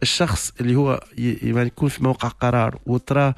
الشخص 0.06 0.54
اللي 0.62 0.76
هو 0.76 1.04
يعني 1.18 1.68
يكون 1.68 1.90
في 1.90 2.04
موقع 2.04 2.28
قرار 2.28 2.80
وتراه 2.86 3.36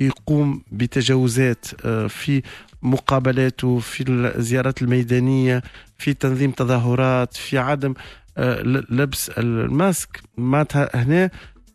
يقوم 0.00 0.62
بتجاوزات 0.72 1.66
آه، 1.84 2.06
في 2.06 2.42
مقابلاته 2.82 3.78
في 3.78 4.04
الزيارات 4.08 4.82
الميدانية 4.82 5.62
في 5.98 6.14
تنظيم 6.14 6.50
تظاهرات 6.50 7.36
في 7.36 7.58
عدم 7.58 7.94
آه، 8.38 8.62
لبس 8.90 9.30
الماسك. 9.30 10.20
معناتها 10.36 10.90
هنا 10.94 11.30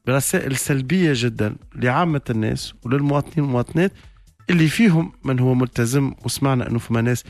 رسائل 0.10 0.58
سلبية 0.58 1.12
جدا 1.16 1.56
لعامة 1.76 2.22
الناس 2.30 2.74
وللمواطنين 2.86 3.46
والمواطنات 3.46 3.92
اللي 4.50 4.68
فيهم 4.68 5.12
من 5.24 5.40
هو 5.40 5.54
ملتزم 5.54 6.14
وسمعنا 6.26 6.70
إنه 6.70 6.80
فما 6.80 7.02
ناس 7.02 7.24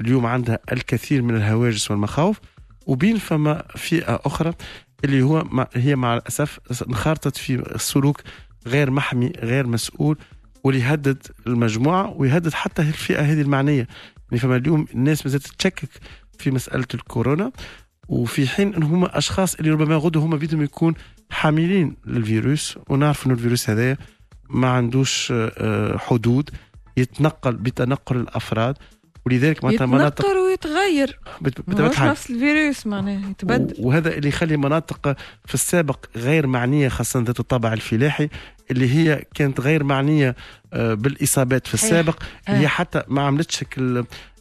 اليوم 0.00 0.26
عندها 0.26 0.58
الكثير 0.72 1.22
من 1.22 1.36
الهواجس 1.36 1.90
والمخاوف. 1.90 2.40
وبين 2.86 3.16
فما 3.16 3.62
فئة 3.76 4.20
أخرى 4.24 4.52
اللي 5.04 5.22
هو 5.22 5.44
مع 5.44 5.68
هي 5.74 5.96
مع 5.96 6.14
الأسف 6.16 6.58
انخرطت 6.88 7.36
في 7.36 7.74
سلوك 7.76 8.22
غير 8.66 8.90
محمي 8.90 9.32
غير 9.38 9.66
مسؤول 9.66 10.18
واللي 10.64 10.80
يهدد 10.80 11.26
المجموعة 11.46 12.14
ويهدد 12.16 12.52
حتى 12.52 12.82
الفئة 12.82 13.20
هذه 13.20 13.40
المعنية. 13.40 13.88
يعني 14.30 14.40
فما 14.40 14.56
اليوم 14.56 14.86
الناس 14.94 15.26
مازالت 15.26 15.46
تشكك 15.46 15.88
في 16.38 16.50
مسألة 16.50 16.86
الكورونا 16.94 17.52
وفي 18.08 18.48
حين 18.48 18.74
إن 18.74 18.82
هما 18.82 19.18
أشخاص 19.18 19.54
اللي 19.54 19.70
ربما 19.70 19.96
غدوا 19.96 20.22
هما 20.22 20.36
بيدهم 20.36 20.62
يكون 20.62 20.94
حاملين 21.30 21.96
للفيروس 22.06 22.78
ونعرف 22.88 23.26
إنه 23.26 23.34
الفيروس 23.34 23.70
هذا 23.70 23.96
ما 24.50 24.68
عندوش 24.68 25.32
آه، 25.32 25.96
حدود 25.98 26.50
يتنقل 26.96 27.56
بتنقل 27.56 28.16
الأفراد. 28.16 28.78
ولذلك 29.28 29.64
معناتها 29.64 29.86
مناطق 29.86 30.26
ويتغير. 30.26 31.18
مش 31.68 32.00
نفس 32.00 32.30
الفيروس 32.30 32.86
معناها 32.86 33.30
يتبدل. 33.30 33.74
وهذا 33.78 34.14
اللي 34.14 34.28
يخلي 34.28 34.56
مناطق 34.56 35.16
في 35.44 35.54
السابق 35.54 36.06
غير 36.16 36.46
معنية 36.46 36.88
خاصة 36.88 37.20
ذات 37.20 37.40
الطابع 37.40 37.72
الفلاحي 37.72 38.28
اللي 38.70 38.94
هي 38.94 39.24
كانت 39.34 39.60
غير 39.60 39.84
معنية 39.84 40.36
آه، 40.72 40.94
بالإصابات 40.94 41.66
في 41.66 41.74
السابق 41.74 42.22
اللي 42.48 42.60
هي 42.60 42.68
حتى 42.68 43.02
ما 43.08 43.22
عملتش 43.22 43.64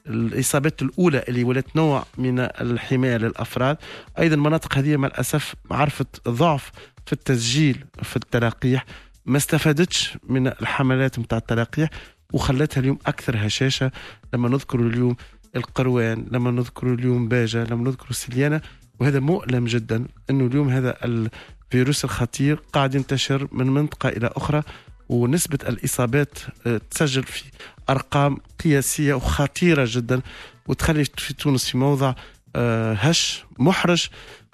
الإصابات 0.07 0.81
الأولى 0.81 1.23
اللي 1.29 1.43
ولات 1.43 1.75
نوع 1.75 2.05
من 2.17 2.39
الحماية 2.39 3.17
للأفراد. 3.17 3.77
أيضا 4.19 4.35
المناطق 4.35 4.77
هذه 4.77 4.97
مع 4.97 5.07
الأسف 5.07 5.55
عرفت 5.71 6.29
ضعف 6.29 6.71
في 7.05 7.13
التسجيل 7.13 7.85
في 8.03 8.15
التلقيح 8.15 8.85
ما 9.25 9.37
استفادتش 9.37 10.17
من 10.29 10.47
الحملات 10.47 11.19
نتاع 11.19 11.37
التلقيح 11.37 11.89
وخلتها 12.33 12.81
اليوم 12.81 12.99
أكثر 13.05 13.47
هشاشة. 13.47 13.91
لما 14.33 14.49
نذكر 14.49 14.79
اليوم 14.79 15.15
القروان 15.55 16.27
لما 16.31 16.51
نذكر 16.51 16.93
اليوم 16.93 17.27
باجة 17.27 17.63
لما 17.63 17.83
نذكر 17.83 18.11
سليانة 18.11 18.61
وهذا 18.99 19.19
مؤلم 19.19 19.65
جدا 19.65 20.05
إنه 20.29 20.45
اليوم 20.45 20.69
هذا 20.69 20.97
الفيروس 21.05 22.05
الخطير 22.05 22.59
قاعد 22.73 22.95
ينتشر 22.95 23.47
من 23.51 23.67
منطقة 23.67 24.09
إلى 24.09 24.29
أخرى 24.35 24.63
ونسبة 25.09 25.59
الإصابات 25.69 26.39
آه، 26.67 26.81
تسجل 26.91 27.23
في 27.23 27.43
أرقام 27.89 28.37
قياسية 28.63 29.13
وخطيرة 29.13 29.87
جدا 29.89 30.21
وتخلي 30.67 31.05
في 31.17 31.33
تونس 31.33 31.69
في 31.69 31.77
موضع 31.77 32.13
آه، 32.55 32.93
هش 32.93 33.45
محرج. 33.59 34.07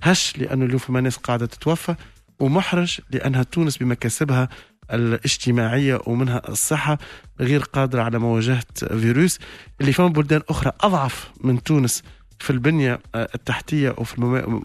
هش 0.03 0.37
لأنه 0.37 0.65
اليوم 0.65 0.79
فما 0.79 1.01
ناس 1.01 1.17
قاعدة 1.17 1.45
تتوفى 1.45 1.95
ومحرج 2.39 2.99
لأنها 3.09 3.43
تونس 3.43 3.77
بمكاسبها 3.77 4.49
الاجتماعية 4.93 5.99
ومنها 6.07 6.41
الصحة 6.49 6.97
غير 7.39 7.59
قادرة 7.59 8.01
على 8.01 8.19
مواجهة 8.19 8.65
فيروس 8.87 9.39
اللي 9.81 9.93
فما 9.93 10.07
بلدان 10.07 10.41
أخرى 10.49 10.71
أضعف 10.81 11.31
من 11.43 11.63
تونس 11.63 12.03
في 12.39 12.49
البنية 12.49 12.99
آه، 13.15 13.29
التحتية 13.35 13.95
وفي 13.97 14.17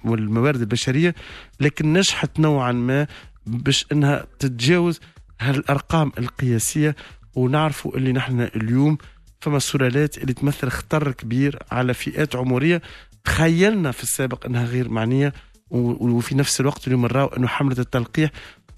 الموارد 0.05 0.61
البشرية 0.61 1.15
لكن 1.61 1.93
نجحت 1.93 2.41
نوعا 2.41 2.73
ما 2.73 3.07
باش 3.47 3.87
إنها 3.93 4.27
تتجاوز 4.39 5.01
هالأرقام 5.41 6.13
القياسية 6.19 6.97
ونعرفوا 7.35 7.97
اللي 7.97 8.13
نحن 8.13 8.41
اليوم 8.41 8.99
فما 9.41 9.59
سلالات 9.59 10.19
اللي 10.19 10.33
تمثل 10.33 10.69
خطر 10.69 11.13
كبير 11.13 11.59
على 11.71 11.95
فئات 11.95 12.37
عمرية 12.37 12.83
تخيلنا 13.25 13.91
في 13.91 14.03
السابق 14.03 14.47
إنها 14.47 14.65
غير 14.65 14.89
معنية 14.89 15.33
وفي 15.71 16.35
نفس 16.35 16.61
الوقت 16.61 16.87
اليوم 16.87 17.07
نراو 17.07 17.27
إنه 17.27 17.47
حملة 17.47 17.77
التلقيح 17.79 18.31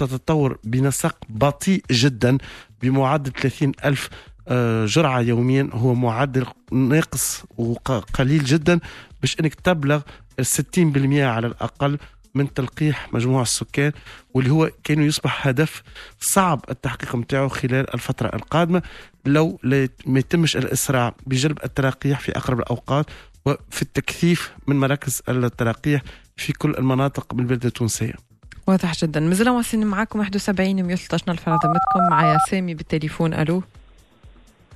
تتطور 0.07 0.59
بنسق 0.65 1.17
بطيء 1.29 1.83
جدا 1.91 2.39
بمعدل 2.83 3.33
30 3.33 3.73
ألف 3.85 4.09
آه، 4.49 4.87
جرعة 4.87 5.21
يوميا. 5.21 5.71
هو 5.73 5.95
معدل 5.95 6.47
ناقص 6.73 7.43
وقليل 7.57 8.45
جدا. 8.45 8.81
باش 9.21 9.41
إنك 9.41 9.55
تبلغ 9.55 10.01
ال 10.39 10.47
60% 10.47 11.25
على 11.25 11.47
الأقل 11.47 11.99
من 12.35 12.55
تلقيح 12.55 13.15
مجموع 13.15 13.43
السكان 13.43 13.93
واللي 14.35 14.51
هو 14.51 14.71
كان 14.85 15.03
يصبح 15.03 15.47
هدف 15.47 15.83
صعب 16.21 16.65
التحقيق 16.71 17.17
متاعه 17.17 17.49
خلال 17.49 17.95
الفترة 17.95 18.37
القادمة 18.37 18.83
لو 19.27 19.59
ما 20.07 20.19
يتمش 20.19 20.57
الإسراع 20.57 21.15
بجلب 21.27 21.59
التلقيح 21.65 22.21
في 22.21 22.37
أقرب 22.37 22.59
الأوقات 22.59 23.07
وفي 23.47 23.83
التكثيف 23.83 24.53
من 24.67 24.77
مراكز 24.77 25.23
التلقيح 25.29 26.03
في 26.37 26.53
كل 26.53 26.75
المناطق 26.79 27.35
من 27.35 27.41
البلاد 27.41 27.67
التونسية. 27.67 28.30
واضح 28.71 28.93
جدا. 28.95 29.21
مازلنا 29.21 29.51
واصلين 29.51 29.87
معاكم 29.87 30.19
71 30.19 30.83
113 30.83 31.33
الف 31.33 31.49
على 31.49 31.59
ضمتكم 31.65 32.11
معايا 32.11 32.39
سامي 32.51 32.75
بالتليفون. 32.75 33.35
ألو. 33.35 33.63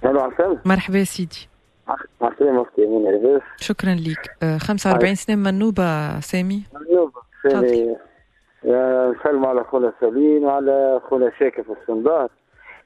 ألو 0.04 0.20
عسام 0.20 0.60
مرحبا 0.64 1.04
سيدي. 1.04 1.48
عسلامة 2.22 2.62
أختي 2.62 2.84
امين 2.84 3.04
لاباس 3.04 3.42
شكرا 3.56 3.94
لك 3.94 4.58
45 4.58 5.14
سنة 5.14 5.36
منوبة 5.36 6.20
سامي. 6.20 6.62
منوبة 6.74 7.20
سامي. 7.42 7.96
نسلم 8.64 9.46
على 9.46 9.64
خونا 9.64 9.92
سليم 10.00 10.44
وعلى 10.44 11.00
خونا 11.08 11.32
شاكر 11.38 11.62
في 11.62 11.74
الصندار 11.82 12.28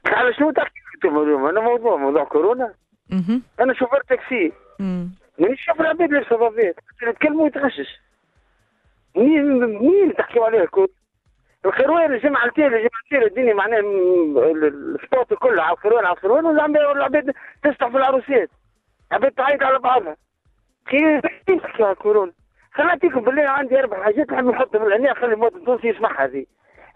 على 0.07 0.35
شنو 0.35 0.51
تحكي 0.51 0.81
أنتم 0.95 1.19
اليوم؟ 1.19 1.47
أنا 1.47 1.61
موضوع 1.61 1.97
موضوع 1.97 2.25
كورونا. 2.25 2.73
أنا 3.61 3.75
شوفر 3.75 4.03
تاكسي. 4.09 4.53
مانيش 5.39 5.65
شوف 5.67 5.81
العباد 5.81 6.11
لابسه 6.13 6.37
ضبيط 6.37 6.75
نتكلموا 7.09 7.47
يتغشش 7.47 8.01
مين 9.17 9.59
مين 9.61 10.15
تحكيوا 10.19 10.47
عليه 10.47 10.63
الكل 10.63 10.89
التالي 12.45 12.77
الجمعة 12.77 13.01
التالي 13.05 13.27
الدنيا 13.27 13.55
معناها 13.55 13.81
السبوت 13.81 15.35
كله 15.35 15.63
على 15.63 15.73
الخيروان 15.73 16.05
على 16.05 16.15
الخيروان 16.15 16.47
والعباد 16.47 17.35
تفتح 17.63 17.89
في 17.89 17.97
العروسات 17.97 18.51
عباد 19.13 19.33
تعيط 19.33 19.63
على 19.63 19.79
بعضها. 19.79 20.17
كيف؟ 20.87 21.23
تحكي 21.47 21.83
على 21.83 21.93
الكورونا 21.93 22.33
بالله 23.25 23.49
عندي 23.49 23.81
أربع 23.81 24.05
حاجات 24.05 24.33
نحب 24.33 24.45
نحطها 24.47 24.79
في 24.79 24.87
العناية 24.87 25.13
خلي 25.13 25.33
المواطن 25.33 25.57
التونسي 25.57 25.89
يسمعها 25.89 26.25
هذه. 26.25 26.47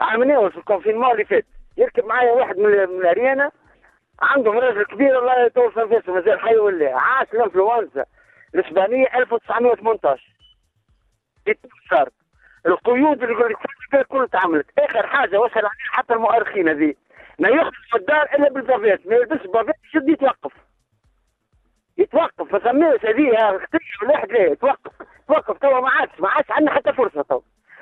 عملناها 0.01 0.49
في 0.49 0.57
الكونفينمون 0.57 1.11
اللي 1.11 1.25
فات 1.25 1.45
يركب 1.77 2.05
معايا 2.05 2.33
واحد 2.33 2.59
من 2.59 2.67
الأريانا 2.67 3.51
عنده 4.23 4.51
راجل 4.51 4.85
كبير 4.85 5.19
الله 5.19 5.45
يطول 5.45 5.73
في 5.73 5.81
نفسه 5.81 6.13
مازال 6.13 6.41
حي 6.41 6.57
ولا. 6.57 6.97
عاش 6.99 7.29
الإنفلونزا 7.35 8.05
الإسبانية 8.55 9.07
1918 9.15 10.23
صارت 11.91 12.13
القيود 12.67 13.23
اللي 13.23 13.35
يقول 13.95 14.01
لك 14.01 14.07
كل 14.07 14.29
تعملت؟ 14.41 14.67
آخر 14.79 15.07
حاجة 15.07 15.41
وصل 15.41 15.59
عليها 15.59 15.71
حتى 15.91 16.15
المؤرخين 16.15 16.69
هذه 16.69 16.95
ما 17.39 17.49
يخرج 17.49 17.73
في 17.91 17.97
الدار 17.97 18.23
إلا 18.35 18.49
بال 18.49 18.60
bavette. 18.60 19.07
ما 19.07 19.15
يلبس 19.17 19.47
bavette 19.47 19.75
يشد 19.85 20.09
يتوقف. 20.09 20.53
يتوقف. 21.99 22.57
فسميت 22.57 23.07
هذه 23.07 23.57
أختي 23.57 23.79
الواحد 24.03 24.33
لا 24.33 24.41
يتوقف. 24.41 24.93
توقف 25.29 25.59
توا 25.59 25.81
ما 25.81 25.91
عادش 25.91 26.21
ما 26.21 26.29
عادش 26.29 26.51
عندنا 26.51 26.75
حتى 26.75 26.93
فرصة 26.93 27.23
توا. 27.23 27.41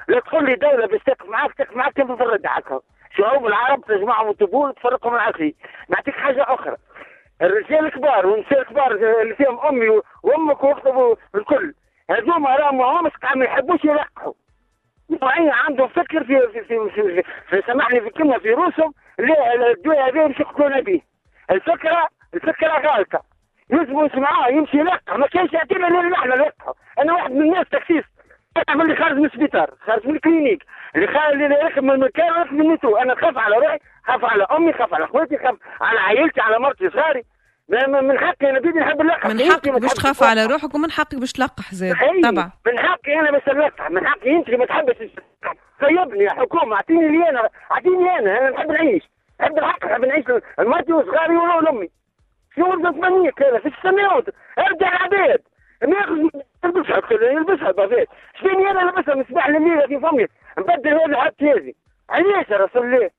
لا 0.09 0.21
تقول 0.21 0.47
لي 0.47 0.55
دولة 0.55 0.87
باش 0.87 1.03
تقف 1.03 1.29
معاك 1.29 1.55
تقف 1.55 1.77
معاك 1.77 1.93
كيف 1.93 2.07
تفرد 2.13 2.47
هكا 2.47 2.81
شعوب 3.17 3.47
العرب 3.47 3.85
تجمعهم 3.85 4.29
وتبول 4.29 4.75
تفرقهم 4.75 5.15
العقلي 5.15 5.55
نعطيك 5.89 6.15
حاجة 6.15 6.43
أخرى. 6.43 6.77
الرجال 7.43 7.87
الكبار 7.87 8.27
والنساء 8.27 8.61
الكبار 8.61 8.93
اللي 9.23 9.35
فيهم 9.35 9.61
أمي 9.61 10.01
وأمك 10.23 10.65
وأختك 10.65 11.19
الكل 11.35 11.75
هذوما 12.11 12.57
راهم 12.57 12.79
ما 12.79 13.11
ما 13.35 13.45
يحبوش 13.45 13.85
يلقحوا. 13.85 14.33
نوعية 15.23 15.53
عندهم 15.53 15.89
فكر 15.89 16.25
في 16.25 16.49
في 16.53 16.63
في, 16.65 16.91
في, 16.95 17.23
في 17.49 17.63
سامحني 17.67 18.01
في 18.01 18.07
الكلمة 18.07 18.39
في 18.39 18.51
روسهم 18.51 18.95
الدواء 19.21 20.09
هذا 20.09 20.27
مش 20.27 20.41
يقتلون 20.41 20.81
به 20.81 21.01
الفكرة 21.51 22.09
الفكرة 22.35 22.69
غالطة 22.93 23.23
يلزموا 23.71 24.07
يسمعوها 24.07 24.49
يمشي 24.49 24.77
يلقح 24.79 25.17
ما 25.17 25.27
كانش 25.27 25.53
يعطينا 25.53 25.89
اللي 25.89 26.15
إحنا 26.17 26.37
نلقحوا 26.37 26.75
أنا 26.99 27.13
واحد 27.13 27.31
من 27.31 27.43
الناس 27.43 27.67
تكسيس. 27.69 28.05
أنا 28.69 28.83
اللي 28.83 28.97
خارج 28.97 29.17
من 29.17 29.25
السبيطار 29.25 29.71
خارج 29.87 30.07
من 30.07 30.15
الكلينيك. 30.15 30.63
اللي 30.97 31.07
خارج 31.07 31.43
اللي 31.43 31.55
يركب 31.55 31.83
من 31.83 31.91
المكان 31.91 32.27
يركب 32.27 32.53
من 32.53 32.61
المترو 32.61 32.97
أنا 32.97 33.15
خاف 33.15 33.39
على 33.39 33.57
روحي 33.57 33.79
خاف 34.05 34.25
على 34.25 34.47
أمي 34.51 34.73
خاف 34.73 34.95
على 34.95 35.05
أخواتي 35.05 35.39
خاف 35.39 35.55
على 35.81 36.01
عائلتي 36.01 36.41
على 36.41 36.59
مرتي 36.59 36.91
صغاري. 36.91 37.23
من 37.71 38.19
حقي 38.19 38.51
أنا 38.51 38.59
بدي 38.59 38.69
نحب 38.79 39.03
نلقح. 39.03 39.27
من 39.27 39.41
حقك 39.51 39.69
باش 39.69 39.95
تخاف 39.95 40.23
على 40.23 40.47
روحك 40.47 40.75
ومن 40.75 40.91
حقك 40.91 41.15
باش 41.15 41.33
تلقح 41.33 41.75
زاد 41.75 41.97
طبعا 42.23 42.51
من 42.67 42.79
حقي 42.79 43.21
أنا 43.21 43.31
باش 43.31 43.49
نلقح. 43.49 43.91
من 43.91 44.07
حقي 44.07 44.37
أنت 44.37 44.51
ما 44.51 44.67
تحبش 44.67 44.97
خيبني 45.81 46.25
يا 46.25 46.31
حكومه 46.31 46.77
أعطيني 46.77 47.09
لي 47.19 47.29
أنا 47.29 47.49
أعطيني 47.73 48.19
أنا. 48.19 48.39
أنا 48.39 48.51
نحب 48.51 48.71
نعيش. 48.73 49.03
نحب 49.41 49.59
الحق 49.59 49.85
نحب 49.87 50.05
نعيش. 50.05 50.25
مرتي 50.59 50.93
وصغاري 50.93 51.37
ولأمي. 51.37 51.89
شنو 52.57 52.71
بدنا 52.71 52.91
تمنيك 52.91 53.43
أنا 53.43 53.59
في 53.59 53.69
السماوات 53.69 54.25
ارجع 54.59 54.89
العباد. 54.89 55.41
ناخذ 55.89 56.17
يلبسها 56.65 57.03
يلبسها 57.33 57.71
bavette 57.71 58.09
شنو 58.41 58.71
أنا 58.71 58.79
لابسها 58.79 59.15
من 59.15 59.21
الصباح 59.21 59.49
لليل 59.49 59.89
في 59.89 60.01
فمي؟ 60.01 60.27
نبدل 60.59 60.95
هذه 60.95 61.17
حتى 61.21 61.51
هذه 61.53 61.73
علاش 62.11 62.49
يا 62.51 62.57
رسول 62.57 62.95
الله؟ 62.95 63.11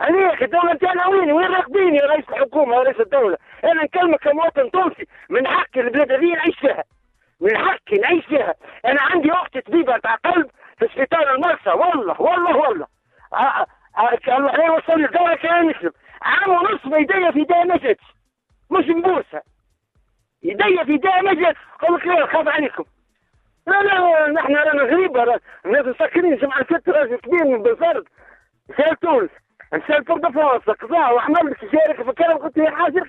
عليك 0.00 0.42
الدولة 0.42 0.72
نتاعنا 0.72 1.06
وين؟ 1.06 1.32
وين 1.32 1.46
راقدين 1.46 1.94
يا 1.94 2.06
رئيس 2.06 2.24
الحكومة 2.28 2.74
يا 2.76 2.80
رئيس 2.80 3.00
الدولة. 3.00 3.36
أنا 3.64 3.84
نكلمك 3.84 4.18
كمواطن 4.18 4.70
تونسي 4.70 5.06
من 5.30 5.46
حقي 5.46 5.80
البلاد 5.80 6.12
هذه 6.12 6.34
نعيش 6.34 6.58
فيها 6.58 6.84
من 7.40 7.56
حقي 7.58 7.96
نعيش 8.02 8.26
فيها 8.26 8.54
أنا 8.84 9.02
عندي 9.02 9.32
أختي 9.32 9.60
طبيبة 9.60 9.98
تاع 9.98 10.14
قلب 10.14 10.50
في 10.78 10.88
سبيطار 10.94 11.34
المرسى. 11.34 11.70
والله 11.70 12.20
والله 12.20 12.56
والله. 12.56 12.86
الله 14.28 14.56
لا 14.56 14.64
يوصل 14.66 15.00
لي 15.00 15.06
الدولة 15.06 15.34
كان 15.34 15.66
مسلم 15.66 15.92
عام 16.22 16.50
ونص 16.50 16.86
بيديا 16.86 17.30
في 17.30 17.38
ايديا 17.38 17.76
جاتش. 17.76 18.04
مش 18.70 18.84
مبوسة 18.88 19.42
يديا 20.42 20.84
في 20.84 20.92
ايديا 20.92 21.22
ما 21.22 21.34
جات 21.34 21.56
قال 21.80 21.94
لك 21.94 22.06
لا 22.06 22.26
خاف 22.26 22.48
عليكم. 22.48 22.84
لا 23.66 23.82
لا 23.82 24.28
نحن 24.32 24.56
رانا 24.56 24.82
غريبة. 24.82 25.40
الناس 25.66 25.86
مسكرين 25.86 26.36
جمعة 26.36 26.64
ست 26.64 26.88
راجل 26.88 27.16
كبير 27.16 27.44
من 27.44 27.62
بلفرد 27.62 28.04
في 28.76 28.96
تونس. 29.02 29.30
نسأل 29.74 30.04
فوق 30.04 30.28
فرنسا 30.28 30.72
قضاء 30.72 31.14
وعمل 31.14 31.50
لك 31.50 31.58
شارك 31.72 32.02
في 32.02 32.10
الكلام 32.10 32.38
قلت 32.38 32.56
له 32.58 32.70
حاجة 32.70 33.06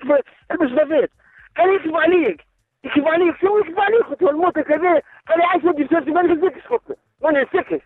البس 0.50 0.70
بافيت 0.70 1.10
قال 1.56 1.74
يكذب 1.74 1.96
عليك 1.96 2.44
يكذب 2.84 3.08
عليك. 3.08 3.36
شو 3.40 3.58
يكذب 3.58 3.80
عليك؟ 3.80 4.02
قلت 4.02 4.22
له 4.22 4.30
الموت 4.30 4.58
كذا 4.58 5.02
قال 5.28 5.38
لي 5.38 5.44
عايش 5.44 5.64
ودي 5.64 5.84
بسوسي 5.84 6.10
ما 6.10 6.22
نهزكش 6.22 6.66
قلت 6.66 6.90
له. 6.90 6.96
ما 7.22 7.30
نهزكش 7.30 7.82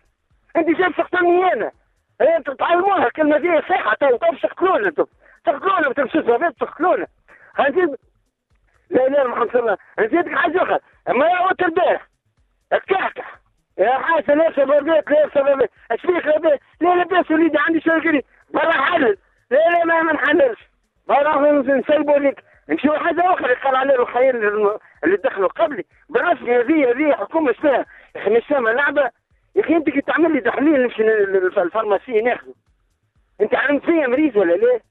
انت 0.55 0.69
جاي 0.69 0.93
تقتلني 0.93 1.53
أنا 1.53 1.71
انت 2.37 2.49
تعلموها 2.49 3.07
الكلمة 3.07 3.37
دي 3.37 3.61
صحيحة. 3.61 3.95
تو 3.99 4.17
تو 4.17 4.35
تقتلونا. 4.47 4.87
أنتم 4.87 5.05
تقتلونا 5.45 5.89
بتمشوا 5.89 6.21
بافيت 6.21 6.59
تقتلونا. 6.59 7.07
هنزيد 7.55 7.95
لا 8.89 9.07
لا 9.07 9.27
محمد 9.27 9.51
صلى 9.51 9.59
الله 9.59 9.77
نزيدك 9.99 10.35
حاجة 10.35 10.63
أخرى 10.63 10.79
أما 11.09 11.25
يا 11.25 11.39
وقت 11.39 11.61
البارح 11.61 12.07
الكعكع 12.73 13.23
يا 13.77 14.21
ليش 14.35 14.55
بابيت 14.55 15.09
ليش 15.11 15.33
بابيت 15.35 15.69
إيش 15.91 16.01
فيك 16.01 16.25
لاباس 16.25 16.59
لا 16.81 16.95
لاباس 16.95 17.31
وليدي 17.31 17.57
عندي 17.57 17.81
شوية 17.81 18.21
برا 18.53 18.97
لا 19.51 19.69
لا 19.69 19.85
ما 19.85 20.01
ما 20.01 20.13
نحللش. 20.13 20.59
برا 21.07 21.61
نسيبوا 21.61 22.19
لك 22.19 22.43
نمشيو 22.69 22.93
حاجة 22.93 23.33
أخرى 23.33 23.53
قال 23.55 23.75
عليه 23.75 23.95
الخير 23.95 24.35
اللي 25.03 25.17
دخلوا 25.17 25.47
قبلي. 25.47 25.85
بالرسمي 26.09 26.55
هذه 26.57 26.91
هذه 26.91 27.15
حكومة 27.15 27.55
أخي 28.15 28.29
مش 28.29 28.45
فاهمه 28.49 28.71
لعبة؟ 28.71 29.11
يا 29.55 29.61
أخي 29.61 29.75
أنت 29.75 29.89
كي 29.89 30.01
تعمل 30.01 30.33
لي 30.33 30.41
تحليل 30.41 30.83
نمشي 30.83 31.03
لل 31.03 31.24
pharmacie 31.24 32.21
ناخذه 32.21 32.53
أنت 33.41 33.55
علمت 33.55 33.85
فيا 33.85 34.07
مريض 34.07 34.35
ولا 34.35 34.53
ليه؟ 34.53 34.81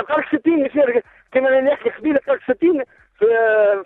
قال 0.00 0.20
لك 0.20 0.40
60 0.40 0.66
يصير 0.66 1.02
كما 1.32 1.50
يا 1.50 1.74
أخي 1.74 1.90
قبيلة 1.90 2.20
قال 2.28 2.40
60 2.42 2.82
في 3.18 3.26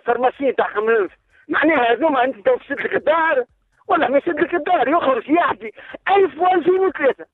pharmacie 0.05 0.51
تاع 0.51 0.67
خمس 0.67 1.09
معناها 1.47 1.91
هذوما 1.91 2.23
أنت 2.23 2.49
تشد 2.49 2.81
لك 2.81 2.95
الدار؟ 2.95 3.43
ولا 3.87 4.09
ما 4.09 4.17
يشد 4.17 4.39
لك 4.39 4.55
الدار 4.55 4.87
يخرج 4.87 5.29
يعطي 5.29 5.71
1000 6.09 6.37
و 6.37 6.47
2003 6.47 7.25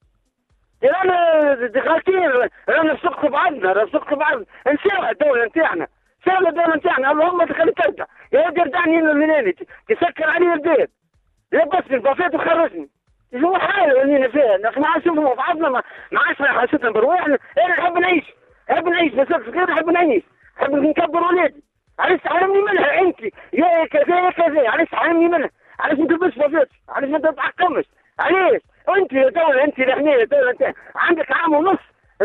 رانا 0.83 1.53
غالطين 1.77 2.29
رانا 2.69 2.93
نسقطوا 2.93 3.29
بعضنا 3.29 3.73
رانا 3.73 3.83
نسقطوا 3.83 4.17
بعضنا 4.17 4.45
نساوها 4.67 5.11
الدولة 5.11 5.45
نتاعنا. 5.45 5.87
ساوها 6.25 6.49
الدولة 6.49 6.75
نتاعنا. 6.75 7.11
اللهم 7.11 7.45
تخلي 7.45 7.71
ترجع 7.71 8.05
يا 8.33 8.47
ودي 8.47 8.61
ردعني 8.61 9.01
لهنا 9.01 9.53
تسكر 9.89 10.29
علي 10.29 10.53
البيت. 10.53 10.89
لبسني 11.51 11.95
ال 11.97 12.02
bavette 12.02 12.35
وخرجني. 12.35 12.89
شو 13.41 13.55
حالة 13.55 14.01
اللي 14.01 14.29
فيها. 14.29 14.57
ما 14.57 14.87
عادش 14.87 15.07
نفهموا 15.07 15.35
بعضنا 15.35 15.69
ما 15.69 15.81
عادش 16.13 16.41
حسيتنا 16.41 16.91
برواحنا 16.91 17.37
أنا 17.57 17.75
نحب 17.75 17.97
نعيش. 17.97 18.25
نحب 18.71 18.87
نعيش. 18.87 19.13
بس 19.13 19.27
غير 19.31 19.71
نحب 19.71 19.89
نعيش. 19.89 20.23
نحب 20.57 20.71
نكبر 20.71 21.23
ولادي. 21.23 21.63
علاش 21.99 22.19
تحرمني 22.19 22.61
منها 22.61 22.99
أنت؟ 22.99 23.19
يا 23.53 23.85
كذا 23.85 24.19
يا 24.19 24.29
كذا. 24.31 24.69
علاش 24.69 24.89
تحرمني 24.89 25.27
منها؟ 25.27 25.49
علاش 25.79 25.97
ما 25.97 26.07
تلبسش 26.07 26.37
bavette 26.37 26.67
ش 26.67 26.75
علاش 26.89 27.09
ما 27.09 27.19
تتحكمش 27.19 27.85
علاش؟ 28.19 28.61
انت 28.95 29.13
يا 29.13 29.29
دولة 29.29 29.63
انت 29.63 29.79
لهنا 29.79 30.11
يا 30.11 30.25
دولة 30.25 30.51
انت 30.51 30.73
عندك 30.95 31.31
عام 31.31 31.53
ونص. 31.53 31.79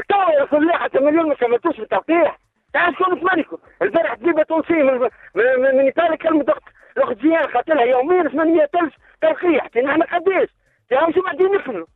توا 0.08 0.30
يا 0.30 0.46
صلاح 0.50 0.82
حتى 0.82 0.98
مليون 0.98 1.28
ما 1.28 1.34
كملتوش 1.34 1.76
في 1.76 1.86
تعال 2.72 2.94
شوف 2.98 3.22
مالكم 3.22 3.56
البارح 3.82 4.14
تجيب 4.14 4.42
تونسي 4.42 4.72
من, 4.72 5.00
من, 5.34 5.60
من 5.60 5.80
إيطاليا 5.80 6.16
كلمة 6.16 6.44
ضغط. 6.44 6.62
الاخت 6.96 7.22
زيان 7.22 7.48
خاطرها 7.48 7.82
يوميا 7.82 8.22
800000 8.22 8.92
تلقيح. 9.20 9.68
نحن 9.76 10.02
قداش 10.02 10.48
تعال 10.90 11.14
شو 11.14 11.22
بعدين 11.22 11.52
نفهموا 11.54 11.86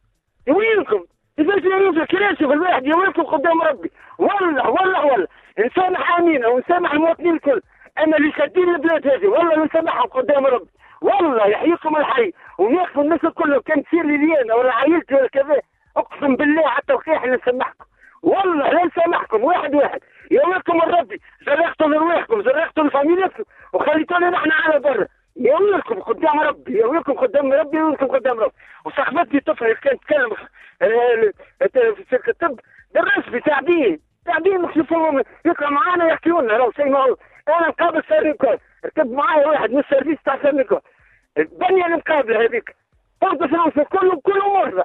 وينكم 0.48 1.04
كيفاش 1.36 1.64
ينزل 1.64 2.06
كراسي 2.06 2.36
في 2.36 2.52
الواحد 2.52 2.86
يومكم 2.86 3.22
قدام 3.22 3.62
ربي. 3.62 3.90
والله 4.18 4.70
والله 4.70 5.06
والله. 5.06 5.26
نسامح 5.58 6.18
امينه 6.18 6.48
ونسامح 6.48 6.92
المواطنين 6.92 7.34
الكل. 7.34 7.60
أنا 7.98 8.16
اللي 8.16 8.32
شادين 8.32 8.68
البلاد 8.74 9.06
هذه 9.06 9.26
والله 9.26 9.64
نسامحهم 9.64 10.08
قدام 10.08 10.46
ربي. 10.46 10.70
والله 11.02 11.46
يحييكم 11.46 11.96
الحي 11.96 12.32
وناخذ 12.58 13.00
الناس 13.00 13.24
الكل 13.24 13.60
كان 13.60 13.84
تصير 13.84 14.02
لي 14.02 14.42
أنا 14.42 14.54
ولا 14.54 14.74
عائلتي 14.74 15.14
ولا 15.14 15.28
كذا. 15.28 15.60
اقسم 15.96 16.36
بالله 16.36 16.68
على 16.68 16.78
التوقيع 16.78 17.26
نسامحكم 17.26 17.84
والله 18.22 18.70
لا 18.70 18.84
نسامحكم 18.84 19.44
واحد 19.44 19.74
واحد. 19.74 20.00
يومكم 20.30 20.80
ربي. 20.80 21.20
زرقتوا 21.46 21.88
لرواحكم 21.88 22.42
زرقتوا 22.42 22.84
لفاميلتكم 22.84 23.44
وخليتونا 23.72 24.30
نحن 24.30 24.50
على 24.50 24.80
برا. 24.80 25.06
يومكم 25.36 26.00
قدام 26.00 26.40
ربي 26.40 26.78
يومكم 26.78 27.12
قدام 27.12 27.52
ربي 27.52 27.76
يومكم 27.76 28.06
قدام 28.06 28.40
ربي. 28.40 28.54
وصاحبتي 28.84 29.40
طفل 29.40 29.72
كانت 29.72 30.02
تتكلم 30.02 30.30
في 31.94 32.04
شركه 32.10 32.30
الطب 32.30 32.60
درس 32.94 33.24
في 33.30 33.40
تعدين 33.40 34.00
تعدين 34.26 34.64
يشوفوهم 34.64 35.22
يطلع 35.44 35.70
معانا 35.70 36.08
يحكيوا 36.08 36.42
لنا. 36.42 36.56
راهو 36.56 36.72
شيء 36.72 36.88
ما 36.88 36.98
هو 36.98 37.16
أنا 37.48 37.68
مقابل 37.68 38.02
سيريكو 38.08 38.46
ركب 38.86 39.12
معايا 39.12 39.46
واحد 39.46 39.72
من 39.72 39.78
السيرفيس 39.78 40.18
تاع 40.24 40.38
سيريكو 40.42 40.78
البنيه 41.38 41.86
المقابله 41.86 42.44
هذيك. 42.44 42.76
فرض 43.20 43.46
فلوس 43.46 43.86
كله 43.88 44.20
كله 44.20 44.54
مرضى. 44.54 44.82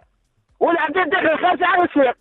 والعباد 0.60 1.10
داخل 1.10 1.38
خارج 1.38 1.64
على 1.64 1.84
السوق 1.84 2.15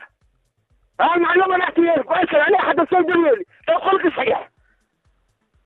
ها 1.00 1.16
المعلومة 1.16 1.56
لك 1.56 2.10
واسال 2.10 2.36
عليها 2.40 2.58
حتى 2.60 2.82
الصيدليه 2.82 3.42
تقول 3.66 3.96
لك 3.96 4.16
صحيح. 4.16 4.50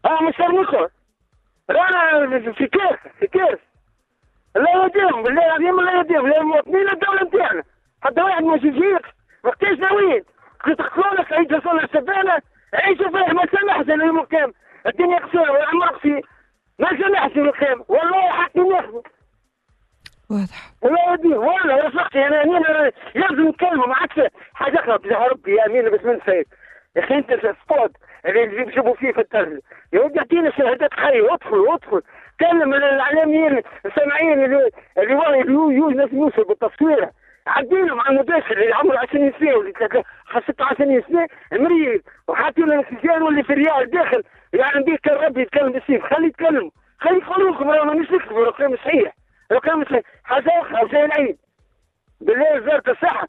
ها 0.07 0.23
مش 0.23 0.35
سيريكو 0.37 0.87
رانا 1.71 2.53
في 2.53 2.67
كيف 2.67 3.09
في 3.21 3.27
كيف 3.27 3.59
لا 4.57 4.85
يديهم 4.85 5.23
بالله 5.23 5.47
العظيم 5.47 5.81
لا 5.81 6.01
يديهم. 6.01 6.27
للمواطنين 6.29 6.89
الدولة 6.89 7.23
نتاعنا 7.23 7.63
حتى 8.03 8.23
واحد 8.23 8.43
ما 8.43 8.57
يجيك 8.57 9.07
وقتاش 9.45 9.79
ناويين 9.79 10.25
لك 11.19 11.33
عيد 11.33 11.59
صلى 11.65 11.85
السبانه 11.85 12.43
عيشوا 12.75 13.09
فيه 13.09 13.33
ما 13.33 13.47
سمحش 13.47 13.91
أنا 13.91 14.05
المقام 14.05 14.53
الدنيا 14.87 15.19
قصيرة 15.19 15.53
والعمر 15.53 15.87
قصير. 15.87 16.27
ما 16.81 16.89
سمحش 16.89 17.37
المقام 17.37 17.85
والله 17.89 18.31
حقي 18.31 18.61
ناخذه 18.61 19.03
واضح. 20.31 20.71
لا 20.83 21.13
يديه 21.15 21.37
والله 21.37 21.77
رفقتي 21.87 22.27
أنا 22.27 22.43
أمين 22.43 22.63
لازم 23.15 23.49
نتكلموا 23.49 23.87
عادش 23.97 24.31
حاجة 24.55 24.79
أخرى. 24.81 24.99
بجاه 24.99 25.27
ربي 25.27 25.55
يا 25.55 25.67
أمين 25.67 25.91
بس 25.91 26.05
من 26.05 26.21
سيد 26.27 26.47
يا 26.97 27.05
أخي 27.05 27.15
أنت 27.15 27.31
سبوت 27.31 27.91
اللي 28.27 28.63
يجيبوا 28.63 28.95
فيه 28.95 29.13
في 29.13 29.21
الترجمه 29.21 29.61
يا 29.93 30.01
ودي 30.01 30.19
اعطينا 30.19 30.51
شهادات 30.51 30.95
حيه 30.95 31.35
أدخل 31.35 31.67
أدخل. 31.73 32.03
كلم 32.41 32.75
الاعلاميين 32.75 33.63
السامعين 33.87 34.45
اللي 34.45 34.71
اللي 34.99 35.15
يوسف 35.53 36.13
يوسف 36.13 36.49
بالتصوير. 36.49 37.09
عدينا 37.47 37.95
مع 37.95 38.09
المدرس 38.09 38.45
اللي 38.51 38.75
عمره 38.75 38.99
20 38.99 39.33
سنة 39.41 39.55
واللي 39.55 39.73
26 40.49 41.03
سنة 41.03 41.27
مريض 41.53 42.01
وحاطين 42.29 42.67
له 42.67 42.75
الاكسجين 42.75 43.23
واللي 43.23 43.43
في 43.43 43.53
ال 43.53 43.62
réa 43.62 43.91
داخل. 43.91 44.23
يعني 44.53 44.85
بيه 44.85 44.97
كان 44.97 45.15
ربي 45.17 45.43
يتكلم 45.43 45.73
بالسيف. 45.73 46.05
خلي 46.05 46.27
يتكلم. 46.27 46.71
خلي 47.01 47.19
يقولوا 47.19 47.51
لكم 47.55 47.71
راه 47.71 47.85
مانيش 47.85 48.11
نكذبوا 48.11 48.49
الكلام 48.49 48.77
صحيح. 48.77 49.13
الكلام 49.53 49.85
صحيح. 49.85 50.03
أخرى 50.31 50.89
زي 50.93 51.05
العيد 51.05 51.37
بالله 52.21 52.57
وزارة 52.57 52.83
الصحة. 52.91 53.27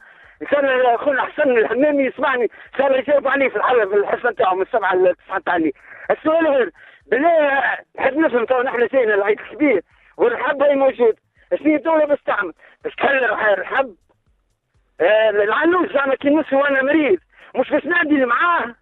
كان 0.52 0.98
خونا 0.98 1.22
حسن 1.22 1.58
الحمامي 1.58 2.04
يسمعني. 2.04 2.48
كان 2.78 2.94
يجاوب 2.94 3.28
عليه 3.28 3.50
في 3.50 3.56
الحلقة 3.56 3.90
في 3.90 3.96
الحصة 3.96 4.30
نتاعو 4.30 4.56
من 4.56 4.62
السبعه 4.62 4.96
للتسعه 4.96 5.40
تاع 5.40 5.56
الليل 5.56 5.74
السؤال 6.12 6.48
غير 6.48 6.72
بالله 7.08 7.62
نحب 8.00 8.18
نفهم 8.18 8.46
تو 8.46 8.62
نحن 8.62 8.88
جينا 8.88 9.16
العيد 9.16 9.40
الكبير 9.40 9.82
والرحب 10.18 10.64
هي 10.64 10.76
موجود. 10.76 11.16
شنو 11.60 11.76
الدولة 11.76 12.06
بس 12.06 12.24
تعمل 12.26 12.54
باش 12.84 12.96
تحل 12.96 13.24
الرحب 13.24 13.96
آه 15.02 15.30
العنوس 15.30 15.91
زعما 15.94 16.15
كي 16.15 16.30
نص 16.30 16.53
وأنا 16.53 16.82
مريض. 16.84 17.19
مش 17.56 17.69
باش 17.69 17.86
نعدي 17.86 18.26
معاه. 18.26 18.76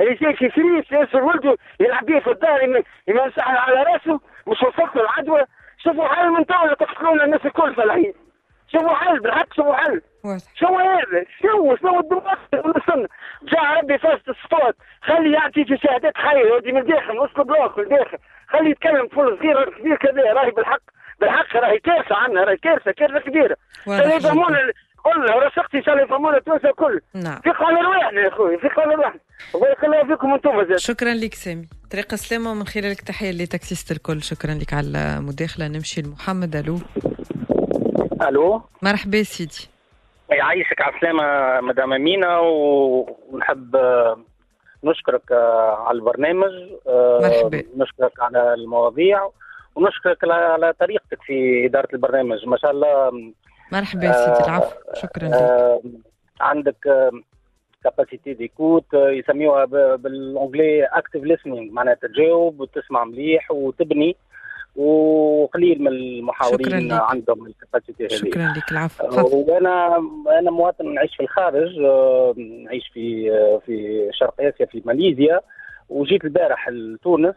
اللي 0.00 0.14
جاي 0.14 0.36
في 0.36 0.50
فريس 0.50 0.92
ياسر 0.92 1.24
ولده 1.24 1.56
يلعب 1.80 2.04
بيه 2.04 2.18
في 2.18 2.30
الدار 2.30 2.82
يمسح 3.08 3.48
على 3.48 3.82
راسه 3.82 4.20
مش 4.46 4.62
وفق 4.62 4.96
له 4.96 5.02
العدوى. 5.02 5.44
شوفوا 5.78 6.08
حل 6.08 6.28
من 6.28 6.46
تو 6.46 6.74
تقتلون 6.74 7.20
الناس 7.20 7.46
الكل 7.46 7.74
في 7.74 7.84
العيد. 7.84 8.14
شوفوا 8.72 8.94
حل 8.94 9.20
بالحق 9.20 9.54
شوفوا 9.54 9.74
حل 9.74 10.02
شو 10.54 10.78
هذا 10.78 11.24
شو 11.42 11.76
شنو 11.76 12.00
الدماغ. 12.00 12.36
وصلنا 12.52 13.08
جاء 13.42 13.78
ربي 13.78 13.98
فاست 13.98 14.28
الصوت. 14.28 14.76
خلي 15.02 15.32
يعطي 15.32 15.64
في 15.64 15.76
شهادات 15.76 16.16
خير. 16.16 16.54
ودي 16.54 16.72
من 16.72 16.80
الداخل 16.80 17.24
اسكت 17.24 17.40
بلوك 17.40 17.78
من 17.78 17.84
الداخل. 17.84 18.18
خلي 18.48 18.70
يتكلم 18.70 19.06
طفل 19.06 19.38
صغير 19.38 19.70
كبير 19.78 19.96
كذا 19.96 20.32
راهي 20.32 20.50
بالحق. 20.50 20.82
بالحق 21.20 21.56
راهي 21.56 21.78
كارثة 21.78 22.16
عندنا 22.16 22.44
راهي 22.44 22.56
كارثة 22.56 22.92
كارثة 22.92 23.18
كبيرة. 23.18 23.56
خلي 23.86 24.14
يفهمونا 24.16 24.72
قلنا 25.04 25.34
ورشقتي 25.34 25.78
ان 25.78 25.82
شاء 25.82 25.94
الله 25.94 26.04
يفهمونا 26.04 26.36
التوانسه 26.36 26.68
الكل. 26.68 27.00
نعم. 27.14 27.40
في 27.40 27.50
قانون 27.50 27.86
واحد 27.86 28.14
يا 28.14 28.28
أخوي 28.28 28.58
في 28.58 28.68
قانون 28.68 28.98
واحد 28.98 29.20
وبارك 29.54 29.84
الله 29.84 30.06
فيكم 30.06 30.32
أنتم 30.32 30.76
شكرا 30.76 31.14
لك 31.14 31.34
سامي. 31.34 31.68
طريقة 31.90 32.16
سلامة 32.16 32.50
ومن 32.50 32.66
خلالك 32.66 33.00
تحية 33.00 33.30
لتاكسيست 33.30 33.90
الكل. 33.90 34.22
شكرا 34.22 34.54
لك 34.54 34.72
على 34.72 35.16
المداخلة. 35.18 35.68
نمشي 35.68 36.02
لمحمد. 36.02 36.56
ألو. 36.56 36.78
ألو. 38.28 38.62
مرحبا 38.82 39.22
سيدي. 39.22 39.68
يعيشك 40.30 40.80
على 40.80 40.94
السلامة 40.94 41.60
مدام 41.60 41.92
أمينة 41.92 42.40
ونحب 42.40 43.76
نشكرك 44.84 45.32
على 45.32 45.98
البرنامج 45.98 46.52
مرحبا. 46.96 47.62
نشكرك 47.76 48.20
على 48.20 48.54
المواضيع 48.54 49.30
ونشكرك 49.74 50.18
على 50.24 50.72
طريقتك 50.80 51.18
في 51.26 51.66
إدارة 51.66 51.88
البرنامج. 51.92 52.46
ما 52.46 52.56
شاء 52.56 52.70
الله 52.70 53.10
مرحبا 53.72 54.12
سيدي 54.12 54.44
العفو. 54.44 54.76
شكرا 54.94 55.28
لك. 55.28 55.82
عندك 56.40 57.10
capacité 57.84 58.34
d'écoute 58.34 58.94
يسميوها 58.94 59.64
بال 59.96 60.16
anglais 60.16 60.84
active 60.84 61.24
listening 61.24 61.72
معناتها 61.72 62.08
تجاوب 62.08 62.60
وتسمع 62.60 63.04
مليح 63.04 63.50
وتبني 63.50 64.16
وقليل 64.76 65.80
من 65.80 65.88
المحاورين 65.88 66.92
عندهم 66.92 67.46
ال 67.46 67.52
capacité 67.52 68.04
هذه. 68.04 68.08
شكرا 68.08 68.52
لك 68.56 68.72
العفو. 68.72 69.44
وأنا 69.48 69.96
أنا 70.38 70.50
مواطن 70.50 70.94
نعيش 70.94 71.16
في 71.16 71.22
الخارج 71.22 71.78
نعيش 72.36 72.88
في 72.88 73.30
في 73.66 74.08
شرق 74.12 74.34
آسيا 74.40 74.66
في 74.66 74.82
ماليزيا 74.84 75.40
وجيت 75.88 76.24
البارح 76.24 76.68
لتونس. 76.68 77.34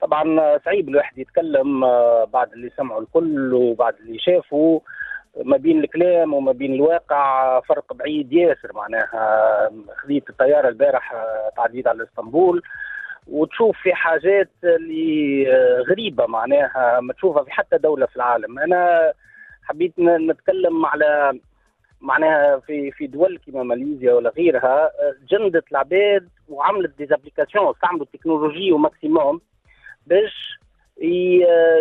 طبعا 0.00 0.58
صعيب 0.64 0.88
الواحد 0.88 1.18
يتكلم 1.18 1.80
بعد 2.24 2.52
اللي 2.52 2.70
سمعوا 2.76 3.00
الكل 3.00 3.54
وبعد 3.54 3.94
اللي 4.00 4.18
شافوا. 4.18 4.80
ما 5.44 5.56
بين 5.56 5.84
الكلام 5.84 6.34
وما 6.34 6.52
بين 6.52 6.74
الواقع 6.74 7.60
فرق 7.60 7.92
بعيد 7.92 8.32
ياسر 8.32 8.72
معناها 8.74 9.70
خذيت 9.96 10.30
الطيارة 10.30 10.68
البارح 10.68 11.14
تعديت 11.56 11.86
على 11.86 12.02
إسطنبول 12.02 12.62
وتشوف 13.26 13.76
في 13.82 13.94
حاجات 13.94 14.50
اللي 14.64 15.46
غريبة 15.90 16.26
معناها 16.26 17.00
ما 17.00 17.12
تشوفها 17.12 17.44
في 17.44 17.50
حتى 17.50 17.78
دولة 17.78 18.06
في 18.06 18.16
العالم. 18.16 18.58
أنا 18.58 19.12
حبيت 19.62 19.92
نتكلم 19.98 20.86
على 20.86 21.38
معناها 22.00 22.58
في 22.58 22.90
في 22.90 23.06
دول 23.06 23.38
كما 23.46 23.62
ماليزيا 23.62 24.14
ولا 24.14 24.30
غيرها 24.30 24.90
جندت 25.28 25.64
العباد 25.72 26.28
وعملت 26.48 26.98
des 26.98 27.12
applications 27.12 27.70
استعملوا 27.70 28.02
التكنولوجيا 28.04 28.74
au 28.74 28.89
maximum 28.89 29.40
باش 30.06 30.58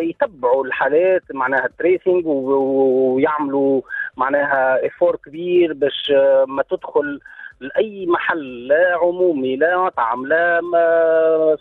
يتبعوا 0.01 0.65
الحالات 0.65 1.23
معناها 1.33 1.69
tracing 1.79 2.23
ويعملوا 2.27 3.81
معناها 4.17 4.85
effort 4.87 5.15
كبير 5.15 5.73
باش 5.73 6.11
ما 6.47 6.63
تدخل 6.69 7.19
لأي 7.59 8.05
محل 8.05 8.67
لا 8.67 8.97
عمومي 9.01 9.55
لا 9.55 9.77
مطعم 9.77 10.25
لا 10.25 10.61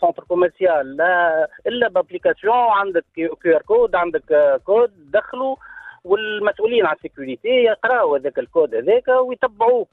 centre 0.01 0.25
commercial 0.29 0.97
لا 0.97 1.49
إلا 1.67 1.89
ب 1.89 1.94
application 1.94 2.55
عندك 2.55 3.05
QR 3.15 3.63
code 3.63 3.95
عندك 3.95 4.61
كود 4.65 4.91
دخلوا 5.13 5.57
والمسؤولين 6.05 6.87
على 6.87 6.97
ال 6.97 7.03
sécurité 7.03 7.49
يقراوا 7.49 8.19
هذاك 8.19 8.39
الكود 8.39 8.75
هذاك 8.75 9.09
ويتبعوه. 9.09 9.87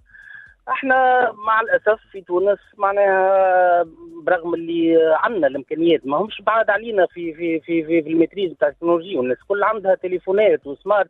إحنا 0.69 1.31
مع 1.47 1.61
الاسف 1.61 1.99
في 2.11 2.21
تونس 2.21 2.59
معناها 2.77 3.85
برغم 4.25 4.53
اللي 4.53 4.97
عندنا 5.13 5.47
الامكانيات 5.47 6.01
ما 6.07 6.17
همش 6.17 6.41
بعاد 6.41 6.69
علينا 6.69 7.05
في 7.05 7.33
في 7.33 7.59
في 7.59 7.83
في, 7.83 8.01
في 8.03 8.09
ال 8.09 8.14
maîtrise 8.14 8.51
بتاع 8.53 8.67
التكنولوجيا 8.67 9.17
والناس 9.19 9.37
كل 9.47 9.63
عندها 9.63 9.95
تليفونات 9.95 10.67
و 10.67 11.09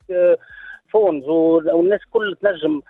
smartphones 0.89 1.25
والناس 1.29 1.99
كل 2.11 2.37
تنجم 2.41 2.81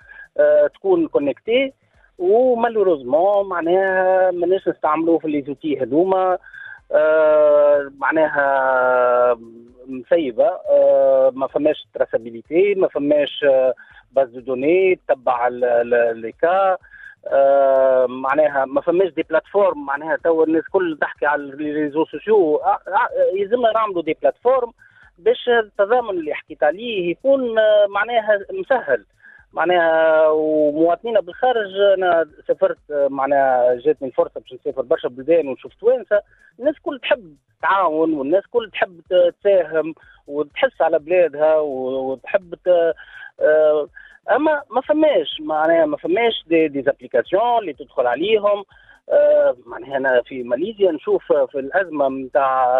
تكون 0.73 1.07
connecté 1.07 1.73
و 2.17 2.26
malheureusement 2.26 3.49
معناها 3.49 4.31
ماناش 4.31 4.67
نستعملوه 4.67 5.19
في 5.19 5.27
les 5.27 5.41
outils 5.41 5.79
هذوما 5.81 6.33
آه 6.33 6.39
معناها 7.99 9.37
مسيبة 9.87 10.45
آه 10.69 11.31
ما 11.35 11.47
فماش 11.47 11.87
traçabilité 11.93 12.75
ما 12.75 12.87
فماش 12.87 13.43
آه 13.43 13.73
base 14.11 14.29
de 14.29 14.39
données 14.39 14.95
تتبع 14.95 15.47
les 15.47 16.31
cas 16.41 16.77
آه 17.27 18.05
معناها 18.05 18.65
ما 18.65 18.81
فماش 18.81 19.09
des 19.13 19.23
plateformes 19.29 19.85
معناها 19.85 20.17
تو 20.23 20.43
الناس 20.43 20.63
كل 20.71 20.97
تحكي 21.01 21.25
على 21.25 21.43
ال 21.43 21.51
réseaux 21.51 22.05
sociaux 22.05 22.55
آه 22.55 22.79
آه 22.87 23.37
يلزمنا 23.39 23.71
نعملوا 23.71 24.01
des 24.01 24.17
plateformes 24.21 24.71
باش 25.19 25.49
التضامن 25.49 26.09
اللي 26.09 26.33
حكيت 26.33 26.63
عليه 26.63 27.11
يكون 27.11 27.59
آه 27.59 27.85
معناها 27.89 28.39
مسهل. 28.51 29.05
معناها 29.53 30.27
ومواطنينا 30.29 31.19
بالخارج 31.19 31.75
أنا 31.97 32.27
سافرت 32.47 32.77
معناها 32.91 33.75
جاتني 33.75 34.07
الفرصه 34.07 34.39
باش 34.39 34.53
نسافر 34.53 34.81
برشا 34.81 35.07
بلدان 35.09 35.47
ونشوف 35.47 35.73
توانسة. 35.73 36.21
الناس 36.59 36.75
كل 36.83 36.99
تحب 36.99 37.35
تعاون 37.61 38.13
والناس 38.13 38.43
كل 38.51 38.69
تحب 38.71 39.01
تساهم 39.09 39.95
وتحس 40.27 40.81
على 40.81 40.99
بلادها 40.99 41.55
وتحب 41.55 42.55
آه، 43.39 43.87
أما 44.31 44.61
ما 44.71 44.81
فماش 44.81 45.41
معناها 45.41 45.85
ما 45.85 45.97
فماش 45.97 46.43
des, 46.47 46.67
des 46.67 46.81
applications 46.81 47.59
اللي 47.59 47.73
تدخل 47.73 48.07
عليهم. 48.07 48.63
آه، 49.09 49.55
معناها 49.65 49.97
أنا 49.97 50.21
في 50.21 50.43
ماليزيا 50.43 50.91
نشوف 50.91 51.33
في 51.33 51.59
الأزمة 51.59 52.09
نتاع 52.09 52.79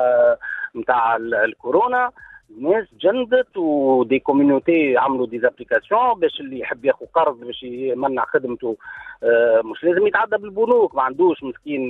نتاع 0.76 1.16
الكورونا. 1.16 2.12
الناس 2.50 2.88
جندت 3.02 3.58
و 3.58 3.73
des 3.73 4.20
community 4.20 4.98
عملوا 4.98 5.28
des 5.28 5.40
applications 5.40 6.20
باش 6.20 6.40
اللي 6.40 6.60
يحب 6.60 6.86
ياخذ 6.86 7.06
قرض 7.06 7.40
باش 7.40 7.64
يمنع 7.64 8.26
خدمته. 8.26 8.78
آه، 9.24 9.62
مش 9.66 9.84
لازم 9.84 10.08
يتعدى 10.08 10.38
بالبنوك 10.38 10.96
ما 10.96 11.02
عندوش 11.02 11.44
مسكين 11.44 11.90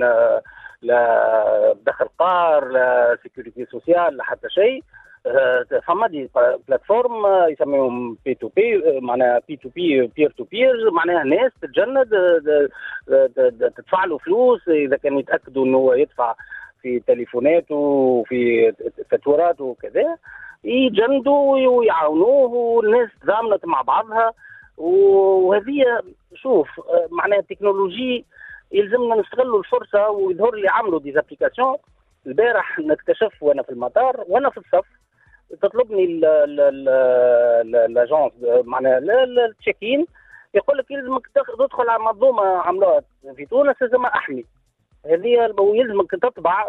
لا 0.81 1.75
دخل 1.85 2.07
قار 2.19 2.69
لا 2.69 3.17
sécurité 3.23 3.65
sociale 3.65 4.17
لا 4.17 4.23
حتى 4.23 4.49
شيء. 4.49 4.83
فما 5.87 6.07
des 6.07 6.29
plateformes 6.67 7.25
يسميهم 7.51 8.17
P 8.25 8.33
to 8.35 8.47
P 8.47 8.99
معناها 8.99 9.41
P 9.47 9.55
to 9.55 9.69
P 9.69 10.07
peer 10.07 10.31
to 10.37 10.43
peer 10.43 10.91
معناها 10.91 11.23
ناس 11.23 11.51
تتجند 11.61 12.09
تدفع 13.77 14.05
له 14.05 14.17
فلوس 14.17 14.67
إذا 14.67 14.97
كانوا 14.97 15.19
يتأكدوا 15.19 15.65
إنه 15.65 15.77
هو 15.77 15.93
يدفع 15.93 16.35
في 16.83 16.99
تليفوناته 16.99 17.75
وفي 17.75 18.73
فاتوراته 19.11 19.63
وكذا 19.63 20.17
يجندوا 20.63 21.67
ويعاونوه 21.67 22.53
والناس 22.53 23.09
تضامنت 23.21 23.65
مع 23.65 23.81
بعضها. 23.81 24.33
وهذه 24.77 26.01
شوف 26.35 26.67
معناها 27.11 27.39
la 27.39 27.53
technologie 27.53 28.25
يلزمنا 28.71 29.15
نستغلوا 29.15 29.59
الفرصة 29.59 30.09
ويظهر 30.09 30.55
لي 30.55 30.67
عملوا 30.69 30.99
des 30.99 31.11
applications 31.11 31.75
البارح 32.27 32.79
نكتشف 32.79 33.43
وأنا 33.43 33.63
في 33.63 33.69
المطار 33.69 34.23
وأنا 34.27 34.49
في 34.49 34.57
الصف. 34.57 34.85
تطلبني 35.61 36.05
l'agence 37.87 38.31
معناها 38.65 38.97
ال 39.49 39.56
check-in 39.56 40.05
يقول 40.53 40.77
لك 40.77 40.91
يلزمك 40.91 41.27
تدخل 41.57 41.89
على 41.89 42.03
منظومة 42.03 42.43
عملوها 42.45 43.01
في 43.35 43.45
تونس 43.45 43.75
لازم 43.81 44.05
أحمي. 44.05 44.45
هذه 45.05 45.53
يلزمك 45.59 46.11
تطبع 46.11 46.67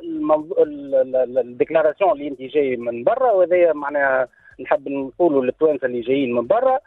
ال 1.39 1.45
déclaration 1.45 2.12
اللي 2.12 2.28
أنت 2.28 2.43
جاي 2.43 2.77
من 2.77 3.05
برا 3.05 3.32
وهذا 3.32 3.73
معناها 3.73 4.28
نحب 4.61 4.89
نقولوا 4.89 5.44
للتوانسة 5.44 5.86
اللي 5.86 6.01
جايين 6.01 6.35
من 6.35 6.47
برا. 6.47 6.78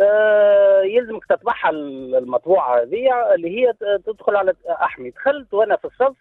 آه 0.00 0.82
يلزمك 0.82 1.24
تطبعها 1.24 1.70
المطبوعة 1.70 2.82
هذه 2.82 3.34
اللي 3.34 3.60
هي 3.60 3.72
تدخل 4.06 4.36
على 4.36 4.54
أحمي. 4.70 5.10
دخلت 5.10 5.54
وأنا 5.54 5.76
في 5.76 5.84
الصف 5.84 6.16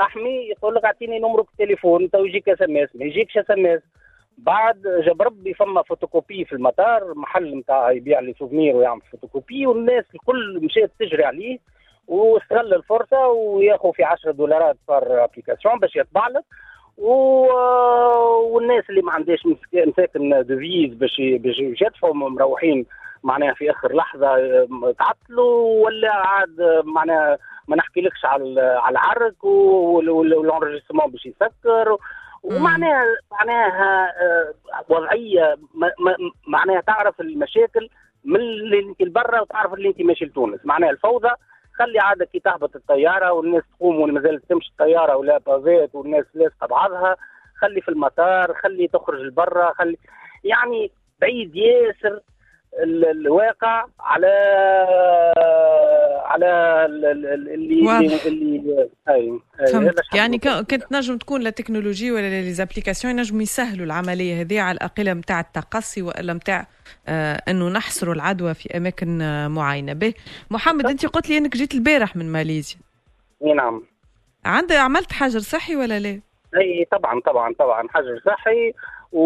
أحمي 0.00 0.30
يقول 0.30 0.74
لك 0.74 0.84
أعطيني 0.84 1.18
نمرك 1.18 1.46
التليفون 1.52 2.10
تو 2.10 2.24
يجيك 2.24 2.48
إس 2.48 2.62
إم 2.62 2.76
إس 2.76 2.96
ما 2.96 3.04
يجيكش 3.04 3.38
إس 3.38 3.50
إم 3.50 3.66
إس. 3.66 3.82
بعد 4.38 4.82
جاب 5.06 5.22
ربي 5.22 5.54
فما 5.54 5.82
فوتوكوبي 5.82 6.44
في 6.44 6.52
المطار 6.52 7.14
محل 7.14 7.54
نتاع 7.58 7.90
يبيع 7.90 8.20
لي 8.20 8.34
souvenirs 8.38 8.76
ويعمل 8.76 9.00
فوتوكوبي 9.12 9.66
والناس 9.66 10.04
الكل 10.14 10.60
مشات 10.62 10.90
تجري 11.00 11.24
عليه. 11.24 11.58
واستغل 12.08 12.74
الفرصة 12.74 13.26
وياخذ 13.28 13.92
في 13.92 14.04
10 14.04 14.30
دولارات 14.30 14.76
par 14.88 15.24
application 15.24 15.78
باش 15.78 15.96
يطبع 15.96 16.28
لك. 16.28 16.44
و... 16.98 17.10
والناس 18.54 18.84
اللي 18.90 19.02
ما 19.02 19.12
عندهاش 19.12 19.46
مساكن 19.74 20.42
devises 20.42 20.94
باش 20.94 21.16
باش 21.20 21.58
يدفعوا 21.58 22.14
مروحين 22.14 22.86
معناها 23.22 23.54
في 23.54 23.70
آخر 23.70 23.94
لحظة 23.94 24.28
تعطلوا 24.98 25.84
ولا 25.84 26.12
عاد 26.14 26.82
معناها 26.84 27.38
ما 27.68 27.76
نحكيلكش 27.76 28.24
على 28.24 28.60
على 28.60 28.92
العرك 28.92 29.44
وال 29.44 29.65
enregistrement 29.65 31.10
باش 31.10 31.26
يسكر. 31.26 31.96
ومعناها 32.42 33.04
معناها 33.32 34.12
آه، 34.22 34.54
وضعية 34.88 35.56
معناها 36.46 36.80
تعرف 36.80 37.20
المشاكل 37.20 37.88
من 38.24 38.40
اللي 38.40 38.78
انت 38.78 39.02
لبرا 39.02 39.40
وتعرف 39.40 39.74
اللي 39.74 39.88
انت 39.88 40.02
ماشي 40.02 40.24
لتونس. 40.24 40.60
معناها 40.64 40.90
الفوضى 40.90 41.30
خلي 41.74 41.98
عادة 41.98 42.24
كي 42.24 42.40
تهبط 42.40 42.76
الطيارة 42.76 43.32
والناس 43.32 43.62
تقوم 43.76 44.00
وما 44.00 44.20
زالت 44.20 44.44
تمشي 44.48 44.70
الطيارة 44.70 45.16
ولا 45.16 45.38
بافات 45.38 45.94
والناس 45.94 46.24
لاصقة 46.34 46.66
بعضها 46.66 47.16
خلي 47.56 47.80
في 47.80 47.88
المطار 47.88 48.54
خلي 48.54 48.88
تخرج 48.88 49.20
لبرا 49.20 49.72
خلي 49.72 49.98
يعني 50.44 50.90
بعيد 51.20 51.56
ياسر. 51.56 52.20
الواقع 52.82 53.86
على 54.00 54.26
على 56.24 56.86
اللي 57.54 57.86
واضح. 57.86 58.24
اللي 58.24 58.88
فهمت. 59.06 59.94
يعني 60.14 60.38
كانت 60.38 60.92
نجم 60.92 61.18
تكون 61.18 61.40
la 61.40 61.50
technologie 61.50 62.10
ولا 62.12 62.40
les 62.40 62.52
applications 62.52 63.18
ينجموا 63.18 63.42
يسهلوا 63.42 63.86
العملية 63.86 64.40
هذه 64.40 64.60
على 64.60 64.76
الأقل 64.76 65.08
نتاع 65.08 65.40
التقصي 65.40 66.02
والا 66.02 66.32
نتاع 66.32 66.66
آه 67.08 67.42
أنه 67.48 67.68
نحصروا 67.68 68.14
العدوى 68.14 68.54
في 68.54 68.76
أماكن 68.76 69.22
آه 69.22 69.48
معينة. 69.48 69.92
باهي 69.92 70.14
محمد 70.50 70.86
أنت 70.86 71.06
قلت 71.06 71.30
لي 71.30 71.38
أنك 71.38 71.56
جيت 71.56 71.74
البارح 71.74 72.16
من 72.16 72.32
ماليزيا. 72.32 72.78
إي 73.44 73.52
نعم. 73.52 73.82
عند 74.44 74.72
عملت 74.72 75.12
حجر 75.12 75.38
صحي 75.40 75.76
ولا 75.76 75.98
لا؟ 75.98 76.20
إي 76.56 76.86
طبعا 76.92 77.20
طبعا 77.20 77.54
طبعا 77.58 77.88
حجر 77.88 78.20
صحي. 78.26 78.72
و... 79.14 79.20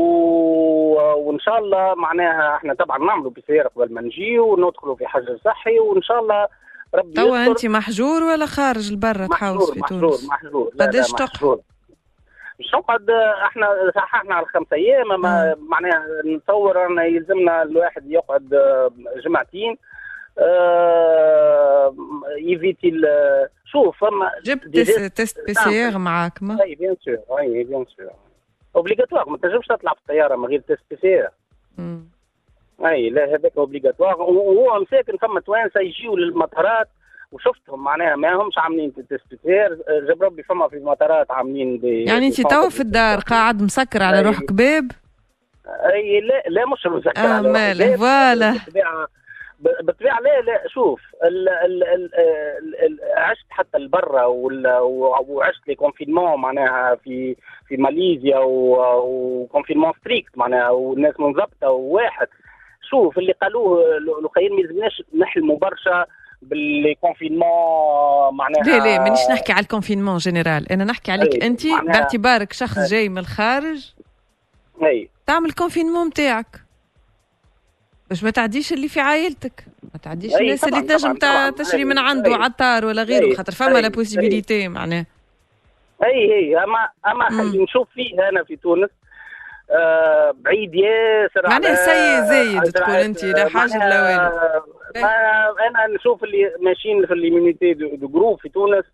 وإن 1.16 1.39
شاء 1.40 1.59
الله 1.59 1.94
معناها 1.94 2.56
إحنا 2.56 2.74
طبعا 2.74 2.98
نعملوا 2.98 3.31
بي 3.31 3.60
قبل 3.60 3.94
ما 3.94 4.01
نجي 4.01 4.39
وندخلوا 4.39 4.97
في 4.97 5.06
حجر 5.06 5.39
صحي 5.44 5.78
وإن 5.78 6.02
شاء 6.02 6.20
الله 6.20 6.48
ربي 6.94 7.12
توا 7.12 7.47
أنت 7.47 7.66
محجور 7.66 8.23
ولا 8.23 8.47
خارج 8.47 8.93
لبرا 8.93 9.27
تحوس 9.27 9.70
في 9.70 9.81
محجور 9.81 10.01
تونس؟ 10.01 10.28
محجور 10.28 10.70
محجور 10.70 10.86
قداش 10.86 11.12
تقعد؟ 11.12 11.60
مش 12.60 12.66
نقعد 12.74 13.10
إحنا 13.47 13.69
صححنا 13.94 14.35
على 14.35 14.47
خمس 14.47 14.73
أيام 14.73 15.20
ما 15.20 15.56
معناها 15.69 16.06
نتصور 16.27 16.86
ان 16.86 16.98
يلزمنا 17.15 17.62
الواحد 17.62 18.10
يقعد 18.10 18.48
جمعتين 19.24 19.77
آه 20.39 21.94
يفيتي 22.39 22.93
شوف 23.65 23.97
فما 24.01 24.31
جبت 24.44 25.16
test 25.16 25.45
PCR 25.47 25.99
معاك 25.98 26.43
ما؟ 26.43 26.62
أي 26.62 26.74
bien 26.75 26.97
sûr 27.05 27.39
أي 27.39 27.65
bien 27.65 27.85
sûr 27.97 28.11
obligatoire 28.77 29.29
ما 29.28 29.36
تنجمش 29.36 29.66
تطلع 29.66 29.93
في 29.93 30.01
الطيارة 30.01 30.36
من 30.36 30.45
غير 30.45 30.61
test 30.61 30.83
PC 30.91 31.29
أي 32.86 33.11
لا 33.11 33.24
هذاك 33.24 33.53
obligatoire 33.57 34.20
وهو 34.20 34.81
مساكن 34.81 35.16
فما 35.16 35.40
توانسة 35.40 35.81
يجيو 35.81 36.16
للمطارات. 36.16 36.89
وشفتهم 37.32 37.85
معناها 37.85 38.16
ما 38.16 38.35
همش 38.35 38.59
عاملين 38.59 38.93
test 38.95 39.79
جاب 40.09 40.23
ربي 40.23 40.43
فما 40.43 40.69
في 40.69 40.77
المطارات 40.77 41.31
عاملين 41.31 41.81
دي 41.81 42.05
يعني 42.05 42.27
انت 42.27 42.40
تو 42.40 42.70
في 42.70 42.81
الدار 42.81 43.19
قاعد 43.19 43.62
مسكر 43.62 44.03
على 44.03 44.23
روحك 44.23 44.53
باب؟ 44.53 44.90
أي 45.66 46.20
لا 46.20 46.43
لا 46.49 46.66
مش 46.66 46.86
مسكر 46.86 47.16
آه 47.16 47.28
على 47.28 47.53
ماله 47.53 47.97
voilà. 47.97 48.55
بالطبيعه 49.61 50.21
لا 50.21 50.41
لا 50.41 50.69
شوف 50.69 51.01
ال 51.25 51.49
ال 51.49 51.85
ال 51.85 52.11
ال 52.85 52.99
عشت 53.17 53.47
حتى 53.51 53.79
لبرا 53.79 54.25
وعشت 55.29 55.69
le 55.69 55.75
confinement 55.75 56.41
معناها 56.41 56.95
في 57.05 57.37
في 57.69 57.77
ماليزيا 57.77 58.39
و 58.39 58.51
confinement 58.51 59.93
strict 60.01 60.39
معناها 60.39 60.71
والناس 60.71 61.21
منضبطه 61.21 61.69
وواحد. 61.69 62.27
شوف 62.91 63.19
اللي 63.19 63.33
قالوه 63.33 63.97
الأخرين 63.97 64.53
ما 64.53 64.61
يلزمناش 64.61 65.03
نحلموا 65.19 65.59
برشا 65.59 66.07
ب 66.43 66.60
le 66.60 66.95
confinement 66.95 68.37
معناها 68.37 68.63
لا 68.63 68.79
لا 68.85 69.03
مانيش 69.05 69.21
نحكي 69.31 69.53
على 69.53 69.63
ال 69.62 69.67
confinement 69.67 70.16
général 70.16 70.73
أنا 70.73 70.85
نحكي 70.85 71.13
عليك 71.13 71.45
انت 71.45 71.67
باعتبارك 71.67 72.53
شخص 72.53 72.79
أي. 72.79 72.87
جاي 72.87 73.09
من 73.09 73.19
الخارج. 73.19 73.95
اي 74.83 75.11
تعمل 75.27 75.53
confinement 75.53 76.07
نتاعك 76.07 76.68
باش 78.09 78.25
ما 78.25 78.31
تعديش 78.31 78.73
اللي 78.73 78.89
في 78.89 79.01
عائلتك. 79.01 79.65
ما 79.83 80.01
تعديش 80.03 80.35
الناس 80.37 80.65
اللي 80.65 80.81
تنجم 80.83 81.15
تشري 81.51 81.85
من 81.85 81.99
عنده 81.99 82.35
عطار 82.35 82.85
ولا 82.85 83.03
غيره 83.03 83.35
خاطر 83.35 83.53
فما 83.53 83.79
la 83.79 83.89
possibilité 83.89 84.69
معناها. 84.69 85.07
أي 86.05 86.35
أي. 86.35 86.57
أما 86.65 86.89
أما 87.07 87.29
نشوف 87.65 87.89
فيه 87.95 88.29
أنا 88.29 88.45
في 88.45 88.57
تونس. 88.57 88.91
آه 89.71 90.35
بعيد 90.37 90.75
ياسر 90.75 91.49
معناها 91.49 91.75
سيء 91.75 92.29
زايد 92.29 92.63
تقول 92.73 92.97
أنت 92.97 93.25
لا 93.25 93.49
حاجة 93.49 93.89
لا 93.89 94.03
والو. 94.03 94.37
أنا 95.69 95.95
نشوف 95.97 96.25
اللي 96.25 96.53
ماشيين 96.61 97.07
في 97.07 97.13
l'immunité 97.12 97.75
de 97.75 98.09
groupe 98.09 98.41
في 98.41 98.49
تونس 98.49 98.85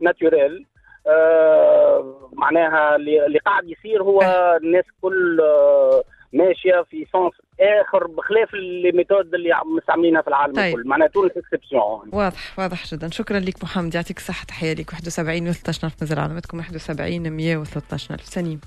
naturelle 0.00 0.66
آه 1.06 2.30
معناها 2.32 2.96
اللي 2.96 3.38
قاعد 3.46 3.64
يصير 3.68 4.02
هو 4.02 4.20
الناس 4.62 4.84
كل 5.02 5.40
آه 5.40 6.02
ماشية 6.32 6.84
في 6.90 7.06
sens 7.12 7.32
آخر 7.60 8.06
بخلاف 8.06 8.54
ال 8.54 8.64
méthode 8.64 9.34
اللي 9.34 9.50
مستعملينها 9.76 10.22
في 10.22 10.28
العالم 10.28 10.54
طيب. 10.54 10.78
الكل. 10.78 10.88
معناها 10.88 11.08
تونس 11.08 11.32
exception 11.36 12.08
واضح 12.12 12.58
واضح 12.58 12.86
جدا. 12.86 13.08
شكرا 13.10 13.38
لك 13.40 13.64
محمد. 13.64 13.94
يعطيك 13.94 14.16
الصحة. 14.16 14.44
تحية 14.44 14.72
لك. 14.72 14.92
71 14.92 15.48
و 15.48 15.52
13000 15.52 16.02
نزل 16.02 16.18
علامتكم 16.18 16.58
71 16.58 17.26
113000 17.64 18.24
سليم. 18.24 18.60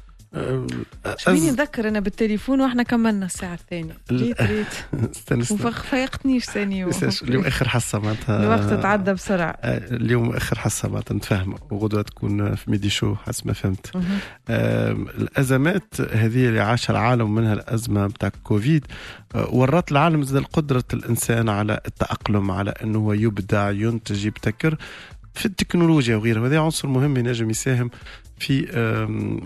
شويني 1.18 1.52
نذكر 1.52 1.88
أنا 1.88 2.00
بالتليفون 2.00 2.62
وإحنا 2.62 2.84
كملنا 2.84 3.26
الساعة 3.26 3.54
الثانية؟ 3.54 3.98
ريت 4.12 4.42
ريت 4.42 4.68
استنى 5.16 5.44
فايقتنيش 5.72 6.46
ثاني 6.46 6.90
اليوم 7.24 7.46
آخر 7.46 7.68
حصة 7.68 8.00
معناتها؟ 8.00 8.44
الوقت 8.44 8.82
تعدى 8.82 9.14
بسرعة. 9.14 9.58
آه، 9.62 9.96
اليوم 9.96 10.30
آخر 10.30 10.60
حصة 10.60 10.90
معناتها 10.90 11.16
نتفاهم. 11.16 11.56
وغدوة 11.72 12.02
تكون 12.02 12.56
في 12.56 12.72
ميدي 12.72 12.90
شو 12.90 13.16
حسب 13.16 13.48
ما 13.48 13.54
فهمت. 13.54 13.92
الأزمات 14.50 16.02
هذه 16.02 16.48
اللي 16.48 16.60
عاشها 16.60 16.92
العالم 16.92 17.36
منها 17.36 17.54
الأزمة 17.54 18.08
بتاع 18.08 18.32
كوفيد 18.44 18.86
آه، 19.36 19.50
ورت 19.56 19.92
العالم 19.92 20.24
زاد 20.24 20.44
قدرة 20.44 20.84
الإنسان 20.94 21.50
على 21.50 21.80
التأقلم 21.86 22.52
على 22.52 22.74
إنه 22.84 23.00
هو 23.00 23.14
يبدع 23.14 23.72
ينتج 23.72 24.26
يبتكر 24.26 24.78
في 25.34 25.46
التكنولوجيا 25.46 26.16
وغيرها. 26.16 26.42
وهذا 26.42 26.60
عنصر 26.60 26.88
مهم 26.88 27.18
ينجم 27.18 27.50
يساهم 27.50 27.90
في 28.42 28.68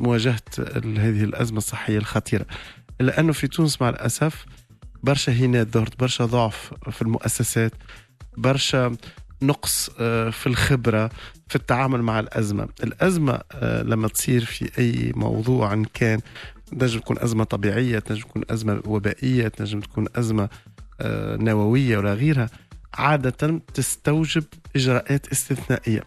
مواجهة 0.01 0.41
هذه 0.85 1.23
الأزمة 1.23 1.57
الصحية 1.57 1.97
الخطيرة. 1.97 2.45
إلا 3.01 3.19
أنه 3.19 3.33
في 3.33 3.47
تونس 3.47 3.81
مع 3.81 3.89
الأسف 3.89 4.45
برشا 5.03 5.31
هينات 5.31 5.67
ظهرت 5.67 5.99
برشا 5.99 6.25
ضعف 6.25 6.73
في 6.91 7.01
المؤسسات 7.01 7.73
برشا 8.37 8.95
نقص 9.41 9.89
آه، 9.99 10.29
في 10.29 10.47
الخبرة 10.47 11.09
في 11.47 11.55
التعامل 11.55 12.01
مع 12.01 12.19
الأزمة. 12.19 12.67
الأزمة 12.83 13.39
آه، 13.51 13.81
لما 13.81 14.07
تصير 14.07 14.45
في 14.45 14.71
أي 14.79 15.11
موضوع 15.15 15.73
إن 15.73 15.85
كان 15.85 16.19
تنجم 16.79 16.99
تكون 16.99 17.19
أزمة 17.19 17.43
طبيعية 17.43 17.99
تنجم 17.99 18.21
تكون 18.21 18.43
أزمة 18.49 18.81
وبائية 18.85 19.47
تنجم 19.47 19.79
تكون 19.79 20.05
أزمة 20.15 20.49
آه، 21.01 21.35
نووية 21.37 21.97
ولا 21.97 22.13
غيرها 22.13 22.49
عادة 22.93 23.61
تستوجب 23.73 24.43
إجراءات 24.75 25.27
استثنائية. 25.27 26.03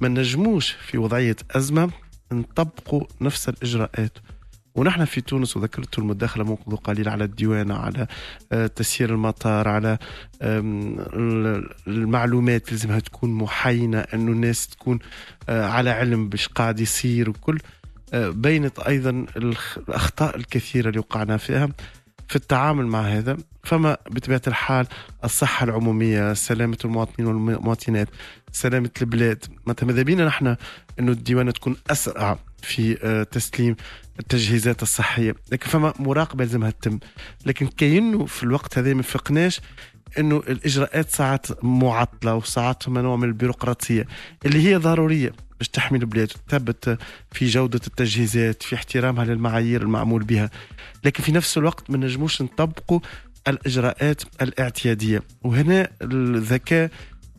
ما 0.00 0.08
نجموش 0.08 0.70
في 0.70 0.98
وضعية 0.98 1.36
أزمة 1.50 1.90
نطبقوا 2.32 3.04
نفس 3.20 3.48
الإجراءات. 3.48 4.18
ونحن 4.74 5.04
في 5.04 5.20
تونس 5.20 5.56
وذكرت 5.56 5.98
المداخلة 5.98 6.44
منذ 6.44 6.76
قليل 6.76 7.08
على 7.08 7.24
الديوانة 7.24 7.74
على 7.74 8.06
آه، 8.52 8.66
تسيير 8.66 9.10
المطار 9.10 9.68
على 9.68 9.98
المعلومات 11.86 12.72
لازمها 12.72 13.00
تكون 13.00 13.30
محينة 13.30 13.98
أنه 13.98 14.32
الناس 14.32 14.68
تكون 14.68 14.98
آه، 15.48 15.66
على 15.66 15.90
علم 15.90 16.28
باش 16.28 16.48
قاعد 16.48 16.80
يصير 16.80 17.30
وكل. 17.30 17.58
آه، 18.14 18.28
بينت 18.28 18.78
أيضا 18.78 19.26
الأخطاء 19.36 20.36
الكثيرة 20.36 20.88
اللي 20.88 20.98
وقعنا 20.98 21.36
فيها. 21.36 21.68
في 22.32 22.36
التعامل 22.36 22.86
مع 22.86 23.00
هذا 23.00 23.36
فما 23.64 23.96
بطبيعة 24.10 24.40
الحال 24.46 24.86
الصحة 25.24 25.64
العمومية 25.64 26.32
سلامة 26.32 26.78
المواطنين 26.84 27.28
والمواطنات 27.28 28.08
سلامة 28.52 28.90
البلاد. 29.02 29.44
معناتها 29.66 29.86
ماذا 29.86 30.02
بينا 30.02 30.26
نحن؟ 30.26 30.56
أنه 30.98 31.12
الديوانة 31.12 31.50
تكون 31.50 31.76
أسرع 31.90 32.38
في 32.62 32.98
آه، 33.02 33.22
تسليم 33.22 33.76
التجهيزات 34.20 34.82
الصحية. 34.82 35.34
لكن 35.52 35.68
فما 35.68 35.92
مراقبة 35.98 36.44
لازمها 36.44 36.70
تتم. 36.70 36.98
لكن 37.46 37.66
كأنه 37.66 38.26
في 38.26 38.42
الوقت 38.42 38.78
هذا 38.78 38.94
ما 38.94 39.02
فقناش 39.02 39.60
إنه 40.18 40.36
الإجراءات 40.36 41.10
ساعات 41.10 41.64
معطلة 41.64 42.34
وساعات 42.34 42.88
نوع 42.88 43.16
من 43.16 43.28
البيروقراطية 43.28 44.06
اللي 44.46 44.68
هي 44.68 44.76
ضرورية 44.76 45.32
باش 45.58 45.68
تحمي 45.68 45.98
البلاد. 45.98 46.32
تثبت 46.48 46.98
في 47.32 47.46
جودة 47.46 47.80
التجهيزات 47.86 48.62
في 48.62 48.74
احترامها 48.74 49.24
للمعايير 49.24 49.82
المعمول 49.82 50.24
بها. 50.24 50.50
لكن 51.04 51.22
في 51.22 51.32
نفس 51.32 51.58
الوقت 51.58 51.90
ما 51.90 51.96
نجموش 51.96 52.42
نطبقوا 52.42 53.00
الإجراءات 53.48 54.22
الاعتيادية. 54.42 55.22
وهنا 55.42 55.90
الذكاء 56.02 56.90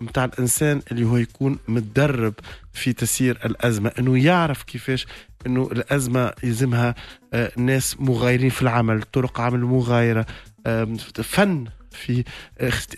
متاع 0.02 0.26
الإنسان 0.26 0.82
اللي 0.92 1.06
هو 1.06 1.18
يكون 1.18 1.58
متدرب 1.68 2.34
في 2.74 2.94
تسيير 2.94 3.40
الأزمة 3.46 3.92
أنه 4.00 4.26
يعرف 4.26 4.64
كيفاش 4.64 5.08
أنه 5.48 5.70
الأزمة 5.72 6.32
يلزمها 6.44 6.96
آه، 7.34 7.52
ناس 7.58 7.96
مغايرين 8.00 8.50
في 8.50 8.62
العمل 8.62 9.02
طرق 9.02 9.42
عمل 9.42 9.60
مغايرة 9.60 10.26
فن. 11.24 11.66
في 11.94 12.24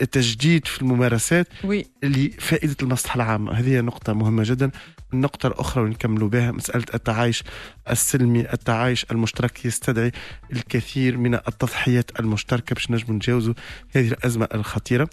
التجديد 0.02 0.68
في 0.68 0.82
الممارسات 0.82 1.48
وي. 1.64 1.86
لفائدة 2.04 2.76
المصلحة 2.82 3.16
العامة. 3.16 3.52
هذه 3.54 3.82
نقطة 3.82 4.14
مهمة 4.14 4.44
جدا. 4.46 4.72
النقطة 5.14 5.48
الأخرى 5.48 5.84
ونكملوا 5.84 6.30
بها 6.30 6.52
مسألة 6.52 6.86
التعايش 6.94 7.44
السلمي 7.90 8.54
التعايش 8.54 9.06
المشترك 9.12 9.66
يستدعي 9.66 10.12
الكثير 10.54 11.18
من 11.18 11.36
التضحيات 11.36 12.20
المشتركة 12.20 12.74
باش 12.74 12.92
نجم 12.92 13.16
نتجاوزوا 13.16 13.54
هذه 13.96 14.08
الأزمة 14.08 14.48
الخطيرة. 14.54 15.10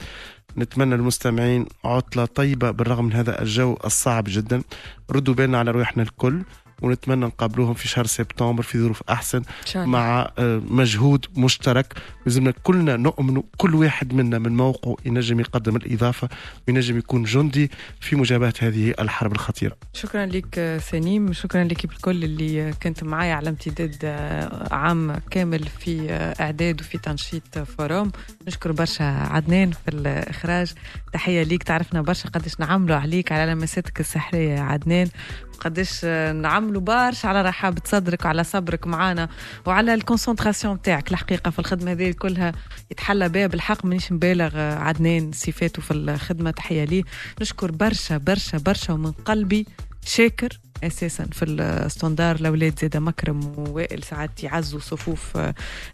نتمنى 0.58 0.96
للمستمعين 0.96 1.66
عطلة 1.84 2.24
طيبة 2.24 2.70
بالرغم 2.70 3.04
من 3.04 3.12
هذا 3.12 3.42
الجو 3.42 3.76
الصعب 3.84 4.24
جدا. 4.28 4.62
ردوا 5.10 5.34
بالنا 5.34 5.58
على 5.58 5.70
روحنا 5.70 6.02
الكل. 6.02 6.42
ونتمنى 6.82 7.26
نقابلوهم 7.26 7.74
في 7.74 7.88
شهر 7.88 8.06
سبتمبر 8.06 8.62
في 8.62 8.78
ظروف 8.78 9.02
أحسن 9.10 9.42
مع 9.76 10.30
آه، 10.38 10.62
مجهود 10.68 11.26
مشترك. 11.36 11.94
لازمنا 12.26 12.52
كلنا 12.62 12.96
نؤمن 12.96 13.42
كل 13.56 13.74
واحد 13.74 14.14
منا 14.14 14.38
من 14.38 14.56
موقعه 14.56 14.96
ينجم 15.04 15.40
يقدم 15.40 15.76
الإضافة 15.76 16.28
وينجم 16.68 16.98
يكون 16.98 17.22
جندي 17.24 17.70
في 18.00 18.16
مجابهة 18.16 18.54
هذه 18.60 18.94
الحرب 19.00 19.32
الخطيرة. 19.32 19.76
شكرا 19.92 20.26
لك 20.26 20.58
آه، 20.58 20.78
سليم 20.78 21.32
شكرا 21.32 21.64
لك 21.64 21.86
بالكل 21.86 22.24
اللي 22.24 22.72
كنت 22.82 23.04
معي 23.04 23.32
على 23.32 23.48
امتداد 23.48 23.96
آه، 24.04 24.74
عام 24.74 25.16
كامل 25.30 25.64
في 25.80 26.12
إعداد 26.40 26.80
وفي 26.80 26.98
تنشيط 26.98 27.58
فوروم. 27.58 28.12
نشكر 28.46 28.72
برشا 28.72 29.04
عدنان 29.04 29.70
في 29.70 29.88
الإخراج. 29.88 30.72
تحية 31.12 31.42
ليك. 31.42 31.62
تعرفنا 31.62 32.02
برشا 32.02 32.28
قديش 32.28 32.60
نعملوا 32.60 32.96
عليك 32.96 33.32
على 33.32 33.52
لمساتك 33.52 34.00
السحرية 34.00 34.48
يا 34.54 34.60
عدنان. 34.60 35.08
قداش 35.60 36.04
نعملوا 36.34 36.80
برشا 36.80 37.28
على 37.28 37.42
رحابة 37.42 37.82
صدرك 37.84 38.24
وعلى 38.24 38.44
صبرك 38.44 38.86
معانا. 38.86 39.28
وعلى 39.66 39.94
ال 39.94 40.01
concentration 40.01 40.82
تاعك 40.82 41.10
الحقيقة 41.10 41.50
في 41.50 41.58
الخدمة 41.58 41.90
هذه 41.92 42.12
كلها 42.12 42.52
يتحلى 42.90 43.28
بها 43.28 43.46
بالحق 43.46 43.84
مانيش 43.84 44.12
مبالغ 44.12 44.58
عدنان 44.58 45.32
صفاته 45.32 45.82
في 45.82 45.90
الخدمة 45.90 46.50
تحية 46.50 46.84
ليه. 46.84 47.02
نشكر 47.40 47.70
برشا 47.70 48.16
برشا 48.16 48.58
برشا 48.58 48.92
ومن 48.92 49.12
قلبي 49.12 49.66
شاكر 50.04 50.58
أساسا 50.84 51.26
في 51.32 51.44
ال 51.44 51.55
standard 51.55 52.36
الاولاد 52.36 52.78
زيدا 52.78 53.00
مكرم 53.00 53.54
ووائل 53.58 54.02
ساعات 54.02 54.42
يعزوا 54.44 54.80
صفوف 54.80 55.38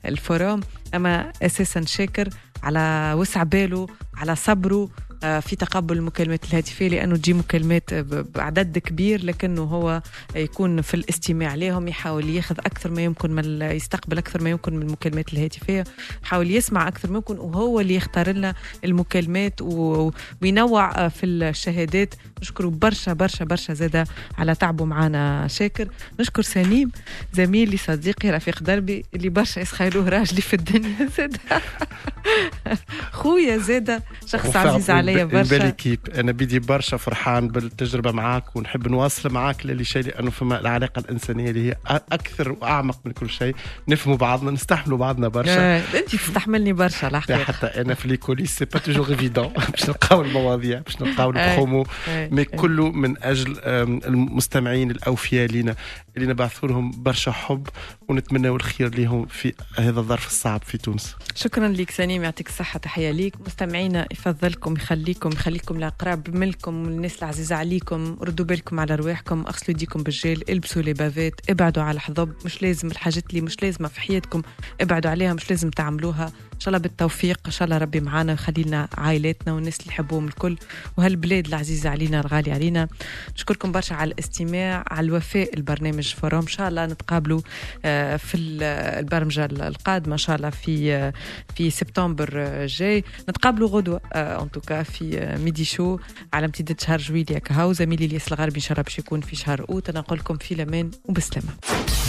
الفورام 0.07 0.61
أما 0.95 1.33
أساسا 1.43 1.85
شاكر 1.85 2.29
على 2.63 3.13
وسع 3.17 3.43
باله 3.43 3.87
على 4.17 4.37
صبره 4.37 4.83
آه، 4.85 5.08
في 5.21 5.57
تقبل 5.57 5.97
المكالمات 5.97 6.45
الهاتفية 6.45 6.89
لأنه 6.89 7.17
تجي 7.17 7.33
مكالمات 7.33 7.95
بعدد 8.35 8.79
كبير 8.79 9.25
لكنه 9.25 9.63
هو 9.63 10.03
يكون 10.37 10.81
في 10.81 10.95
الاستماع 10.95 11.55
لهم 11.55 11.89
يحاول 11.89 12.29
ياخذ 12.29 12.59
أكثر 12.59 12.91
ما 12.91 13.05
يمكن 13.05 13.31
من 13.31 13.63
يستقبل 13.63 14.19
أكثر 14.19 14.43
ما 14.43 14.51
يمكن 14.51 14.77
من 14.77 14.83
المكالمات 14.83 15.33
الهاتفية 15.33 15.85
يحاول 16.25 16.51
يسمع 16.51 16.89
أكثر 16.89 17.11
ما 17.11 17.17
يمكن 17.17 17.39
وهو 17.39 17.81
اللي 17.81 17.95
يختار 17.95 18.29
لنا 18.29 18.55
المكالمات 18.85 19.63
وينوع 19.63 20.91
آه، 20.91 21.09
في 21.09 21.27
الشهادات. 21.27 22.15
نشكره 22.43 22.69
برشا 22.69 23.13
برشا 23.13 23.45
برشا 23.45 23.75
زاده 23.75 24.05
على 24.39 24.55
تعبه 24.55 24.85
معنا 24.85 25.49
شاكر. 25.49 25.89
نشكر 26.21 26.43
سليم 26.43 26.91
زميلي 27.33 27.77
صديقي 27.77 28.31
رفيق 28.31 28.63
دربي 28.63 29.05
اللي 29.15 29.29
برشا 29.29 29.61
يسخيلوه 29.61 30.09
راجلي 30.09 30.41
في 30.41 30.55
الدنيا 30.55 31.09
زاده 31.19 31.39
خويا 33.21 33.59
زاده 33.59 34.03
شخص 34.27 34.57
عزيز 34.57 34.91
علي 34.91 35.08
عليا 35.09 35.25
برشا. 35.25 35.59
بالكيب 35.59 36.01
أنا 36.15 36.33
بدي 36.33 36.59
برشا 36.59 36.97
فرحان 36.97 37.49
بالتجربة 37.49 38.13
معك 38.13 38.57
ونحب 38.57 38.89
نواصل 38.89 39.33
معك 39.33 39.67
للي 39.67 39.85
شيء 39.85 40.03
لأنه 40.03 40.31
فما 40.31 40.61
العلاقة 40.61 41.01
الإنسانية 41.01 41.51
اللي 41.51 41.71
هي 41.71 41.77
أكثر 41.87 42.53
وأعمق 42.53 43.01
من 43.05 43.13
كل 43.13 43.31
شيء. 43.31 43.55
نفهموا 43.89 44.17
بعضنا 44.17 44.51
نستحملوا 44.51 44.99
بعضنا 44.99 45.29
برشا. 45.29 45.61
آه، 45.61 45.83
انت 45.95 46.17
تستحملني 46.17 46.73
برشا 46.73 47.09
الحقيقة 47.09 47.45
حتى 47.45 47.67
أنا 47.67 47.95
في 47.95 48.09
les 48.09 48.21
coulisses 48.21 48.59
c'est 48.59 48.65
pas 48.65 48.79
toujours 48.79 49.09
évident 49.09 49.49
باش 49.49 49.89
نلقاو 49.89 50.23
المواضيع 50.23 50.79
باش 50.79 51.03
نلقاو 51.03 51.31
ال 51.31 51.40
promo 51.40 51.87
mais 52.09 52.45
كله 52.45 52.91
من 52.91 53.23
أجل 53.23 53.59
المستمعين 54.07 54.91
الأوفياء 54.91 55.47
لينا 55.47 55.75
اللي 56.17 56.29
نبعثوا 56.29 56.69
لهم 56.69 57.03
برشا 57.03 57.33
حب 57.33 57.69
ونتمنى 58.09 58.49
الخير 58.49 58.95
لهم 58.95 59.27
في 59.27 59.53
هذا 59.79 60.01
الظرف 60.01 60.27
الصعب 60.27 60.63
في 60.65 60.79
تونس. 60.79 61.17
شكرا 61.35 61.69
لك 61.69 61.91
سليم 61.91 62.23
يعطيك 62.23 62.49
الصحة 62.49 62.79
تحية 62.79 63.11
ليك. 63.11 63.35
مستمعينا 63.47 64.07
يفضلكم 64.13 64.77
يخليكم 64.99 65.31
يخليكم 65.33 65.77
الاقراب 65.77 66.37
منكم 66.37 66.83
والناس 66.85 67.19
العزيزة 67.19 67.57
عليكم. 67.57 68.19
ردوا 68.23 68.45
بالكم 68.45 68.81
على 68.81 68.95
رواحكم 68.95 69.41
أغسلوا 69.47 69.71
يديكم 69.71 70.03
بالجيل 70.03 70.45
إلبسوا 70.49 70.83
لي 70.83 70.93
بافيت 70.93 71.35
ابعدوا 71.51 71.83
على 71.83 71.95
الحضب 71.97 72.33
مش 72.45 72.63
لازم 72.63 72.91
الحاجات 72.91 73.31
اللي 73.31 73.41
مش 73.41 73.63
لازمة 73.63 73.89
في 73.89 74.01
حياتكم 74.01 74.43
ابعدوا 74.81 75.11
عليها 75.11 75.35
مش 75.35 75.51
لازم 75.51 75.71
تعملوها. 75.71 76.33
إن 76.59 76.63
شاء 76.63 76.69
الله 76.75 76.79
بالتوفيق. 76.79 77.41
إن 77.47 77.51
شاء 77.53 77.65
الله 77.67 77.79
ربي 77.79 78.01
معانا 78.01 78.33
ويخلي 78.33 78.63
لنا 78.63 78.89
عائلاتنا 78.99 79.53
والناس 79.53 79.81
اللي 79.81 79.89
يحبوهم 79.89 80.27
الكل. 80.27 80.57
وهالبلاد 80.97 81.47
العزيزة 81.47 81.91
علينا 81.91 82.21
الغالي 82.21 82.53
علينا. 82.53 82.89
نشكركم 83.35 83.73
برشا 83.73 83.95
على 83.95 84.13
الاستماع 84.13 84.85
على 84.91 85.07
الوفاء. 85.07 85.55
البرنامج 85.57 86.15
فورم 86.15 86.41
إن 86.41 86.47
شاء 86.47 86.69
الله 86.69 86.87
نتقابلوا 86.87 87.41
آه، 87.85 88.17
في 88.17 88.39
البرمجة 88.39 89.45
القادمة 89.45 90.13
إن 90.13 90.19
شاء 90.19 90.37
الله 90.37 90.51
في 90.51 90.95
آه، 90.95 91.13
في 91.57 91.71
سبتمبر 91.71 92.29
الجاي 92.35 93.05
نتقابلوا 93.29 93.69
غدوة 93.69 94.01
en 94.15 94.51
tout 94.51 94.69
cas 94.69 94.83
في 94.83 95.37
Midi 95.45 95.65
Show 95.65 95.99
على 96.33 96.47
امتداد 96.47 96.81
شهر 96.81 96.99
جويليا 96.99 97.39
كهو 97.39 97.73
زميلي 97.73 98.05
الياس 98.05 98.29
الغربي 98.29 98.57
إن 98.57 98.61
شاء 98.61 98.73
الله 98.73 98.83
باش 98.83 98.99
يكون 98.99 99.21
في 99.21 99.37
شهر 99.37 99.65
أوت. 99.69 99.89
أنا 99.89 100.01
نقول 100.01 100.19
لكم 100.19 100.37
في 100.37 100.55
الأمان 100.55 100.91
وبسلامه 101.05 101.53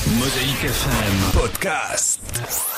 موزايك 0.07 0.71
بودكاست. 1.35 2.21